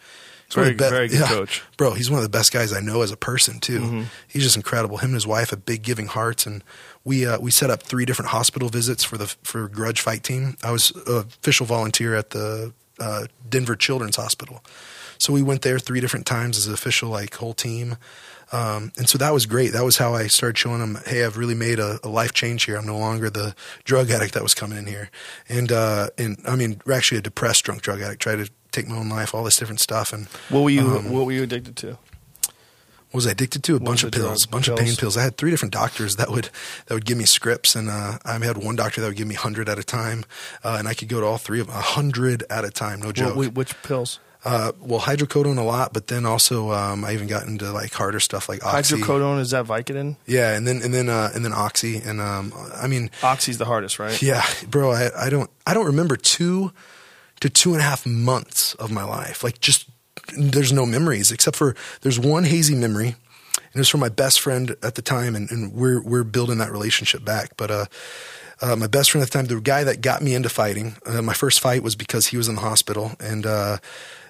Very- 0.55 0.71
of 0.71 0.77
the 0.77 0.83
be- 0.85 0.89
very 0.89 1.07
good 1.07 1.23
coach. 1.23 1.63
bro. 1.77 1.93
He's 1.93 2.09
one 2.09 2.17
of 2.19 2.23
the 2.23 2.29
best 2.29 2.51
guys 2.51 2.73
I 2.73 2.79
know 2.79 3.01
as 3.01 3.11
a 3.11 3.17
person 3.17 3.59
too. 3.59 4.05
He's 4.27 4.43
just 4.43 4.55
incredible. 4.55 4.97
Him 4.97 5.09
and 5.09 5.15
his 5.15 5.27
wife 5.27 5.49
have 5.51 5.65
big 5.65 5.81
giving 5.83 6.07
hearts, 6.07 6.45
and 6.45 6.63
we 7.03 7.25
uh, 7.25 7.39
we 7.39 7.51
set 7.51 7.69
up 7.69 7.83
three 7.83 8.05
different 8.05 8.31
hospital 8.31 8.69
visits 8.69 9.03
for 9.03 9.17
the 9.17 9.27
for 9.43 9.67
Grudge 9.67 10.01
Fight 10.01 10.23
Team. 10.23 10.57
I 10.63 10.71
was 10.71 10.91
official 11.07 11.65
volunteer 11.65 12.15
at 12.15 12.31
the 12.31 12.73
uh, 12.99 13.25
Denver 13.49 13.75
Children's 13.75 14.15
Hospital, 14.17 14.63
so 15.17 15.33
we 15.33 15.41
went 15.41 15.61
there 15.63 15.79
three 15.79 15.99
different 16.01 16.25
times 16.25 16.57
as 16.57 16.67
an 16.67 16.73
official 16.73 17.09
like 17.09 17.35
whole 17.35 17.53
team. 17.53 17.97
Um, 18.53 18.91
and 18.97 19.07
so 19.07 19.17
that 19.17 19.31
was 19.31 19.45
great. 19.45 19.71
That 19.71 19.85
was 19.85 19.97
how 19.97 20.13
I 20.13 20.27
started 20.27 20.57
showing 20.57 20.79
them, 20.79 20.99
hey, 21.05 21.23
I've 21.23 21.37
really 21.37 21.55
made 21.55 21.79
a, 21.79 21.99
a 22.03 22.09
life 22.09 22.33
change 22.33 22.65
here. 22.65 22.75
I'm 22.75 22.85
no 22.85 22.97
longer 22.97 23.29
the 23.29 23.55
drug 23.85 24.11
addict 24.11 24.33
that 24.33 24.43
was 24.43 24.53
coming 24.53 24.77
in 24.77 24.87
here. 24.87 25.09
And, 25.47 25.71
uh, 25.71 26.09
and 26.17 26.37
I 26.45 26.57
mean, 26.57 26.81
we're 26.85 26.91
actually 26.91 27.19
a 27.19 27.21
depressed 27.21 27.63
drunk 27.63 27.81
drug 27.81 28.01
addict, 28.01 28.21
tried 28.21 28.45
to 28.45 28.51
take 28.71 28.87
my 28.87 28.95
own 28.97 29.09
life, 29.09 29.33
all 29.35 29.43
this 29.43 29.57
different 29.57 29.79
stuff. 29.79 30.13
And 30.13 30.27
What 30.49 30.61
were 30.61 30.69
you 30.69 30.81
Um, 30.97 31.11
What 31.11 31.25
were 31.25 31.31
you 31.31 31.43
addicted 31.43 31.75
to? 31.77 31.97
what 33.11 33.17
was 33.17 33.27
I 33.27 33.31
addicted 33.31 33.61
to? 33.65 33.75
A 33.75 33.79
bunch 33.79 34.03
of 34.03 34.11
pills, 34.13 34.45
a 34.45 34.47
bunch 34.47 34.69
of 34.69 34.77
pain 34.77 34.85
Pills? 34.85 34.97
pills. 34.99 35.17
I 35.17 35.23
had 35.23 35.35
three 35.35 35.51
different 35.51 35.73
doctors 35.73 36.15
that 36.15 36.29
would 36.31 36.49
that 36.87 36.93
would 36.93 37.05
give 37.05 37.17
me 37.17 37.25
scripts, 37.25 37.75
and 37.75 37.89
uh, 37.89 38.17
I 38.23 38.39
had 38.39 38.57
one 38.57 38.77
doctor 38.77 39.01
that 39.01 39.07
would 39.07 39.17
give 39.17 39.27
me 39.27 39.35
hundred 39.35 39.67
at 39.67 39.77
a 39.77 39.83
time, 39.83 40.23
uh, 40.63 40.77
and 40.79 40.87
I 40.87 40.93
could 40.93 41.09
go 41.09 41.19
to 41.19 41.25
all 41.25 41.37
three 41.37 41.59
of 41.59 41.67
them, 41.67 41.75
hundred 41.75 42.43
at 42.49 42.63
a 42.63 42.69
time, 42.71 43.01
no 43.01 43.11
joke. 43.11 43.35
What, 43.35 43.53
which 43.53 43.73
pills? 43.83 44.19
uh, 44.45 44.71
well, 44.79 45.01
hydrocodone 45.01 45.57
a 45.59 45.61
lot, 45.61 45.91
but 45.93 46.07
then 46.07 46.25
also 46.25 46.71
um, 46.71 47.03
I 47.05 47.11
even 47.13 47.27
got 47.27 47.45
into 47.45 47.69
like 47.73 47.93
harder 47.93 48.19
stuff 48.21 48.47
like 48.49 48.63
oxy. 48.65 48.95
Hydrocodone 48.95 49.39
is 49.41 49.51
that 49.51 49.65
Vicodin? 49.65 50.15
Yeah, 50.25 50.55
and 50.55 50.65
then 50.65 50.81
and 50.81 50.93
then 50.93 51.09
uh, 51.09 51.31
and 51.35 51.43
then 51.43 51.51
oxy, 51.53 51.97
and 51.97 52.21
um, 52.21 52.53
I 52.81 52.87
mean, 52.87 53.11
Oxy's 53.21 53.57
the 53.57 53.65
hardest, 53.65 53.99
right? 53.99 54.19
yeah, 54.21 54.41
bro, 54.69 54.91
I, 54.91 55.09
I 55.25 55.29
don't 55.29 55.49
I 55.67 55.73
don't 55.73 55.87
remember 55.87 56.15
two 56.15 56.71
to 57.41 57.49
two 57.49 57.73
and 57.73 57.81
a 57.81 57.83
half 57.83 58.05
months 58.05 58.73
of 58.75 58.91
my 58.91 59.03
life. 59.03 59.43
Like 59.43 59.59
just 59.59 59.89
there's 60.37 60.71
no 60.71 60.85
memories 60.85 61.31
except 61.31 61.57
for 61.57 61.75
there's 62.01 62.19
one 62.19 62.45
hazy 62.45 62.75
memory, 62.75 63.07
and 63.07 63.75
it 63.75 63.79
was 63.79 63.89
from 63.89 63.99
my 63.99 64.09
best 64.09 64.39
friend 64.39 64.75
at 64.81 64.95
the 64.95 65.01
time, 65.01 65.35
and, 65.35 65.51
and 65.51 65.73
we're 65.73 66.01
we're 66.01 66.23
building 66.23 66.59
that 66.59 66.71
relationship 66.71 67.25
back. 67.25 67.57
But 67.57 67.71
uh, 67.71 67.85
uh, 68.61 68.75
my 68.75 68.87
best 68.87 69.11
friend 69.11 69.21
at 69.21 69.31
the 69.31 69.37
time, 69.37 69.47
the 69.47 69.59
guy 69.59 69.83
that 69.83 70.01
got 70.01 70.21
me 70.21 70.33
into 70.33 70.49
fighting, 70.49 70.95
uh, 71.05 71.21
my 71.21 71.33
first 71.33 71.59
fight 71.59 71.83
was 71.83 71.95
because 71.95 72.27
he 72.27 72.37
was 72.37 72.47
in 72.47 72.55
the 72.55 72.61
hospital 72.61 73.11
and. 73.19 73.45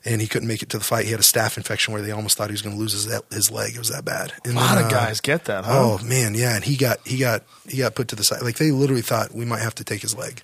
And 0.04 0.20
he 0.20 0.28
couldn't 0.28 0.48
make 0.48 0.64
it 0.64 0.70
to 0.70 0.80
the 0.80 0.84
fight. 0.84 1.06
He 1.06 1.12
had 1.12 1.20
a 1.20 1.24
staph 1.24 1.58
infection 1.58 1.94
where 1.94 2.02
they 2.02 2.10
almost 2.10 2.36
thought 2.36 2.50
he 2.50 2.54
was 2.54 2.64
going 2.64 2.76
to 2.76 2.80
lose 2.80 2.94
his 2.94 3.06
his 3.32 3.52
leg. 3.52 3.76
It 3.76 3.78
was 3.78 3.90
that 3.90 4.04
bad. 4.04 4.34
And 4.44 4.54
A 4.54 4.56
lot 4.60 4.76
then, 4.76 4.86
of 4.86 4.88
uh, 4.88 4.90
guys 4.90 5.22
get 5.22 5.46
that, 5.46 5.64
huh? 5.64 5.72
Oh 6.00 6.04
man, 6.04 6.34
yeah, 6.34 6.56
and 6.56 6.64
he 6.64 6.76
got 6.76 7.06
he 7.06 7.18
got 7.20 7.44
he 7.68 7.78
got 7.78 7.94
put 7.94 8.08
to 8.08 8.16
the 8.16 8.24
side. 8.24 8.42
Like 8.42 8.56
they 8.58 8.72
literally 8.72 9.04
thought 9.04 9.32
we 9.34 9.46
might 9.46 9.62
have 9.62 9.76
to 9.76 9.84
take 9.84 10.02
his 10.02 10.16
leg. 10.18 10.42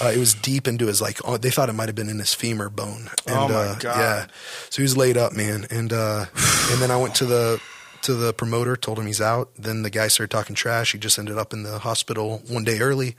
Uh, 0.00 0.12
it 0.14 0.18
was 0.18 0.34
deep 0.34 0.68
into 0.68 0.86
his 0.86 1.00
like. 1.00 1.18
Oh, 1.24 1.36
they 1.36 1.50
thought 1.50 1.68
it 1.68 1.72
might 1.72 1.88
have 1.88 1.96
been 1.96 2.08
in 2.08 2.20
his 2.20 2.32
femur 2.32 2.68
bone. 2.68 3.10
And, 3.26 3.36
Oh, 3.36 3.48
my 3.48 3.54
uh, 3.54 3.74
God. 3.80 3.96
Yeah, 3.96 4.26
so 4.70 4.76
he 4.76 4.82
was 4.82 4.96
laid 4.96 5.16
up, 5.16 5.32
man. 5.32 5.66
And 5.68 5.92
uh, 5.92 6.26
and 6.70 6.80
then 6.80 6.92
I 6.92 6.96
went 6.96 7.16
to 7.16 7.26
the 7.26 7.60
to 8.02 8.14
the 8.14 8.32
promoter, 8.32 8.76
told 8.76 8.98
him 8.98 9.06
he's 9.06 9.20
out. 9.20 9.50
Then 9.58 9.82
the 9.82 9.90
guy 9.90 10.08
started 10.08 10.30
talking 10.30 10.54
trash. 10.54 10.92
He 10.92 10.98
just 10.98 11.18
ended 11.18 11.38
up 11.38 11.52
in 11.52 11.62
the 11.64 11.78
hospital 11.80 12.42
one 12.48 12.62
day 12.64 12.78
early. 12.80 13.16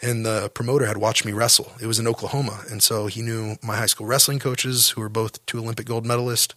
And 0.00 0.24
the 0.24 0.50
promoter 0.54 0.86
had 0.86 0.96
watched 0.96 1.24
me 1.24 1.32
wrestle. 1.32 1.72
It 1.80 1.86
was 1.86 1.98
in 1.98 2.06
Oklahoma, 2.06 2.64
and 2.70 2.82
so 2.82 3.06
he 3.06 3.20
knew 3.20 3.56
my 3.62 3.76
high 3.76 3.86
school 3.86 4.06
wrestling 4.06 4.38
coaches, 4.38 4.90
who 4.90 5.00
were 5.00 5.08
both 5.08 5.44
two 5.46 5.58
Olympic 5.58 5.86
gold 5.86 6.04
medalists 6.04 6.54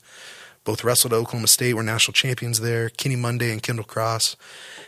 both 0.64 0.84
wrestled 0.84 1.14
at 1.14 1.18
Oklahoma 1.18 1.48
State, 1.48 1.74
were 1.74 1.84
national 1.84 2.14
champions 2.14 2.60
there. 2.60 2.90
Kenny 2.90 3.16
Monday 3.16 3.52
and 3.52 3.64
Kendall 3.64 3.86
Cross, 3.86 4.36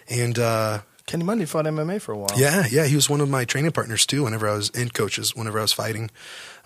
and 0.08 0.38
uh, 0.38 0.82
Kenny 1.06 1.24
Monday 1.24 1.46
fought 1.46 1.66
MMA 1.66 2.02
for 2.02 2.14
a 2.14 2.18
while. 2.18 2.30
yeah, 2.36 2.66
yeah, 2.70 2.86
he 2.86 2.96
was 2.96 3.10
one 3.10 3.22
of 3.22 3.30
my 3.30 3.46
training 3.46 3.72
partners 3.72 4.06
too. 4.06 4.24
Whenever 4.24 4.48
I 4.48 4.56
was 4.56 4.70
in 4.70 4.90
coaches, 4.90 5.36
whenever 5.36 5.60
I 5.60 5.64
was 5.64 5.74
fighting, 5.74 6.12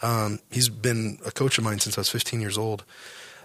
um, 0.01 0.39
he's 0.51 0.69
been 0.69 1.19
a 1.25 1.31
coach 1.31 1.57
of 1.57 1.63
mine 1.63 1.79
since 1.79 1.97
I 1.97 2.01
was 2.01 2.09
15 2.09 2.41
years 2.41 2.57
old. 2.57 2.83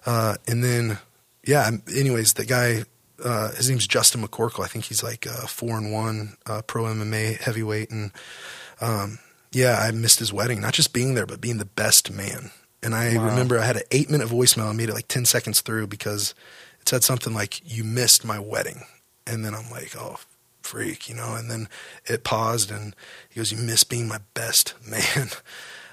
Uh, 0.04 0.36
and 0.48 0.62
then, 0.64 0.98
yeah, 1.46 1.70
anyways, 1.94 2.34
the 2.34 2.44
guy, 2.44 2.82
uh, 3.24 3.52
his 3.52 3.68
name's 3.68 3.86
Justin 3.86 4.22
McCorkle. 4.22 4.64
I 4.64 4.68
think 4.68 4.86
he's 4.86 5.02
like 5.02 5.26
uh, 5.26 5.46
four 5.46 5.76
and 5.78 5.92
one 5.92 6.36
uh, 6.46 6.62
pro 6.62 6.84
MMA 6.84 7.38
heavyweight, 7.38 7.90
and 7.90 8.10
um, 8.80 9.18
yeah, 9.52 9.78
I 9.78 9.90
missed 9.90 10.18
his 10.18 10.32
wedding. 10.32 10.60
Not 10.60 10.74
just 10.74 10.92
being 10.92 11.14
there, 11.14 11.26
but 11.26 11.40
being 11.40 11.58
the 11.58 11.64
best 11.64 12.10
man. 12.10 12.50
And 12.82 12.94
I 12.94 13.16
Wow. 13.16 13.26
remember 13.26 13.58
I 13.58 13.64
had 13.64 13.76
an 13.76 13.82
eight 13.90 14.10
minute 14.10 14.28
voicemail. 14.28 14.68
I 14.68 14.72
made 14.72 14.88
it 14.88 14.94
like 14.94 15.06
10 15.08 15.24
seconds 15.24 15.60
through 15.60 15.86
because 15.86 16.34
it 16.80 16.88
said 16.88 17.04
something 17.04 17.32
like, 17.32 17.60
You 17.64 17.84
missed 17.84 18.24
my 18.24 18.38
wedding. 18.40 18.82
And 19.26 19.44
then 19.44 19.54
I'm 19.54 19.70
like, 19.70 19.94
Oh, 19.96 20.16
freak, 20.62 21.08
you 21.08 21.14
know? 21.14 21.34
And 21.36 21.48
then 21.50 21.68
it 22.06 22.24
paused 22.24 22.72
and 22.72 22.96
he 23.28 23.38
goes, 23.38 23.52
You 23.52 23.58
missed 23.58 23.88
being 23.88 24.08
my 24.08 24.18
best 24.34 24.74
man. 24.84 25.28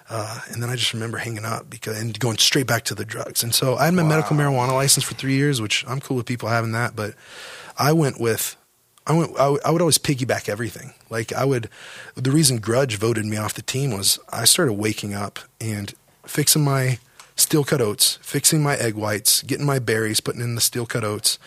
Uh, 0.09 0.41
and 0.51 0.61
then 0.61 0.69
I 0.69 0.75
just 0.75 0.93
remember 0.93 1.19
hanging 1.19 1.45
up 1.45 1.69
because 1.69 1.99
and 1.99 2.17
going 2.19 2.37
straight 2.37 2.65
back 2.65 2.83
to 2.85 2.95
the 2.95 3.05
drugs. 3.05 3.43
And 3.43 3.53
so 3.53 3.75
I 3.75 3.85
had 3.85 3.93
my 3.93 4.03
medical 4.03 4.35
marijuana 4.35 4.73
license 4.73 5.05
for 5.05 5.13
three 5.13 5.35
years, 5.35 5.61
which 5.61 5.85
I'm 5.87 5.99
cool 5.99 6.17
with 6.17 6.25
people 6.25 6.49
having 6.49 6.71
that. 6.71 6.95
But 6.95 7.13
I 7.77 7.93
went 7.93 8.19
with 8.19 8.57
I 9.09 9.13
went. 9.13 9.37
I 9.37 9.49
would, 9.49 9.61
would 9.65 9.81
always 9.81 9.97
piggyback 9.97 10.47
everything. 10.47 10.93
Like 11.09 11.33
I 11.33 11.43
would. 11.43 11.69
The 12.15 12.31
reason 12.31 12.59
Grudge 12.59 12.97
voted 12.97 13.25
me 13.25 13.37
off 13.37 13.55
the 13.55 13.63
team 13.63 13.91
was 13.91 14.19
I 14.29 14.45
started 14.45 14.73
waking 14.73 15.13
up 15.13 15.39
and 15.59 15.93
fixing 16.25 16.63
my 16.63 16.99
steel 17.35 17.63
cut 17.63 17.81
oats, 17.81 18.19
fixing 18.21 18.61
my 18.61 18.75
egg 18.75 18.93
whites, 18.93 19.41
getting 19.41 19.65
my 19.65 19.79
berries, 19.79 20.19
putting 20.19 20.41
in 20.41 20.55
the 20.55 20.61
steel 20.61 20.85
cut 20.85 21.03
oats, 21.03 21.39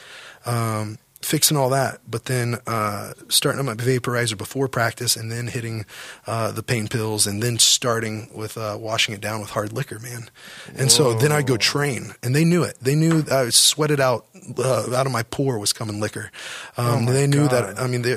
um, 0.45 0.99
fixing 1.23 1.57
all 1.57 1.70
that. 1.70 2.01
But 2.09 2.27
then 2.27 2.59
uh, 2.66 3.12
starting 3.29 3.61
up 3.61 3.66
my 3.66 3.75
vaporizer 3.75 4.37
before 4.37 4.68
practice, 4.68 5.16
and 5.16 5.31
then 5.31 5.47
hitting 5.47 5.87
uh, 6.27 6.53
the 6.53 6.62
pain 6.62 6.89
pills, 6.89 7.27
and 7.27 7.43
then 7.43 7.59
starting 7.59 8.29
with 8.35 8.57
uh, 8.59 8.77
washing 8.79 9.14
it 9.14 9.20
down 9.20 9.41
with 9.41 9.51
hard 9.51 9.73
liquor, 9.73 9.99
man. 9.99 10.31
And 10.77 10.91
so 10.91 11.14
then 11.14 11.33
I'd 11.33 11.47
go 11.47 11.57
train, 11.57 12.14
and 12.23 12.35
they 12.35 12.45
knew 12.45 12.62
it. 12.62 12.77
They 12.81 12.95
knew 12.95 13.25
I 13.31 13.49
sweated 13.51 14.01
out. 14.01 14.27
Uh, 14.59 14.93
out 14.97 15.07
of 15.07 15.12
my 15.12 15.23
pore 15.23 15.59
was 15.59 15.73
coming 15.73 16.01
liquor. 16.01 16.33
Um, 16.77 17.07
Oh 17.07 17.12
they 17.12 17.29
knew 17.29 17.49
God. 17.49 17.77
that. 17.77 17.79
I 17.81 17.87
mean, 17.87 18.03
they, 18.03 18.14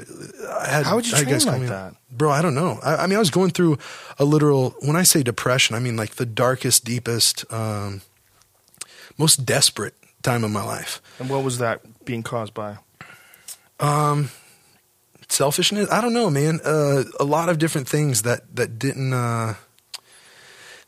I 0.50 0.68
had. 0.68 0.86
How 0.86 0.96
would 0.96 1.06
you 1.08 1.16
I 1.16 1.22
train 1.22 1.34
guys 1.34 1.46
like 1.46 1.68
that? 1.68 1.94
bro? 2.12 2.32
I 2.32 2.42
don't 2.42 2.56
know. 2.56 2.80
I, 2.84 2.96
I 2.96 3.08
mean, 3.08 3.16
I 3.16 3.20
was 3.20 3.30
going 3.30 3.52
through 3.52 3.78
a 4.18 4.26
literal. 4.26 4.76
When 4.82 4.96
I 4.96 5.04
say 5.04 5.22
depression, 5.22 5.76
I 5.76 5.80
mean 5.80 5.96
like 5.96 6.16
the 6.16 6.26
darkest, 6.26 6.84
deepest, 6.84 7.46
um, 7.54 8.02
most 9.18 9.46
desperate 9.46 9.94
time 10.24 10.44
of 10.44 10.52
my 10.52 10.64
life. 10.64 11.02
And 11.20 11.30
what 11.30 11.44
was 11.44 11.60
that 11.60 12.06
being 12.06 12.24
caused 12.24 12.54
by? 12.54 12.78
Selfishness. 15.30 15.92
I 15.92 16.02
don't 16.02 16.14
know, 16.14 16.30
man. 16.30 16.60
Uh, 16.64 17.04
a 17.20 17.24
lot 17.24 17.50
of 17.50 17.58
different 17.58 17.88
things 17.88 18.22
that 18.24 18.56
that 18.56 18.80
didn't 18.80 19.14
uh, 19.14 19.56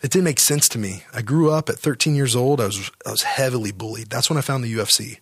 that 0.01 0.11
didn't 0.11 0.25
make 0.25 0.39
sense 0.39 0.69
to 0.69 0.79
me. 0.79 1.03
I 1.13 1.21
grew 1.21 1.51
up 1.51 1.69
at 1.69 1.79
13 1.79 2.15
years 2.15 2.35
old. 2.35 2.61
I 2.61 2.65
was 2.65 2.91
I 3.05 3.11
was 3.11 3.23
heavily 3.23 3.71
bullied. 3.71 4.09
That's 4.09 4.29
when 4.29 4.37
I 4.37 4.41
found 4.41 4.63
the 4.63 4.73
UFC. 4.73 5.19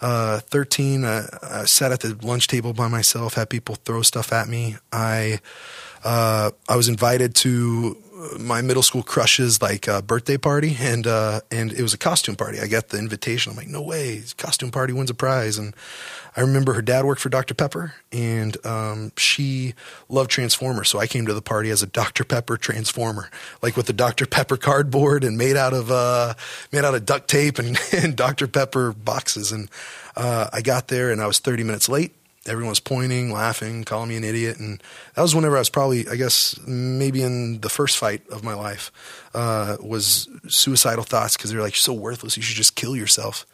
Uh, 0.00 0.40
13, 0.40 1.04
uh, 1.04 1.26
I 1.42 1.64
sat 1.64 1.92
at 1.92 2.00
the 2.00 2.18
lunch 2.26 2.48
table 2.48 2.72
by 2.72 2.88
myself, 2.88 3.34
had 3.34 3.48
people 3.48 3.76
throw 3.76 4.02
stuff 4.02 4.32
at 4.32 4.48
me. 4.48 4.76
I 4.92 5.40
uh, 6.04 6.50
I 6.68 6.76
was 6.76 6.88
invited 6.88 7.34
to 7.36 7.96
my 8.38 8.62
middle 8.62 8.82
school 8.82 9.02
crush's 9.02 9.60
like 9.60 9.88
uh, 9.88 10.02
birthday 10.02 10.36
party, 10.36 10.76
and 10.80 11.06
uh, 11.06 11.40
and 11.50 11.72
it 11.72 11.82
was 11.82 11.94
a 11.94 11.98
costume 11.98 12.36
party. 12.36 12.60
I 12.60 12.66
got 12.66 12.88
the 12.88 12.98
invitation. 12.98 13.50
I'm 13.50 13.56
like, 13.56 13.68
no 13.68 13.82
way, 13.82 14.22
costume 14.36 14.70
party 14.70 14.92
wins 14.92 15.10
a 15.10 15.14
prize. 15.14 15.58
And 15.58 15.74
I 16.36 16.40
remember 16.40 16.72
her 16.74 16.82
dad 16.82 17.04
worked 17.04 17.20
for 17.20 17.28
Dr 17.28 17.54
Pepper, 17.54 17.94
and 18.12 18.56
um, 18.66 19.12
she 19.16 19.74
loved 20.08 20.30
Transformers. 20.30 20.88
So 20.88 20.98
I 20.98 21.06
came 21.06 21.26
to 21.26 21.34
the 21.34 21.42
party 21.42 21.70
as 21.70 21.82
a 21.82 21.86
Dr 21.86 22.24
Pepper 22.24 22.56
Transformer, 22.56 23.30
like 23.62 23.76
with 23.76 23.86
the 23.86 23.92
Dr 23.92 24.26
Pepper 24.26 24.56
cardboard 24.56 25.24
and 25.24 25.36
made 25.38 25.56
out 25.56 25.72
of 25.72 25.90
uh, 25.90 26.34
made 26.72 26.84
out 26.84 26.94
of 26.94 27.04
duct 27.04 27.28
tape 27.28 27.58
and, 27.58 27.78
and 27.92 28.16
Dr 28.16 28.46
Pepper 28.46 28.92
boxes. 28.92 29.52
And 29.52 29.70
uh, 30.16 30.48
I 30.52 30.60
got 30.60 30.88
there, 30.88 31.10
and 31.10 31.20
I 31.20 31.26
was 31.26 31.38
30 31.38 31.64
minutes 31.64 31.88
late 31.88 32.12
everyone 32.46 32.70
was 32.70 32.80
pointing, 32.80 33.32
laughing, 33.32 33.84
calling 33.84 34.08
me 34.08 34.16
an 34.16 34.24
idiot, 34.24 34.58
and 34.58 34.82
that 35.14 35.22
was 35.22 35.34
whenever 35.34 35.56
I 35.56 35.60
was 35.60 35.70
probably, 35.70 36.08
I 36.08 36.16
guess, 36.16 36.58
maybe 36.66 37.22
in 37.22 37.60
the 37.60 37.68
first 37.68 37.96
fight 37.96 38.22
of 38.30 38.44
my 38.44 38.54
life, 38.54 38.92
uh, 39.34 39.76
was 39.80 40.28
suicidal 40.48 41.04
thoughts 41.04 41.36
because 41.36 41.50
they're 41.50 41.62
like, 41.62 41.74
"You're 41.74 41.80
so 41.80 41.92
worthless. 41.92 42.36
You 42.36 42.42
should 42.42 42.56
just 42.56 42.74
kill 42.74 42.96
yourself." 42.96 43.46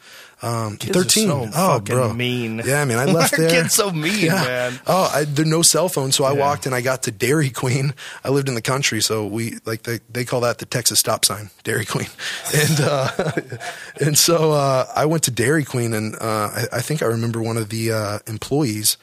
Um, 0.43 0.77
Kids 0.77 0.97
are 0.97 1.03
Thirteen. 1.03 1.27
so 1.27 1.41
oh, 1.53 1.77
fucking 1.79 1.95
bro. 1.95 2.13
mean. 2.13 2.61
Yeah, 2.65 2.81
I 2.81 2.85
mean, 2.85 2.97
I 3.05 3.05
left 3.05 3.37
there. 3.37 3.49
Kids 3.49 3.75
so 3.75 3.91
mean, 3.91 4.25
Yeah. 4.25 4.43
man. 4.43 4.79
Oh, 4.87 5.11
I, 5.13 5.23
there 5.25 5.45
no 5.45 5.61
cell 5.61 5.87
phone, 5.87 6.11
so 6.11 6.23
I 6.23 6.33
Yeah. 6.33 6.39
walked 6.39 6.65
and 6.65 6.73
I 6.73 6.81
got 6.81 7.03
to 7.03 7.11
Dairy 7.11 7.51
Queen. 7.51 7.93
I 8.23 8.29
lived 8.29 8.47
in 8.49 8.55
the 8.55 8.61
country, 8.61 9.01
so 9.01 9.25
we 9.27 9.59
like 9.65 9.83
they 9.83 9.99
they 10.11 10.25
call 10.25 10.41
that 10.41 10.57
the 10.57 10.65
Texas 10.65 10.99
stop 10.99 11.25
sign, 11.25 11.51
Dairy 11.63 11.85
Queen, 11.85 12.07
and 12.55 12.79
uh, 12.81 13.31
and 13.99 14.17
so 14.17 14.51
uh, 14.53 14.87
I 14.95 15.05
went 15.05 15.23
to 15.23 15.31
Dairy 15.31 15.63
Queen, 15.63 15.93
and 15.93 16.15
uh, 16.15 16.49
I, 16.55 16.65
I 16.73 16.81
think 16.81 17.03
I 17.03 17.05
remember 17.05 17.41
one 17.41 17.57
of 17.57 17.69
the 17.69 17.91
uh, 17.91 18.19
employees. 18.27 18.97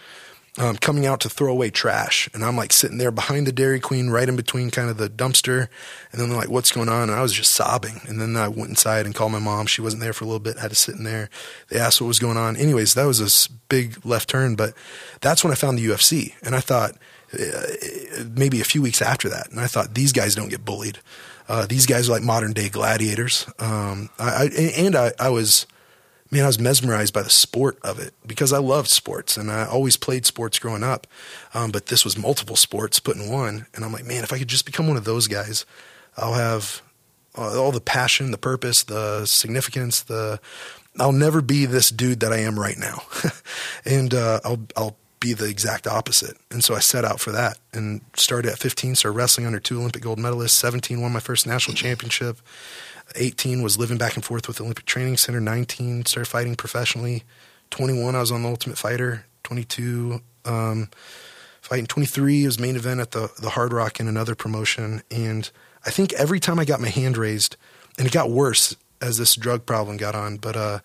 Um, 0.60 0.76
coming 0.76 1.06
out 1.06 1.20
to 1.20 1.28
throw 1.28 1.52
away 1.52 1.70
trash, 1.70 2.28
and 2.34 2.44
I'm 2.44 2.56
like 2.56 2.72
sitting 2.72 2.98
there 2.98 3.12
behind 3.12 3.46
the 3.46 3.52
Dairy 3.52 3.78
Queen, 3.78 4.10
right 4.10 4.28
in 4.28 4.34
between 4.34 4.72
kind 4.72 4.90
of 4.90 4.96
the 4.96 5.08
dumpster, 5.08 5.68
and 6.10 6.20
then 6.20 6.28
they're 6.28 6.38
like, 6.38 6.48
"What's 6.48 6.72
going 6.72 6.88
on?" 6.88 7.02
And 7.10 7.12
I 7.12 7.22
was 7.22 7.32
just 7.32 7.52
sobbing, 7.52 8.00
and 8.08 8.20
then 8.20 8.36
I 8.36 8.48
went 8.48 8.70
inside 8.70 9.06
and 9.06 9.14
called 9.14 9.30
my 9.30 9.38
mom. 9.38 9.66
She 9.66 9.80
wasn't 9.80 10.02
there 10.02 10.12
for 10.12 10.24
a 10.24 10.26
little 10.26 10.40
bit, 10.40 10.58
had 10.58 10.70
to 10.70 10.74
sit 10.76 10.96
in 10.96 11.04
there. 11.04 11.30
They 11.68 11.78
asked 11.78 12.00
what 12.00 12.08
was 12.08 12.18
going 12.18 12.36
on. 12.36 12.56
Anyways, 12.56 12.94
that 12.94 13.04
was 13.04 13.20
a 13.20 13.26
s- 13.26 13.46
big 13.46 14.04
left 14.04 14.28
turn, 14.28 14.56
but 14.56 14.74
that's 15.20 15.44
when 15.44 15.52
I 15.52 15.54
found 15.54 15.78
the 15.78 15.86
UFC, 15.86 16.34
and 16.42 16.56
I 16.56 16.60
thought 16.60 16.96
uh, 17.38 18.24
maybe 18.34 18.60
a 18.60 18.64
few 18.64 18.82
weeks 18.82 19.00
after 19.00 19.28
that, 19.28 19.50
and 19.52 19.60
I 19.60 19.68
thought 19.68 19.94
these 19.94 20.12
guys 20.12 20.34
don't 20.34 20.48
get 20.48 20.64
bullied. 20.64 20.98
Uh, 21.48 21.66
these 21.66 21.86
guys 21.86 22.08
are 22.08 22.12
like 22.12 22.22
modern 22.24 22.52
day 22.52 22.68
gladiators. 22.68 23.46
Um, 23.60 24.10
I, 24.18 24.28
I, 24.44 24.72
and 24.76 24.96
I, 24.96 25.12
I 25.20 25.28
was, 25.28 25.66
man, 26.30 26.44
I 26.44 26.46
was 26.46 26.58
mesmerized 26.58 27.14
by 27.14 27.22
the 27.22 27.30
sport 27.30 27.78
of 27.82 27.98
it 27.98 28.14
because 28.26 28.52
I 28.52 28.58
loved 28.58 28.88
sports 28.88 29.36
and 29.36 29.50
I 29.50 29.66
always 29.66 29.96
played 29.96 30.26
sports 30.26 30.58
growing 30.58 30.82
up. 30.82 31.06
Um, 31.54 31.70
but 31.70 31.86
this 31.86 32.04
was 32.04 32.18
multiple 32.18 32.56
sports 32.56 33.00
put 33.00 33.16
in 33.16 33.30
one, 33.30 33.66
and 33.74 33.84
I'm 33.84 33.92
like, 33.92 34.04
man, 34.04 34.24
if 34.24 34.32
I 34.32 34.38
could 34.38 34.48
just 34.48 34.66
become 34.66 34.86
one 34.86 34.96
of 34.96 35.04
those 35.04 35.28
guys, 35.28 35.64
I'll 36.16 36.34
have 36.34 36.82
uh, 37.36 37.60
all 37.60 37.72
the 37.72 37.80
passion, 37.80 38.30
the 38.30 38.38
purpose, 38.38 38.82
the 38.82 39.24
significance, 39.26 40.02
the 40.02 40.40
I'll 40.98 41.12
never 41.12 41.40
be 41.40 41.64
this 41.64 41.90
dude 41.90 42.20
that 42.20 42.32
I 42.32 42.38
am 42.38 42.58
right 42.58 42.76
now, 42.76 43.02
and 43.84 44.12
uh, 44.12 44.40
I'll 44.44 44.60
I'll 44.76 44.96
be 45.20 45.32
the 45.32 45.48
exact 45.48 45.86
opposite. 45.86 46.36
And 46.50 46.62
so 46.62 46.74
I 46.74 46.80
set 46.80 47.04
out 47.04 47.20
for 47.20 47.32
that 47.32 47.58
and 47.72 48.02
started 48.14 48.52
at 48.52 48.58
15, 48.58 48.94
started 48.94 49.16
wrestling 49.16 49.46
under 49.46 49.60
two 49.60 49.78
Olympic 49.78 50.02
gold 50.02 50.18
medalists. 50.18 50.50
17 50.50 51.00
won 51.00 51.12
my 51.12 51.20
first 51.20 51.46
national 51.46 51.76
championship. 51.76 52.38
18 53.14 53.62
was 53.62 53.78
living 53.78 53.98
back 53.98 54.14
and 54.14 54.24
forth 54.24 54.48
with 54.48 54.58
the 54.58 54.64
Olympic 54.64 54.84
Training 54.84 55.16
Center. 55.16 55.40
19 55.40 56.06
started 56.06 56.28
fighting 56.28 56.56
professionally. 56.56 57.24
21 57.70 58.14
I 58.14 58.20
was 58.20 58.32
on 58.32 58.42
the 58.42 58.48
Ultimate 58.48 58.78
Fighter. 58.78 59.26
22 59.44 60.20
um, 60.44 60.90
fighting. 61.60 61.86
23 61.86 62.44
was 62.44 62.58
main 62.58 62.76
event 62.76 63.00
at 63.00 63.12
the 63.12 63.30
the 63.40 63.50
Hard 63.50 63.72
Rock 63.72 64.00
in 64.00 64.08
another 64.08 64.34
promotion. 64.34 65.02
And 65.10 65.50
I 65.86 65.90
think 65.90 66.12
every 66.14 66.40
time 66.40 66.58
I 66.58 66.64
got 66.64 66.80
my 66.80 66.88
hand 66.88 67.16
raised, 67.16 67.56
and 67.96 68.06
it 68.06 68.12
got 68.12 68.30
worse 68.30 68.76
as 69.00 69.18
this 69.18 69.34
drug 69.34 69.66
problem 69.66 69.96
got 69.96 70.14
on. 70.14 70.36
But 70.36 70.56
uh, 70.56 70.78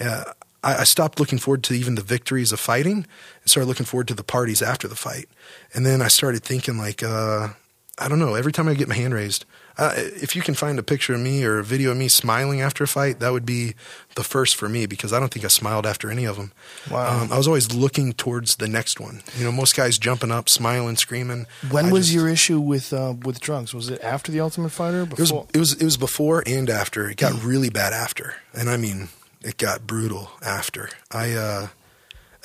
uh, 0.00 0.24
I, 0.62 0.78
I 0.78 0.84
stopped 0.84 1.20
looking 1.20 1.38
forward 1.38 1.62
to 1.64 1.74
even 1.74 1.94
the 1.94 2.02
victories 2.02 2.52
of 2.52 2.60
fighting 2.60 3.06
and 3.42 3.50
started 3.50 3.68
looking 3.68 3.86
forward 3.86 4.08
to 4.08 4.14
the 4.14 4.24
parties 4.24 4.62
after 4.62 4.88
the 4.88 4.96
fight. 4.96 5.28
And 5.74 5.84
then 5.84 6.02
I 6.02 6.08
started 6.08 6.42
thinking 6.42 6.78
like, 6.78 7.02
uh, 7.02 7.48
I 7.98 8.08
don't 8.08 8.18
know. 8.18 8.34
Every 8.34 8.52
time 8.52 8.68
I 8.68 8.74
get 8.74 8.88
my 8.88 8.94
hand 8.94 9.14
raised, 9.14 9.44
uh, 9.76 9.92
if 9.96 10.36
you 10.36 10.42
can 10.42 10.54
find 10.54 10.78
a 10.78 10.82
picture 10.82 11.14
of 11.14 11.20
me 11.20 11.44
or 11.44 11.58
a 11.58 11.64
video 11.64 11.90
of 11.90 11.96
me 11.96 12.08
smiling 12.08 12.60
after 12.60 12.84
a 12.84 12.86
fight, 12.88 13.18
that 13.20 13.32
would 13.32 13.44
be 13.46 13.74
the 14.14 14.22
first 14.24 14.54
for 14.56 14.68
me 14.68 14.86
because 14.86 15.12
I 15.12 15.18
don't 15.20 15.32
think 15.32 15.44
I 15.44 15.48
smiled 15.48 15.84
after 15.86 16.10
any 16.10 16.24
of 16.24 16.36
them. 16.36 16.52
Wow. 16.90 17.22
Um, 17.22 17.32
I 17.32 17.36
was 17.38 17.46
always 17.48 17.74
looking 17.74 18.12
towards 18.12 18.56
the 18.56 18.68
next 18.68 19.00
one. 19.00 19.22
You 19.36 19.44
know, 19.44 19.52
most 19.52 19.74
guys 19.76 19.98
jumping 19.98 20.30
up, 20.30 20.48
smiling, 20.48 20.96
screaming. 20.96 21.46
When 21.70 21.86
I 21.86 21.92
was 21.92 22.06
just- 22.06 22.14
your 22.14 22.28
issue 22.28 22.60
with 22.60 22.92
uh, 22.92 23.14
with 23.24 23.40
drugs? 23.40 23.74
Was 23.74 23.88
it 23.88 24.00
after 24.02 24.30
the 24.30 24.40
Ultimate 24.40 24.70
Fighter? 24.70 25.02
It 25.02 25.18
was 25.18 25.30
Before? 25.30 25.46
it 25.52 25.58
was 25.58 25.72
it 25.74 25.84
was 25.84 25.96
before 25.96 26.42
and 26.46 26.70
after. 26.70 27.08
It 27.10 27.16
got 27.16 27.32
Hmm. 27.32 27.46
really 27.48 27.70
bad 27.70 27.92
after, 27.92 28.36
and 28.52 28.70
I 28.70 28.76
mean, 28.76 29.08
it 29.42 29.56
got 29.56 29.86
brutal 29.86 30.30
after. 30.42 30.88
I 31.10 31.32
uh, 31.32 31.68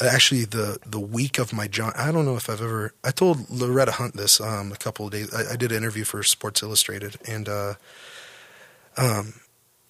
actually 0.01 0.45
the 0.45 0.79
the 0.85 0.99
week 0.99 1.39
of 1.39 1.53
my 1.53 1.67
John. 1.67 1.93
I 1.95 2.11
don't 2.11 2.25
know 2.25 2.35
if 2.35 2.49
I've 2.49 2.61
ever. 2.61 2.93
I 3.03 3.11
told 3.11 3.49
Loretta 3.49 3.91
Hunt 3.93 4.15
this 4.15 4.39
um, 4.39 4.71
a 4.71 4.77
couple 4.77 5.05
of 5.05 5.11
days. 5.11 5.33
I, 5.33 5.53
I 5.53 5.55
did 5.55 5.71
an 5.71 5.77
interview 5.77 6.03
for 6.03 6.23
Sports 6.23 6.63
Illustrated, 6.63 7.17
and 7.27 7.49
uh, 7.49 7.73
um, 8.97 9.33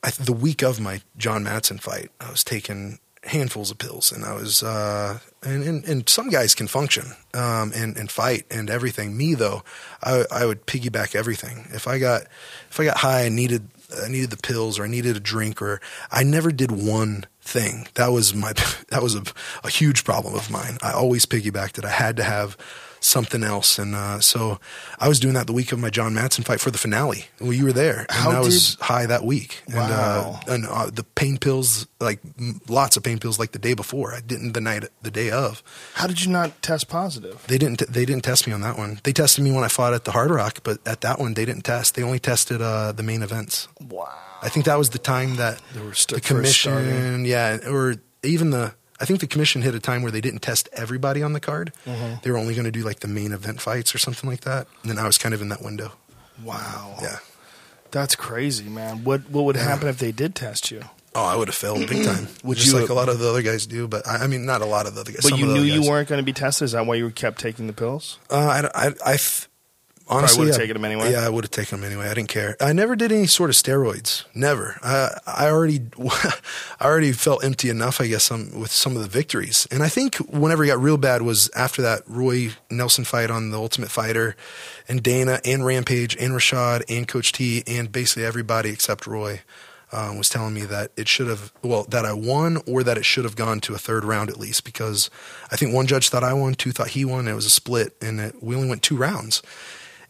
I, 0.04 0.12
the 0.12 0.34
week 0.34 0.62
of 0.62 0.80
my 0.80 1.02
Jon 1.18 1.44
Madsen 1.44 1.80
fight, 1.80 2.12
I 2.20 2.32
was 2.32 2.44
taking 2.44 3.00
handfuls 3.24 3.70
of 3.70 3.78
pills, 3.78 4.12
and 4.12 4.24
I 4.24 4.34
was 4.34 4.64
uh, 4.64 5.20
and, 5.44 5.64
and 5.64 5.86
and 5.86 6.10
some 6.10 6.30
guys 6.30 6.56
can 6.56 6.68
function 6.68 7.16
um, 7.34 7.72
and 7.76 7.98
and 7.98 8.10
fight 8.10 8.46
and 8.50 8.70
everything. 8.70 9.16
Me 9.18 9.36
though, 9.36 9.64
I 10.02 10.26
I 10.32 10.46
would 10.46 10.66
piggyback 10.66 11.16
everything. 11.16 11.68
If 11.72 11.88
I 11.88 12.00
got 12.00 12.24
if 12.70 12.80
I 12.80 12.86
got 12.86 12.98
high, 12.98 13.26
I 13.26 13.30
needed 13.30 13.70
I 14.04 14.08
needed 14.08 14.30
the 14.30 14.38
pills 14.38 14.80
or 14.80 14.86
I 14.86 14.88
needed 14.88 15.16
a 15.18 15.20
drink 15.20 15.62
or 15.62 15.82
I 16.12 16.24
never 16.24 16.52
did 16.52 16.72
one 16.72 17.26
thing. 17.50 17.88
That 17.96 18.12
was 18.12 18.34
my 18.34 18.54
that 18.90 19.02
was 19.02 19.16
a, 19.16 19.24
a 19.64 19.70
huge 19.70 20.04
problem 20.04 20.36
of 20.36 20.50
mine. 20.50 20.78
I 20.82 20.92
always 20.92 21.26
piggybacked 21.26 21.78
it. 21.78 21.86
I 21.86 21.90
had 21.90 22.16
to 22.18 22.24
have 22.24 22.56
something 23.02 23.44
else, 23.44 23.80
and 23.80 23.96
uh, 23.96 24.20
so 24.20 24.60
I 25.00 25.08
was 25.08 25.20
doing 25.20 25.34
that 25.36 25.48
the 25.48 25.54
week 25.54 25.72
of 25.72 25.80
my 25.80 25.90
Jon 25.90 26.14
Madsen 26.14 26.44
fight 26.46 26.60
for 26.60 26.72
the 26.72 26.78
finale. 26.78 27.26
Well, 27.40 27.54
you 27.54 27.66
were 27.66 27.74
there, 27.74 28.00
and 28.02 28.12
How 28.12 28.32
I 28.32 28.40
was 28.40 28.76
high 28.82 29.06
that 29.06 29.24
week. 29.24 29.62
And, 29.68 29.78
uh, 29.78 30.34
and 30.48 30.66
uh, 30.68 30.90
the 30.90 31.04
pain 31.04 31.38
pills, 31.38 31.88
like 32.00 32.20
m- 32.40 32.62
lots 32.68 32.98
of 32.98 33.04
pain 33.04 33.20
pills, 33.20 33.40
like 33.40 33.52
the 33.52 33.60
day 33.60 33.74
before. 33.74 34.14
I 34.14 34.20
didn't 34.22 34.54
the 34.54 34.62
night 34.62 34.86
the 35.02 35.12
day 35.12 35.30
of. 35.32 35.64
How 35.94 36.08
did 36.08 36.24
you 36.24 36.32
not 36.32 36.62
test 36.62 36.88
positive? 36.90 37.44
They 37.48 37.58
didn't. 37.58 37.80
They 37.88 38.06
didn't 38.06 38.24
test 38.24 38.48
me 38.48 38.54
on 38.54 38.62
that 38.62 38.78
one. 38.78 39.00
They 39.04 39.14
tested 39.14 39.44
me 39.44 39.52
when 39.52 39.64
I 39.64 39.70
fought 39.70 39.94
at 39.94 40.06
the 40.06 40.12
Hard 40.12 40.32
Rock, 40.32 40.60
but 40.64 40.86
at 40.88 41.02
that 41.02 41.20
one 41.20 41.34
they 41.34 41.46
didn't 41.46 41.64
test. 41.64 41.96
They 41.96 42.04
only 42.04 42.20
tested 42.20 42.62
uh, 42.62 42.92
the 42.92 43.04
main 43.04 43.22
events. 43.24 43.68
Wow. 43.82 44.10
I 44.42 44.50
think 44.50 44.66
that 44.66 44.78
was 44.78 44.92
the 44.92 45.00
time 45.00 45.36
that 45.36 45.62
They 45.74 45.82
were 45.82 45.94
st- 45.94 46.22
the 46.22 46.28
commission, 46.28 47.26
yeah, 47.26 47.58
or 47.68 47.96
even 48.24 48.52
the. 48.52 48.74
I 49.02 49.06
think 49.06 49.20
the 49.22 49.28
commission 49.28 49.62
hit 49.62 49.74
a 49.76 49.80
time 49.80 50.02
where 50.02 50.12
they 50.12 50.22
didn't 50.22 50.42
test 50.42 50.68
everybody 50.74 51.24
on 51.24 51.34
the 51.34 51.40
card. 51.40 51.72
Mm-hmm. 51.86 52.16
They 52.24 52.32
were 52.32 52.38
only 52.38 52.54
going 52.54 52.66
to 52.66 52.72
do 52.72 52.84
like 52.84 53.00
the 53.00 53.08
main 53.08 53.32
event 53.32 53.62
fights 53.62 53.96
or 53.96 53.98
something 53.98 54.30
like 54.30 54.42
that. 54.42 54.68
And 54.84 54.92
then 54.92 55.00
I 55.00 55.06
was 55.06 55.18
kind 55.18 55.34
of 55.34 55.42
in 55.42 55.50
that 55.50 55.62
window. 55.62 55.94
Wow. 56.44 56.98
Yeah. 57.02 57.18
That's 57.92 58.16
crazy, 58.16 58.70
man. 58.70 59.04
What 59.04 59.30
what 59.30 59.46
would 59.46 59.56
happen 59.56 59.88
if 59.88 59.98
they 59.98 60.12
did 60.12 60.36
test 60.36 60.70
you? 60.70 60.82
Oh, 61.16 61.26
I 61.26 61.36
would 61.36 61.48
have 61.48 61.56
failed 61.56 61.80
big 61.88 62.06
time. 62.06 62.28
Would 62.44 62.58
just 62.58 62.72
you- 62.72 62.80
like 62.80 62.90
a 62.90 62.94
lot 62.94 63.10
of 63.10 63.18
the 63.18 63.28
other 63.28 63.42
guys 63.42 63.66
do, 63.66 63.88
but 63.88 64.08
I, 64.08 64.26
I 64.26 64.28
mean, 64.28 64.46
not 64.46 64.62
a 64.62 64.66
lot 64.66 64.86
of 64.86 64.94
the 64.94 65.02
other 65.02 65.12
guys. 65.12 65.22
But 65.28 65.40
you 65.40 65.48
knew 65.48 65.64
you 65.64 65.90
weren't 65.90 66.08
going 66.08 66.20
to 66.20 66.24
be 66.24 66.34
tested. 66.34 66.66
Is 66.66 66.74
that 66.74 66.86
why 66.86 66.96
you 66.96 67.10
kept 67.10 67.40
taking 67.40 67.66
the 67.66 67.74
pills? 67.74 68.20
Uh, 68.30 68.70
I, 68.76 68.88
I, 68.90 68.94
I 69.14 69.18
honestly 70.10 70.40
would've 70.42 70.56
I- 70.56 70.58
taken 70.60 70.78
'em 70.78 70.86
anyway? 70.86 71.12
Yeah, 71.12 71.26
I 71.26 71.30
would 71.30 71.44
have 71.44 71.52
taken 71.52 71.80
them 71.80 71.90
anyway. 71.90 72.08
I 72.10 72.14
didn't 72.14 72.30
care. 72.30 72.56
I 72.60 72.74
never 72.74 72.96
did 72.96 73.12
any 73.12 73.28
sort 73.28 73.50
of 73.50 73.56
steroids. 73.56 74.26
Never. 74.34 74.80
I, 74.84 75.20
I 75.26 75.50
already, 75.50 75.82
I 76.00 76.86
already 76.86 77.12
felt 77.12 77.44
empty 77.44 77.70
enough, 77.70 78.02
I 78.02 78.08
guess, 78.08 78.32
um, 78.32 78.52
with 78.60 78.72
some 78.72 78.96
of 78.96 79.02
the 79.02 79.08
victories. 79.08 79.68
And 79.72 79.84
I 79.84 79.90
think 79.90 80.16
whenever 80.18 80.64
it 80.64 80.68
got 80.68 80.82
real 80.82 80.98
bad 80.98 81.22
was 81.22 81.50
after 81.56 81.82
that 81.84 82.02
Roy 82.08 82.52
Nelson 82.70 83.04
fight 83.06 83.30
on 83.30 83.52
the 83.52 83.58
Ultimate 83.58 83.92
Fighter, 83.92 84.36
and 84.88 85.04
Dana 85.04 85.40
and 85.46 85.66
Rampage 85.66 86.16
and 86.18 86.34
Rashad 86.34 86.84
and 86.90 87.08
Coach 87.08 87.32
T 87.32 87.64
and 87.68 87.92
basically 87.92 88.26
everybody 88.26 88.70
except 88.70 89.06
Roy. 89.08 89.42
Um, 89.92 90.20
was 90.20 90.30
telling 90.30 90.54
me 90.54 90.66
that 90.66 90.92
it 90.96 91.08
should 91.08 91.26
have, 91.26 91.52
well, 91.64 91.84
that 91.86 92.06
I 92.06 92.14
won 92.14 92.60
or 92.68 92.84
that 92.84 93.00
it 93.00 93.06
should 93.06 93.24
have 93.24 93.36
gone 93.36 93.60
to 93.62 93.74
a 93.74 93.80
third 93.80 94.06
round 94.06 94.30
at 94.30 94.38
least 94.38 94.64
because 94.64 95.10
I 95.52 95.56
think 95.56 95.74
one 95.74 95.88
judge 95.88 96.10
thought 96.10 96.24
I 96.24 96.32
won, 96.34 96.54
two 96.54 96.72
thought 96.72 96.90
he 96.90 97.04
won. 97.06 97.22
And 97.22 97.30
it 97.30 97.34
was 97.34 97.48
a 97.48 97.50
split, 97.50 97.96
and 98.00 98.20
it, 98.20 98.36
we 98.40 98.54
only 98.56 98.70
went 98.70 98.84
two 98.84 98.96
rounds. 98.96 99.42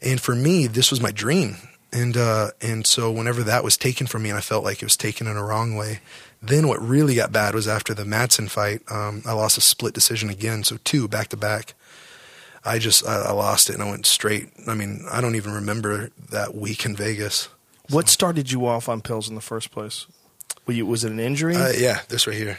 And 0.02 0.20
for 0.20 0.34
me, 0.34 0.66
this 0.66 0.90
was 0.90 1.00
my 1.00 1.10
dream. 1.12 1.56
And 1.92 2.16
uh, 2.16 2.50
and 2.60 2.86
so 2.86 3.10
whenever 3.10 3.42
that 3.42 3.64
was 3.64 3.76
taken 3.76 4.06
from 4.06 4.22
me, 4.22 4.28
and 4.30 4.38
I 4.38 4.40
felt 4.42 4.62
like 4.64 4.80
it 4.80 4.84
was 4.84 4.96
taken 4.96 5.26
in 5.26 5.36
a 5.36 5.44
wrong 5.44 5.74
way, 5.74 6.00
Then 6.40 6.68
what 6.68 6.80
really 6.80 7.16
got 7.16 7.32
bad 7.32 7.54
was 7.54 7.66
after 7.68 7.92
the 7.94 8.04
Madsen 8.04 8.48
fight. 8.48 8.80
Um, 8.90 9.22
I 9.26 9.32
lost 9.32 9.58
a 9.58 9.60
split 9.60 9.92
decision 9.92 10.30
again, 10.30 10.62
so 10.64 10.78
two 10.84 11.08
back 11.08 11.28
to 11.28 11.36
back. 11.36 11.74
I 12.64 12.78
just 12.78 13.04
I, 13.06 13.22
I 13.22 13.32
lost 13.32 13.68
it 13.70 13.74
and 13.74 13.82
I 13.82 13.90
went 13.90 14.06
straight. 14.06 14.50
I 14.68 14.74
mean, 14.74 15.04
I 15.10 15.20
don't 15.20 15.34
even 15.34 15.52
remember 15.52 16.10
that 16.30 16.54
week 16.54 16.84
in 16.86 16.94
Vegas. 16.94 17.48
What 17.88 18.08
started 18.08 18.52
you 18.52 18.66
off 18.66 18.88
on 18.88 19.00
pills 19.00 19.28
in 19.28 19.34
the 19.34 19.40
first 19.40 19.70
place? 19.72 20.06
You, 20.68 20.86
was 20.86 21.02
it 21.02 21.10
an 21.10 21.18
injury? 21.18 21.56
Uh, 21.56 21.72
yeah, 21.76 22.02
this 22.08 22.28
right 22.28 22.36
here. 22.36 22.58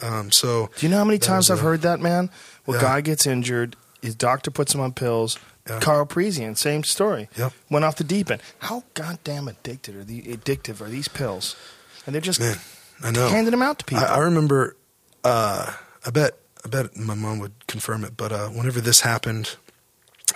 Um, 0.00 0.30
so 0.30 0.70
Do 0.78 0.86
you 0.86 0.90
know 0.90 0.96
how 0.98 1.04
many 1.04 1.18
times 1.18 1.50
I've 1.50 1.58
a- 1.58 1.62
heard 1.62 1.82
that, 1.82 2.00
man? 2.00 2.30
Well, 2.64 2.78
Yeah. 2.78 2.82
guy 2.88 3.00
gets 3.02 3.26
injured, 3.26 3.76
his 4.00 4.14
doctor 4.14 4.50
puts 4.50 4.74
him 4.74 4.80
on 4.80 4.92
pills. 4.94 5.38
Yeah. 5.68 5.80
Karo 5.80 6.04
Parisyan, 6.04 6.56
same 6.58 6.84
story. 6.84 7.28
Yep. 7.36 7.52
Went 7.70 7.84
off 7.84 7.96
the 7.96 8.04
deep 8.04 8.30
end. 8.30 8.42
How 8.58 8.84
goddamn 8.92 9.48
addicted 9.48 9.96
are 9.96 10.04
the 10.04 10.22
addictive 10.22 10.80
are 10.82 10.88
these 10.90 11.08
pills? 11.08 11.56
And 12.04 12.14
they're 12.14 12.20
just 12.20 12.38
Man, 12.40 12.58
I 13.02 13.10
know. 13.10 13.28
handing 13.28 13.50
them 13.50 13.62
out 13.62 13.78
to 13.78 13.84
people. 13.86 14.04
I, 14.04 14.16
I 14.16 14.18
remember. 14.18 14.76
Uh, 15.24 15.72
I 16.04 16.10
bet. 16.10 16.38
I 16.64 16.68
bet 16.68 16.96
my 16.96 17.14
mom 17.14 17.38
would 17.40 17.66
confirm 17.66 18.04
it. 18.04 18.16
But 18.16 18.32
uh, 18.32 18.48
whenever 18.48 18.80
this 18.80 19.00
happened, 19.02 19.56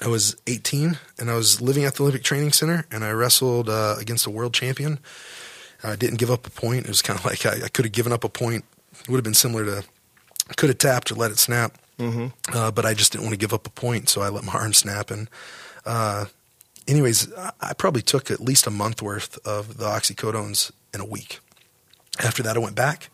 I 0.03 0.09
was 0.09 0.37
18 0.47 0.99
and 1.19 1.31
I 1.31 1.35
was 1.35 1.61
living 1.61 1.85
at 1.85 1.95
the 1.97 2.03
Olympic 2.03 2.23
Training 2.23 2.53
Center, 2.53 2.85
and 2.91 3.05
I 3.05 3.11
wrestled 3.11 3.69
uh, 3.69 3.97
against 3.99 4.27
a 4.27 4.31
world 4.31 4.55
champion. 4.55 4.99
I 5.83 5.95
didn't 5.97 6.19
give 6.19 6.31
up 6.31 6.47
a 6.47 6.51
point. 6.51 6.85
It 6.85 6.89
was 6.89 7.03
kind 7.03 7.19
of 7.19 7.25
like 7.31 7.45
I, 7.45 7.65
I 7.67 7.69
could 7.69 7.85
have 7.85 7.93
given 7.93 8.13
up 8.13 8.25
a 8.25 8.29
point. 8.31 8.65
It 9.01 9.09
would 9.09 9.19
have 9.19 9.25
been 9.25 9.35
similar 9.35 9.65
to 9.67 9.85
could 10.57 10.71
have 10.71 10.79
tapped 10.79 11.13
or 11.13 11.15
let 11.17 11.31
it 11.31 11.39
snap. 11.39 11.77
Mhm. 11.99 12.33
Uh, 12.53 12.71
but 12.71 12.87
I 12.87 12.95
just 12.95 13.13
didn't 13.13 13.25
want 13.25 13.33
to 13.35 13.39
give 13.39 13.53
up 13.53 13.67
a 13.67 13.71
point, 13.71 14.09
so 14.09 14.21
I 14.23 14.29
let 14.29 14.45
my 14.45 14.53
arm 14.53 14.73
snap. 14.73 15.11
And 15.11 15.29
uh, 15.85 16.27
anyways, 16.87 17.33
I, 17.61 17.73
probably 17.75 18.03
took 18.03 18.31
at 18.31 18.41
least 18.41 18.67
a 18.67 18.71
month 18.71 19.03
worth 19.03 19.39
of 19.47 19.79
the 19.79 19.87
oxycodones 19.87 20.71
in 20.95 21.01
a 21.01 21.05
week. 21.05 21.41
After 22.23 22.43
that, 22.43 22.57
I 22.57 22.61
went 22.61 22.75
back. 22.77 23.11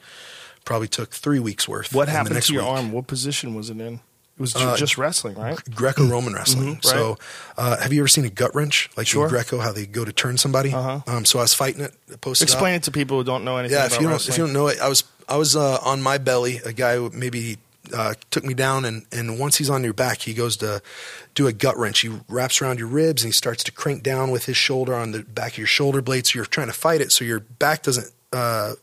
Probably 0.65 0.89
took 0.89 1.11
three 1.11 1.39
weeks 1.41 1.69
worth. 1.69 1.93
what 1.95 2.09
happened 2.09 2.41
to 2.43 2.53
your 2.53 2.63
week. 2.63 2.71
arm? 2.73 2.93
What 2.93 3.07
position 3.07 3.55
was 3.55 3.69
it 3.71 3.79
in? 3.81 3.95
It 4.37 4.41
was 4.41 4.53
ju- 4.53 4.61
Uh, 4.61 4.77
just 4.77 4.99
wrestling, 4.99 5.37
right? 5.37 5.59
Greco-Roman 5.75 6.35
wrestling. 6.35 6.77
Mhm, 6.77 6.85
So, 6.85 7.19
uh, 7.57 7.77
have 7.77 7.93
you 7.93 8.01
ever 8.01 8.09
seen 8.09 8.25
a 8.25 8.31
gut 8.31 8.53
wrench 8.55 8.91
like 8.97 9.07
Sure. 9.07 9.25
in 9.27 9.31
Greco? 9.31 9.61
How 9.61 9.71
they 9.73 9.87
go 9.87 10.05
to 10.05 10.13
turn 10.13 10.39
somebody? 10.39 10.73
Uh-huh. 10.75 11.01
Um, 11.07 11.25
so 11.25 11.39
I 11.39 11.43
was 11.43 11.55
fighting 11.55 11.83
it. 11.83 11.95
Posted. 12.21 12.49
Explain 12.49 12.75
it 12.75 12.83
to 12.85 12.91
people 12.91 13.19
who 13.19 13.25
don't 13.25 13.45
know 13.45 13.59
anything 13.59 13.77
Yeah, 13.77 13.85
about 13.87 13.93
if 13.93 14.01
you 14.01 14.07
don't 14.07 14.13
wrestling. 14.13 14.33
if 14.33 14.39
you 14.39 14.45
don't 14.45 14.53
know 14.53 14.67
it, 14.69 14.81
I 14.81 14.89
was 14.89 15.05
I 15.29 15.37
was 15.37 15.55
uh, 15.57 15.79
on 15.83 16.03
my 16.03 16.19
belly. 16.19 16.61
A 16.65 16.73
guy 16.73 16.99
maybe 17.13 17.59
uh, 17.93 18.15
took 18.31 18.45
me 18.45 18.55
down, 18.55 18.85
and 18.85 19.07
and 19.13 19.39
once 19.39 19.57
he's 19.57 19.71
on 19.71 19.85
your 19.85 19.93
back, 19.93 20.23
he 20.23 20.35
goes 20.35 20.57
to 20.59 20.83
do 21.35 21.47
a 21.47 21.53
gut 21.53 21.77
wrench. 21.77 22.01
He 22.01 22.11
wraps 22.29 22.63
around 22.63 22.79
your 22.79 22.89
ribs, 22.89 23.23
and 23.23 23.29
he 23.29 23.33
starts 23.33 23.65
to 23.65 23.73
crank 23.73 24.03
down 24.03 24.31
with 24.31 24.47
his 24.47 24.57
shoulder 24.57 24.95
on 24.95 25.13
the 25.13 25.23
back 25.23 25.53
of 25.53 25.59
your 25.59 25.67
shoulder 25.67 26.01
blade. 26.01 26.27
So 26.27 26.39
you're 26.39 26.47
trying 26.47 26.69
to 26.69 26.73
fight 26.73 27.01
it, 27.01 27.13
so 27.13 27.25
your 27.25 27.41
back 27.41 27.83
doesn't. 27.83 28.11
Uh, 28.33 28.75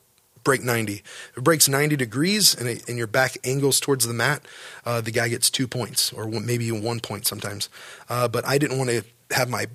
break 0.44 0.64
90 0.64 0.94
if 0.94 1.38
it 1.38 1.44
breaks 1.44 1.69
90 1.69 1.95
degrees 1.98 2.56
and, 2.56 2.68
it, 2.68 2.90
and 2.90 2.98
your 2.98 3.06
back 3.06 3.38
angles 3.44 3.80
towards 3.80 4.07
the 4.07 4.14
mat 4.14 4.41
uh, 4.88 4.99
the 4.99 5.11
guy 5.11 5.28
gets 5.28 5.52
two 5.52 5.68
points 5.68 6.11
or 6.11 6.26
one, 6.26 6.48
maybe 6.48 6.72
one 6.72 6.99
point 6.99 7.28
sometimes 7.28 7.69
uh, 8.10 8.28
but 8.28 8.44
i 8.48 8.57
didn't 8.57 8.80
want 8.80 8.90
to 8.90 9.03
have 9.30 9.49
my 9.49 9.68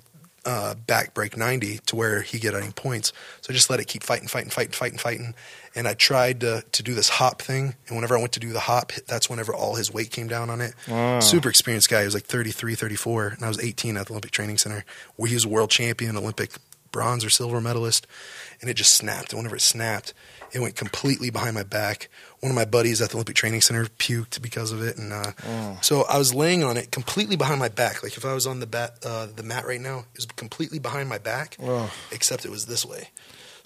uh, 0.47 0.75
back 0.75 1.13
break 1.13 1.35
90 1.35 1.79
to 1.79 1.95
where 1.95 2.21
he 2.21 2.39
get 2.39 2.55
any 2.55 2.71
points. 2.71 3.11
So 3.41 3.51
I 3.51 3.53
just 3.53 3.69
let 3.69 3.81
it 3.81 3.87
keep 3.87 4.01
fighting, 4.01 4.29
fighting, 4.29 4.49
fighting, 4.49 4.71
fighting, 4.71 4.97
fighting. 4.97 5.35
And 5.77 5.87
I 5.87 5.93
tried 5.93 6.41
to, 6.41 6.63
to 6.71 6.83
do 6.83 6.93
this 6.95 7.07
hop 7.07 7.41
thing. 7.41 7.75
And 7.87 7.95
whenever 7.95 8.17
I 8.17 8.19
went 8.19 8.33
to 8.33 8.39
do 8.39 8.51
the 8.51 8.59
hop, 8.59 8.91
that's 9.07 9.29
whenever 9.29 9.53
all 9.53 9.75
his 9.75 9.93
weight 9.93 10.09
came 10.09 10.27
down 10.27 10.49
on 10.49 10.59
it. 10.59 10.73
Wow. 10.87 11.19
Super 11.19 11.49
experienced 11.49 11.87
guy. 11.89 11.99
He 11.99 12.05
was 12.05 12.15
like 12.15 12.25
33, 12.25 12.73
34. 12.73 13.27
And 13.27 13.45
I 13.45 13.47
was 13.47 13.59
18 13.63 13.95
at 13.95 14.07
the 14.07 14.13
Olympic 14.13 14.31
Training 14.31 14.57
Center 14.57 14.83
where 15.15 15.29
he 15.29 15.35
was 15.35 15.45
a 15.45 15.49
world 15.49 15.69
champion, 15.69 16.17
Olympic 16.17 16.51
bronze 16.91 17.23
or 17.23 17.29
silver 17.29 17.61
medalist. 17.61 18.07
And 18.59 18.69
it 18.69 18.73
just 18.73 18.95
snapped. 18.95 19.33
And 19.33 19.39
whenever 19.39 19.55
it 19.55 19.61
snapped, 19.61 20.13
it 20.51 20.59
went 20.59 20.75
completely 20.75 21.29
behind 21.29 21.55
my 21.55 21.63
back. 21.63 22.09
One 22.39 22.51
of 22.51 22.55
my 22.55 22.65
buddies 22.65 23.01
at 23.01 23.09
the 23.09 23.15
Olympic 23.15 23.35
Training 23.35 23.61
Center 23.61 23.85
puked 23.85 24.41
because 24.41 24.71
of 24.71 24.81
it, 24.81 24.97
and 24.97 25.11
uh, 25.11 25.81
so 25.81 26.03
I 26.03 26.17
was 26.17 26.33
laying 26.33 26.63
on 26.63 26.77
it 26.77 26.91
completely 26.91 27.35
behind 27.35 27.59
my 27.59 27.67
back. 27.67 28.03
Like 28.03 28.15
if 28.15 28.23
I 28.25 28.33
was 28.33 28.47
on 28.47 28.59
the 28.59 28.67
bat, 28.67 28.99
uh, 29.03 29.27
the 29.35 29.43
mat 29.43 29.65
right 29.65 29.81
now, 29.81 29.99
it 30.13 30.17
was 30.17 30.25
completely 30.25 30.79
behind 30.79 31.09
my 31.09 31.17
back, 31.17 31.57
Ugh. 31.61 31.89
except 32.11 32.45
it 32.45 32.51
was 32.51 32.67
this 32.67 32.85
way. 32.85 33.09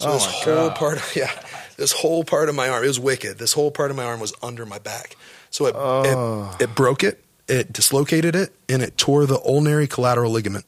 So 0.02 0.10
Oh 0.10 0.12
this 0.14 0.24
whole 0.26 0.68
God. 0.68 0.76
part, 0.76 0.96
of, 0.98 1.12
yeah, 1.16 1.30
this 1.76 1.92
whole 1.92 2.24
part 2.24 2.48
of 2.48 2.54
my 2.54 2.68
arm, 2.68 2.84
it 2.84 2.88
was 2.88 3.00
wicked. 3.00 3.38
This 3.38 3.52
whole 3.52 3.70
part 3.70 3.90
of 3.90 3.96
my 3.96 4.04
arm 4.04 4.20
was 4.20 4.32
under 4.42 4.66
my 4.66 4.78
back, 4.78 5.16
so 5.50 5.66
it 5.66 5.74
Oh. 5.76 6.54
it, 6.58 6.64
it 6.64 6.74
broke 6.74 7.02
it, 7.04 7.22
it 7.48 7.72
dislocated 7.72 8.34
it, 8.36 8.52
and 8.68 8.82
it 8.82 8.96
tore 8.98 9.26
the 9.26 9.40
ulnar 9.44 9.86
collateral 9.86 10.30
ligament. 10.32 10.64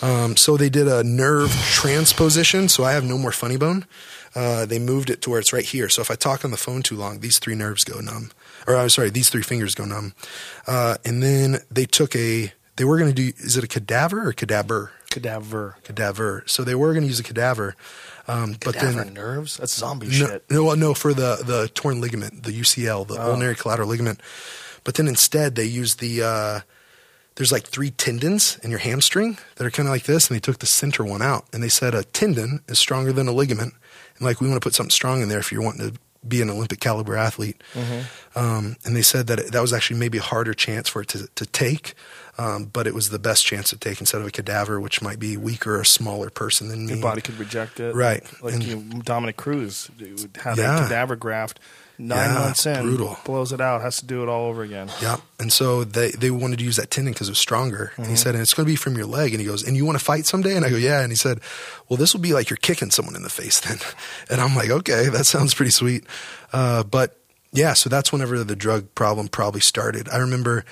Um, 0.00 0.36
so 0.36 0.56
they 0.56 0.68
did 0.68 0.88
a 0.88 1.04
nerve 1.04 1.52
transposition. 1.70 2.68
So 2.68 2.82
I 2.82 2.92
have 2.92 3.04
no 3.04 3.16
more 3.16 3.30
funny 3.30 3.56
bone. 3.56 3.86
Uh, 4.34 4.66
they 4.66 4.80
moved 4.80 5.10
it 5.10 5.22
to 5.22 5.30
where 5.30 5.38
it's 5.38 5.52
right 5.52 5.64
here. 5.64 5.88
So 5.88 6.02
if 6.02 6.10
I 6.10 6.16
talk 6.16 6.44
on 6.44 6.50
the 6.50 6.56
phone 6.56 6.82
too 6.82 6.96
long, 6.96 7.20
these 7.20 7.38
three 7.38 7.54
nerves 7.54 7.84
go 7.84 8.00
numb. 8.00 8.32
Or 8.66 8.74
I'm 8.76 8.88
sorry, 8.88 9.10
these 9.10 9.28
three 9.30 9.42
fingers 9.42 9.74
go 9.76 9.84
numb. 9.84 10.14
Uh, 10.66 10.96
and 11.04 11.22
then 11.22 11.58
they 11.70 11.84
took 11.84 12.16
a. 12.16 12.52
They 12.76 12.84
were 12.84 12.98
going 12.98 13.14
to 13.14 13.14
do. 13.14 13.32
Is 13.44 13.56
it 13.56 13.62
a 13.62 13.68
cadaver 13.68 14.26
or 14.28 14.32
cadaver? 14.32 14.90
Cadaver. 15.10 15.76
Cadaver. 15.84 16.42
So 16.46 16.64
they 16.64 16.74
were 16.74 16.92
going 16.94 17.02
to 17.02 17.08
use 17.08 17.20
a 17.20 17.24
cadaver. 17.24 17.76
Um, 18.28 18.56
but 18.64 18.74
then 18.74 19.12
nerves? 19.14 19.56
That's 19.56 19.74
zombie 19.74 20.06
no, 20.06 20.12
shit. 20.12 20.44
no, 20.50 20.74
no, 20.74 20.94
for 20.94 21.12
the 21.12 21.42
the 21.44 21.68
torn 21.74 22.00
ligament, 22.00 22.44
the 22.44 22.52
UCL, 22.52 23.06
the 23.08 23.14
Oh. 23.18 23.32
ulnar 23.32 23.54
collateral 23.54 23.88
ligament. 23.88 24.20
But 24.84 24.94
then 24.94 25.08
instead, 25.08 25.54
they 25.54 25.64
use 25.64 25.96
the. 25.96 26.22
Uh, 26.22 26.60
there's 27.36 27.50
like 27.50 27.64
three 27.66 27.90
tendons 27.90 28.58
in 28.62 28.70
your 28.70 28.78
hamstring 28.80 29.38
that 29.56 29.64
are 29.66 29.70
kind 29.70 29.88
of 29.88 29.92
like 29.92 30.04
this, 30.04 30.28
and 30.28 30.36
they 30.36 30.40
took 30.40 30.58
the 30.58 30.66
center 30.66 31.02
one 31.04 31.22
out, 31.22 31.46
and 31.52 31.62
they 31.62 31.68
said 31.70 31.94
a 31.94 32.04
tendon 32.04 32.60
is 32.68 32.78
stronger 32.78 33.12
than 33.12 33.26
a 33.26 33.32
ligament, 33.32 33.72
and 34.18 34.24
like 34.26 34.40
we 34.40 34.48
want 34.48 34.60
to 34.60 34.64
put 34.66 34.74
something 34.74 34.90
strong 34.90 35.22
in 35.22 35.28
there 35.28 35.38
if 35.38 35.50
you're 35.50 35.62
wanting 35.62 35.92
to 35.92 35.98
be 36.28 36.42
an 36.42 36.50
Olympic 36.50 36.78
caliber 36.78 37.16
athlete. 37.16 37.60
Um, 38.36 38.76
and 38.84 38.94
they 38.94 39.02
said 39.02 39.26
that 39.28 39.38
it, 39.40 39.52
that 39.52 39.60
was 39.62 39.72
actually 39.72 39.98
maybe 39.98 40.18
a 40.18 40.22
harder 40.22 40.54
chance 40.54 40.88
for 40.88 41.02
it 41.02 41.08
to 41.08 41.26
to 41.34 41.46
take. 41.46 41.94
Um, 42.42 42.64
but 42.64 42.86
it 42.86 42.94
was 42.94 43.10
the 43.10 43.18
best 43.18 43.44
chance 43.46 43.70
to 43.70 43.76
take 43.76 44.00
instead 44.00 44.20
of 44.20 44.26
a 44.26 44.30
cadaver, 44.30 44.80
which 44.80 45.00
might 45.02 45.18
be 45.18 45.36
weaker 45.36 45.78
or 45.78 45.84
smaller 45.84 46.30
person 46.30 46.68
than 46.68 46.86
me. 46.86 46.94
Your 46.94 47.02
body 47.02 47.20
could 47.20 47.38
reject 47.38 47.78
it. 47.78 47.94
Right. 47.94 48.22
Like 48.42 48.54
And- 48.54 48.62
you, 48.64 48.76
Dominick 49.04 49.36
Cruz 49.36 49.90
would 50.00 50.38
have 50.42 50.58
Yeah. 50.58 50.76
a 50.78 50.82
cadaver 50.88 51.16
graft. 51.16 51.60
Nine 51.98 52.30
Yeah, 52.30 52.38
months 52.38 52.66
in, 52.66 52.82
brutal. 52.82 53.18
blows 53.24 53.52
it 53.52 53.60
out, 53.60 53.82
has 53.82 53.98
to 53.98 54.06
do 54.06 54.22
it 54.22 54.28
all 54.28 54.46
over 54.48 54.62
again. 54.62 54.90
Yeah. 55.00 55.18
And 55.38 55.52
so 55.52 55.84
they, 55.84 56.10
they 56.10 56.30
wanted 56.30 56.58
to 56.58 56.64
use 56.64 56.76
that 56.76 56.90
tendon 56.90 57.12
because 57.12 57.28
it 57.28 57.32
was 57.32 57.38
stronger. 57.38 57.92
And 57.96 58.06
he 58.06 58.16
said, 58.16 58.34
and 58.34 58.42
it's 58.42 58.54
going 58.54 58.66
to 58.66 58.72
be 58.72 58.76
from 58.76 58.96
your 58.96 59.06
leg. 59.06 59.32
And 59.34 59.40
he 59.40 59.46
goes, 59.46 59.62
and 59.62 59.76
you 59.76 59.84
want 59.84 59.98
to 59.98 60.04
fight 60.04 60.26
someday? 60.26 60.56
And 60.56 60.64
I 60.64 60.70
go, 60.70 60.76
yeah. 60.76 61.02
And 61.02 61.12
he 61.12 61.16
said, 61.16 61.38
well, 61.88 61.98
this 61.98 62.12
will 62.14 62.22
be 62.22 62.32
like 62.32 62.48
you're 62.50 62.56
kicking 62.56 62.90
someone 62.90 63.14
in 63.14 63.22
the 63.22 63.30
face 63.30 63.60
then. 63.60 63.78
And 64.30 64.40
I'm 64.40 64.56
like, 64.56 64.70
okay, 64.70 65.10
that 65.10 65.26
sounds 65.26 65.54
pretty 65.54 65.70
sweet. 65.70 66.04
Uh, 66.52 66.82
but 66.82 67.18
yeah, 67.52 67.74
so 67.74 67.88
that's 67.90 68.10
whenever 68.10 68.42
the 68.42 68.56
drug 68.56 68.92
problem 68.96 69.28
probably 69.28 69.60
started. 69.60 70.08
I 70.08 70.16
remember 70.16 70.64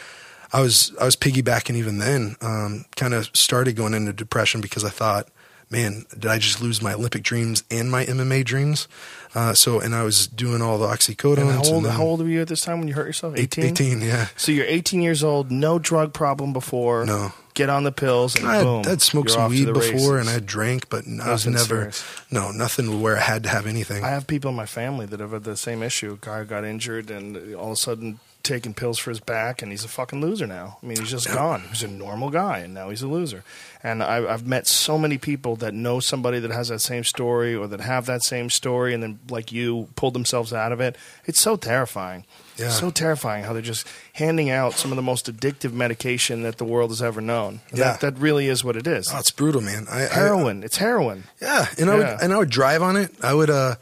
I 0.53 0.61
was, 0.61 0.93
I 1.01 1.05
was 1.05 1.17
piggybacking 1.17 1.77
even 1.77 1.99
then, 1.99 2.37
um, 2.41 2.85
kind 2.97 3.15
of 3.15 3.31
started 3.35 3.77
going 3.77 3.95
into 3.95 4.13
depression 4.13 4.61
because 4.61 4.85
I 4.85 4.91
thought, 4.91 5.29
man, 5.71 6.05
did 6.13 6.27
I 6.27 6.39
just 6.39 6.61
lose 6.61 6.83
my 6.83 6.95
Olympic 6.95 7.23
dreams 7.23 7.63
and 7.71 7.91
my 7.91 8.05
MMA 8.05 8.45
dreams? 8.45 8.89
Uh, 9.35 9.55
so, 9.55 9.79
and 9.79 9.95
I 9.95 10.03
was 10.03 10.27
doing 10.27 10.61
all 10.61 10.79
the 10.79 10.87
oxycodone. 10.87 11.39
And 11.39 11.51
how 11.51 11.73
old, 11.73 11.87
how 11.87 12.03
old 12.03 12.21
were 12.21 12.29
you 12.29 12.41
at 12.41 12.49
this 12.49 12.63
time 12.63 12.81
when 12.81 12.89
you 12.89 12.95
hurt 12.95 13.07
yourself? 13.07 13.37
18? 13.37 13.65
18, 13.65 14.01
yeah. 14.01 14.27
So 14.37 14.51
you're 14.51 14.67
18 14.67 15.01
years 15.03 15.23
old, 15.23 15.53
no 15.53 15.79
drug 15.79 16.13
problem 16.13 16.53
before. 16.53 17.07
No. 17.07 17.33
Get 17.55 17.69
on 17.69 17.85
the 17.85 17.93
pills 17.93 18.37
and 18.37 18.47
I 18.47 18.57
had, 18.57 18.65
boom. 18.65 18.85
I'd 18.87 19.03
smoked 19.03 19.31
some 19.33 19.51
weed 19.51 19.67
before 19.67 20.17
races. 20.17 20.29
and 20.29 20.29
I 20.29 20.39
drank, 20.39 20.89
but 20.89 21.05
I 21.07 21.33
was 21.33 21.47
never, 21.47 21.91
serious. 21.93 22.05
no, 22.31 22.53
nothing 22.53 23.03
where 23.03 23.17
I 23.17 23.21
had 23.21 23.43
to 23.43 23.49
have 23.49 23.67
anything. 23.67 24.05
I 24.05 24.09
have 24.09 24.27
people 24.27 24.51
in 24.51 24.57
my 24.57 24.67
family 24.67 25.07
that 25.07 25.21
have 25.21 25.33
had 25.33 25.45
the 25.45 25.57
same 25.57 25.83
issue. 25.83 26.13
A 26.13 26.25
guy 26.25 26.45
got 26.45 26.65
injured 26.65 27.11
and 27.11 27.55
all 27.57 27.67
of 27.67 27.73
a 27.73 27.77
sudden 27.77 28.21
taking 28.51 28.75
pills 28.75 28.99
for 28.99 29.11
his 29.11 29.21
back, 29.21 29.63
and 29.63 29.71
he's 29.71 29.85
a 29.85 29.89
fucking 29.89 30.21
loser 30.21 30.47
now. 30.47 30.79
I 30.83 30.87
mean, 30.87 30.99
he's 30.99 31.11
just 31.11 31.33
gone. 31.33 31.63
He's 31.71 31.83
a 31.83 31.89
normal 31.89 32.31
guy, 32.31 32.59
and 32.59 32.75
now 32.75 32.91
he's 32.91 33.03
a 33.03 33.07
loser. 33.09 33.45
And 33.83 34.03
I, 34.03 34.31
I've 34.31 34.47
met 34.47 34.67
so 34.67 34.99
many 34.99 35.17
people 35.19 35.57
that 35.57 35.73
know 35.73 36.01
somebody 36.01 36.39
that 36.41 36.51
has 36.51 36.69
that 36.69 36.81
same 36.81 37.05
story 37.05 37.55
or 37.55 37.67
that 37.69 37.81
have 37.81 38.07
that 38.07 38.23
same 38.23 38.51
story, 38.51 38.93
and 38.93 39.03
then 39.03 39.19
like 39.31 39.53
you 39.53 39.89
pulled 39.97 40.15
themselves 40.15 40.53
out 40.53 40.73
of 40.73 40.81
it. 40.81 40.97
It's 41.25 41.41
so 41.41 41.57
terrifying. 41.57 42.25
Yeah. 42.57 42.69
So 42.69 42.91
terrifying 42.91 43.45
how 43.45 43.55
they're 43.55 43.63
just 43.63 43.87
handing 44.15 44.51
out 44.51 44.75
some 44.75 44.93
of 44.93 44.97
the 44.97 45.03
most 45.03 45.33
addictive 45.33 45.73
medication 45.73 46.43
that 46.43 46.59
the 46.59 46.65
world 46.67 46.91
has 46.91 47.01
ever 47.01 47.23
known. 47.23 47.61
And 47.71 47.79
Yeah. 47.79 47.93
That, 47.93 48.01
that 48.01 48.19
really 48.19 48.49
is 48.49 48.63
what 48.63 48.77
it 48.77 48.87
is. 48.87 49.09
oh, 49.15 49.19
it's 49.19 49.31
brutal, 49.31 49.63
man. 49.63 49.87
I, 49.91 50.05
I- 50.05 50.09
heroin. 50.09 50.63
it's 50.63 50.77
heroin. 50.77 51.25
yeah. 51.41 51.67
And 51.79 51.89
I 51.89 51.95
would, 51.97 52.07
Yeah. 52.07 52.19
and 52.21 52.33
I 52.35 52.37
would 52.37 52.51
drive 52.51 52.83
on 52.83 52.97
it. 52.97 53.15
I 53.23 53.33
would, 53.33 53.49
uh, 53.49 53.77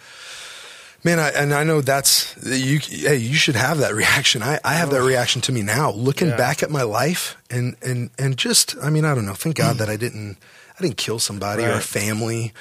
man, 1.08 1.18
I, 1.18 1.30
and 1.30 1.54
I 1.54 1.64
know 1.64 1.80
that's, 1.80 2.36
you, 2.44 2.78
hey, 2.80 3.16
you 3.16 3.34
should 3.34 3.56
have 3.56 3.78
that 3.78 3.94
reaction. 4.02 4.42
I, 4.42 4.58
I 4.62 4.74
have 4.74 4.90
that 4.90 5.02
reaction 5.02 5.40
to 5.42 5.52
me 5.52 5.62
now, 5.62 5.90
looking 5.90 6.28
Yeah. 6.28 6.36
back 6.36 6.62
at 6.62 6.70
my 6.70 6.82
life 6.82 7.36
and, 7.50 7.76
and, 7.80 8.10
and 8.18 8.36
just, 8.36 8.76
I 8.82 8.90
mean, 8.90 9.04
I 9.06 9.14
don't 9.14 9.24
know. 9.24 9.32
Thank 9.34 9.56
God 9.56 9.76
that 9.78 9.88
I 9.88 9.96
didn't, 9.96 10.36
I 10.78 10.82
didn't 10.82 10.98
kill 10.98 11.18
somebody 11.18 11.64
or 11.64 11.72
a 11.72 11.80
family 11.80 12.52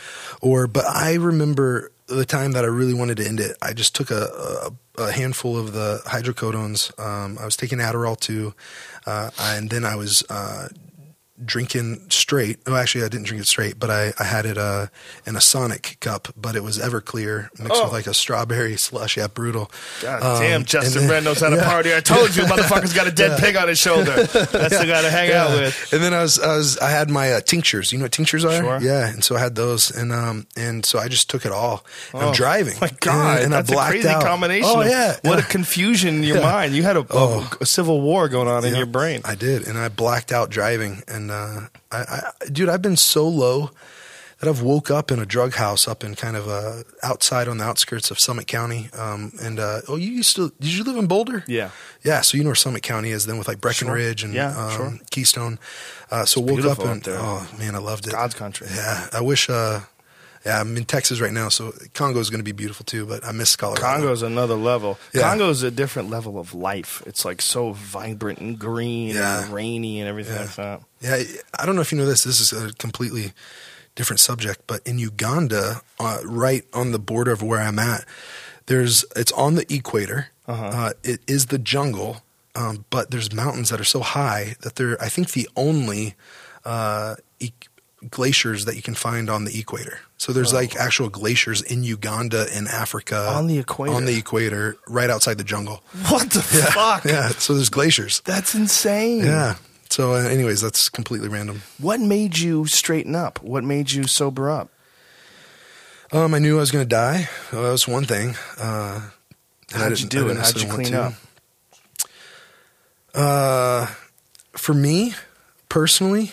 or, 0.41 0.65
but 0.67 0.85
I 0.85 1.15
remember 1.15 1.91
the 2.07 2.25
time 2.25 2.53
that 2.53 2.63
I 2.63 2.67
really 2.67 2.93
wanted 2.93 3.17
to 3.17 3.27
end 3.27 3.39
it. 3.41 3.57
I 3.61 3.73
just 3.73 3.93
took 3.93 4.11
a, 4.11 4.71
a, 4.97 5.01
a 5.03 5.11
handful 5.11 5.57
of 5.57 5.73
the 5.73 6.01
hydrocodones. 6.05 6.97
Um, 6.97 7.37
I 7.37 7.43
was 7.45 7.57
taking 7.57 7.79
Adderall 7.79 8.17
too. 8.17 8.53
Uh, 9.05 9.29
and 9.39 9.69
then 9.69 9.83
I 9.83 9.95
was, 9.97 10.23
uh, 10.29 10.69
drinking 11.43 12.09
straight. 12.09 12.59
Oh, 12.65 12.75
actually, 12.75 13.03
I 13.03 13.09
didn't 13.09 13.25
drink 13.27 13.41
it 13.43 13.47
straight, 13.47 13.79
but 13.79 13.89
I, 13.89 14.13
I 14.19 14.23
had 14.23 14.45
it 14.45 14.57
uh, 14.57 14.87
in 15.25 15.35
a 15.35 15.41
Sonic 15.41 15.97
cup, 15.99 16.29
but 16.35 16.55
it 16.55 16.63
was 16.63 16.77
Everclear 16.79 17.49
mixed 17.59 17.79
Oh. 17.81 17.83
with 17.85 17.93
like 17.93 18.07
a 18.07 18.13
strawberry 18.13 18.75
slush. 18.77 19.17
Yeah, 19.17 19.27
brutal. 19.27 19.71
God 20.01 20.23
Um, 20.23 20.41
damn, 20.41 20.65
Justin 20.65 21.01
then- 21.03 21.09
Red 21.11 21.23
knows 21.23 21.39
how 21.39 21.49
to 21.49 21.57
party. 21.63 21.93
I 21.95 21.99
told 21.99 22.35
you, 22.35 22.43
motherfucker's 22.43 22.93
got 22.93 23.07
a 23.07 23.11
dead 23.11 23.39
pig 23.39 23.55
on 23.55 23.67
his 23.67 23.79
shoulder. 23.79 24.15
That's 24.23 24.77
the 24.79 24.85
guy 24.87 25.01
to 25.01 25.09
hang 25.09 25.31
out 25.31 25.51
with. 25.51 25.93
And 25.93 26.01
then 26.03 26.13
I 26.13 26.21
was, 26.21 26.39
I 26.39 26.55
was, 26.57 26.77
I 26.79 26.89
had 26.89 27.09
my 27.09 27.33
uh, 27.33 27.41
tinctures. 27.41 27.91
You 27.91 27.99
know 27.99 28.05
what 28.05 28.11
tinctures 28.11 28.43
are? 28.45 28.57
Sure. 28.59 28.79
Yeah. 28.81 29.07
And 29.07 29.23
so 29.23 29.35
I 29.35 29.39
had 29.39 29.55
those, 29.55 29.91
and 29.95 30.11
um, 30.11 30.47
and 30.55 30.85
so 30.85 30.99
I 30.99 31.07
just 31.07 31.29
took 31.29 31.45
it 31.45 31.51
all. 31.51 31.85
And 32.13 32.23
Oh, 32.23 32.27
I'm 32.27 32.33
driving. 32.33 32.75
My 32.81 32.89
God, 32.99 33.35
and, 33.37 33.43
and 33.45 33.53
that's 33.53 33.69
I 33.69 33.73
a 33.73 33.75
blacked 33.75 33.91
crazy 33.91 34.07
out. 34.09 34.23
combination. 34.23 34.69
Oh 34.69 34.81
yeah. 34.81 35.17
what 35.23 35.39
a 35.39 35.43
confusion 35.47 36.15
in 36.15 36.23
your 36.23 36.37
Yeah. 36.37 36.43
mind. 36.43 36.73
You 36.75 36.83
had 36.83 36.97
a, 36.97 37.01
a- 37.01 37.05
Oh. 37.09 37.49
a 37.61 37.65
civil 37.65 38.01
war 38.01 38.29
going 38.29 38.47
on 38.47 38.63
in 38.65 38.75
your 38.75 38.85
brain. 38.85 39.21
I 39.25 39.35
did, 39.35 39.67
and 39.67 39.77
I 39.77 39.89
blacked 39.89 40.31
out 40.31 40.49
driving. 40.49 41.03
And 41.07 41.26
uh, 41.31 41.67
I, 41.91 41.97
I, 41.97 42.45
dude, 42.51 42.69
I've 42.69 42.81
been 42.81 42.97
so 42.97 43.27
low 43.27 43.71
that 44.39 44.47
I've 44.47 44.61
woke 44.61 44.91
up 44.91 45.11
in 45.11 45.19
a 45.19 45.25
drug 45.25 45.55
house 45.55 45.87
up 45.87 46.03
in 46.03 46.13
kind 46.15 46.35
of 46.35 46.47
uh, 46.47 46.83
outside 47.01 47.47
on 47.47 47.57
the 47.57 47.63
outskirts 47.63 48.11
of 48.11 48.19
Summit 48.19 48.45
County. 48.45 48.89
Um, 48.93 49.31
and 49.41 49.59
uh, 49.59 49.81
oh, 49.87 49.95
you 49.95 50.11
used 50.11 50.35
to? 50.35 50.53
Did 50.59 50.75
you 50.75 50.83
live 50.83 50.95
in 50.95 51.07
Boulder? 51.07 51.43
Yeah. 51.47 51.71
yeah. 52.03 52.21
So 52.21 52.37
you 52.37 52.43
know 52.43 52.49
where 52.49 52.55
Summit 52.55 52.83
County 52.83 53.09
is, 53.09 53.25
then 53.25 53.37
with 53.37 53.47
like 53.47 53.59
Breckenridge 53.59 54.23
and 54.23 54.33
Yeah, 54.33 54.55
um, 54.55 54.71
sure. 54.71 54.99
Keystone. 55.09 55.57
Uh, 56.11 56.25
so 56.25 56.39
woke 56.41 56.65
up 56.65 56.79
and 56.79 57.07
up 57.07 57.19
oh 57.19 57.49
man, 57.57 57.73
I 57.75 57.79
loved 57.79 58.07
it. 58.07 58.11
God's 58.11 58.35
country. 58.35 58.67
Yeah, 58.73 59.07
I 59.11 59.21
wish. 59.21 59.49
Uh, 59.49 59.81
yeah, 60.47 60.59
I'm 60.61 60.75
in 60.77 60.85
Texas 60.85 61.19
right 61.19 61.31
now, 61.33 61.49
so 61.49 61.73
Congo 61.93 62.19
is 62.19 62.29
going 62.29 62.39
to 62.39 62.43
be 62.43 62.51
beautiful 62.53 62.85
too. 62.85 63.05
But 63.05 63.23
I 63.25 63.31
miss 63.33 63.55
Colorado. 63.55 63.81
Congo's 63.81 64.21
another 64.21 64.55
level. 64.55 64.97
Yeah. 65.13 65.23
Congo's 65.23 65.61
a 65.63 65.71
different 65.71 66.09
level 66.09 66.39
of 66.39 66.53
life. 66.53 67.03
It's 67.05 67.25
like 67.25 67.41
so 67.41 67.73
vibrant 67.73 68.39
and 68.39 68.57
green 68.57 69.09
Yeah. 69.15 69.43
and 69.43 69.53
rainy 69.53 69.99
and 69.99 70.07
everything 70.09 70.35
Yeah. 70.35 70.41
like 70.41 70.55
that. 70.55 70.81
Yeah, 71.01 71.23
I 71.59 71.65
don't 71.65 71.75
know 71.75 71.81
if 71.81 71.91
you 71.91 71.97
know 71.97 72.05
this. 72.05 72.23
This 72.23 72.39
is 72.39 72.53
a 72.53 72.73
completely 72.73 73.33
different 73.95 74.19
subject, 74.19 74.61
but 74.67 74.79
in 74.85 74.97
Uganda, 74.99 75.81
uh, 75.99 76.19
right 76.23 76.63
on 76.73 76.91
the 76.91 76.99
border 76.99 77.31
of 77.31 77.41
where 77.41 77.59
I'm 77.59 77.79
at, 77.79 78.05
there's 78.67 79.03
it's 79.15 79.31
on 79.33 79.55
the 79.55 79.65
equator. 79.73 80.27
Uh-huh. 80.47 80.65
Uh, 80.65 80.93
it 81.03 81.19
is 81.27 81.47
the 81.47 81.57
jungle, 81.59 82.21
um, 82.55 82.85
but 82.89 83.11
there's 83.11 83.33
mountains 83.33 83.69
that 83.69 83.81
are 83.81 83.83
so 83.97 83.99
high 84.01 84.55
that 84.61 84.75
they're 84.75 85.01
I 85.01 85.09
think 85.09 85.31
the 85.31 85.49
only 85.55 86.15
uh, 86.65 87.15
e- 87.39 87.51
glaciers 88.09 88.65
that 88.65 88.75
you 88.75 88.81
can 88.81 88.93
find 88.95 89.29
on 89.29 89.45
the 89.45 89.59
equator. 89.59 89.99
So 90.17 90.31
there's 90.33 90.53
like 90.53 90.75
actual 90.75 91.09
glaciers 91.09 91.61
in 91.61 91.83
Uganda 91.83 92.45
in 92.55 92.67
Africa 92.67 93.27
On 93.29 93.47
the 93.47 93.57
equator? 93.59 93.93
on 93.95 94.05
the 94.05 94.17
equator, 94.17 94.77
right 94.87 95.09
outside 95.09 95.37
the 95.37 95.43
jungle. 95.43 95.81
What 96.09 96.29
the 96.31 96.41
fuck? 96.73 97.05
Yeah, 97.05 97.29
so 97.29 97.53
there's 97.55 97.69
glaciers. 97.69 98.21
That's 98.25 98.53
insane. 98.55 99.25
Yeah. 99.25 99.55
So, 99.89 100.13
uh, 100.13 100.17
anyways, 100.27 100.61
that's 100.61 100.89
completely 100.89 101.29
random. 101.29 101.61
What 101.79 101.99
made 102.01 102.37
you 102.37 102.65
straighten 102.67 103.15
up? 103.15 103.41
What 103.41 103.63
made 103.63 103.91
you 103.91 104.05
sober 104.05 104.49
up? 104.49 104.69
Um, 106.11 106.33
I 106.33 106.39
knew 106.39 106.57
I 106.57 106.59
was 106.59 106.71
going 106.71 106.83
to 106.85 106.89
die. 106.89 107.29
Well, 107.51 107.63
that 107.63 107.71
was 107.71 107.87
one 107.87 108.03
thing. 108.05 108.35
Uh, 108.59 109.09
How'd 109.71 109.99
you 109.99 110.07
do 110.07 110.29
it? 110.29 110.37
How'd 110.37 110.61
you 110.61 110.69
clean 110.69 110.93
up? 110.93 111.13
Uh, 113.13 113.87
for 114.53 114.73
me 114.73 115.13
personally, 115.69 116.31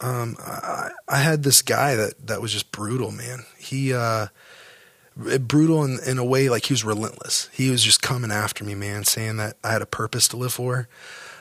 um, 0.00 0.36
I, 0.40 0.90
I 1.08 1.18
had 1.18 1.42
this 1.42 1.62
guy 1.62 1.96
that 1.96 2.26
that 2.26 2.40
was 2.40 2.52
just 2.52 2.70
brutal, 2.72 3.10
man. 3.10 3.44
He 3.58 3.92
uh, 3.92 4.28
brutal 5.40 5.84
in, 5.84 5.98
in 6.06 6.18
a 6.18 6.24
way 6.24 6.48
like 6.48 6.66
he 6.66 6.72
was 6.72 6.84
relentless. 6.84 7.48
He 7.52 7.70
was 7.70 7.82
just 7.82 8.00
coming 8.00 8.30
after 8.30 8.64
me, 8.64 8.74
man, 8.74 9.04
saying 9.04 9.36
that 9.38 9.56
I 9.64 9.72
had 9.72 9.82
a 9.82 9.86
purpose 9.86 10.28
to 10.28 10.36
live 10.36 10.52
for. 10.52 10.88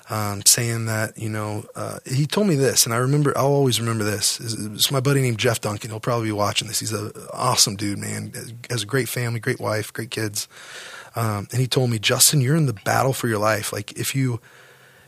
Um, 0.10 0.42
saying 0.46 0.86
that 0.86 1.18
you 1.18 1.28
know, 1.28 1.66
uh, 1.76 2.00
he 2.06 2.26
told 2.26 2.48
me 2.48 2.56
this, 2.56 2.86
and 2.86 2.94
I 2.94 2.98
remember. 2.98 3.38
I'll 3.38 3.48
always 3.48 3.82
remember 3.82 4.06
this. 4.06 4.40
It's, 4.40 4.90
my 4.90 5.02
buddy 5.02 5.22
named 5.22 5.38
Jeff 5.38 5.60
Duncan. 5.60 5.90
He'll 5.90 6.00
probably 6.00 6.30
be 6.30 6.32
watching 6.32 6.70
this. 6.70 6.80
He's 6.80 6.94
an 6.94 7.12
awesome 7.34 7.76
dude, 7.76 8.00
man. 8.00 8.32
Has 8.70 8.84
a 8.84 8.86
great 8.86 9.10
family, 9.10 9.42
great 9.42 9.60
wife, 9.60 9.92
great 9.92 10.10
kids. 10.10 10.48
Um, 11.18 11.48
and 11.52 11.60
he 11.60 11.68
told 11.68 11.90
me, 11.90 12.00
Justin, 12.00 12.40
you're 12.40 12.56
in 12.56 12.68
the 12.68 12.74
battle 12.74 13.12
for 13.12 13.28
your 13.28 13.40
life. 13.40 13.74
Like 13.74 14.00
if 14.00 14.16
you, 14.16 14.40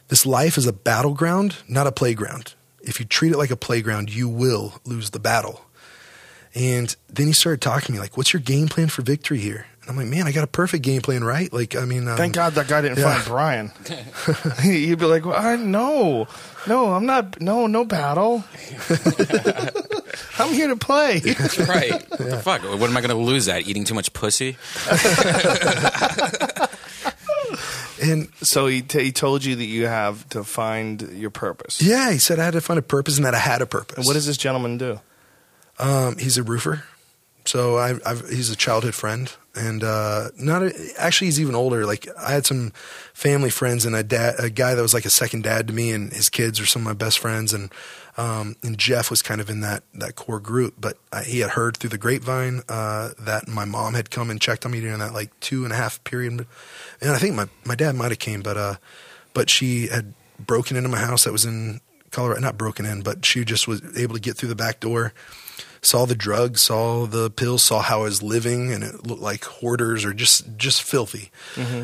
this 0.10 0.26
life 0.26 0.58
is 0.58 0.68
a 0.68 0.74
battleground, 0.74 1.58
not 1.68 1.88
a 1.88 1.92
playground. 1.92 2.56
If 2.82 3.00
you 3.00 3.06
treat 3.06 3.32
it 3.32 3.38
like 3.38 3.52
a 3.52 3.56
playground, 3.56 4.14
you 4.14 4.30
will 4.30 4.76
lose 4.86 5.10
the 5.12 5.20
battle. 5.20 5.66
And 6.56 6.96
then 7.08 7.28
he 7.28 7.34
started 7.34 7.62
talking 7.62 7.88
to 7.88 7.92
me 7.94 8.00
like, 8.00 8.18
"What's 8.18 8.34
your 8.34 8.42
game 8.42 8.68
plan 8.68 8.88
for 8.88 9.04
victory 9.04 9.38
here?" 9.38 9.68
And 9.82 9.90
I'm 9.92 9.96
like, 9.96 10.08
"Man, 10.08 10.26
I 10.26 10.32
got 10.32 10.44
a 10.44 10.48
perfect 10.48 10.84
game 10.84 11.02
plan, 11.02 11.24
right?" 11.24 11.52
Like, 11.54 11.76
I 11.76 11.86
mean, 11.86 12.08
um, 12.08 12.18
Thank 12.18 12.34
God 12.34 12.54
that 12.54 12.68
guy 12.68 12.82
didn't 12.82 12.98
yeah. 12.98 13.14
find 13.14 13.26
Brian. 13.26 13.72
You'd 14.64 14.98
be 15.00 15.06
like, 15.06 15.26
well, 15.26 15.36
I, 15.36 15.58
no, 15.58 16.28
no, 16.68 16.94
I'm 16.94 17.06
not, 17.06 17.40
no, 17.40 17.68
no 17.68 17.86
battle. 17.86 18.44
I'm 20.40 20.54
here 20.54 20.70
to 20.70 20.76
play. 20.76 21.20
right. 21.68 21.92
What 22.10 22.20
the 22.20 22.42
fuck? 22.44 22.64
What 22.64 22.90
am 22.90 22.98
I 22.98 23.02
going 23.02 23.10
to 23.10 23.16
lose 23.16 23.48
at? 23.48 23.68
Eating 23.68 23.84
too 23.84 23.94
much 23.94 24.12
pussy? 24.14 24.58
And 28.02 28.30
So 28.42 28.68
he, 28.68 28.82
t- 28.82 29.04
he 29.04 29.12
told 29.12 29.44
you 29.44 29.56
that 29.56 29.66
you 29.66 29.88
have 29.88 30.28
to 30.30 30.44
find 30.44 31.02
your 31.14 31.30
purpose. 31.30 31.82
yeah, 31.82 32.12
he 32.12 32.18
said 32.18 32.40
I 32.40 32.46
had 32.46 32.54
to 32.54 32.62
find 32.62 32.78
a 32.80 32.82
purpose 32.84 33.18
and 33.18 33.26
that 33.26 33.36
I 33.36 33.40
had 33.40 33.62
a 33.62 33.66
purpose. 33.66 33.98
And 33.98 34.06
what 34.06 34.14
does 34.14 34.26
this 34.26 34.38
gentleman 34.38 34.78
do? 34.78 35.00
Um, 35.80 36.18
he's 36.18 36.38
a 36.38 36.44
roofer, 36.44 36.84
so 37.46 37.78
I, 37.78 37.96
I've, 38.06 38.28
he's 38.30 38.50
a 38.52 38.56
childhood 38.58 38.96
friend, 38.96 39.32
and 39.56 39.82
uh, 39.82 40.30
not 40.38 40.62
a, 40.62 40.74
actually 40.98 41.28
he's 41.28 41.40
even 41.40 41.56
older. 41.56 41.86
Like 41.86 42.06
I 42.20 42.32
had 42.34 42.46
some 42.46 42.74
family 43.14 43.50
friends 43.50 43.86
and 43.86 43.96
a 43.96 44.04
dad, 44.04 44.36
a 44.40 44.50
guy 44.50 44.76
that 44.76 44.82
was 44.82 44.94
like 44.94 45.06
a 45.06 45.10
second 45.10 45.44
dad 45.44 45.68
to 45.68 45.74
me, 45.74 45.92
and 45.92 46.12
his 46.12 46.28
kids 46.30 46.60
are 46.60 46.66
some 46.66 46.82
of 46.82 46.86
my 46.86 46.94
best 46.94 47.20
friends, 47.20 47.54
and 47.54 47.72
um, 48.20 48.58
and 48.64 48.78
Jeff 48.78 49.10
was 49.10 49.22
kind 49.22 49.40
of 49.40 49.50
in 49.50 49.62
that 49.62 49.84
that 49.94 50.16
core 50.16 50.42
group. 50.42 50.76
But 50.78 50.98
I, 51.12 51.24
he 51.24 51.40
had 51.40 51.52
heard 51.52 51.78
through 51.78 51.92
the 51.92 51.98
grapevine 51.98 52.64
uh, 52.68 53.12
that 53.18 53.48
my 53.48 53.64
mom 53.64 53.94
had 53.94 54.12
come 54.12 54.30
and 54.30 54.42
checked 54.42 54.66
on 54.66 54.74
me 54.74 54.82
during 54.82 55.00
that 55.00 55.14
like 55.14 55.38
two 55.40 55.64
and 55.64 55.72
a 55.72 55.76
half 55.78 56.04
period, 56.04 56.46
and 57.02 57.12
I 57.12 57.18
think 57.18 57.36
my 57.36 57.48
my 57.64 57.76
dad 57.76 57.96
might 57.96 58.12
have 58.12 58.20
came, 58.20 58.42
but 58.42 58.58
uh, 58.58 58.76
but 59.34 59.50
she 59.50 59.88
had 59.88 60.14
broken 60.38 60.76
into 60.76 60.90
my 60.90 61.00
house 61.00 61.24
that 61.24 61.32
was 61.32 61.46
in 61.46 61.80
Colorado, 62.12 62.42
not 62.42 62.58
broken 62.58 62.86
in, 62.86 63.02
but 63.04 63.26
she 63.26 63.46
just 63.46 63.68
was 63.68 63.82
able 63.98 64.16
to 64.16 64.22
get 64.22 64.36
through 64.36 64.50
the 64.50 64.56
back 64.56 64.82
door 64.82 65.14
saw 65.82 66.06
the 66.06 66.16
drugs, 66.16 66.62
saw 66.62 67.06
the 67.06 67.30
pills, 67.30 67.64
saw 67.64 67.82
how 67.82 68.02
I 68.02 68.04
was 68.04 68.22
living, 68.22 68.74
and 68.74 68.84
it 68.84 69.08
looked 69.08 69.22
like 69.22 69.46
hoarders 69.46 70.04
or 70.04 70.14
just 70.14 70.58
just 70.58 70.84
filthy. 70.84 71.32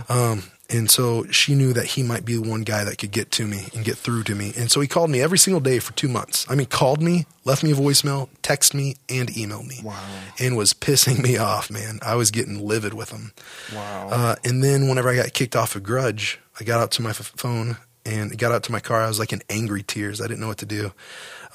Um, 0.10 0.44
and 0.70 0.90
so 0.90 1.26
she 1.28 1.54
knew 1.54 1.74
that 1.74 1.86
he 1.86 2.04
might 2.04 2.26
be 2.26 2.36
the 2.36 2.50
one 2.50 2.64
guy 2.64 2.84
that 2.84 2.98
could 2.98 3.12
get 3.12 3.32
to 3.32 3.46
me 3.46 3.68
and 3.76 3.86
get 3.86 3.98
through 3.98 4.24
to 4.24 4.36
me. 4.36 4.54
And 4.58 4.72
so 4.72 4.82
he 4.82 4.88
called 4.88 5.10
me 5.10 5.22
every 5.22 5.38
single 5.38 5.60
day 5.60 5.80
for 5.80 5.94
two 5.94 6.08
months. 6.08 6.46
I 6.50 6.56
mean, 6.56 6.66
called 6.66 7.02
me, 7.02 7.28
left 7.44 7.64
me 7.64 7.72
a 7.72 7.76
voicemail, 7.76 8.30
texted 8.42 8.74
me, 8.74 8.96
and 9.08 9.30
emailed 9.30 9.68
me. 9.68 9.80
Wow. 9.84 10.04
And 10.40 10.58
was 10.58 10.74
pissing 10.74 11.22
me 11.22 11.38
off, 11.38 11.70
man. 11.70 12.00
I 12.02 12.16
was 12.16 12.32
getting 12.32 12.66
livid 12.66 12.94
with 12.94 13.12
him. 13.12 13.34
Wow. 13.74 14.10
Uh, 14.12 14.36
and 14.44 14.64
then 14.64 14.88
whenever 14.88 15.10
I 15.10 15.16
got 15.16 15.34
kicked 15.34 15.56
off 15.56 15.76
a 15.76 15.80
grudge, 15.80 16.40
I 16.60 16.64
got 16.64 16.82
out 16.82 16.92
to 16.92 17.02
my 17.02 17.12
f- 17.12 17.34
phone 17.36 17.78
and 18.06 18.38
got 18.38 18.52
out 18.52 18.64
to 18.64 18.72
my 18.72 18.80
car. 18.80 19.02
I 19.02 19.08
was 19.08 19.20
like 19.20 19.34
in 19.34 19.42
angry 19.50 19.84
tears. 19.84 20.20
I 20.22 20.28
didn't 20.28 20.40
know 20.40 20.48
what 20.48 20.60
to 20.60 20.66
do 20.66 20.94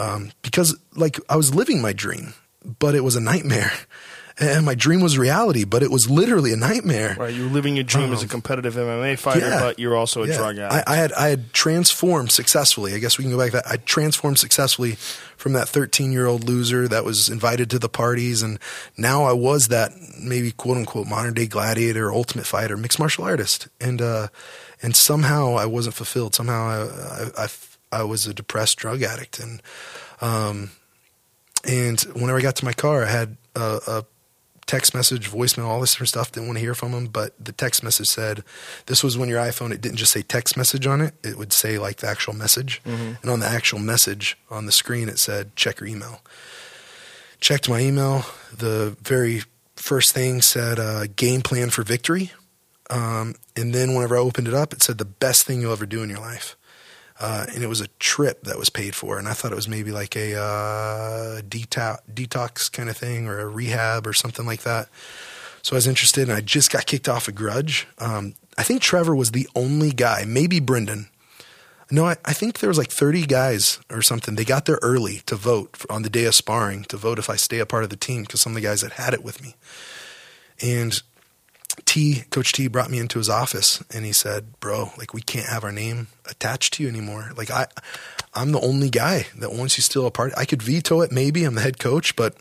um, 0.01 0.33
because 0.43 0.77
like 0.97 1.19
I 1.29 1.37
was 1.37 1.55
living 1.55 1.83
my 1.83 1.93
dream, 1.93 2.35
but 2.79 2.95
it 2.95 3.03
was 3.03 3.17
a 3.17 3.21
nightmare. 3.21 3.73
And 4.43 4.65
my 4.65 4.75
dream 4.75 5.03
was 5.03 5.19
reality, 5.19 5.65
but 5.65 5.83
it 5.83 5.91
was 5.91 6.09
literally 6.09 6.53
a 6.55 6.57
nightmare. 6.57 7.15
right, 7.19 7.33
you're 7.35 7.51
living 7.51 7.77
your 7.77 7.85
dream 7.85 8.11
as 8.15 8.23
a 8.23 8.27
competitive 8.27 8.75
MMA 8.75 9.19
fighter, 9.19 9.45
Um, 9.45 9.53
Yeah. 9.53 9.61
but 9.61 9.79
you're 9.79 9.95
also 9.95 10.23
a 10.23 10.29
Yeah. 10.29 10.37
drug 10.39 10.57
addict. 10.59 10.89
I, 10.89 10.95
I 10.95 10.97
had 10.97 11.13
I 11.13 11.29
had 11.29 11.53
transformed 11.53 12.33
successfully. 12.33 12.95
I 12.95 12.99
guess 12.99 13.19
we 13.19 13.25
can 13.25 13.33
go 13.33 13.39
back 13.39 13.51
to 13.51 13.57
that. 13.59 13.67
I 13.71 13.77
transformed 13.77 14.39
successfully 14.39 14.97
from 15.37 15.53
that 15.53 15.69
13 15.69 16.11
year 16.11 16.27
old 16.27 16.45
loser 16.49 16.89
that 16.89 17.05
was 17.05 17.29
invited 17.29 17.69
to 17.71 17.79
the 17.79 17.91
parties, 17.91 18.43
and 18.43 18.59
now 18.97 19.25
I 19.25 19.33
was 19.35 19.69
that 19.69 19.93
maybe 20.19 20.53
quote 20.53 20.79
unquote 20.79 21.07
modern 21.07 21.35
day 21.35 21.47
gladiator, 21.47 22.11
ultimate 22.11 22.47
fighter, 22.47 22.79
mixed 22.79 22.99
martial 22.99 23.25
artist, 23.25 23.69
and 23.79 24.01
uh, 24.01 24.29
and 24.83 24.97
somehow 24.97 25.55
I 25.57 25.67
wasn't 25.67 25.95
fulfilled. 25.97 26.35
Somehow 26.35 26.63
I, 26.67 27.43
I, 27.43 27.45
I, 27.45 27.49
I 28.01 28.03
was 28.05 28.27
a 28.27 28.33
depressed 28.33 28.79
drug 28.79 29.03
addict, 29.03 29.39
and 29.39 29.61
um, 30.23 30.71
and 31.65 32.01
whenever 32.15 32.39
I 32.39 32.41
got 32.41 32.57
to 32.57 32.65
my 32.65 32.73
car, 32.73 33.05
I 33.05 33.11
had 33.11 33.37
a, 33.55 33.81
a 33.87 34.05
text 34.71 34.95
message, 34.95 35.29
voicemail, 35.29 35.67
all 35.67 35.81
this 35.81 35.91
different 35.95 36.11
stuff. 36.11 36.31
Didn't 36.31 36.47
want 36.47 36.59
to 36.59 36.65
hear 36.65 36.77
from 36.77 36.93
him, 36.93 37.07
but 37.09 37.35
the 37.45 37.51
text 37.51 37.83
message 37.83 38.07
said, 38.07 38.45
"This 38.87 39.03
was 39.03 39.19
when 39.19 39.29
your 39.29 39.41
iPhone. 39.41 39.73
It 39.73 39.81
didn't 39.81 39.97
just 39.97 40.13
say 40.13 40.23
text 40.23 40.57
message 40.57 40.87
on 40.87 41.01
it; 41.01 41.15
it 41.25 41.37
would 41.37 41.53
say 41.53 41.77
like 41.77 41.97
the 41.97 42.07
actual 42.07 42.35
message. 42.35 42.81
And 43.21 43.29
on 43.29 43.41
the 43.41 43.49
actual 43.49 43.81
message 43.81 44.39
on 44.49 44.67
the 44.67 44.73
screen, 44.73 45.09
it 45.09 45.19
said, 45.19 45.57
"Check 45.57 45.81
your 45.81 45.89
email." 45.89 46.21
Checked 47.41 47.69
my 47.69 47.81
email. 47.81 48.27
The 48.57 48.97
very 49.03 49.43
first 49.75 50.13
thing 50.13 50.41
said, 50.41 50.79
uh, 50.79 51.07
"Game 51.17 51.43
plan 51.43 51.71
for 51.71 51.83
victory." 51.83 52.31
Um, 52.91 53.35
and 53.57 53.75
then 53.75 53.95
whenever 53.95 54.17
I 54.17 54.21
opened 54.21 54.47
it 54.47 54.55
up, 54.55 54.73
it 54.73 54.83
said, 54.83 54.99
"The 54.99 55.05
best 55.05 55.47
thing 55.47 55.61
you'll 55.61 55.73
ever 55.73 55.87
do 55.87 56.05
in 56.05 56.11
your 56.11 56.21
life." 56.21 56.57
Uh, 57.21 57.45
and 57.55 57.63
it 57.63 57.67
was 57.67 57.83
a 57.83 57.89
trip 57.99 58.45
that 58.45 58.59
was 58.59 58.71
paid 58.71 58.95
for, 58.95 59.19
and 59.19 59.29
I 59.29 59.35
thought 59.35 59.53
it 59.53 59.57
was 59.57 59.69
maybe 59.69 59.93
like 59.93 60.17
a 60.17 60.37
uh, 60.37 61.43
detox, 61.43 62.73
kind 62.73 62.89
of 62.89 62.97
thing, 62.97 63.29
or 63.29 63.41
a 63.41 63.47
rehab 63.47 64.07
or 64.07 64.15
something 64.15 64.47
like 64.47 64.63
that. 64.63 64.89
So 65.61 65.75
I 65.75 65.77
was 65.77 65.87
interested, 65.87 66.29
and 66.29 66.33
I 66.33 66.41
just 66.41 66.73
got 66.73 66.87
kicked 66.87 67.11
off 67.11 67.29
a 67.29 67.33
grudge. 67.33 67.87
Um, 67.99 68.35
I 68.57 68.63
think 68.63 68.81
Trevor 68.81 69.15
was 69.15 69.33
the 69.33 69.47
only 69.55 69.91
guy, 69.91 70.25
maybe 70.27 70.61
Brendan. 70.61 71.09
No, 71.91 72.07
I, 72.07 72.17
I 72.25 72.33
think 72.33 72.61
there 72.61 72.69
was 72.69 72.79
like 72.79 72.91
30 72.91 73.27
guys 73.27 73.81
or 73.91 74.01
something. 74.01 74.37
They 74.37 74.45
got 74.45 74.65
there 74.65 74.79
early 74.81 75.23
to 75.27 75.35
vote 75.37 75.77
for, 75.77 75.93
on 75.93 76.03
the 76.03 76.11
day 76.11 76.25
of 76.25 76.35
sparring 76.35 76.85
to 76.85 76.97
vote 76.97 77.19
if 77.19 77.29
I 77.29 77.37
stay 77.37 77.59
a 77.59 77.67
part 77.67 77.85
of 77.85 77.91
the 77.91 77.97
team 77.97 78.23
because 78.23 78.41
some 78.41 78.53
of 78.53 78.57
the 78.57 78.67
guys 78.67 78.83
had 78.83 78.93
had 78.93 79.13
it 79.13 79.25
with 79.25 79.43
me. 79.43 79.57
And 80.63 81.03
T, 81.91 82.23
Coach 82.31 82.53
T 82.53 82.69
brought 82.69 82.89
me 82.89 83.01
into 83.01 83.19
his 83.19 83.29
office 83.29 83.83
and 83.93 84.05
he 84.05 84.13
said, 84.13 84.61
"Bro, 84.61 84.93
like 84.97 85.13
we 85.13 85.23
can't 85.23 85.49
have 85.49 85.65
our 85.65 85.73
name 85.73 86.07
attached 86.29 86.75
to 86.75 86.85
you 86.85 86.89
anymore. 86.89 87.33
Like 87.37 87.51
I, 87.51 87.67
I'm 88.33 88.53
the 88.53 88.61
only 88.61 88.91
guy 88.91 89.27
that 89.37 89.53
wants 89.53 89.77
you 89.77 89.83
still 89.83 90.07
a 90.07 90.11
part. 90.13 90.33
I 90.37 90.45
could 90.45 90.63
veto 90.63 91.01
it, 91.01 91.11
maybe. 91.11 91.43
I'm 91.43 91.57
the 91.57 91.63
head 91.63 91.81
coach, 91.81 92.15
but 92.15 92.37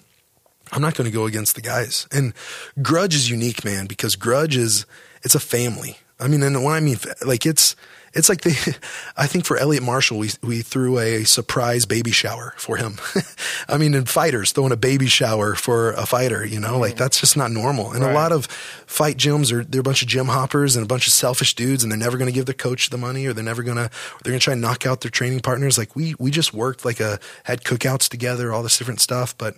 I'm 0.72 0.84
not 0.84 0.94
going 0.94 1.10
to 1.10 1.12
go 1.12 1.26
against 1.26 1.56
the 1.56 1.62
guys. 1.62 2.08
And 2.12 2.36
Grudge 2.84 3.16
is 3.16 3.32
unique, 3.32 3.66
man, 3.66 3.88
because 3.88 4.16
Grudge 4.16 4.56
is 4.56 4.86
it's 5.24 5.34
a 5.34 5.40
family. 5.40 5.98
I 6.20 6.28
mean, 6.28 6.44
and 6.44 6.64
when 6.64 6.76
I 6.76 6.80
mean 6.80 6.98
like 7.26 7.48
it's 7.48 7.76
it's 8.14 8.30
like 8.30 8.41
they, 8.41 8.52
I 9.18 9.27
think 9.27 9.45
for 9.45 9.57
Eliot 9.57 9.84
Marshall, 9.84 10.18
we 10.18 10.31
we 10.41 10.61
threw 10.61 10.99
a 10.99 11.23
surprise 11.26 11.86
baby 11.86 12.11
shower 12.11 12.53
for 12.57 12.77
him. 12.77 12.98
I 13.69 13.77
mean, 13.77 13.94
in 13.94 14.06
fighters 14.06 14.52
throwing 14.52 14.72
a 14.72 14.77
baby 14.77 15.07
shower 15.07 15.56
for 15.56 15.91
a 15.91 16.06
fighter, 16.06 16.45
you 16.45 16.60
know, 16.60 16.77
like 16.80 16.95
that's 16.95 17.19
just 17.19 17.38
not 17.38 17.52
normal. 17.52 17.91
And 17.91 18.03
Right. 18.03 18.11
a 18.11 18.14
lot 18.15 18.31
of 18.31 18.45
fight 18.45 19.18
gyms 19.18 19.52
are 19.52 19.64
they're 19.64 19.81
a 19.81 19.84
bunch 19.84 20.02
of 20.02 20.07
gym 20.07 20.27
hoppers 20.27 20.76
and 20.76 20.84
a 20.84 20.88
bunch 20.88 21.07
of 21.07 21.14
selfish 21.14 21.56
dudes, 21.56 21.84
and 21.84 21.91
they're 21.91 21.99
never 21.99 22.18
going 22.18 22.30
to 22.30 22.36
give 22.36 22.45
the 22.45 22.53
coach 22.53 22.90
the 22.90 22.98
money, 22.98 23.26
or 23.27 23.34
they're 23.34 23.44
never 23.44 23.64
going 23.64 23.77
to 23.77 23.90
they're 24.23 24.31
going 24.31 24.40
to 24.40 24.44
try 24.44 24.53
and 24.53 24.61
knock 24.61 24.86
out 24.86 25.02
their 25.02 25.11
training 25.11 25.41
partners. 25.41 25.77
Like 25.77 25.95
we 25.95 26.15
we 26.19 26.31
just 26.31 26.53
worked 26.53 26.86
like 26.86 26.99
a 26.99 27.19
had 27.44 27.64
cookouts 27.64 28.10
together, 28.10 28.52
all 28.53 28.64
this 28.64 28.77
different 28.77 29.02
stuff, 29.02 29.38
but. 29.38 29.56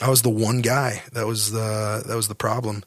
I 0.00 0.08
was 0.08 0.22
the 0.22 0.30
one 0.30 0.60
guy 0.60 1.02
that 1.12 1.26
was 1.26 1.50
the 1.50 2.04
that 2.06 2.14
was 2.14 2.28
the 2.28 2.36
problem, 2.36 2.84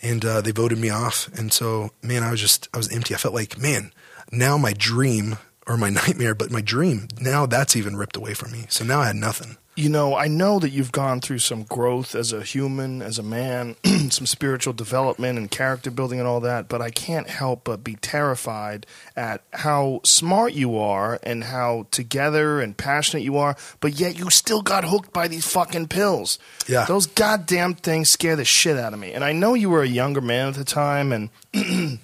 and 0.00 0.24
uh, 0.24 0.40
they 0.40 0.50
voted 0.50 0.78
me 0.78 0.88
off. 0.88 1.28
And 1.36 1.52
so, 1.52 1.90
man, 2.02 2.22
I 2.22 2.30
was 2.30 2.40
just 2.40 2.68
I 2.72 2.78
was 2.78 2.90
empty. 2.90 3.14
I 3.14 3.18
felt 3.18 3.34
like, 3.34 3.58
man, 3.58 3.92
now 4.34 4.58
my 4.58 4.72
dream 4.72 5.38
or 5.66 5.76
my 5.76 5.90
nightmare, 6.04 6.34
but 6.34 6.50
my 6.50 6.60
dream 6.60 7.08
now 7.20 7.46
that's 7.46 7.76
even 7.76 7.96
ripped 7.96 8.16
away 8.16 8.34
from 8.34 8.52
me. 8.52 8.66
So 8.68 8.84
now 8.84 9.00
I 9.00 9.06
had 9.06 9.16
nothing. 9.16 9.56
You 9.76 9.88
know, 9.88 10.14
I 10.14 10.28
know 10.28 10.60
that 10.60 10.70
you've 10.70 10.92
gone 10.92 11.20
through 11.20 11.40
some 11.40 11.64
growth 11.64 12.14
as 12.14 12.32
a 12.32 12.42
human, 12.42 13.02
as 13.02 13.18
a 13.18 13.24
man, 13.24 13.74
some 13.84 14.24
spiritual 14.24 14.72
development 14.72 15.36
and 15.36 15.50
character 15.50 15.90
building 15.90 16.20
and 16.20 16.28
all 16.28 16.38
that, 16.40 16.68
but 16.68 16.80
I 16.80 16.90
can't 16.90 17.28
help 17.28 17.64
but 17.64 17.82
be 17.82 17.96
terrified 17.96 18.86
at 19.16 19.42
how 19.52 20.00
smart 20.04 20.52
you 20.52 20.78
are 20.78 21.18
and 21.24 21.42
how 21.42 21.88
together 21.90 22.60
and 22.60 22.76
passionate 22.76 23.24
you 23.24 23.36
are, 23.36 23.56
but 23.80 23.98
yet 23.98 24.16
you 24.16 24.30
still 24.30 24.62
got 24.62 24.84
hooked 24.84 25.12
by 25.12 25.26
these 25.26 25.50
fucking 25.50 25.88
pills. 25.88 26.38
Yeah. 26.68 26.84
Those 26.84 27.06
goddamn 27.06 27.74
things 27.74 28.10
scare 28.10 28.36
the 28.36 28.44
shit 28.44 28.78
out 28.78 28.92
of 28.92 29.00
me. 29.00 29.12
And 29.12 29.24
I 29.24 29.32
know 29.32 29.54
you 29.54 29.70
were 29.70 29.82
a 29.82 29.88
younger 29.88 30.20
man 30.20 30.48
at 30.48 30.54
the 30.54 30.64
time 30.64 31.10
and 31.10 31.30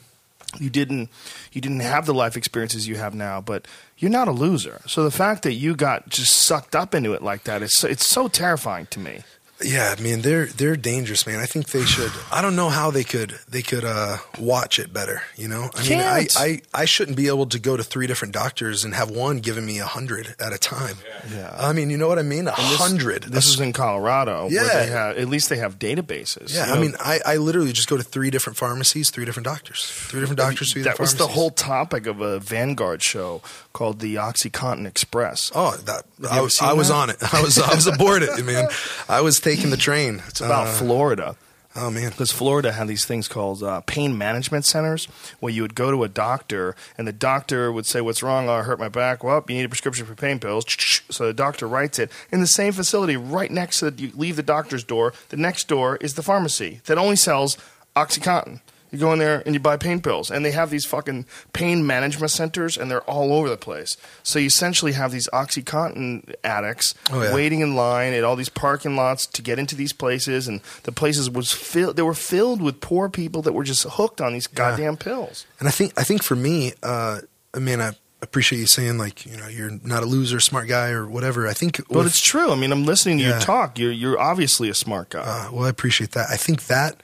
you 0.59 0.71
didn't 0.71 1.11
you 1.53 1.61
didn't 1.61 1.81
have 1.81 2.07
the 2.07 2.15
life 2.15 2.37
experiences 2.37 2.89
you 2.89 2.97
have 2.97 3.15
now, 3.15 3.41
but 3.41 3.67
you're 3.99 4.11
not 4.11 4.29
a 4.29 4.33
loser. 4.33 4.81
So 4.87 5.05
the 5.05 5.11
fact 5.11 5.43
that 5.43 5.53
you 5.53 5.77
got 5.77 6.09
just 6.09 6.37
sucked 6.37 6.75
up 6.75 6.95
into 6.95 7.13
it 7.13 7.23
like 7.23 7.45
that, 7.45 7.63
it's 7.63 7.85
it's 7.85 8.09
so 8.09 8.29
terrifying 8.29 8.87
to 8.87 9.01
me. 9.01 9.21
Yeah, 9.63 9.95
man, 10.01 10.23
they're 10.23 10.47
they're 10.47 10.77
dangerous, 10.77 11.27
man. 11.27 11.39
I 11.39 11.47
think 11.47 11.69
they 11.71 11.85
should. 11.95 12.13
I 12.33 12.41
don't 12.43 12.57
know 12.57 12.69
how 12.71 12.91
they 12.91 13.05
could 13.05 13.39
they 13.49 13.63
could 13.63 13.85
uh, 13.85 14.19
watch 14.39 14.79
it 14.79 14.93
better. 14.93 15.23
You 15.37 15.49
know, 15.49 15.71
I 15.75 15.89
mean, 15.89 15.99
I, 16.01 16.27
I 16.37 16.61
I 16.73 16.85
shouldn't 16.87 17.17
be 17.17 17.29
able 17.29 17.47
to 17.47 17.59
go 17.59 17.77
to 17.77 17.83
three 17.83 18.07
different 18.07 18.33
doctors 18.33 18.85
and 18.85 18.95
have 18.95 19.11
one 19.11 19.39
giving 19.41 19.67
me 19.67 19.79
a 19.79 19.85
hundred 19.85 20.35
at 20.41 20.53
a 20.53 20.59
time. 20.59 20.97
Yeah. 21.35 21.55
I 21.59 21.73
mean, 21.73 21.91
you 21.91 21.99
know 21.99 22.09
what 22.09 22.19
I 22.19 22.23
mean? 22.23 22.49
A 22.49 22.53
And 22.53 22.71
this- 22.71 22.79
hundred. 22.81 23.23
This 23.25 23.49
is 23.49 23.61
in 23.61 23.73
Colorado. 23.73 24.45
Where 24.45 24.53
Yeah. 24.53 24.81
they 24.85 24.87
have, 24.91 25.17
at 25.19 25.29
least 25.29 25.49
they 25.51 25.57
have 25.59 25.79
databases. 25.79 26.55
Yeah, 26.55 26.69
you 26.69 26.73
I 26.75 26.79
mean, 26.81 26.95
I, 26.99 27.21
I 27.27 27.37
literally 27.37 27.73
just 27.73 27.89
go 27.89 27.97
to 27.97 28.03
three 28.03 28.31
different 28.31 28.57
pharmacies, 28.57 29.11
three 29.11 29.25
different 29.25 29.45
doctors, 29.47 29.85
three 29.85 30.21
different 30.21 30.39
doctors, 30.39 30.73
three 30.73 30.83
that 30.83 30.91
different 30.93 31.13
was 31.13 31.17
the 31.17 31.27
whole 31.29 31.51
topic 31.51 32.07
of 32.07 32.21
a 32.21 32.39
Vanguard 32.41 33.03
show 33.03 33.43
called 33.73 34.01
the 34.01 34.15
OxyContin 34.17 34.87
Express. 34.87 35.53
Oh, 35.55 35.77
that 35.85 36.05
I 36.31 36.41
was, 36.41 36.61
I 36.61 36.73
was 36.73 36.91
on 36.91 37.11
it. 37.11 37.17
I 37.33 37.43
was 37.43 37.59
I 37.59 37.75
was 37.75 37.87
aboard 37.87 38.23
it, 38.23 38.45
man. 38.45 38.69
I 39.09 39.21
was 39.21 39.39
taking 39.57 39.71
the 39.71 39.77
train. 39.77 40.23
It's 40.29 40.41
about 40.41 40.67
Uh, 40.69 40.73
Florida. 40.73 41.37
Oh 41.77 41.89
man, 41.91 42.11
Because 42.11 42.33
Florida 42.33 42.73
had 42.73 42.89
these 42.89 43.05
things 43.05 43.29
called 43.29 43.63
uh, 43.63 43.81
pain 43.83 44.19
management 44.19 44.65
centers, 44.65 45.07
where 45.39 45.53
you 45.53 45.63
would 45.63 45.77
go 45.77 45.91
to 45.93 46.03
a 46.03 46.09
doctor, 46.09 46.75
and 46.99 47.07
the 47.07 47.13
doctor 47.13 47.71
would 47.71 47.87
say, 47.87 48.01
"What's 48.01 48.23
wrong? 48.25 48.49
Oh, 48.49 48.55
I 48.55 48.63
hurt 48.63 48.81
my 48.81 48.89
back. 48.89 49.23
Well, 49.23 49.45
you 49.49 49.55
need 49.55 49.65
a 49.65 49.69
prescription 49.69 50.05
for 50.07 50.15
pain 50.17 50.39
pills." 50.41 50.65
So 51.11 51.27
the 51.27 51.33
doctor 51.33 51.67
writes 51.69 51.99
it 51.99 52.11
in 52.33 52.41
the 52.41 52.47
same 52.47 52.73
facility, 52.73 53.17
right 53.17 53.51
next 53.51 53.79
to 53.81 53.91
the, 53.91 54.03
you 54.03 54.13
leave 54.17 54.35
the 54.37 54.43
doctor's 54.57 54.85
door. 54.85 55.13
The 55.29 55.37
next 55.37 55.69
door 55.69 55.97
is 56.01 56.15
the 56.15 56.23
pharmacy 56.23 56.81
that 56.87 56.99
only 56.99 57.17
sells 57.17 57.57
OxyContin. 57.97 58.61
You 58.93 58.99
go 58.99 59.13
in 59.13 59.19
there 59.19 59.43
and 59.47 59.55
you 59.55 59.61
buy 59.61 59.77
pain 59.77 60.01
pills, 60.01 60.31
and 60.31 60.45
they 60.45 60.51
have 60.51 60.71
these 60.71 60.85
fucking 60.85 61.27
pain 61.53 61.87
management 61.87 62.31
centers, 62.31 62.77
and 62.77 62.91
they're 62.91 63.03
all 63.03 63.33
over 63.33 63.49
the 63.49 63.57
place. 63.57 63.97
So 64.23 64.39
you 64.39 64.47
essentially 64.47 64.93
have 64.93 65.13
these 65.13 65.29
OxyContin 65.33 66.35
addicts 66.45 66.95
Oh, 67.11 67.23
yeah. 67.23 67.35
waiting 67.35 67.61
in 67.61 67.75
line 67.77 68.13
at 68.13 68.25
all 68.25 68.37
these 68.37 68.49
parking 68.49 68.97
lots 68.97 69.27
to 69.27 69.43
get 69.43 69.59
into 69.59 69.75
these 69.77 69.93
places, 69.93 70.49
and 70.49 70.61
the 70.85 70.93
places 70.93 71.31
was 71.31 71.53
filled. 71.53 71.97
They 71.97 72.03
were 72.03 72.15
filled 72.15 72.61
with 72.63 72.81
poor 72.81 73.09
people 73.09 73.43
that 73.43 73.53
were 73.53 73.65
just 73.65 73.85
hooked 73.85 74.21
on 74.21 74.33
these 74.33 74.47
goddamn 74.47 74.97
pills. 74.97 75.47
and 75.59 75.69
I 75.69 75.71
think 75.71 75.93
I 75.97 76.05
think 76.05 76.23
for 76.23 76.37
me, 76.37 76.73
uh, 76.83 77.21
I 77.55 77.59
mean, 77.59 77.81
I 77.81 77.93
appreciate 78.23 78.59
you 78.59 78.67
saying 78.67 78.99
like 78.99 79.25
you 79.25 79.37
know 79.37 79.49
you're 79.49 79.71
not 79.83 80.03
a 80.03 80.07
loser, 80.07 80.41
smart 80.41 80.69
guy 80.69 80.91
or 80.91 81.07
whatever. 81.07 81.47
I 81.49 81.53
think, 81.55 81.77
But 81.89 81.91
with- 81.99 82.07
it's 82.09 82.21
true. 82.21 82.51
I 82.51 82.55
mean, 82.55 82.73
I'm 82.73 82.85
listening 82.85 83.19
to 83.19 83.25
you 83.25 83.31
Yeah. 83.31 83.39
talk. 83.39 83.79
You're 83.79 83.93
you're 83.93 84.19
obviously 84.21 84.69
a 84.69 84.75
smart 84.75 85.11
guy. 85.11 85.21
Uh, 85.21 85.51
well, 85.53 85.65
I 85.67 85.69
appreciate 85.69 86.13
that. 86.13 86.29
I 86.31 86.37
think 86.37 86.67
that 86.67 86.97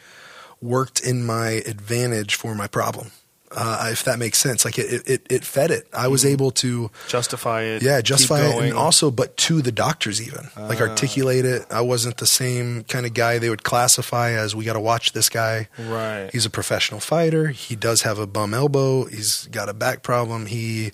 worked 0.62 1.00
in 1.00 1.24
my 1.24 1.48
advantage 1.66 2.34
for 2.34 2.54
my 2.54 2.66
problem, 2.66 3.10
uh, 3.52 3.88
if 3.92 4.04
that 4.04 4.18
makes 4.18 4.38
sense. 4.38 4.64
Like 4.64 4.78
it, 4.78 5.02
it, 5.06 5.26
it 5.30 5.44
fed 5.44 5.70
it. 5.70 5.86
I 5.92 6.08
was 6.08 6.24
able 6.24 6.50
to, 6.52 6.90
justify 7.08 7.62
it. 7.62 7.82
yeah, 7.82 8.00
justify 8.00 8.40
it, 8.40 8.62
and 8.62 8.72
also, 8.72 9.10
but 9.10 9.36
to 9.38 9.62
the 9.62 9.72
doctors 9.72 10.20
even, 10.20 10.48
like 10.56 10.80
articulate 10.80 11.44
it. 11.44 11.66
I 11.70 11.82
wasn't 11.82 12.16
the 12.18 12.26
same 12.26 12.84
kind 12.84 13.06
of 13.06 13.14
guy 13.14 13.38
they 13.38 13.50
would 13.50 13.64
classify 13.64 14.32
as. 14.32 14.54
We 14.54 14.64
got 14.64 14.74
to 14.74 14.80
watch 14.80 15.12
this 15.12 15.28
guy. 15.28 15.68
right. 15.78 16.30
He's 16.32 16.46
a 16.46 16.50
professional 16.50 17.00
fighter. 17.00 17.48
He 17.48 17.76
does 17.76 18.02
have 18.02 18.18
a 18.18 18.26
bum 18.26 18.54
elbow. 18.54 19.04
He's 19.04 19.46
got 19.46 19.68
a 19.68 19.74
back 19.74 20.02
problem. 20.02 20.46
He, 20.46 20.92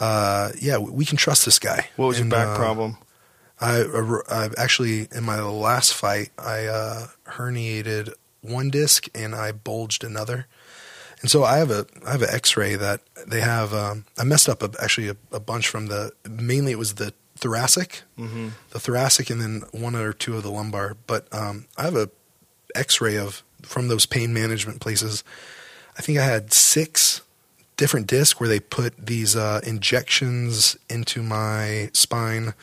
uh, 0.00 0.50
yeah, 0.60 0.78
we 0.78 1.04
can 1.04 1.16
trust 1.16 1.44
this 1.44 1.58
guy. 1.58 1.88
what 1.96 2.06
was 2.06 2.18
your 2.18 2.28
back 2.28 2.48
uh, 2.48 2.56
problem? 2.56 2.98
I, 3.60 3.84
I 4.28 4.50
actually 4.58 5.08
in 5.12 5.24
my 5.24 5.40
last 5.40 5.94
fight 5.94 6.30
I 6.36 6.66
uh, 6.66 7.06
herniated 7.24 8.12
one 8.44 8.70
disc 8.70 9.08
and 9.14 9.34
I 9.34 9.52
bulged 9.52 10.04
another, 10.04 10.46
and 11.20 11.30
so 11.30 11.42
I 11.44 11.58
have 11.58 11.70
a 11.70 11.86
I 12.06 12.12
have 12.12 12.22
an 12.22 12.30
X-ray 12.30 12.76
that 12.76 13.00
they 13.26 13.40
have. 13.40 13.72
Um, 13.74 14.04
I 14.18 14.24
messed 14.24 14.48
up 14.48 14.62
a, 14.62 14.70
actually 14.82 15.08
a, 15.08 15.16
a 15.32 15.40
bunch 15.40 15.66
from 15.68 15.86
the 15.86 16.12
mainly 16.28 16.72
it 16.72 16.78
was 16.78 16.94
the 16.94 17.12
thoracic, 17.36 18.02
Mm-hmm. 18.18 18.48
the 18.70 18.78
thoracic, 18.78 19.30
and 19.30 19.40
then 19.40 19.62
one 19.72 19.96
or 19.96 20.12
two 20.12 20.36
of 20.36 20.42
the 20.42 20.50
lumbar. 20.50 20.96
But 21.06 21.26
um, 21.32 21.66
I 21.76 21.82
have 21.84 21.96
a 21.96 22.10
X-ray 22.74 23.16
of 23.16 23.42
from 23.62 23.88
those 23.88 24.06
pain 24.06 24.32
management 24.34 24.80
places. 24.80 25.24
I 25.98 26.02
think 26.02 26.18
I 26.18 26.24
had 26.24 26.52
six 26.52 27.22
different 27.76 28.06
discs 28.06 28.38
where 28.38 28.48
they 28.48 28.60
put 28.60 28.94
these 29.06 29.34
uh, 29.34 29.60
injections 29.64 30.76
into 30.88 31.22
my 31.22 31.90
spine 31.92 32.54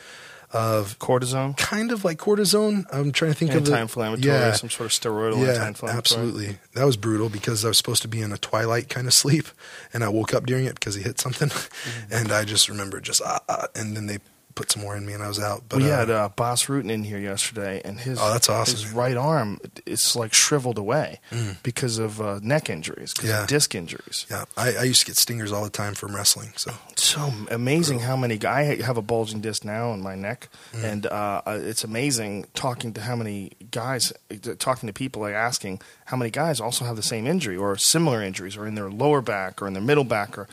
of 0.52 0.98
Cortisone, 0.98 1.56
kind 1.56 1.92
of 1.92 2.04
like 2.04 2.18
cortisone. 2.18 2.84
I'm 2.92 3.10
trying 3.12 3.30
to 3.32 3.36
think 3.38 3.52
of 3.54 3.64
the 3.64 3.72
anti-inflammatory, 3.72 4.26
Yeah, 4.34 4.52
some 4.52 4.68
sort 4.70 4.86
of 4.86 4.92
steroidal 4.92 5.38
yeah, 5.40 5.52
anti-inflammatory. 5.54 5.96
absolutely. 5.98 6.58
That 6.74 6.84
was 6.84 6.96
brutal 6.96 7.28
because 7.30 7.64
I 7.64 7.68
was 7.68 7.78
supposed 7.78 8.02
to 8.02 8.08
be 8.08 8.20
in 8.20 8.32
a 8.32 8.38
twilight 8.38 8.88
kind 8.90 9.06
of 9.06 9.14
sleep, 9.22 9.46
and 9.94 10.04
I 10.04 10.08
woke 10.08 10.34
up 10.34 10.44
during 10.46 10.66
it 10.66 10.74
because 10.74 10.94
he 10.94 11.02
hit 11.02 11.18
something, 11.20 11.48
Mm-hmm. 11.48 12.12
and 12.12 12.32
I 12.32 12.44
just 12.44 12.68
remember 12.68 13.00
just 13.00 13.22
ah, 13.24 13.40
ah, 13.48 13.66
and 13.74 13.96
then 13.96 14.06
they 14.06 14.18
put 14.54 14.70
some 14.70 14.82
more 14.82 14.96
in 14.96 15.04
me, 15.06 15.12
and 15.12 15.22
I 15.22 15.28
was 15.28 15.38
out. 15.40 15.62
But 15.68 15.78
we 15.78 15.90
uh, 15.90 15.96
had 15.96 16.10
uh, 16.10 16.28
Bas 16.36 16.66
Rutten 16.66 16.90
in 16.90 17.04
here 17.04 17.18
yesterday, 17.18 17.80
and 17.84 17.98
his 18.00 18.18
Oh, 18.20 18.32
that's 18.32 18.48
awesome, 18.48 18.76
His 18.76 18.86
man. 18.86 18.94
right 18.94 19.16
arm 19.16 19.58
is 19.86 20.14
like 20.16 20.32
shriveled 20.34 20.78
away 20.78 21.20
because 21.62 21.98
of 21.98 22.20
uh, 22.20 22.38
neck 22.42 22.68
injuries, 22.70 23.12
because 23.12 23.30
Mm. 23.30 23.32
Yeah. 23.32 23.42
of 23.42 23.48
disc 23.48 23.74
injuries. 23.74 24.26
yeah, 24.30 24.44
I, 24.56 24.74
I 24.76 24.82
used 24.82 25.00
to 25.00 25.06
get 25.06 25.16
stingers 25.16 25.52
all 25.52 25.64
the 25.64 25.70
time 25.70 25.94
from 25.94 26.14
wrestling. 26.14 26.52
So 26.56 26.72
so 26.96 27.32
amazing 27.50 28.00
how 28.00 28.16
many 28.16 28.38
guys 28.38 28.80
I 28.80 28.82
have 28.84 28.96
a 28.96 29.02
bulging 29.02 29.40
disc 29.40 29.64
now 29.64 29.92
in 29.92 30.00
my 30.02 30.14
neck, 30.14 30.48
Mm. 30.72 30.84
and 30.84 31.06
uh, 31.06 31.42
uh, 31.46 31.58
it's 31.62 31.84
amazing 31.84 32.46
talking 32.54 32.92
to 32.94 33.00
how 33.02 33.16
many 33.16 33.52
guys, 33.70 34.12
talking 34.58 34.86
to 34.86 34.92
people, 34.92 35.22
like 35.22 35.34
asking 35.34 35.80
how 36.06 36.16
many 36.16 36.30
guys 36.30 36.60
also 36.60 36.84
have 36.84 36.96
the 36.96 37.02
same 37.02 37.26
injury 37.26 37.56
or 37.56 37.76
similar 37.76 38.22
injuries, 38.22 38.56
or 38.56 38.66
in 38.66 38.74
their 38.74 38.90
lower 38.90 39.20
back 39.22 39.60
or 39.62 39.66
in 39.66 39.72
their 39.72 39.82
middle 39.82 40.04
back, 40.04 40.36
or 40.38 40.46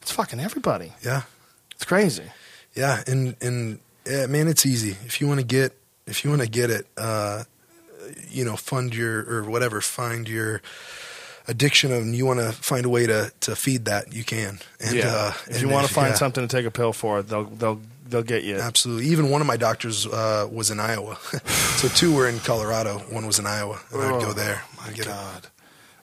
it's 0.00 0.10
fucking 0.12 0.40
everybody. 0.40 0.92
yeah, 1.02 1.22
It's 1.74 1.84
crazy. 1.84 2.24
Yeah, 2.74 3.02
and 3.06 3.36
and 3.40 3.78
yeah, 4.06 4.26
man, 4.26 4.48
it's 4.48 4.66
easy 4.66 4.96
if 5.06 5.20
you 5.20 5.26
want 5.26 5.40
to 5.40 5.46
get 5.46 5.76
if 6.06 6.24
you 6.24 6.30
want 6.30 6.42
to 6.42 6.48
get 6.48 6.70
it. 6.70 6.86
Uh, 6.96 7.44
you 8.28 8.44
know, 8.44 8.56
fund 8.56 8.94
your 8.94 9.20
or 9.30 9.44
whatever, 9.44 9.80
find 9.80 10.28
your 10.28 10.60
addiction 11.48 11.92
and 11.92 12.14
you 12.14 12.26
want 12.26 12.40
to 12.40 12.52
find 12.52 12.84
a 12.84 12.88
way 12.88 13.06
to, 13.06 13.32
to 13.40 13.56
feed 13.56 13.86
that, 13.86 14.12
you 14.12 14.24
can. 14.24 14.58
And, 14.80 14.96
yeah. 14.96 15.12
uh, 15.14 15.32
if 15.48 15.60
you 15.62 15.68
want 15.68 15.86
to 15.86 15.92
find 15.92 16.10
yeah. 16.10 16.14
something 16.16 16.46
to 16.46 16.56
take 16.56 16.66
a 16.66 16.70
pill 16.70 16.92
for, 16.92 17.22
they'll 17.22 17.44
they'll 17.44 17.80
they'll 18.08 18.22
get 18.22 18.44
you. 18.44 18.56
Absolutely. 18.56 19.06
Even 19.06 19.30
one 19.30 19.40
of 19.40 19.46
my 19.46 19.56
doctors 19.56 20.06
uh, 20.06 20.48
was 20.50 20.70
in 20.70 20.80
Iowa. 20.80 21.16
so 21.76 21.88
two 21.88 22.14
were 22.14 22.28
in 22.28 22.38
Colorado. 22.40 22.98
One 23.10 23.26
was 23.26 23.38
in 23.38 23.46
Iowa. 23.46 23.80
And 23.92 24.02
I'd 24.02 24.12
Oh, 24.12 24.20
go 24.20 24.32
there. 24.32 24.62
My 24.78 24.88
I'd. 24.88 25.04
God. 25.04 25.46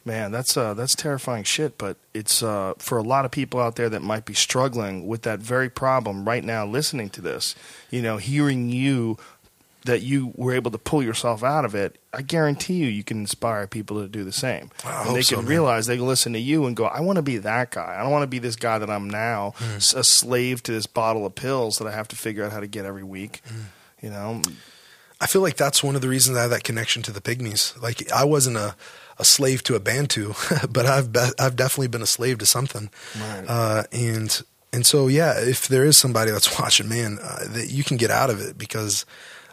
Man, 0.10 0.31
that's 0.31 0.57
uh, 0.57 0.73
that's 0.73 0.95
terrifying 0.95 1.44
shit. 1.44 1.77
But 1.77 1.98
it's 2.15 2.41
uh, 2.41 2.73
for 2.80 2.98
a 2.98 3.03
lot 3.03 3.26
of 3.26 3.31
people 3.31 3.60
out 3.60 3.76
there 3.76 3.90
that 3.90 4.02
might 4.02 4.26
be 4.26 4.34
struggling 4.34 5.06
with 5.07 5.22
that 5.22 5.38
very 5.40 5.69
problem 5.69 6.27
right 6.27 6.44
now, 6.44 6.65
listening 6.65 7.11
to 7.11 7.22
this. 7.22 7.53
You 7.91 8.02
know, 8.02 8.18
hearing 8.18 8.72
you 8.72 9.19
that 9.86 10.02
you 10.02 10.34
were 10.36 10.52
able 10.53 10.72
to 10.72 10.80
pull 10.80 11.03
yourself 11.03 11.44
out 11.44 11.64
of 11.64 11.76
it. 11.76 11.99
I 12.11 12.23
guarantee 12.23 12.73
you, 12.73 12.88
you 12.88 13.03
can 13.03 13.19
inspire 13.19 13.68
people 13.68 14.02
to 14.02 14.07
do 14.10 14.23
the 14.23 14.31
same. 14.31 14.72
And 14.84 15.15
they 15.15 15.22
so, 15.22 15.36
can 15.36 15.45
man. 15.45 15.49
realize 15.52 15.86
they 15.86 15.98
can 15.98 16.07
listen 16.07 16.34
to 16.34 16.40
you 16.40 16.65
and 16.65 16.76
go, 16.76 16.86
"I 16.86 17.02
want 17.02 17.18
to 17.18 17.22
be 17.22 17.38
that 17.38 17.69
guy. 17.69 17.95
I 17.98 18.02
don't 18.02 18.11
want 18.11 18.23
to 18.23 18.27
be 18.27 18.40
this 18.40 18.56
guy 18.56 18.80
that 18.80 18.90
I'm 18.90 19.07
now, 19.07 19.53
s- 19.76 19.94
a 19.94 20.03
slave 20.03 20.64
to 20.64 20.72
this 20.72 20.88
bottle 20.88 21.23
of 21.23 21.36
pills 21.36 21.77
that 21.77 21.88
I 21.88 21.91
have 21.91 22.07
to 22.07 22.15
figure 22.15 22.44
out 22.44 22.52
how 22.52 22.60
to 22.61 22.68
get 22.68 22.86
every 22.86 23.03
week." 23.03 23.41
Hmm. 23.48 23.61
You 24.02 24.10
know, 24.10 24.41
I 25.22 25.27
feel 25.27 25.44
like 25.44 25.56
that's 25.56 25.84
one 25.84 25.95
of 25.95 26.02
the 26.02 26.10
reasons 26.10 26.36
I 26.36 26.41
have 26.41 26.49
that 26.49 26.64
connection 26.64 27.03
to 27.03 27.11
the 27.11 27.22
pygmies. 27.22 27.80
Like 27.80 28.11
I 28.11 28.23
wasn't 28.23 28.57
a, 28.57 28.76
a 29.20 29.26
slave 29.26 29.64
to 29.64 29.76
a 29.76 29.80
Bantu, 29.80 30.34
but 30.70 30.86
I've 30.86 31.12
be, 31.12 31.20
I've 31.38 31.56
definitely 31.56 31.90
been 31.90 32.02
a 32.02 32.08
slave 32.08 32.38
to 32.40 32.46
something. 32.46 32.90
Right. 33.20 33.46
Uh, 33.48 33.84
and 33.91 34.41
and 34.72 34.86
so 34.86 35.08
yeah, 35.08 35.40
if 35.40 35.68
there 35.68 35.86
is 35.86 35.98
somebody 35.98 36.32
that's 36.32 36.60
watching, 36.60 36.90
man, 36.90 37.20
uh, 37.22 37.46
that 37.50 37.70
you 37.70 37.84
can 37.84 37.98
get 37.98 38.12
out 38.12 38.30
of 38.30 38.41
it 38.41 38.58
because 38.58 39.06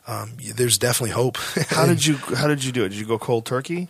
um, 0.06 0.32
there's 0.54 0.78
definitely 0.78 1.10
hope. 1.10 1.36
how 1.68 1.86
did 1.86 2.06
you 2.06 2.16
how 2.16 2.46
did 2.46 2.64
you 2.64 2.72
do 2.72 2.84
it? 2.84 2.90
Did 2.90 2.98
you 2.98 3.06
go 3.06 3.18
cold 3.18 3.44
turkey? 3.44 3.88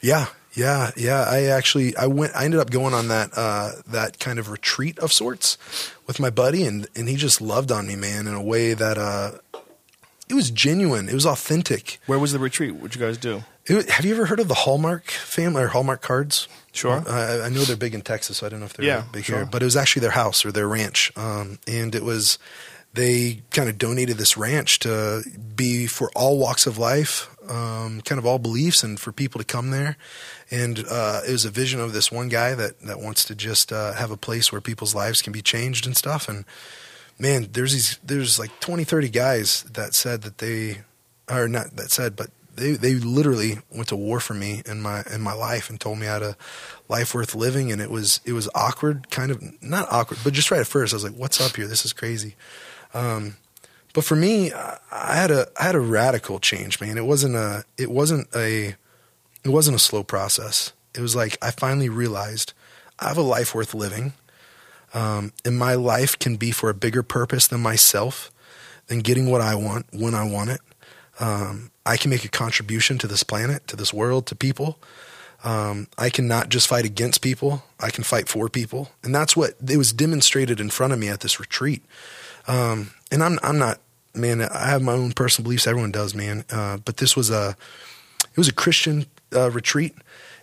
Yeah, 0.00 0.26
yeah, 0.54 0.92
yeah. 0.96 1.24
I 1.26 1.44
actually 1.44 1.96
I 1.96 2.06
went. 2.06 2.34
I 2.36 2.44
ended 2.44 2.60
up 2.60 2.70
going 2.70 2.94
on 2.94 3.08
that 3.08 3.30
uh, 3.36 3.72
that 3.88 4.18
kind 4.18 4.38
of 4.38 4.50
retreat 4.50 4.98
of 5.00 5.12
sorts 5.12 5.58
with 6.06 6.20
my 6.20 6.30
buddy, 6.30 6.64
and 6.64 6.86
and 6.94 7.08
he 7.08 7.16
just 7.16 7.40
loved 7.40 7.72
on 7.72 7.86
me, 7.86 7.96
man, 7.96 8.26
in 8.26 8.34
a 8.34 8.42
way 8.42 8.74
that 8.74 8.98
uh, 8.98 9.32
it 10.28 10.34
was 10.34 10.50
genuine. 10.50 11.08
It 11.08 11.14
was 11.14 11.26
authentic. 11.26 11.98
Where 12.06 12.18
was 12.18 12.32
the 12.32 12.38
retreat? 12.38 12.74
What'd 12.74 12.94
you 12.94 13.04
guys 13.04 13.18
do? 13.18 13.42
It, 13.68 13.90
have 13.90 14.04
you 14.04 14.14
ever 14.14 14.26
heard 14.26 14.40
of 14.40 14.48
the 14.48 14.54
Hallmark 14.54 15.10
family 15.10 15.62
or 15.62 15.68
Hallmark 15.68 16.00
cards? 16.02 16.46
Sure. 16.72 17.02
Uh, 17.06 17.42
I 17.44 17.48
know 17.48 17.62
they're 17.62 17.76
big 17.76 17.94
in 17.94 18.02
Texas, 18.02 18.38
so 18.38 18.46
I 18.46 18.50
don't 18.50 18.60
know 18.60 18.66
if 18.66 18.74
they're 18.74 18.86
Yeah, 18.86 19.04
big 19.12 19.24
sure. 19.24 19.38
here. 19.38 19.46
But 19.46 19.62
it 19.62 19.64
was 19.64 19.76
actually 19.76 20.00
their 20.00 20.10
house 20.12 20.44
or 20.44 20.52
their 20.52 20.68
ranch, 20.68 21.10
um, 21.16 21.58
and 21.66 21.94
it 21.94 22.04
was 22.04 22.38
they 22.94 23.42
kind 23.50 23.68
of 23.68 23.76
donated 23.76 24.16
this 24.18 24.36
ranch 24.36 24.78
to 24.80 25.22
be 25.54 25.86
for 25.86 26.10
all 26.14 26.38
walks 26.38 26.66
of 26.66 26.78
life, 26.78 27.28
um, 27.50 28.00
kind 28.02 28.18
of 28.18 28.24
all 28.24 28.38
beliefs, 28.38 28.82
and 28.82 28.98
for 29.00 29.12
people 29.12 29.38
to 29.38 29.44
come 29.44 29.70
there. 29.70 29.96
And 30.50 30.84
uh, 30.88 31.20
it 31.28 31.32
was 31.32 31.44
a 31.44 31.50
vision 31.50 31.80
of 31.80 31.92
this 31.92 32.10
one 32.12 32.28
guy 32.28 32.54
that 32.54 32.80
that 32.82 33.00
wants 33.00 33.24
to 33.24 33.34
just 33.34 33.72
uh, 33.72 33.92
have 33.94 34.10
a 34.10 34.16
place 34.16 34.52
where 34.52 34.60
people's 34.60 34.94
lives 34.94 35.22
can 35.22 35.32
be 35.32 35.42
changed 35.42 35.86
and 35.86 35.96
stuff. 35.96 36.28
And 36.28 36.44
man, 37.18 37.48
there's 37.52 37.72
these 37.72 37.98
there's 38.04 38.38
like 38.38 38.58
20, 38.60 38.84
30 38.84 39.08
guys 39.08 39.62
that 39.72 39.94
said 39.94 40.22
that 40.22 40.38
they 40.38 40.82
or 41.28 41.48
not 41.48 41.74
that 41.76 41.90
said, 41.90 42.14
but 42.16 42.30
they 42.56 42.72
they 42.72 42.94
literally 42.94 43.58
went 43.70 43.88
to 43.88 43.96
war 43.96 44.20
for 44.20 44.34
me 44.34 44.62
in 44.66 44.80
my 44.80 45.04
in 45.12 45.20
my 45.20 45.32
life 45.32 45.70
and 45.70 45.80
told 45.80 45.98
me 45.98 46.06
how 46.06 46.18
to 46.18 46.36
life 46.88 47.14
worth 47.14 47.34
living. 47.34 47.70
And 47.70 47.80
it 47.80 47.90
was 47.90 48.20
it 48.24 48.32
was 48.32 48.48
awkward 48.54 49.10
kind 49.10 49.30
of 49.30 49.62
not 49.62 49.90
awkward 49.90 50.20
but 50.24 50.32
just 50.32 50.50
right 50.50 50.60
at 50.60 50.66
first 50.66 50.92
I 50.92 50.96
was 50.96 51.04
like 51.04 51.14
what's 51.14 51.40
up 51.40 51.56
here? 51.56 51.66
This 51.66 51.84
is 51.84 51.92
crazy. 51.92 52.34
Um 52.94 53.36
but 53.94 54.04
for 54.04 54.16
me 54.16 54.52
I 54.52 55.16
had 55.16 55.30
a 55.30 55.48
I 55.58 55.64
had 55.64 55.74
a 55.74 55.80
radical 55.80 56.38
change 56.40 56.80
man. 56.80 56.98
It 56.98 57.06
wasn't 57.06 57.36
a 57.36 57.64
it 57.76 57.90
wasn't 57.90 58.28
a 58.34 58.74
it 59.44 59.48
wasn't 59.50 59.76
a 59.76 59.80
slow 59.80 60.02
process. 60.02 60.72
It 60.94 61.00
was 61.00 61.14
like 61.14 61.36
I 61.42 61.50
finally 61.50 61.88
realized 61.88 62.52
I 62.98 63.08
have 63.08 63.18
a 63.18 63.22
life 63.22 63.54
worth 63.54 63.74
living 63.74 64.14
um, 64.94 65.32
and 65.44 65.58
my 65.58 65.74
life 65.74 66.18
can 66.18 66.36
be 66.36 66.50
for 66.50 66.70
a 66.70 66.74
bigger 66.74 67.02
purpose 67.02 67.46
than 67.46 67.60
myself 67.60 68.30
than 68.86 69.00
getting 69.00 69.30
what 69.30 69.40
I 69.40 69.54
want 69.54 69.86
when 69.92 70.14
I 70.14 70.24
want 70.24 70.50
it 70.50 70.60
um, 71.18 71.70
I 71.84 71.96
can 71.96 72.10
make 72.10 72.24
a 72.24 72.28
contribution 72.28 72.98
to 72.98 73.06
this 73.06 73.22
planet, 73.22 73.66
to 73.68 73.76
this 73.76 73.92
world, 73.92 74.26
to 74.26 74.36
people. 74.36 74.78
Um, 75.44 75.88
I 75.96 76.10
can 76.10 76.26
not 76.26 76.48
just 76.48 76.66
fight 76.66 76.84
against 76.84 77.20
people, 77.22 77.62
I 77.78 77.90
can 77.90 78.04
fight 78.04 78.28
for 78.28 78.48
people. 78.48 78.90
And 79.02 79.14
that's 79.14 79.36
what 79.36 79.54
it 79.66 79.76
was 79.76 79.92
demonstrated 79.92 80.60
in 80.60 80.70
front 80.70 80.92
of 80.92 80.98
me 80.98 81.08
at 81.08 81.20
this 81.20 81.38
retreat. 81.38 81.84
Um, 82.48 82.90
and 83.12 83.22
I'm, 83.22 83.38
I'm 83.42 83.58
not, 83.58 83.80
man, 84.14 84.42
I 84.42 84.68
have 84.68 84.82
my 84.82 84.92
own 84.92 85.12
personal 85.12 85.44
beliefs. 85.44 85.66
Everyone 85.66 85.92
does, 85.92 86.14
man. 86.14 86.44
Uh, 86.50 86.78
but 86.78 86.96
this 86.96 87.14
was 87.14 87.30
a, 87.30 87.56
it 88.22 88.38
was 88.38 88.48
a 88.48 88.52
Christian 88.52 89.06
uh, 89.34 89.50
retreat. 89.50 89.94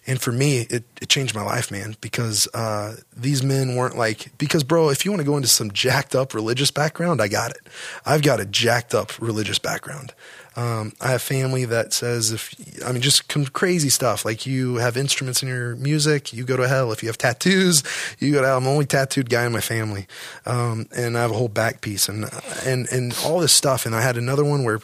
And 0.05 0.19
for 0.21 0.33
me, 0.33 0.61
it, 0.69 0.83
it 1.01 1.07
changed 1.07 1.33
my 1.33 1.43
life, 1.43 1.71
man, 1.71 1.95
because 2.01 2.47
uh, 2.53 2.97
these 3.15 3.41
men 3.41 3.75
weren't 3.75 3.97
like, 3.97 4.37
because, 4.37 4.63
bro, 4.63 4.89
if 4.89 5.05
you 5.05 5.11
want 5.11 5.21
to 5.21 5.25
go 5.25 5.37
into 5.37 5.47
some 5.47 5.71
jacked 5.71 6.13
up 6.13 6.33
religious 6.33 6.71
background, 6.71 7.21
I 7.21 7.29
got 7.29 7.51
it. 7.51 7.61
I've 8.05 8.21
got 8.21 8.41
a 8.41 8.45
jacked 8.45 8.93
up 8.93 9.17
religious 9.21 9.59
background. 9.59 10.13
Um, 10.55 10.93
I 11.01 11.09
have 11.11 11.21
family 11.21 11.65
that 11.65 11.93
says 11.93 12.31
if 12.31 12.53
I 12.85 12.91
mean 12.91 13.01
just 13.01 13.27
crazy 13.53 13.89
stuff 13.89 14.23
like 14.23 14.45
you 14.45 14.75
have 14.75 14.97
instruments 14.97 15.41
in 15.41 15.49
your 15.49 15.75
music, 15.75 16.31
you 16.31 16.43
go 16.43 16.57
to 16.57 16.67
hell. 16.67 16.91
If 16.91 17.01
you 17.01 17.09
have 17.09 17.17
tattoos, 17.17 17.83
you 18.19 18.33
go 18.33 18.41
to 18.41 18.47
hell. 18.47 18.57
I'm 18.57 18.63
the 18.63 18.69
only 18.69 18.85
tattooed 18.85 19.29
guy 19.29 19.45
in 19.45 19.51
my 19.51 19.61
family, 19.61 20.07
um, 20.45 20.87
and 20.95 21.17
I 21.17 21.21
have 21.21 21.31
a 21.31 21.35
whole 21.35 21.47
back 21.47 21.81
piece 21.81 22.07
and 22.07 22.29
and 22.65 22.87
and 22.91 23.17
all 23.25 23.39
this 23.39 23.53
stuff. 23.53 23.85
And 23.85 23.95
I 23.95 24.01
had 24.01 24.17
another 24.17 24.45
one 24.45 24.63
where. 24.63 24.79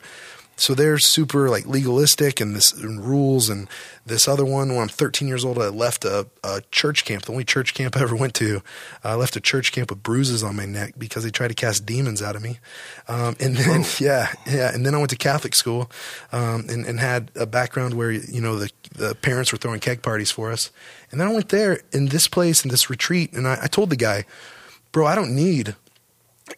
So 0.60 0.73
they're 0.73 0.98
super 0.98 1.49
like 1.49 1.65
legalistic 1.65 2.41
and 2.41 2.53
this 2.53 2.73
and 2.73 3.03
rules 3.03 3.49
and 3.49 3.69
this 4.06 4.27
other 4.27 4.44
one 4.44 4.69
when 4.69 4.80
I'm 4.80 4.90
13 4.90 5.26
years 5.26 5.45
old 5.45 5.57
I 5.57 5.69
left 5.69 6.03
a, 6.03 6.27
a 6.44 6.61
church 6.69 7.06
camp 7.06 7.23
the 7.23 7.31
only 7.31 7.45
church 7.45 7.73
camp 7.73 7.95
I 7.95 8.02
ever 8.02 8.15
went 8.15 8.34
to. 8.36 8.61
I 9.02 9.15
left 9.15 9.38
a 9.38 9.40
church 9.40 9.72
camp 9.72 9.90
with 9.90 10.03
bruises 10.03 10.44
on 10.44 10.57
my 10.57 10.65
neck 10.65 10.95
because 10.98 11.23
they 11.23 11.30
tried 11.30 11.48
to 11.48 11.53
cast 11.53 11.86
demons 11.86 12.22
out 12.22 12.36
of 12.36 12.41
me. 12.41 12.60
Um, 13.07 13.38
and 13.40 13.56
then 13.56 13.86
yeah 13.99 14.34
yeah 14.45 14.73
and 14.73 14.86
then 14.86 14.94
I 14.94 14.98
went 14.98 15.11
to 15.11 15.15
Catholic 15.15 15.56
school 15.56 15.90
um, 16.34 16.65
and, 16.68 16.86
and 16.86 16.99
had 16.99 17.31
a 17.36 17.45
background 17.45 17.94
where 17.94 18.11
you 18.11 18.41
know 18.41 18.57
the 18.57 18.69
the 18.91 19.15
parents 19.15 19.53
were 19.53 19.57
throwing 19.57 19.80
keg 19.80 20.02
parties 20.02 20.30
for 20.30 20.52
us. 20.52 20.72
And 21.11 21.22
then 21.22 21.27
I 21.30 21.34
went 21.34 21.49
there 21.49 21.80
in 21.94 22.07
this 22.07 22.27
place 22.27 22.65
in 22.65 22.69
this 22.69 22.90
retreat 22.90 23.31
and 23.31 23.48
I, 23.48 23.60
I 23.64 23.68
told 23.68 23.91
the 23.91 23.95
guy 23.95 24.26
bro 24.91 25.06
I 25.06 25.15
don't 25.15 25.34
need 25.34 25.76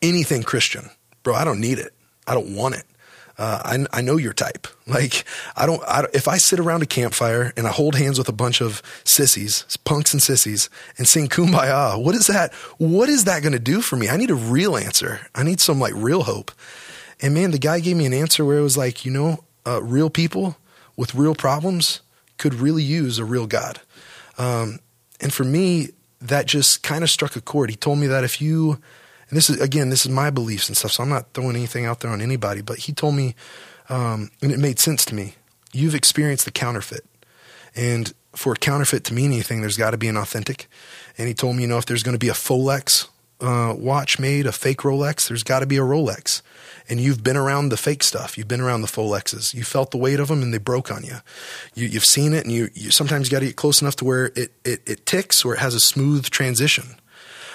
anything 0.02 0.42
Christian. 0.42 0.90
Bro 1.22 1.36
I 1.36 1.44
don't 1.44 1.62
need 1.62 1.78
it. 1.78 1.94
I 2.26 2.34
don't 2.34 2.56
want 2.56 2.76
it 2.76 2.86
uh, 3.42 3.62
I, 3.66 3.98
I 3.98 4.02
know 4.02 4.18
your 4.18 4.34
type. 4.34 4.68
Like, 4.86 5.24
I 5.56 5.66
don't, 5.66 5.82
I 5.88 6.04
don't, 6.04 6.14
if 6.14 6.28
I 6.28 6.38
sit 6.38 6.60
around 6.60 6.84
a 6.84 6.86
campfire 6.86 7.54
and 7.58 7.66
I 7.66 7.72
hold 7.72 7.96
hands 7.96 8.20
with 8.20 8.30
a 8.30 8.34
bunch 8.34 8.62
of 8.62 8.84
sissies, 9.04 9.66
punks 9.84 10.14
and 10.14 10.22
sissies, 10.22 10.70
and 10.98 11.08
sing 11.08 11.28
kumbaya, 11.28 12.00
what 12.00 12.14
is 12.14 12.28
that? 12.28 12.54
What 12.78 13.10
is 13.10 13.24
that 13.24 13.42
going 13.42 13.54
to 13.54 13.60
do 13.60 13.82
for 13.82 13.96
me? 13.96 14.10
I 14.10 14.18
need 14.18 14.30
a 14.30 14.36
real 14.36 14.78
answer. 14.78 15.22
I 15.34 15.42
need 15.42 15.60
some 15.60 15.80
like 15.80 15.94
real 15.96 16.24
hope. 16.24 16.52
And 17.20 17.34
man, 17.34 17.50
the 17.50 17.58
guy 17.58 17.80
gave 17.80 17.98
me 17.98 18.06
an 18.06 18.14
answer 18.14 18.46
where 18.46 18.60
it 18.60 18.64
was 18.64 18.78
like, 18.78 19.06
you 19.06 19.12
know, 19.12 19.44
uh, 19.66 19.82
real 19.82 20.12
people 20.12 20.58
with 20.96 21.16
real 21.16 21.34
problems 21.34 22.02
could 22.38 22.54
really 22.54 22.84
use 22.84 23.18
a 23.18 23.26
real 23.26 23.48
God. 23.48 23.82
Um, 24.38 24.80
and 25.20 25.34
for 25.34 25.44
me, 25.46 25.90
that 26.20 26.46
just 26.46 26.84
kind 26.84 27.04
of 27.04 27.10
struck 27.10 27.36
a 27.36 27.42
chord. 27.42 27.72
He 27.72 27.76
told 27.76 27.98
me 27.98 28.06
that 28.06 28.24
if 28.24 28.40
you, 28.40 28.80
and 29.32 29.38
this 29.38 29.50
is 29.50 29.60
again, 29.60 29.90
this 29.90 30.06
is 30.06 30.12
my 30.12 30.30
beliefs 30.30 30.68
and 30.68 30.78
stuff, 30.78 30.92
so 30.92 31.04
I'm 31.04 31.10
not 31.10 31.34
throwing 31.34 31.56
anything 31.56 31.86
out 31.86 32.02
there 32.02 32.12
on 32.12 32.22
anybody, 32.22 32.62
but 32.62 32.80
he 32.80 32.92
told 32.92 33.16
me, 33.16 33.34
um, 33.90 34.30
and 34.42 34.52
it 34.52 34.60
made 34.60 34.78
sense 34.78 35.06
to 35.06 35.16
me. 35.16 35.36
You've 35.72 35.96
experienced 35.96 36.44
the 36.44 36.52
counterfeit, 36.52 37.06
and 37.76 38.14
for 38.36 38.54
a 38.54 38.58
counterfeit 38.58 39.06
to 39.06 39.14
mean 39.14 39.32
anything, 39.32 39.62
there's 39.62 39.78
got 39.78 39.92
to 39.92 39.98
be 39.98 40.10
an 40.10 40.18
authentic. 40.18 40.68
And 41.18 41.28
he 41.28 41.34
told 41.34 41.56
me, 41.56 41.64
you 41.64 41.68
know, 41.68 41.78
if 41.78 41.86
there's 41.86 42.04
going 42.04 42.16
to 42.16 42.20
be 42.20 42.30
a 42.30 42.34
Folex 42.34 43.08
uh, 43.40 43.74
watch 43.78 44.20
made, 44.20 44.46
a 44.46 44.52
fake 44.52 44.80
Rolex, 44.80 45.28
there's 45.28 45.44
got 45.44 45.60
to 45.60 45.66
be 45.66 45.78
a 45.78 45.82
Rolex. 45.82 46.42
And 46.90 47.00
you've 47.00 47.24
been 47.24 47.38
around 47.38 47.70
the 47.70 47.78
fake 47.78 48.04
stuff. 48.04 48.38
You've 48.38 48.48
been 48.48 48.62
around 48.62 48.82
the 48.82 48.88
Folexes. 48.88 49.54
You 49.54 49.64
felt 49.64 49.92
the 49.92 49.98
weight 49.98 50.20
of 50.20 50.28
them, 50.28 50.42
and 50.42 50.54
they 50.54 50.58
broke 50.58 50.92
on 50.92 51.04
you. 51.04 51.18
you 51.74 51.88
you've 51.88 52.06
seen 52.06 52.34
it, 52.34 52.44
and 52.44 52.52
you, 52.52 52.70
you 52.74 52.92
sometimes 52.92 53.30
got 53.30 53.40
to 53.40 53.46
get 53.46 53.56
close 53.56 53.82
enough 53.82 53.96
to 53.98 54.06
where 54.06 54.26
it, 54.36 54.52
it, 54.66 54.82
it 54.86 55.06
ticks 55.06 55.46
or 55.46 55.54
it 55.54 55.60
has 55.60 55.74
a 55.74 55.80
smooth 55.80 56.30
transition. 56.30 56.96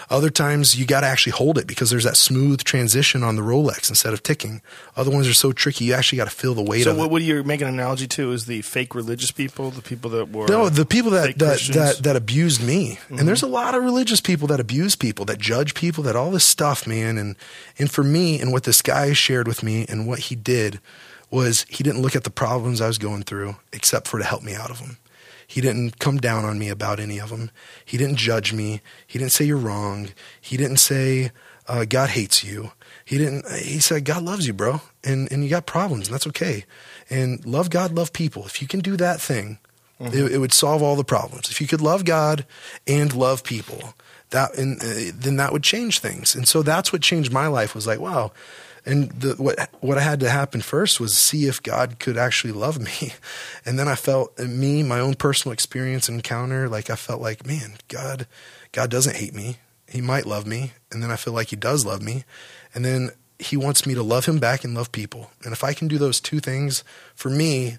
Other 0.09 0.31
times 0.31 0.78
you 0.78 0.87
got 0.87 1.01
to 1.01 1.07
actually 1.07 1.33
hold 1.33 1.59
it 1.59 1.66
because 1.66 1.91
there's 1.91 2.05
that 2.05 2.16
smooth 2.16 2.62
transition 2.62 3.23
on 3.24 3.37
the 3.37 3.43
Rolex 3.43 3.89
instead 3.89 4.12
of 4.12 4.23
ticking. 4.23 4.62
Other 4.97 5.11
ones 5.11 5.27
are 5.27 5.35
so 5.35 5.53
tricky, 5.53 5.87
you 5.87 5.95
actually 5.95 6.19
got 6.19 6.28
to 6.28 6.35
feel 6.35 6.55
the 6.55 6.62
weight 6.62 6.85
So 6.85 6.93
of 6.93 6.97
what, 6.99 7.11
what 7.11 7.23
you're 7.23 7.43
making 7.43 7.66
an 7.66 7.74
analogy 7.74 8.07
to 8.09 8.31
is 8.33 8.47
the 8.47 8.62
fake 8.62 8.95
religious 8.95 9.31
people, 9.33 9.70
the 9.70 9.83
people 9.83 10.11
that 10.11 10.31
were 10.33 10.47
No, 10.49 10.69
the 10.69 10.87
people 10.87 11.11
that 11.12 11.39
that, 11.39 11.59
Mm-hmm. 11.59 11.73
that 11.73 11.97
that 12.05 12.16
abused 12.16 12.62
me, 12.62 12.99
and 13.09 13.27
there's 13.27 13.43
a 13.43 13.47
lot 13.49 13.74
of 13.74 13.83
religious 13.83 14.20
people 14.20 14.47
that 14.49 14.61
abuse 14.61 14.95
people, 14.97 15.24
that 15.24 15.39
judge 15.39 15.74
people, 15.74 16.05
that 16.05 16.15
all 16.15 16.31
this 16.31 16.45
stuff, 16.45 16.87
man. 16.87 17.19
And 17.19 17.35
and 17.78 17.91
for 17.91 18.05
me, 18.05 18.41
and 18.41 18.53
what 18.53 18.65
this 18.65 18.83
guy 18.83 19.12
shared 19.12 19.49
with 19.49 19.62
me, 19.62 19.87
and 19.89 20.07
what 20.07 20.19
he 20.20 20.35
did 20.37 20.81
was 21.31 21.66
he 21.69 21.83
didn't 21.83 22.01
look 22.03 22.15
at 22.15 22.23
the 22.24 22.31
problems 22.31 22.81
I 22.81 22.87
was 22.87 22.99
going 22.99 23.24
through, 23.24 23.57
except 23.73 24.07
for 24.07 24.19
to 24.19 24.24
help 24.24 24.43
me 24.45 24.55
out 24.55 24.70
of 24.70 24.78
them. 24.78 24.99
He 25.47 25.60
didn't 25.60 25.98
come 25.98 26.18
down 26.18 26.44
on 26.44 26.59
me 26.59 26.68
about 26.68 27.01
any 27.01 27.18
of 27.18 27.31
them. 27.31 27.51
He 27.85 27.97
didn't 27.97 28.16
judge 28.16 28.52
me. 28.52 28.81
He 29.06 29.18
didn't 29.18 29.32
say 29.32 29.44
you're 29.44 29.56
wrong. 29.56 30.09
He 30.40 30.56
didn't 30.56 30.78
say 30.78 31.31
uh, 31.68 31.85
God 31.85 32.10
hates 32.10 32.44
you. 32.44 32.73
He 33.05 33.18
didn't. 33.18 33.48
He 33.52 33.78
said 33.78 34.05
God 34.05 34.23
loves 34.23 34.47
you, 34.47 34.52
bro, 34.52 34.81
and 35.05 35.31
and 35.31 35.44
you 35.44 35.51
got 35.51 35.66
problems, 35.66 36.09
and 36.09 36.14
that's 36.14 36.27
okay. 36.27 36.64
And 37.09 37.44
love 37.47 37.70
God, 37.70 37.93
love 37.93 38.12
people. 38.12 38.44
If 38.47 38.60
you 38.60 38.68
can 38.68 38.81
do 38.81 38.97
that 38.97 39.20
thing, 39.20 39.59
it, 40.01 40.32
it 40.32 40.39
would 40.39 40.52
solve 40.52 40.82
all 40.82 40.97
the 40.97 41.05
problems. 41.05 41.51
If 41.51 41.60
you 41.60 41.66
could 41.66 41.81
love 41.81 42.05
God 42.05 42.44
and 42.86 43.14
love 43.14 43.44
people, 43.44 43.94
that 44.31 44.56
and 44.59 44.82
uh, 44.82 45.12
then 45.14 45.36
that 45.36 45.52
would 45.52 45.62
change 45.62 46.01
things. 46.01 46.35
And 46.35 46.47
so 46.48 46.62
that's 46.62 46.93
what 46.93 47.02
changed 47.02 47.32
my 47.32 47.47
life. 47.47 47.74
Was 47.74 47.86
like, 47.86 48.01
wow, 48.01 48.32
And 48.86 49.10
the, 49.10 49.34
what 49.34 49.68
what 49.80 49.98
had 49.98 50.20
to 50.20 50.30
happen 50.30 50.60
first 50.60 51.00
was 51.00 51.18
see 51.18 51.46
if 51.46 51.62
God 51.62 51.98
could 51.98 52.16
actually 52.16 52.52
love 52.52 52.78
me, 52.78 53.14
and 53.66 53.78
then 53.78 53.88
I 53.88 53.96
felt 53.96 54.38
me 54.38 54.82
my 54.82 55.00
own 55.00 55.14
personal 55.14 55.52
experience 55.52 56.08
and 56.08 56.18
encounter 56.18 56.68
like 56.68 56.88
I 56.88 56.96
felt 56.96 57.20
like 57.20 57.44
man 57.44 57.74
God 57.88 58.26
God 58.72 58.90
doesn't 58.90 59.16
hate 59.16 59.34
me. 59.34 59.56
He 59.88 60.00
might 60.00 60.26
love 60.26 60.46
me. 60.46 60.72
And 60.90 61.02
then 61.02 61.10
I 61.10 61.16
feel 61.16 61.32
like 61.32 61.48
he 61.48 61.56
does 61.56 61.84
love 61.86 62.02
me. 62.02 62.24
And 62.74 62.84
then 62.84 63.10
he 63.38 63.56
wants 63.56 63.86
me 63.86 63.94
to 63.94 64.02
love 64.02 64.26
him 64.26 64.38
back 64.38 64.64
and 64.64 64.74
love 64.74 64.92
people. 64.92 65.30
And 65.44 65.52
if 65.52 65.62
I 65.62 65.74
can 65.74 65.88
do 65.88 65.98
those 65.98 66.20
two 66.20 66.40
things 66.40 66.84
for 67.14 67.30
me 67.30 67.78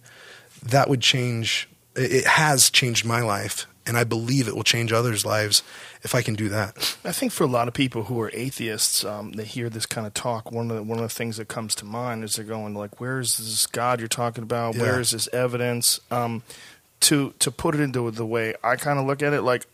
that 0.64 0.90
would 0.90 1.02
change 1.02 1.70
it 1.96 2.26
has 2.26 2.70
changed 2.70 3.06
my 3.06 3.22
life 3.22 3.66
and 3.88 3.98
I 3.98 4.04
believe 4.04 4.48
it 4.48 4.56
will 4.56 4.64
change 4.64 4.92
others' 4.92 5.26
lives 5.26 5.64
if 6.04 6.14
I 6.14 6.22
can 6.22 6.36
do 6.36 6.50
that. 6.50 6.98
I 7.04 7.12
think 7.12 7.32
for 7.32 7.44
a 7.46 7.48
lot 7.48 7.68
of 7.68 7.74
people 7.74 8.04
who 8.04 8.20
are 8.22 8.30
atheists, 8.34 9.06
um, 9.06 9.32
they 9.32 9.46
hear 9.46 9.70
this 9.70 9.86
kind 9.86 10.06
of 10.06 10.14
talk. 10.14 10.52
One 10.52 10.70
of 10.70 10.78
the, 10.78 10.84
one 10.84 11.00
of 11.00 11.04
the 11.04 11.14
things 11.14 11.38
that 11.38 11.48
comes 11.48 11.74
to 11.76 11.86
mind 11.86 12.24
is 12.24 12.34
they're 12.34 12.46
going 12.46 12.76
like, 12.76 13.00
"Where 13.00 13.20
is 13.20 13.38
this 13.38 13.66
God 13.66 14.00
you're 14.00 14.08
talking 14.08 14.44
about? 14.44 14.76
Yeah. 14.76 14.82
Where 14.82 15.00
is 15.00 15.12
this 15.12 15.28
evidence?" 15.34 16.00
Um, 16.12 16.44
to 17.00 17.34
to 17.40 17.52
put 17.52 17.76
it 17.76 17.82
into 17.82 18.12
the 18.12 18.26
way 18.26 18.54
I 18.64 18.76
kind 18.76 19.00
of 19.00 19.06
look 19.06 19.24
at 19.24 19.34
it, 19.34 19.42
like 19.42 19.66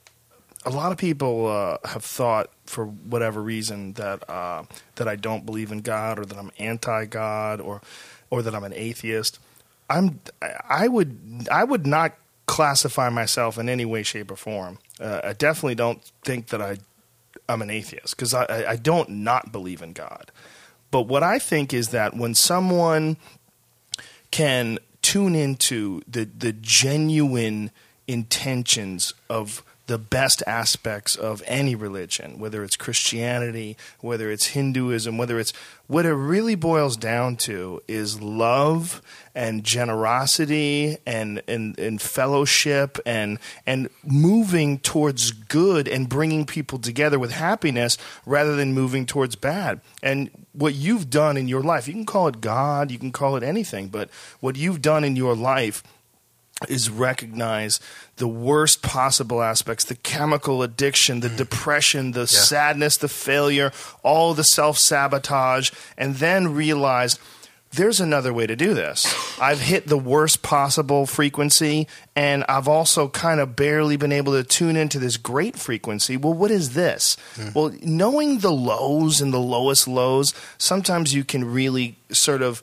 a 0.65 0.69
lot 0.69 0.91
of 0.91 0.97
people 0.97 1.47
uh, 1.47 1.77
have 1.87 2.03
thought 2.03 2.49
for 2.65 2.85
whatever 2.85 3.41
reason 3.41 3.93
that 3.93 4.29
uh, 4.29 4.63
that 4.95 5.07
I 5.07 5.15
don't 5.15 5.45
believe 5.45 5.71
in 5.71 5.79
God 5.79 6.19
or 6.19 6.25
that 6.25 6.37
I'm 6.37 6.51
anti-God 6.59 7.59
or 7.61 7.81
or 8.29 8.41
that 8.41 8.53
I'm 8.53 8.63
an 8.63 8.73
atheist. 8.73 9.39
I'm 9.89 10.19
I 10.41 10.87
would 10.87 11.47
I 11.51 11.63
would 11.63 11.85
not 11.85 12.13
classify 12.45 13.09
myself 13.09 13.57
in 13.57 13.69
any 13.69 13.85
way, 13.85 14.03
shape, 14.03 14.31
or 14.31 14.35
form. 14.35 14.79
Uh, 14.99 15.21
I 15.23 15.33
definitely 15.33 15.75
don't 15.75 16.03
think 16.23 16.47
that 16.47 16.61
I 16.61 16.77
I'm 17.49 17.61
an 17.61 17.69
atheist 17.69 18.15
because 18.15 18.33
I, 18.33 18.65
I 18.69 18.75
don't 18.75 19.09
not 19.09 19.51
believe 19.51 19.81
in 19.81 19.93
God. 19.93 20.31
But 20.91 21.03
what 21.03 21.23
I 21.23 21.39
think 21.39 21.73
is 21.73 21.89
that 21.89 22.15
when 22.15 22.35
someone 22.35 23.17
can 24.31 24.79
tune 25.01 25.35
into 25.35 26.01
the 26.07 26.25
the 26.25 26.53
genuine 26.53 27.71
intentions 28.07 29.13
of 29.29 29.63
the 29.85 29.97
best 29.97 30.41
aspects 30.47 31.15
of 31.15 31.43
any 31.45 31.75
religion, 31.75 32.39
whether 32.39 32.63
it's 32.63 32.77
Christianity, 32.77 33.75
whether 33.99 34.31
it's 34.31 34.47
Hinduism, 34.47 35.17
whether 35.17 35.39
it's 35.39 35.51
what 35.93 36.07
it 36.07 36.13
really 36.13 36.55
boils 36.55 36.97
down 36.97 37.35
to 37.35 37.79
is 37.87 38.19
love 38.19 38.99
and 39.35 39.63
generosity 39.63 40.97
and, 41.05 41.43
and, 41.47 41.77
and 41.77 42.01
fellowship 42.01 42.97
and 43.05 43.37
and 43.67 43.87
moving 44.03 44.79
towards 44.79 45.29
good 45.31 45.87
and 45.87 46.09
bringing 46.09 46.47
people 46.47 46.79
together 46.79 47.19
with 47.19 47.31
happiness 47.31 47.99
rather 48.25 48.55
than 48.55 48.73
moving 48.73 49.05
towards 49.05 49.35
bad. 49.35 49.81
And 50.01 50.31
what 50.53 50.73
you've 50.73 51.11
done 51.11 51.37
in 51.37 51.47
your 51.47 51.61
life, 51.61 51.87
you 51.87 51.93
can 51.93 52.07
call 52.07 52.27
it 52.27 52.41
God, 52.41 52.89
you 52.89 52.97
can 52.97 53.11
call 53.11 53.35
it 53.35 53.43
anything, 53.43 53.89
but 53.89 54.09
what 54.39 54.55
you've 54.55 54.81
done 54.81 55.03
in 55.03 55.15
your 55.15 55.35
life 55.35 55.83
is 56.69 56.89
recognize 56.89 57.79
the 58.17 58.27
worst 58.27 58.81
possible 58.81 59.41
aspects 59.41 59.85
the 59.85 59.95
chemical 59.95 60.63
addiction, 60.63 61.19
the 61.19 61.29
mm. 61.29 61.37
depression, 61.37 62.11
the 62.11 62.27
sadness, 62.27 62.97
the 62.97 63.07
failure, 63.07 63.71
all 64.03 64.33
the 64.33 64.43
self 64.43 64.77
sabotage, 64.77 65.71
and 65.97 66.15
then 66.15 66.53
realize 66.53 67.19
there's 67.73 67.99
another 67.99 68.31
way 68.31 68.45
to 68.45 68.55
do 68.55 68.73
this. 68.73 69.05
I've 69.41 69.59
hit 69.59 69.87
the 69.87 69.97
worst 69.97 70.43
possible 70.43 71.07
frequency, 71.07 71.87
and 72.15 72.43
I've 72.47 72.67
also 72.67 73.07
kind 73.07 73.39
of 73.39 73.55
barely 73.55 73.97
been 73.97 74.11
able 74.11 74.33
to 74.33 74.43
tune 74.43 74.75
into 74.75 74.99
this 74.99 75.17
great 75.17 75.57
frequency. 75.57 76.15
Well, 76.15 76.33
what 76.33 76.51
is 76.51 76.75
this? 76.75 77.17
Hmm. 77.35 77.49
Well, 77.55 77.75
knowing 77.81 78.39
the 78.39 78.51
lows 78.51 79.21
and 79.21 79.33
the 79.33 79.39
lowest 79.39 79.87
lows, 79.87 80.33
sometimes 80.59 81.15
you 81.15 81.23
can 81.23 81.45
really 81.45 81.97
sort 82.11 82.43
of 82.43 82.61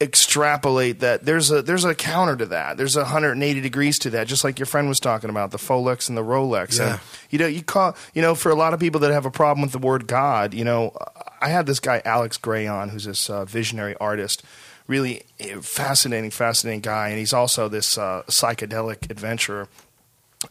extrapolate 0.00 1.00
that 1.00 1.24
there's 1.24 1.50
a 1.50 1.62
there's 1.62 1.84
a 1.84 1.94
counter 1.94 2.36
to 2.36 2.46
that. 2.46 2.76
There's 2.76 2.96
a 2.96 3.02
180 3.02 3.60
degrees 3.60 3.98
to 4.00 4.10
that, 4.10 4.26
just 4.26 4.44
like 4.44 4.58
your 4.58 4.66
friend 4.66 4.88
was 4.88 5.00
talking 5.00 5.30
about 5.30 5.50
the 5.50 5.58
Folex 5.58 6.08
and 6.08 6.18
the 6.18 6.22
Rolex. 6.22 6.78
Yeah. 6.78 6.92
And 6.92 7.00
you 7.30 7.38
know, 7.38 7.46
you 7.46 7.62
call 7.62 7.96
you 8.12 8.22
know 8.22 8.34
for 8.34 8.50
a 8.50 8.54
lot 8.54 8.74
of 8.74 8.80
people 8.80 9.00
that 9.00 9.12
have 9.12 9.26
a 9.26 9.30
problem 9.30 9.62
with 9.62 9.72
the 9.72 9.78
word 9.78 10.06
God, 10.06 10.52
you 10.54 10.64
know, 10.64 10.92
I 11.40 11.48
had 11.48 11.66
this 11.66 11.80
guy 11.80 12.02
Alex 12.04 12.36
Grey 12.36 12.66
on, 12.66 12.88
who's 12.88 13.04
this 13.04 13.30
uh, 13.30 13.44
visionary 13.44 13.94
artist, 14.00 14.42
really 14.86 15.22
eh, 15.38 15.56
fascinating, 15.60 16.30
fascinating 16.30 16.80
guy, 16.80 17.08
and 17.08 17.18
he's 17.18 17.32
also 17.32 17.68
this 17.68 17.96
uh, 17.96 18.22
psychedelic 18.28 19.10
adventurer. 19.10 19.68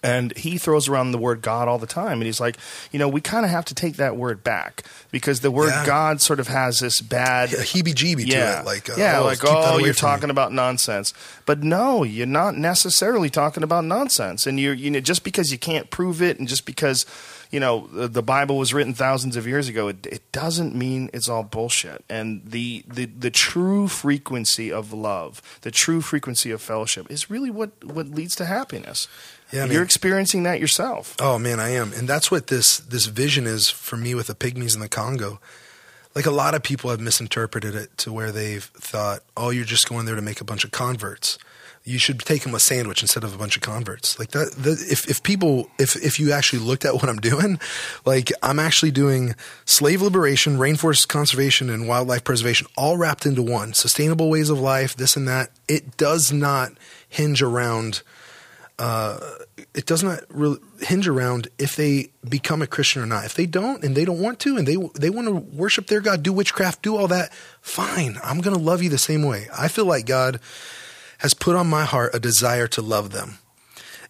And 0.02 0.36
he 0.38 0.58
throws 0.58 0.88
around 0.88 1.12
the 1.12 1.18
word 1.18 1.42
God 1.42 1.68
all 1.68 1.78
the 1.78 1.88
time. 1.88 2.14
And 2.14 2.24
he's 2.24 2.40
like, 2.40 2.58
you 2.92 3.00
know, 3.00 3.08
we 3.08 3.22
kind 3.22 3.46
of 3.46 3.52
have 3.52 3.66
to 3.66 3.76
take 3.76 3.98
that 3.98 4.16
word 4.16 4.44
back 4.44 4.84
because 5.12 5.42
the 5.42 5.52
word 5.52 5.70
Yeah. 5.70 5.86
God 5.86 6.22
sort 6.22 6.40
of 6.40 6.48
has 6.48 6.80
this 6.80 7.02
bad 7.02 7.54
A 7.54 7.58
heebie-jeebie 7.58 8.26
yeah. 8.28 8.56
to 8.56 8.60
it, 8.62 8.66
like 8.66 8.90
uh, 8.90 8.96
yeah, 8.98 9.20
oh, 9.20 9.26
like 9.26 9.40
oh, 9.44 9.78
you're 9.78 9.94
from 9.94 10.08
me. 10.08 10.12
talking 10.14 10.30
about 10.30 10.52
nonsense. 10.52 11.14
But 11.46 11.64
no, 11.64 12.04
you're 12.04 12.26
not 12.26 12.56
necessarily 12.56 13.30
talking 13.30 13.64
about 13.64 13.84
nonsense. 13.86 14.48
And 14.48 14.60
you're 14.60 14.74
you 14.74 14.90
know 14.90 15.00
just 15.00 15.24
because 15.24 15.52
you 15.52 15.58
can't 15.58 15.90
prove 15.90 16.22
it, 16.22 16.40
and 16.40 16.48
just 16.48 16.66
because 16.66 17.06
you 17.52 17.60
know 17.60 17.88
the, 17.88 18.08
the 18.08 18.24
Bible 18.24 18.58
was 18.58 18.74
written 18.74 18.94
thousands 18.94 19.36
of 19.36 19.46
years 19.46 19.68
ago, 19.68 19.88
it, 19.88 20.06
it 20.08 20.32
doesn't 20.32 20.74
mean 20.76 21.10
it's 21.14 21.30
all 21.30 21.44
bullshit. 21.44 22.04
And 22.10 22.42
the, 22.46 22.84
the 22.88 23.06
the 23.06 23.30
true 23.32 23.88
frequency 23.88 24.72
of 24.72 24.92
love, 24.94 25.42
the 25.62 25.72
true 25.72 26.02
frequency 26.02 26.52
of 26.52 26.62
fellowship, 26.62 27.12
is 27.12 27.30
really 27.30 27.52
what 27.52 27.84
what 27.84 28.08
leads 28.08 28.36
to 28.38 28.46
happiness. 28.46 29.08
Yeah, 29.54 29.66
you're 29.66 29.84
experiencing 29.84 30.44
that 30.44 30.60
yourself. 30.60 31.16
Oh 31.20 31.38
man, 31.38 31.60
I 31.60 31.70
am, 31.70 31.94
and 31.94 32.10
that's 32.10 32.32
what 32.32 32.48
this 32.48 32.80
this 32.80 33.06
vision 33.06 33.46
is 33.46 33.70
for 33.70 33.96
me 33.96 34.16
with 34.16 34.26
the 34.26 34.34
pygmies 34.34 34.74
in 34.74 34.82
the 34.82 34.90
Congo. 34.90 35.40
Like 36.16 36.26
a 36.26 36.32
lot 36.32 36.56
of 36.56 36.64
people 36.64 36.90
have 36.90 37.00
misinterpreted 37.00 37.76
it 37.76 37.96
to 38.00 38.12
where 38.12 38.32
they've 38.32 38.64
thought, 38.64 39.22
"Oh, 39.38 39.52
you're 39.52 39.64
just 39.64 39.88
going 39.88 40.06
there 40.06 40.16
to 40.16 40.24
make 40.24 40.42
a 40.42 40.44
bunch 40.44 40.64
of 40.64 40.72
converts." 40.72 41.38
You 41.86 42.00
should 42.00 42.20
take 42.20 42.44
them 42.44 42.56
a 42.56 42.62
sandwich 42.62 43.02
instead 43.02 43.26
of 43.26 43.36
a 43.36 43.38
bunch 43.38 43.58
of 43.58 43.62
converts. 43.62 44.18
Like 44.18 44.32
that. 44.32 44.54
The, 44.54 44.72
if 44.90 45.08
if 45.08 45.22
people 45.22 45.70
if 45.78 45.96
if 45.98 46.20
you 46.20 46.32
actually 46.32 46.60
looked 46.60 46.84
at 46.84 46.94
what 46.96 47.08
I'm 47.08 47.20
doing, 47.20 47.60
like 48.06 48.32
I'm 48.42 48.58
actually 48.58 48.92
doing 48.92 49.36
slave 49.66 50.02
liberation, 50.02 50.58
rainforest 50.58 51.08
conservation, 51.10 51.70
and 51.70 51.88
wildlife 51.88 52.24
preservation 52.24 52.66
all 52.76 52.98
wrapped 52.98 53.28
into 53.28 53.44
one. 53.44 53.76
Sustainable 53.76 54.32
ways 54.32 54.50
of 54.50 54.60
life, 54.60 54.96
this 54.96 55.16
and 55.16 55.28
that. 55.28 55.52
It 55.68 55.96
does 55.96 56.32
not 56.32 56.72
hinge 57.08 57.44
around 57.44 58.02
uh, 58.80 59.20
it 59.74 59.88
does 59.88 60.04
not 60.04 60.20
hinge 60.82 61.08
around 61.08 61.48
if 61.58 61.76
they 61.76 62.12
become 62.28 62.62
a 62.62 62.68
Christian 62.68 63.02
or 63.02 63.08
not. 63.08 63.26
If 63.26 63.34
they 63.34 63.48
don't 63.48 63.84
and 63.84 63.96
they 63.96 64.06
don't 64.06 64.20
want 64.20 64.40
to 64.42 64.56
and 64.58 64.68
they 64.68 64.78
they 64.96 65.10
want 65.10 65.28
to 65.28 65.34
worship 65.34 65.88
their 65.88 66.02
God, 66.02 66.22
do 66.22 66.32
witchcraft, 66.32 66.84
do 66.84 66.96
all 66.96 67.08
that, 67.08 67.34
fine. 67.62 68.20
I'm 68.24 68.40
going 68.42 68.56
to 68.56 68.62
love 68.62 68.84
you 68.84 68.90
the 68.90 68.98
same 68.98 69.24
way. 69.24 69.48
I 69.58 69.68
feel 69.68 69.86
like 69.86 70.06
God 70.06 70.40
has 71.20 71.34
put 71.34 71.56
on 71.56 71.68
my 71.68 71.86
heart 71.86 72.14
a 72.14 72.20
desire 72.20 72.68
to 72.68 72.82
love 72.82 73.12
them 73.12 73.40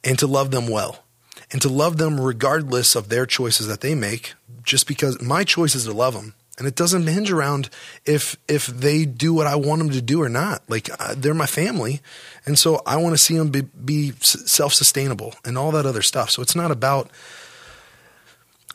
and 0.03 0.19
to 0.19 0.27
love 0.27 0.52
them 0.52 0.68
well 0.68 1.03
and 1.52 1.61
to 1.61 1.69
love 1.69 1.98
them 1.98 2.19
regardless 2.19 2.95
of 2.95 3.10
their 3.10 3.26
choices 3.26 3.68
that 3.68 3.81
they 3.81 3.95
make 3.95 4.34
just 4.64 4.88
because 4.88 5.22
my 5.22 5.44
choice 5.44 5.76
is 5.76 5.85
to 5.85 5.94
love 5.94 6.14
them 6.14 6.34
and 6.59 6.67
it 6.67 6.75
doesn't 6.75 7.07
hinge 7.07 7.31
around 7.31 7.69
if 8.05 8.35
if 8.47 8.67
they 8.67 9.05
do 9.05 9.34
what 9.34 9.47
I 9.47 9.55
want 9.55 9.80
them 9.80 9.89
to 9.91 10.01
do 10.01 10.21
or 10.21 10.30
not. 10.30 10.61
Like 10.69 10.89
uh, 10.99 11.15
they're 11.17 11.34
my 11.34 11.45
family. 11.47 12.01
And 12.45 12.59
so 12.59 12.81
I 12.85 12.97
want 12.97 13.15
to 13.17 13.23
see 13.23 13.38
them 13.38 13.49
be, 13.49 13.61
be 13.61 14.11
self-sustainable 14.19 15.34
and 15.45 15.57
all 15.57 15.71
that 15.71 15.85
other 15.85 16.01
stuff. 16.01 16.30
So 16.30 16.41
it's 16.41 16.55
not 16.55 16.71
about 16.71 17.09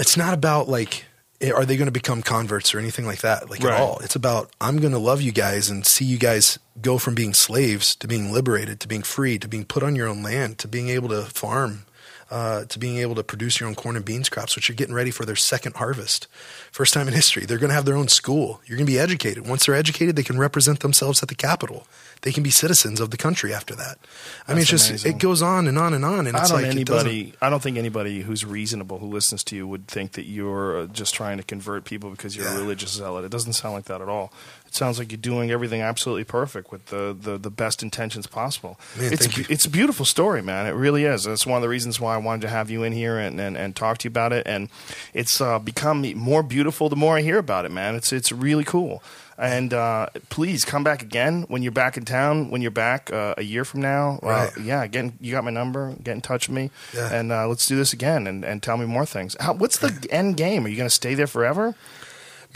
it's 0.00 0.16
not 0.16 0.34
about 0.34 0.68
like 0.68 1.04
eh, 1.40 1.50
are 1.50 1.64
they 1.64 1.76
going 1.76 1.86
to 1.86 1.92
become 1.92 2.22
converts 2.22 2.74
or 2.74 2.78
anything 2.78 3.06
like 3.06 3.20
that 3.20 3.50
like 3.50 3.62
Right. 3.62 3.74
at 3.74 3.80
all. 3.80 3.98
It's 3.98 4.16
about 4.16 4.50
i'm 4.60 4.78
going 4.78 4.92
to 4.92 4.98
love 4.98 5.20
you 5.20 5.32
guys 5.32 5.70
and 5.70 5.86
see 5.86 6.04
you 6.04 6.18
guys 6.18 6.58
go 6.80 6.98
from 6.98 7.14
being 7.14 7.34
slaves 7.34 7.94
to 7.96 8.06
being 8.08 8.32
liberated 8.32 8.80
to 8.80 8.88
being 8.88 9.02
free 9.02 9.38
to 9.38 9.48
being 9.48 9.64
put 9.64 9.82
on 9.82 9.96
your 9.96 10.08
own 10.08 10.22
land 10.22 10.58
to 10.58 10.68
being 10.68 10.88
able 10.88 11.08
to 11.08 11.22
farm 11.22 11.84
uh, 12.30 12.64
to 12.66 12.78
being 12.78 12.98
able 12.98 13.14
to 13.14 13.24
produce 13.24 13.58
your 13.58 13.68
own 13.68 13.74
corn 13.74 13.96
and 13.96 14.04
beans 14.04 14.28
crops, 14.28 14.54
which 14.54 14.68
are 14.68 14.74
getting 14.74 14.94
ready 14.94 15.10
for 15.10 15.24
their 15.24 15.36
second 15.36 15.76
harvest. 15.76 16.26
First 16.70 16.92
time 16.92 17.08
in 17.08 17.14
history. 17.14 17.46
They're 17.46 17.58
going 17.58 17.70
to 17.70 17.74
have 17.74 17.86
their 17.86 17.96
own 17.96 18.08
school. 18.08 18.60
You're 18.66 18.76
going 18.76 18.86
to 18.86 18.92
be 18.92 18.98
educated. 18.98 19.46
Once 19.46 19.66
they're 19.66 19.74
educated, 19.74 20.16
they 20.16 20.22
can 20.22 20.38
represent 20.38 20.80
themselves 20.80 21.22
at 21.22 21.28
the 21.28 21.34
Capitol. 21.34 21.86
They 22.22 22.32
can 22.32 22.42
be 22.42 22.50
citizens 22.50 23.00
of 23.00 23.10
the 23.10 23.16
country 23.16 23.54
after 23.54 23.74
that. 23.76 23.98
I 24.46 24.52
mean, 24.52 24.62
it's 24.62 24.70
just, 24.70 24.90
amazing. 24.90 25.12
it 25.12 25.18
goes 25.18 25.40
on 25.40 25.68
and 25.68 25.78
on 25.78 25.94
and 25.94 26.04
on. 26.04 26.26
And 26.26 26.36
I 26.36 26.40
it's 26.40 26.50
don't 26.50 26.62
like, 26.62 26.70
anybody. 26.70 27.32
I 27.40 27.48
don't 27.48 27.62
think 27.62 27.78
anybody 27.78 28.22
who's 28.22 28.44
reasonable 28.44 28.98
who 28.98 29.06
listens 29.06 29.44
to 29.44 29.56
you 29.56 29.66
would 29.68 29.86
think 29.86 30.12
that 30.12 30.24
you're 30.24 30.80
uh, 30.80 30.86
just 30.86 31.14
trying 31.14 31.38
to 31.38 31.44
convert 31.44 31.84
people 31.84 32.10
because 32.10 32.36
you're 32.36 32.48
a 32.48 32.58
religious 32.58 32.92
zealot. 32.92 33.24
It 33.24 33.30
doesn't 33.30 33.52
sound 33.52 33.74
like 33.74 33.84
that 33.84 34.00
at 34.00 34.08
all. 34.08 34.32
It 34.68 34.74
sounds 34.74 34.98
like 34.98 35.10
you're 35.10 35.16
doing 35.20 35.50
everything 35.50 35.80
absolutely 35.80 36.24
perfect 36.24 36.70
with 36.70 36.86
the, 36.86 37.16
the, 37.18 37.38
the 37.38 37.50
best 37.50 37.82
intentions 37.82 38.26
possible. 38.26 38.78
Man, 38.98 39.12
it's 39.12 39.26
it's 39.50 39.64
a 39.64 39.70
beautiful 39.70 40.04
story, 40.04 40.42
man. 40.42 40.66
It 40.66 40.72
really 40.72 41.04
is. 41.04 41.24
That's 41.24 41.46
one 41.46 41.56
of 41.56 41.62
the 41.62 41.68
reasons 41.68 41.98
why 41.98 42.14
I 42.14 42.18
wanted 42.18 42.42
to 42.42 42.48
have 42.48 42.70
you 42.70 42.82
in 42.84 42.92
here 42.92 43.18
and, 43.18 43.40
and, 43.40 43.56
and 43.56 43.74
talk 43.74 43.98
to 43.98 44.04
you 44.04 44.10
about 44.10 44.32
it. 44.32 44.46
And 44.46 44.68
it's 45.14 45.40
uh, 45.40 45.58
become 45.58 46.02
more 46.14 46.42
beautiful 46.42 46.88
the 46.88 46.96
more 46.96 47.16
I 47.16 47.22
hear 47.22 47.38
about 47.38 47.64
it, 47.64 47.72
man. 47.72 47.94
It's 47.96 48.12
it's 48.12 48.30
really 48.30 48.64
cool. 48.64 49.02
And 49.40 49.72
uh, 49.72 50.08
please 50.30 50.64
come 50.64 50.82
back 50.82 51.00
again 51.00 51.44
when 51.48 51.62
you're 51.62 51.70
back 51.70 51.96
in 51.96 52.04
town. 52.04 52.50
When 52.50 52.60
you're 52.60 52.72
back 52.72 53.10
uh, 53.12 53.34
a 53.38 53.42
year 53.42 53.64
from 53.64 53.80
now, 53.80 54.18
uh, 54.22 54.50
yeah, 54.60 54.84
get 54.88 55.04
in, 55.04 55.12
you 55.20 55.30
got 55.32 55.44
my 55.44 55.50
number. 55.52 55.94
Get 56.02 56.12
in 56.12 56.20
touch 56.20 56.48
with 56.48 56.56
me, 56.56 56.70
Yeah. 56.92 57.14
and 57.14 57.30
uh, 57.30 57.46
let's 57.48 57.66
do 57.66 57.76
this 57.76 57.92
again 57.92 58.26
and, 58.26 58.44
and 58.44 58.60
tell 58.62 58.76
me 58.76 58.84
more 58.86 59.06
things. 59.06 59.36
How, 59.38 59.54
what's 59.54 59.78
the 59.78 60.06
end 60.10 60.36
game? 60.36 60.66
Are 60.66 60.68
you 60.68 60.76
going 60.76 60.88
to 60.88 60.94
stay 60.94 61.14
there 61.14 61.28
forever? 61.28 61.76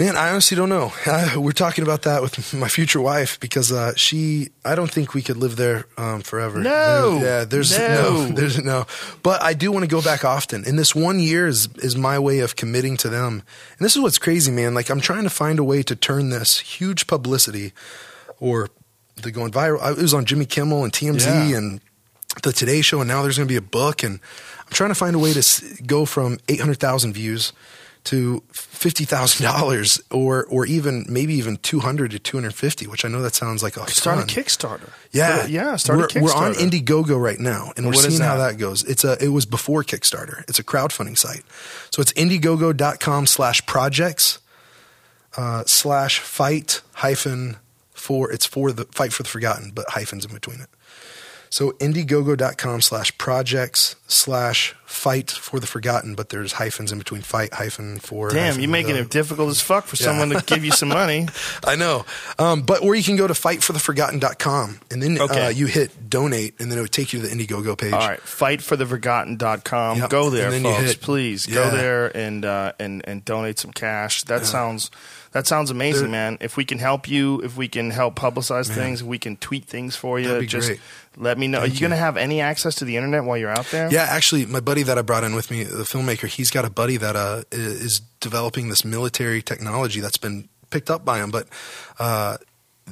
Man, 0.03 0.17
I 0.17 0.31
honestly 0.31 0.57
don't 0.57 0.69
know. 0.69 0.93
Uh, 1.13 1.39
we're 1.41 1.53
talking 1.53 1.85
about 1.85 2.03
that 2.03 2.23
with 2.23 2.53
my 2.55 2.69
future 2.69 3.01
wife 3.01 3.39
because 3.39 3.71
uh, 3.71 3.93
she, 3.97 4.49
I 4.65 4.75
don't 4.75 4.91
think 4.91 5.13
we 5.15 5.21
could 5.23 5.37
live 5.37 5.55
there 5.57 5.85
um, 5.99 6.23
forever. 6.23 6.59
No. 6.59 7.19
There- 7.19 7.39
yeah, 7.41 7.45
there's 7.45 7.79
no. 7.79 8.27
No. 8.27 8.29
there's 8.35 8.59
no. 8.65 8.87
But 9.23 9.43
I 9.43 9.53
do 9.53 9.71
want 9.71 9.85
to 9.85 9.89
go 9.89 10.01
back 10.03 10.25
often, 10.25 10.65
and 10.67 10.77
this 10.79 10.95
one 10.95 11.21
year 11.21 11.47
is 11.47 11.69
is 11.77 11.95
my 11.95 12.19
way 12.19 12.41
of 12.41 12.57
committing 12.57 12.97
to 12.99 13.09
them. 13.09 13.43
And 13.79 13.85
this 13.85 13.95
is 13.95 14.03
what's 14.03 14.19
crazy, 14.19 14.51
man. 14.51 14.75
Like 14.75 14.91
I'm 14.91 15.01
trying 15.01 15.23
to 15.25 15.31
find 15.31 15.59
a 15.61 15.65
way 15.65 15.83
to 15.85 15.95
turn 15.95 16.31
this 16.31 16.59
huge 16.59 17.07
publicity, 17.07 17.73
or 18.41 18.71
the 19.23 19.31
going 19.31 19.53
viral. 19.53 19.81
I- 19.83 19.91
It 19.93 19.99
was 19.99 20.15
on 20.15 20.25
Jimmy 20.25 20.47
Kimmel 20.47 20.83
and 20.83 20.93
TMZ 20.93 21.27
Yeah. 21.51 21.59
and 21.59 21.81
the 22.43 22.53
Today 22.53 22.81
Show, 22.81 23.01
and 23.01 23.09
now 23.09 23.23
there's 23.23 23.37
going 23.37 23.49
to 23.49 23.53
be 23.53 23.59
a 23.67 23.71
book, 23.81 24.03
and 24.03 24.19
I'm 24.67 24.73
trying 24.73 24.91
to 24.91 24.95
find 25.05 25.15
a 25.15 25.19
way 25.21 25.33
to 25.35 25.43
go 25.87 26.07
from 26.07 26.39
800,000 26.49 27.13
views 27.13 27.53
to 28.05 28.43
fifty 28.53 29.05
thousand 29.05 29.45
dollars, 29.47 30.01
or 30.11 30.45
or 30.47 30.67
even 30.67 31.07
maybe 31.09 31.35
even 31.35 31.57
200 31.59 32.11
to 32.11 32.19
250, 32.19 32.87
which 32.89 33.05
I 33.05 33.09
know 33.09 33.23
that 33.23 33.35
sounds 33.35 33.63
like 33.63 33.77
a 33.77 33.89
Start 33.91 34.19
ton. 34.19 34.25
a 34.25 34.27
Kickstarter. 34.27 34.91
Yeah, 35.13 35.47
yeah. 35.47 35.77
Start 35.77 35.99
we're, 35.99 36.05
a 36.07 36.09
Kickstarter. 36.09 36.23
We're 36.23 36.35
on 36.35 36.55
Indiegogo 36.55 37.23
right 37.23 37.39
now, 37.39 37.73
and 37.77 37.87
we're 37.87 37.93
What 37.93 38.05
seeing 38.05 38.21
how 38.21 38.37
that? 38.39 38.53
that 38.53 38.59
goes. 38.59 38.83
It's 38.85 39.05
a 39.05 39.23
it 39.23 39.29
was 39.29 39.47
before 39.47 39.85
Kickstarter. 39.85 40.43
It's 40.49 40.59
a 40.59 40.65
crowdfunding 40.65 41.17
site, 41.17 41.43
so 41.91 42.03
it's 42.03 42.13
Indiegogo.com 42.15 43.27
slash 43.27 43.65
projects 43.67 44.41
uh, 45.37 45.63
slash 45.67 46.19
fight 46.19 46.81
hyphen 46.95 47.57
for 47.93 48.33
it's 48.33 48.47
for 48.47 48.73
the 48.73 48.85
fight 48.87 49.13
for 49.13 49.23
the 49.23 49.29
forgotten, 49.29 49.71
but 49.73 49.87
hyphens 49.91 50.25
in 50.25 50.33
between 50.35 50.61
it. 50.61 50.69
So 51.51 51.73
Indiegogo.com 51.73 52.81
slash 52.81 53.17
projects 53.19 53.95
slash 54.09 54.75
fight 54.93 55.31
for 55.31 55.59
the 55.59 55.67
forgotten, 55.67 56.15
but 56.15 56.29
there's 56.29 56.53
hyphens 56.53 56.93
in 56.93 56.99
between 56.99 57.23
fight 57.23 57.53
hyphen 57.55 57.99
for. 57.99 58.29
Damn, 58.31 58.45
hyphen 58.47 58.61
you're 58.63 58.71
making 58.71 58.97
it 58.97 59.11
difficult 59.11 59.49
as 59.51 59.61
fuck 59.61 59.87
for 59.87 59.97
Yeah. 59.97 60.07
someone 60.07 60.31
to 60.31 60.43
give 60.47 60.65
you 60.65 60.71
some 60.73 60.89
money. 61.03 61.29
I 61.65 61.77
know. 61.77 62.05
Um, 62.39 62.63
but 62.63 62.83
or 62.83 62.95
you 62.95 63.03
can 63.03 63.17
go 63.17 63.27
to 63.27 63.35
fightfortheforgotten.com 63.35 64.81
and 64.91 65.03
then 65.03 65.21
Okay. 65.21 65.47
uh, 65.47 65.49
you 65.49 65.67
hit 65.67 66.11
donate 66.11 66.55
and 66.61 66.71
then 66.71 66.79
it 66.79 66.83
would 66.83 66.93
take 66.93 67.13
you 67.13 67.21
to 67.21 67.27
the 67.27 67.35
Indiegogo 67.35 67.77
page. 67.77 67.93
All 67.93 67.99
right, 68.09 68.21
fightfortheforgotten.com. 68.21 69.99
Yep. 69.99 70.11
Go 70.11 70.31
there, 70.31 70.45
And 70.47 70.53
then 70.55 70.65
you 70.65 70.71
folks. 70.73 70.85
hit- 70.93 71.01
Please 71.01 71.47
Yeah. 71.49 71.55
go 71.55 71.71
there 71.71 72.17
and 72.17 72.45
uh, 72.45 72.73
and 72.79 73.03
and 73.07 73.25
donate 73.25 73.59
some 73.59 73.73
cash. 73.73 74.23
That 74.25 74.47
sounds 74.47 74.91
that 75.33 75.47
sounds 75.47 75.71
amazing, 75.71 76.03
There- 76.03 76.11
man. 76.11 76.39
If 76.41 76.57
we 76.57 76.65
can 76.65 76.79
help 76.79 77.09
you, 77.09 77.41
if 77.41 77.57
we 77.57 77.67
can 77.69 77.91
help 77.91 78.17
publicize 78.17 78.69
things, 78.69 79.01
if 79.01 79.07
we 79.07 79.19
can 79.19 79.37
tweet 79.39 79.65
things 79.65 79.97
for 79.97 80.21
you, 80.21 80.45
just 80.47 80.69
great. 80.69 80.81
let 81.17 81.39
me 81.39 81.47
know. 81.49 81.61
Thank 81.61 81.71
Are 81.71 81.73
you, 81.73 81.75
you. 81.75 81.81
going 81.81 81.91
to 81.93 81.97
have 81.97 82.17
any 82.19 82.41
access 82.43 82.75
to 82.77 82.85
the 82.85 82.97
internet 82.97 83.25
while 83.25 83.39
you're 83.39 83.51
out 83.51 83.65
there? 83.71 83.89
Yeah, 83.91 84.03
actually, 84.03 84.45
my 84.45 84.61
buddy 84.61 84.82
that 84.83 84.99
I 84.99 85.03
brought 85.03 85.25
in 85.25 85.35
with 85.35 85.51
me, 85.51 85.65
the 85.65 85.85
filmmaker, 85.85 86.27
he's 86.27 86.51
got 86.51 86.65
a 86.65 86.71
buddy 86.71 86.97
that 86.97 87.17
uh, 87.17 87.43
is 87.51 88.01
developing 88.21 88.69
this 88.69 88.85
military 88.85 89.43
technology 89.43 90.01
that's 90.01 90.19
been 90.19 90.49
picked 90.71 90.91
up 90.91 91.05
by 91.05 91.19
him, 91.19 91.31
but 91.31 91.49
uh, 91.99 92.39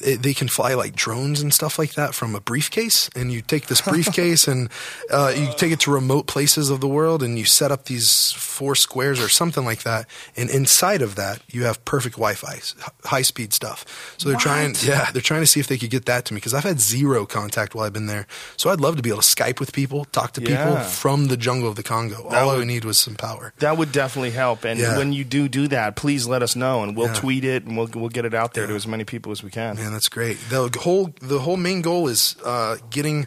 it, 0.03 0.23
they 0.23 0.35
can 0.35 0.49
fly 0.49 0.75
like 0.75 0.95
drones 0.95 1.41
and 1.41 1.53
stuff 1.53 1.79
like 1.79 1.95
that 1.95 2.15
from 2.15 2.35
a 2.35 2.41
briefcase. 2.41 3.09
And 3.17 3.33
you 3.33 3.41
take 3.43 3.67
this 3.67 3.81
briefcase 3.81 4.49
and 4.49 4.69
uh, 5.11 5.33
you 5.37 5.49
take 5.57 5.73
it 5.73 5.81
to 5.81 5.91
remote 5.93 6.27
places 6.27 6.71
of 6.71 6.81
the 6.81 6.89
world, 6.89 7.23
and 7.23 7.39
you 7.39 7.45
set 7.45 7.71
up 7.73 7.85
these 7.87 8.33
four 8.33 8.75
squares 8.75 9.21
or 9.21 9.29
something 9.29 9.65
like 9.65 9.83
that. 9.83 10.07
And 10.37 10.51
inside 10.51 11.03
of 11.03 11.15
that, 11.17 11.41
you 11.49 11.65
have 11.65 11.85
perfect 11.85 12.17
Wi-Fi, 12.17 12.61
high 13.05 13.23
speed 13.23 13.53
stuff. 13.53 14.15
So 14.19 14.29
they're 14.29 14.39
trying, 14.39 14.75
yeah, 14.83 15.11
they're 15.13 15.23
trying 15.23 15.41
to 15.43 15.47
see 15.47 15.61
if 15.61 15.67
they 15.67 15.79
could 15.79 15.91
get 15.91 16.07
that 16.07 16.25
to 16.27 16.35
me 16.35 16.39
because 16.39 16.55
I've 16.55 16.65
had 16.65 16.81
zero 16.81 17.27
contact 17.27 17.75
while 17.75 17.85
I've 17.87 17.93
been 17.93 18.07
there. 18.07 18.27
So 18.57 18.71
I'd 18.71 18.81
love 18.81 18.97
to 18.97 19.03
be 19.03 19.11
able 19.11 19.23
to 19.23 19.27
Skype 19.37 19.61
with 19.61 19.73
people, 19.73 20.05
talk 20.07 20.33
to 20.33 20.41
people 20.41 20.55
Yeah. 20.55 20.83
from 20.83 21.27
the 21.29 21.37
jungle 21.37 21.69
of 21.69 21.77
the 21.77 21.83
Congo. 21.83 22.29
That 22.31 22.43
All 22.43 22.51
I 22.51 22.53
would- 22.53 22.59
would 22.61 22.67
need 22.67 22.85
was 22.85 22.99
some 22.99 23.15
power. 23.15 23.53
That 23.59 23.77
would 23.79 23.93
definitely 23.93 24.31
help. 24.33 24.65
And 24.65 24.79
Yeah. 24.79 24.97
when 24.99 25.13
you 25.13 25.25
do 25.25 25.49
do 25.49 25.69
that, 25.69 25.97
please 25.97 26.27
let 26.27 26.43
us 26.43 26.55
know, 26.57 26.83
and 26.83 26.97
we'll 26.97 27.09
Yeah. 27.09 27.15
tweet 27.15 27.45
it, 27.45 27.65
and 27.65 27.77
we'll 27.77 27.89
we'll 27.95 28.09
get 28.09 28.25
it 28.25 28.35
out 28.35 28.55
there 28.55 28.67
to 28.67 28.75
as 28.75 28.87
many 28.87 29.05
people 29.05 29.33
as 29.33 29.43
we 29.43 29.51
can. 29.51 29.77
Man, 29.77 29.90
that's 29.95 30.09
great. 30.09 30.39
The 30.49 30.71
whole 30.81 31.15
the 31.21 31.41
whole 31.41 31.57
main 31.57 31.83
goal 31.83 32.09
is 32.09 32.37
uh, 32.45 32.77
getting 32.91 33.27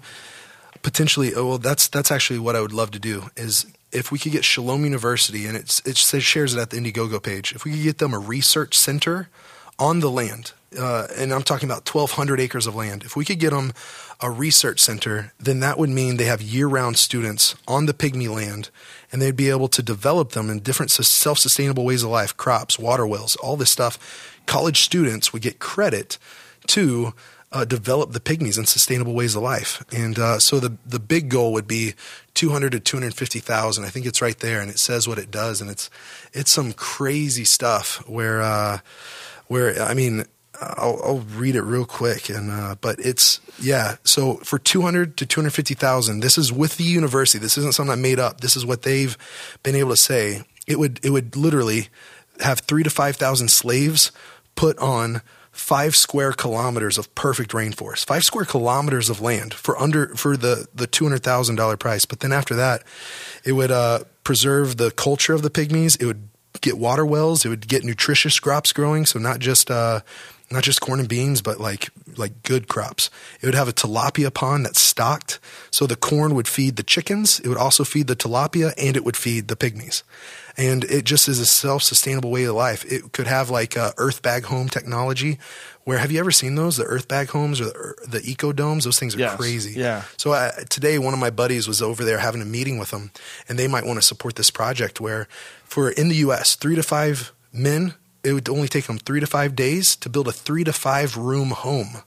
potentially. 0.81 1.33
Oh, 1.33 1.47
well, 1.47 1.57
that's 1.57 1.87
that's 1.87 2.11
actually 2.11 2.39
what 2.39 2.55
I 2.55 2.61
would 2.61 2.73
love 2.73 2.91
to 2.91 2.99
do. 2.99 3.29
Is 3.35 3.65
if 3.91 4.11
we 4.11 4.19
could 4.19 4.31
get 4.31 4.43
Shalom 4.43 4.83
University, 4.83 5.45
and 5.45 5.55
it's 5.57 5.79
it 5.85 5.97
says 5.97 6.23
shares 6.23 6.53
it 6.53 6.59
at 6.59 6.69
the 6.69 6.77
Indiegogo 6.77 7.21
page. 7.21 7.53
If 7.53 7.65
we 7.65 7.71
could 7.71 7.83
get 7.83 7.97
them 7.99 8.13
a 8.13 8.19
research 8.19 8.75
center 8.75 9.29
on 9.79 9.99
the 9.99 10.09
land, 10.11 10.51
uh, 10.77 11.07
and 11.15 11.33
I'm 11.33 11.43
talking 11.43 11.67
about 11.67 11.87
1,200 11.87 12.39
acres 12.39 12.67
of 12.67 12.75
land. 12.75 13.03
If 13.03 13.15
we 13.15 13.25
could 13.25 13.39
get 13.39 13.51
them 13.51 13.73
a 14.21 14.29
research 14.29 14.79
center, 14.79 15.33
then 15.39 15.59
that 15.59 15.77
would 15.77 15.89
mean 15.89 16.17
they 16.17 16.25
have 16.25 16.41
year-round 16.41 16.97
students 16.97 17.55
on 17.67 17.85
the 17.85 17.93
pygmy 17.93 18.33
land, 18.33 18.69
and 19.11 19.21
they'd 19.21 19.35
be 19.35 19.49
able 19.49 19.67
to 19.69 19.83
develop 19.83 20.31
them 20.31 20.49
in 20.49 20.59
different 20.59 20.91
self-sustainable 20.91 21.85
ways 21.85 22.03
of 22.03 22.09
life, 22.09 22.35
crops, 22.37 22.79
water 22.79 23.05
wells, 23.05 23.35
all 23.37 23.57
this 23.57 23.71
stuff. 23.71 24.39
College 24.45 24.81
students 24.81 25.33
would 25.33 25.41
get 25.41 25.59
credit 25.59 26.17
to 26.67 27.13
uh, 27.53 27.65
develop 27.65 28.11
the 28.11 28.19
pygmies 28.19 28.57
in 28.57 28.65
sustainable 28.65 29.13
ways 29.13 29.35
of 29.35 29.43
life. 29.43 29.83
And 29.91 30.17
uh, 30.17 30.39
so 30.39 30.59
the 30.59 30.75
the 30.85 30.99
big 30.99 31.29
goal 31.29 31.53
would 31.53 31.67
be 31.67 31.93
200 32.33 32.71
to 32.71 32.79
250,000. 32.79 33.85
I 33.85 33.89
think 33.89 34.05
it's 34.05 34.21
right 34.21 34.37
there, 34.39 34.59
and 34.59 34.69
it 34.69 34.79
says 34.79 35.07
what 35.07 35.19
it 35.19 35.29
does, 35.29 35.61
and 35.61 35.69
it's 35.69 35.89
it's 36.33 36.51
some 36.51 36.73
crazy 36.73 37.45
stuff 37.45 38.03
where 38.07 38.41
uh, 38.41 38.79
where 39.47 39.81
I 39.81 39.93
mean. 39.93 40.25
I'll, 40.61 41.01
I'll 41.03 41.19
read 41.19 41.55
it 41.55 41.63
real 41.63 41.83
quick, 41.83 42.29
and 42.29 42.49
uh, 42.49 42.75
but 42.79 42.97
it's 42.99 43.41
yeah. 43.59 43.95
So 44.03 44.35
for 44.35 44.59
two 44.59 44.83
hundred 44.83 45.17
to 45.17 45.25
two 45.25 45.41
hundred 45.41 45.49
fifty 45.49 45.73
thousand, 45.73 46.21
this 46.21 46.37
is 46.37 46.53
with 46.53 46.77
the 46.77 46.85
university. 46.85 47.39
This 47.39 47.57
isn't 47.57 47.73
something 47.73 47.91
I 47.91 47.95
made 47.95 48.19
up. 48.19 48.39
This 48.39 48.55
is 48.55 48.65
what 48.65 48.83
they've 48.83 49.17
been 49.63 49.75
able 49.75 49.89
to 49.89 49.97
say. 49.97 50.43
It 50.65 50.79
would 50.79 51.03
it 51.03 51.09
would 51.09 51.35
literally 51.35 51.89
have 52.39 52.59
three 52.59 52.83
to 52.83 52.89
five 52.89 53.17
thousand 53.17 53.49
slaves 53.49 54.11
put 54.55 54.77
on 54.77 55.21
five 55.53 55.95
square 55.95 56.33
kilometers 56.33 56.97
of 56.97 57.13
perfect 57.15 57.51
rainforest, 57.51 58.05
five 58.05 58.23
square 58.23 58.43
kilometers 58.43 59.09
of 59.09 59.21
land 59.21 59.53
for 59.53 59.79
under 59.79 60.13
for 60.15 60.35
the 60.35 60.67
the 60.73 60.87
two 60.87 61.05
hundred 61.05 61.23
thousand 61.23 61.55
dollar 61.55 61.77
price. 61.77 62.05
But 62.05 62.19
then 62.19 62.33
after 62.33 62.55
that, 62.55 62.83
it 63.45 63.53
would 63.53 63.71
uh, 63.71 64.03
preserve 64.23 64.77
the 64.77 64.91
culture 64.91 65.33
of 65.33 65.43
the 65.43 65.51
pygmies. 65.51 66.01
It 66.01 66.05
would 66.05 66.27
get 66.61 66.77
water 66.77 67.05
wells. 67.05 67.45
It 67.45 67.49
would 67.49 67.67
get 67.67 67.83
nutritious 67.83 68.39
crops 68.39 68.73
growing. 68.73 69.05
So 69.05 69.19
not 69.19 69.39
just 69.39 69.71
uh, 69.71 70.01
not 70.53 70.63
just 70.63 70.79
corn 70.81 70.99
and 70.99 71.09
beans, 71.09 71.41
but 71.41 71.59
like 71.59 71.89
like 72.15 72.43
good 72.43 72.67
crops. 72.67 73.09
It 73.41 73.45
would 73.47 73.55
have 73.55 73.67
a 73.67 73.73
tilapia 73.73 74.33
pond 74.33 74.65
that's 74.65 74.79
stocked. 74.79 75.39
So 75.71 75.87
the 75.87 75.95
corn 75.95 76.35
would 76.35 76.47
feed 76.47 76.75
the 76.75 76.83
chickens. 76.83 77.39
It 77.39 77.47
would 77.49 77.57
also 77.57 77.83
feed 77.83 78.07
the 78.07 78.15
tilapia, 78.15 78.73
and 78.77 78.95
it 78.95 79.03
would 79.03 79.17
feed 79.17 79.47
the 79.47 79.55
pygmies. 79.55 80.03
And 80.55 80.83
it 80.83 81.03
just 81.05 81.27
is 81.27 81.39
a 81.39 81.47
self-sustainable 81.47 82.29
way 82.29 82.43
of 82.43 82.53
life. 82.55 82.85
It 82.85 83.11
could 83.11 83.25
have 83.25 83.49
like 83.49 83.75
uh, 83.75 83.91
earth 83.97 84.21
bag 84.21 84.43
home 84.45 84.69
technology. 84.69 85.39
Where 85.83 85.97
have 85.97 86.11
you 86.11 86.19
ever 86.19 86.29
seen 86.31 86.53
those? 86.55 86.77
The 86.77 86.83
earth 86.83 87.07
bag 87.07 87.29
homes 87.29 87.59
or 87.59 87.65
the, 87.65 88.19
the 88.19 88.21
eco 88.31 88.53
domes? 88.53 88.83
Those 88.83 88.99
things 88.99 89.15
are 89.15 89.19
Yes. 89.19 89.35
crazy. 89.35 89.73
Yeah. 89.79 90.03
So 90.17 90.31
uh, 90.33 90.51
today, 90.69 90.99
one 90.99 91.13
of 91.15 91.19
my 91.19 91.31
buddies 91.31 91.67
was 91.67 91.81
over 91.81 92.05
there 92.05 92.19
having 92.19 92.41
a 92.43 92.45
meeting 92.45 92.77
with 92.77 92.91
them, 92.91 93.09
and 93.49 93.57
they 93.57 93.67
might 93.67 93.85
want 93.85 93.97
to 93.97 94.03
support 94.05 94.35
this 94.35 94.51
project. 94.51 95.01
Where, 95.01 95.27
for 95.63 95.89
in 95.89 96.07
the 96.09 96.15
U.S., 96.27 96.55
three 96.55 96.75
to 96.75 96.83
five 96.83 97.33
men, 97.51 97.95
it 98.23 98.33
would 98.33 98.49
only 98.49 98.67
take 98.67 98.85
them 98.85 98.97
three 98.97 99.19
to 99.19 99.27
five 99.27 99.55
days 99.55 99.95
to 99.97 100.09
build 100.09 100.27
a 100.27 100.31
three 100.31 100.63
to 100.63 100.73
five 100.73 101.17
room 101.17 101.51
home, 101.51 102.03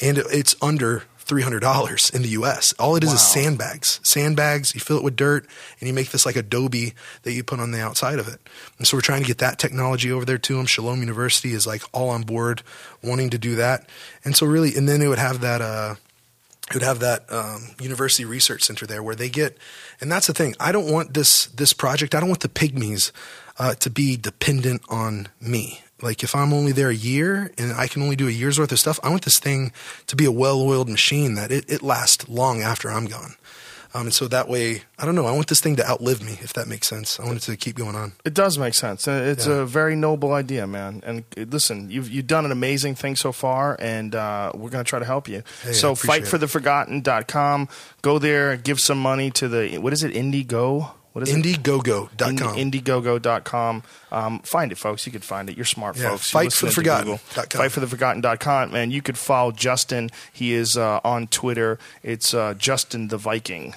and 0.00 0.18
it's 0.18 0.54
under 0.62 1.04
three 1.18 1.42
hundred 1.42 1.60
dollars 1.60 2.10
in 2.10 2.22
the 2.22 2.28
U.S. 2.30 2.72
All 2.78 2.96
it 2.96 3.04
is 3.04 3.12
is 3.12 3.20
sandbags, 3.20 4.00
sandbags. 4.02 4.74
You 4.74 4.80
fill 4.80 4.96
it 4.96 5.04
with 5.04 5.16
dirt, 5.16 5.46
and 5.78 5.86
you 5.86 5.92
make 5.92 6.10
this 6.10 6.24
like 6.24 6.36
adobe 6.36 6.94
that 7.22 7.32
you 7.32 7.44
put 7.44 7.60
on 7.60 7.70
the 7.70 7.80
outside 7.80 8.18
of 8.18 8.28
it. 8.28 8.40
And 8.78 8.86
so 8.86 8.96
we're 8.96 9.02
trying 9.02 9.20
to 9.20 9.26
get 9.26 9.38
that 9.38 9.58
technology 9.58 10.10
over 10.10 10.24
there 10.24 10.38
to 10.38 10.56
them. 10.56 10.66
Shalom 10.66 11.00
University 11.00 11.52
is 11.52 11.66
like 11.66 11.82
all 11.92 12.08
on 12.08 12.22
board, 12.22 12.62
wanting 13.02 13.30
to 13.30 13.38
do 13.38 13.56
that. 13.56 13.86
And 14.24 14.34
so 14.34 14.46
really, 14.46 14.74
and 14.74 14.88
then 14.88 15.02
it 15.02 15.08
would 15.08 15.18
have 15.18 15.40
that. 15.40 15.60
Uh, 15.60 15.96
it 16.68 16.74
would 16.74 16.82
have 16.82 17.00
that 17.00 17.24
um, 17.32 17.68
university 17.80 18.26
research 18.26 18.62
center 18.62 18.86
there 18.86 19.02
where 19.02 19.14
they 19.14 19.30
get, 19.30 19.56
and 20.02 20.12
that's 20.12 20.26
the 20.26 20.34
thing. 20.34 20.54
I 20.60 20.70
don't 20.70 20.90
want 20.90 21.14
this 21.14 21.46
this 21.46 21.72
project. 21.72 22.14
I 22.14 22.20
don't 22.20 22.28
want 22.28 22.40
the 22.40 22.48
pygmies 22.48 23.10
uh, 23.58 23.74
to 23.74 23.90
be 23.90 24.16
dependent 24.16 24.82
on 24.88 25.28
me. 25.40 25.82
Like 26.00 26.22
if 26.22 26.34
I'm 26.34 26.52
only 26.52 26.70
there 26.72 26.90
a 26.90 26.94
year 26.94 27.50
and 27.58 27.72
I 27.72 27.88
can 27.88 28.02
only 28.02 28.14
do 28.16 28.28
a 28.28 28.30
year's 28.30 28.58
worth 28.58 28.70
of 28.70 28.78
stuff, 28.78 29.00
I 29.02 29.08
want 29.10 29.24
this 29.24 29.38
thing 29.40 29.72
to 30.06 30.14
be 30.16 30.24
a 30.24 30.30
well-oiled 30.32 30.88
machine 30.88 31.34
that 31.34 31.50
it, 31.50 31.64
it 31.68 31.82
lasts 31.82 32.28
long 32.28 32.62
after 32.62 32.88
I'm 32.90 33.06
gone. 33.06 33.34
Um, 33.94 34.02
and 34.02 34.14
so 34.14 34.28
that 34.28 34.48
way, 34.50 34.82
I 34.98 35.06
don't 35.06 35.14
know. 35.14 35.24
I 35.26 35.32
want 35.32 35.46
this 35.48 35.60
thing 35.60 35.74
to 35.76 35.88
outlive 35.90 36.22
me, 36.22 36.32
if 36.42 36.52
that 36.52 36.68
makes 36.68 36.86
sense. 36.86 37.18
I 37.18 37.24
want 37.24 37.38
it 37.38 37.40
to 37.50 37.56
keep 37.56 37.74
going 37.74 37.96
on. 37.96 38.12
It 38.22 38.34
does 38.34 38.58
make 38.58 38.74
sense. 38.74 39.08
Uh, 39.08 39.12
It's 39.32 39.46
Yeah. 39.46 39.54
a 39.54 39.64
very 39.64 39.96
noble 39.96 40.34
idea, 40.34 40.66
man. 40.66 41.02
And 41.06 41.24
uh, 41.38 41.46
listen, 41.50 41.90
you've 41.90 42.10
you've 42.10 42.26
done 42.26 42.44
an 42.44 42.52
amazing 42.52 42.96
thing 42.96 43.16
so 43.16 43.32
far, 43.32 43.76
and 43.80 44.14
uh, 44.14 44.52
we're 44.54 44.68
going 44.70 44.84
to 44.84 44.88
try 44.88 44.98
to 44.98 45.06
help 45.06 45.26
you. 45.26 45.42
Hey, 45.64 45.72
so 45.72 45.94
fightfortheforgotten.com. 45.94 47.68
Go 48.02 48.18
there, 48.18 48.56
give 48.56 48.78
some 48.78 48.98
money 49.00 49.30
to 49.32 49.48
the 49.48 49.78
what 49.78 49.92
is 49.94 50.02
it? 50.04 50.12
Indiego. 50.12 50.90
What 51.18 51.28
is 51.28 51.34
it? 51.34 51.44
Indiegogo.com. 51.44 52.56
Ind- 52.58 52.72
Indiegogo.com. 52.72 53.82
Um, 54.12 54.38
find 54.40 54.72
it, 54.72 54.78
folks. 54.78 55.06
You 55.06 55.12
could 55.12 55.24
find 55.24 55.50
it. 55.50 55.56
You're 55.56 55.64
smart, 55.64 55.96
Yeah, 55.96 56.10
folks. 56.10 56.30
Fight 56.30 56.52
for 56.52 56.66
the 56.66 56.70
into 56.70 56.82
Google. 56.82 57.16
Forgotten.com. 57.18 57.60
Fightfortheforgotten.com. 57.60 58.72
Man, 58.72 58.90
you 58.90 59.02
could 59.02 59.18
follow 59.18 59.52
Justin. 59.52 60.10
He 60.32 60.52
is 60.52 60.76
uh, 60.76 61.00
on 61.04 61.26
Twitter. 61.26 61.78
It's 62.02 62.32
uh, 62.34 62.54
Justin 62.54 63.08
the 63.08 63.18
Viking. 63.18 63.74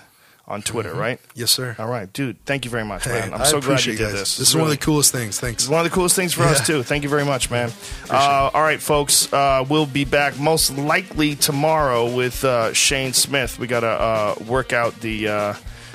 on 0.47 0.61
Twitter, 0.61 0.93
right? 0.93 1.19
Yes, 1.33 1.49
sir. 1.51 1.75
All 1.79 1.87
right, 1.87 2.11
dude. 2.11 2.43
Thank 2.45 2.65
you 2.65 2.71
very 2.71 2.83
much, 2.83 3.05
Hey, 3.05 3.11
man. 3.21 3.33
I'm 3.33 3.41
I 3.41 3.45
so 3.45 3.61
glad 3.61 3.67
you 3.85 3.93
appreciate 3.93 3.97
did 3.97 4.03
guys. 4.03 4.13
this. 4.13 4.37
This 4.37 4.49
is 4.49 4.55
one 4.55 4.65
of 4.65 4.69
the 4.71 4.77
coolest 4.77 5.11
things. 5.13 5.39
Thanks. 5.39 5.63
it's 5.63 5.69
one 5.69 5.79
of 5.85 5.89
the 5.89 5.95
coolest 5.95 6.15
things 6.15 6.33
for 6.33 6.43
us 6.43 6.65
too. 6.65 6.83
Thank 6.83 7.03
you 7.03 7.09
very 7.09 7.23
much, 7.23 7.49
man. 7.49 7.71
Uh, 8.09 8.49
all 8.53 8.61
right, 8.61 8.81
folks. 8.81 9.31
Uh, 9.31 9.63
we'll 9.69 9.85
be 9.85 10.03
back 10.03 10.37
most 10.39 10.75
likely 10.77 11.35
tomorrow 11.35 12.13
with 12.13 12.43
uh, 12.43 12.73
Shane 12.73 13.13
Smith. 13.13 13.59
We 13.59 13.67
got 13.67 13.81
to 13.81 13.87
uh, 13.87 14.35
work 14.45 14.73
out 14.73 14.99
the 14.99 15.27
uh, 15.29 15.53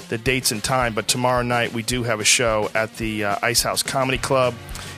the 0.09 0.19
dates 0.19 0.53
and 0.53 0.63
time, 0.63 0.95
but 0.95 1.09
tomorrow 1.09 1.43
night 1.43 1.73
we 1.73 1.83
do 1.83 2.03
have 2.05 2.21
a 2.21 2.25
show 2.25 2.71
at 2.75 2.97
the 2.97 3.25
uh, 3.25 3.37
Ice 3.43 3.63
House 3.63 3.83
Comedy 3.83 4.19
Club. 4.19 4.55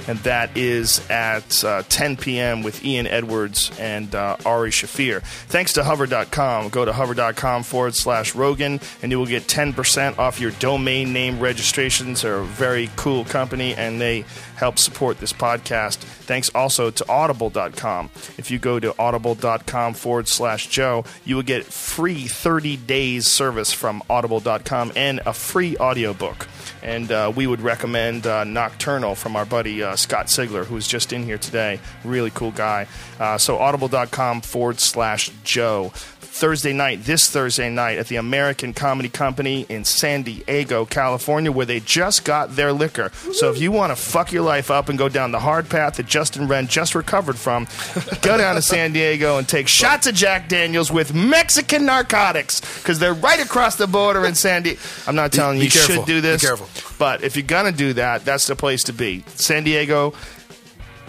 And 0.07 0.19
that 0.21 0.57
is 0.57 1.07
at 1.11 1.63
uh, 1.63 1.83
10 1.91 2.17
p.m. 2.17 2.63
with 2.63 2.83
Ian 2.83 3.07
Edwards 3.07 3.71
and 3.79 4.15
uh, 4.15 4.39
Ari 4.47 4.71
Shaffir. 4.71 5.21
Thanks 5.23 5.75
to 5.75 5.85
hover.com. 5.85 6.71
Go 6.71 6.87
to 6.87 6.95
hover.com 6.95 7.63
forward 7.63 7.95
slash 7.95 8.35
Rogan, 8.35 8.81
and 9.03 9.13
you 9.13 9.19
will 9.19 9.27
get 9.27 9.43
10% 9.43 10.19
off 10.19 10.41
your 10.41 10.53
domain 10.53 11.13
name 11.13 11.39
registrations. 11.41 12.23
They're 12.23 12.39
a 12.39 12.45
very 12.45 12.89
cool 12.97 13.27
company, 13.27 13.75
and 13.75 14.01
they 14.01 14.25
help 14.59 14.77
support 14.77 15.19
this 15.19 15.33
podcast. 15.33 15.99
Thanks 15.99 16.51
also 16.53 16.91
to 16.91 17.09
audible.com. 17.09 18.11
If 18.37 18.51
you 18.51 18.59
go 18.59 18.81
to 18.81 18.93
audible.com 18.99 19.95
forward 19.95 20.27
slash 20.27 20.67
Joe, 20.67 21.05
you 21.25 21.37
will 21.37 21.45
get 21.45 21.65
free 21.65 22.27
30 22.27 22.77
days 22.77 23.29
service 23.29 23.73
from 23.73 24.03
audible.com 24.11 24.93
and 24.97 25.21
a 25.25 25.33
free 25.33 25.77
audiobook. 25.77 26.49
And 26.83 27.11
uh, 27.11 27.33
we 27.35 27.47
would 27.47 27.61
recommend 27.61 28.27
uh, 28.27 28.45
Nocturnal 28.45 29.15
from 29.15 29.37
our 29.37 29.45
buddy 29.45 29.83
uh, 29.83 29.95
Scott 29.95 30.27
Sigler, 30.27 30.65
who's 30.65 30.89
just 30.89 31.13
in 31.13 31.23
here 31.23 31.39
today. 31.39 31.79
Really 32.05 32.31
cool 32.31 32.51
guy. 32.51 32.89
Uh, 33.21 33.39
so 33.39 33.59
audible.com 33.59 34.41
forward 34.41 34.81
slash 34.81 35.31
Joe. 35.45 35.93
Thursday 36.31 36.73
night, 36.73 37.03
this 37.03 37.29
Thursday 37.29 37.69
night, 37.69 37.99
at 37.99 38.07
the 38.07 38.17
American 38.17 38.73
Comedy 38.73 39.09
Company 39.09 39.67
in 39.69 39.85
San 39.85 40.23
Diego, 40.23 40.85
California, 40.85 41.51
where 41.51 41.67
they 41.67 41.81
just 41.81 42.25
got 42.25 42.55
their 42.55 42.73
liquor. 42.73 43.11
So 43.33 43.51
if 43.51 43.59
you 43.61 43.73
want 43.73 43.91
to 43.91 43.97
fuck 43.97 44.31
your 44.31 44.43
life 44.43 44.71
up 44.71 44.89
and 44.89 44.97
go 44.97 45.09
down 45.09 45.33
the 45.33 45.41
hard 45.41 45.69
path 45.69 45.97
that 45.97 46.07
Justin 46.07 46.47
Wren 46.47 46.69
just 46.69 46.95
recovered 46.95 47.37
from, 47.37 47.67
go 48.23 48.39
down 48.39 48.55
to 48.55 48.63
San 48.63 48.93
Diego 48.93 49.39
and 49.39 49.49
take 49.49 49.67
shots 49.67 50.07
of 50.07 50.15
Jack 50.15 50.49
Daniels 50.49 50.93
with 50.93 51.13
Mexican 51.13 51.85
narcotics 51.85 52.61
because 52.79 53.01
they're 53.01 53.15
right 53.15 53.45
across 53.45 53.75
the 53.75 53.89
border 53.89 54.25
in 54.25 54.37
San 54.37 54.63
Diego. 54.63 54.81
I'm 55.09 55.17
not 55.17 55.33
telling 55.33 55.57
you 55.57 55.63
be 55.63 55.65
you 55.67 55.71
should 55.71 56.05
do 56.07 56.21
this, 56.21 56.41
Be 56.41 56.47
careful. 56.47 56.69
but 57.01 57.25
if 57.25 57.35
you're 57.37 57.47
gonna 57.47 57.73
do 57.73 57.95
that, 57.95 58.25
that's 58.25 58.47
the 58.47 58.55
place 58.55 58.85
to 58.85 58.93
be. 58.93 59.25
San 59.35 59.65
Diego, 59.65 60.15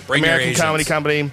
Bring 0.08 0.24
American 0.24 0.56
Comedy 0.56 0.86
Company, 0.86 1.30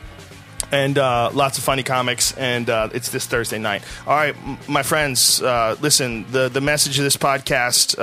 and 0.72 0.98
uh, 0.98 1.30
lots 1.32 1.58
of 1.58 1.64
funny 1.64 1.82
comics. 1.82 2.32
And 2.36 2.68
uh, 2.68 2.88
it's 2.92 3.10
this 3.10 3.26
Thursday 3.26 3.58
night. 3.58 3.82
All 4.06 4.14
right, 4.14 4.36
m- 4.36 4.58
my 4.68 4.82
friends, 4.82 5.40
uh, 5.42 5.76
listen. 5.80 6.24
The 6.30 6.48
the 6.48 6.60
message 6.60 6.98
of 6.98 7.04
this 7.04 7.16
podcast. 7.16 7.98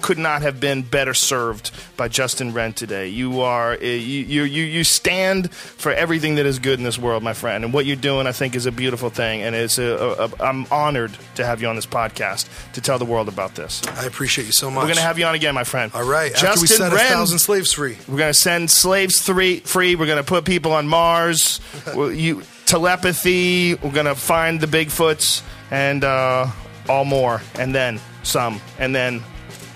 Could 0.00 0.18
not 0.18 0.42
have 0.42 0.60
been 0.60 0.82
better 0.82 1.14
served 1.14 1.70
by 1.96 2.08
Justin 2.08 2.52
Wren 2.52 2.72
today. 2.72 3.08
You 3.08 3.40
are 3.40 3.72
uh, 3.72 3.76
you, 3.84 4.42
you 4.44 4.62
you 4.62 4.84
stand 4.84 5.52
for 5.52 5.92
everything 5.92 6.36
that 6.36 6.46
is 6.46 6.58
good 6.58 6.78
in 6.78 6.84
this 6.84 6.98
world, 6.98 7.22
my 7.22 7.32
friend, 7.32 7.64
and 7.64 7.72
what 7.72 7.86
you're 7.86 7.96
doing, 7.96 8.26
I 8.26 8.32
think, 8.32 8.54
is 8.54 8.66
a 8.66 8.72
beautiful 8.72 9.10
thing, 9.10 9.42
and 9.42 9.54
it's 9.56 9.78
a, 9.78 10.30
a, 10.30 10.42
I'm 10.44 10.66
honored 10.70 11.16
to 11.36 11.44
have 11.44 11.62
you 11.62 11.68
on 11.68 11.76
this 11.76 11.86
podcast 11.86 12.48
to 12.74 12.80
tell 12.80 12.98
the 12.98 13.04
world 13.04 13.28
about 13.28 13.54
this. 13.54 13.82
I 13.86 14.04
appreciate 14.04 14.46
you 14.46 14.52
so 14.52 14.70
much. 14.70 14.82
We're 14.82 14.88
gonna 14.88 15.00
have 15.00 15.18
you 15.18 15.24
on 15.24 15.34
again, 15.34 15.54
my 15.54 15.64
friend. 15.64 15.90
All 15.94 16.04
right. 16.04 16.32
After 16.32 16.46
Justin 16.46 16.62
we 16.62 16.66
set 16.66 16.92
Wren. 16.92 17.06
a 17.06 17.08
thousand 17.08 17.38
slaves 17.38 17.72
free. 17.72 17.96
We're 18.08 18.18
going 18.18 18.30
to 18.32 18.34
send 18.34 18.70
slaves 18.70 19.20
three, 19.22 19.60
free. 19.60 19.94
We're 19.96 20.06
going 20.06 20.22
to 20.22 20.24
put 20.24 20.44
people 20.44 20.72
on 20.72 20.86
Mars. 20.88 21.60
You, 21.96 22.42
telepathy. 22.66 23.74
We're 23.74 23.92
going 23.92 24.06
to 24.06 24.14
find 24.14 24.60
the 24.60 24.66
Bigfoots 24.66 25.42
and 25.70 26.04
uh, 26.04 26.46
all 26.88 27.04
more. 27.04 27.40
And 27.58 27.74
then 27.74 28.00
some. 28.22 28.60
And 28.78 28.94
then 28.94 29.22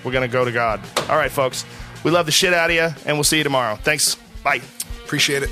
we're 0.05 0.13
going 0.13 0.29
to 0.29 0.33
go 0.33 0.45
to 0.45 0.53
God. 0.53 0.81
All 1.09 1.17
right, 1.17 1.31
folks. 1.31 1.65
We 2.05 2.11
love 2.11 2.27
the 2.27 2.33
shit 2.33 2.55
out 2.55 2.71
of 2.71 2.77
you, 2.77 2.89
and 3.07 3.17
we'll 3.17 3.25
see 3.25 3.39
you 3.39 3.45
tomorrow. 3.45 3.77
Thanks. 3.77 4.17
Bye. 4.43 4.61
Appreciate 5.05 5.43
it. 5.43 5.51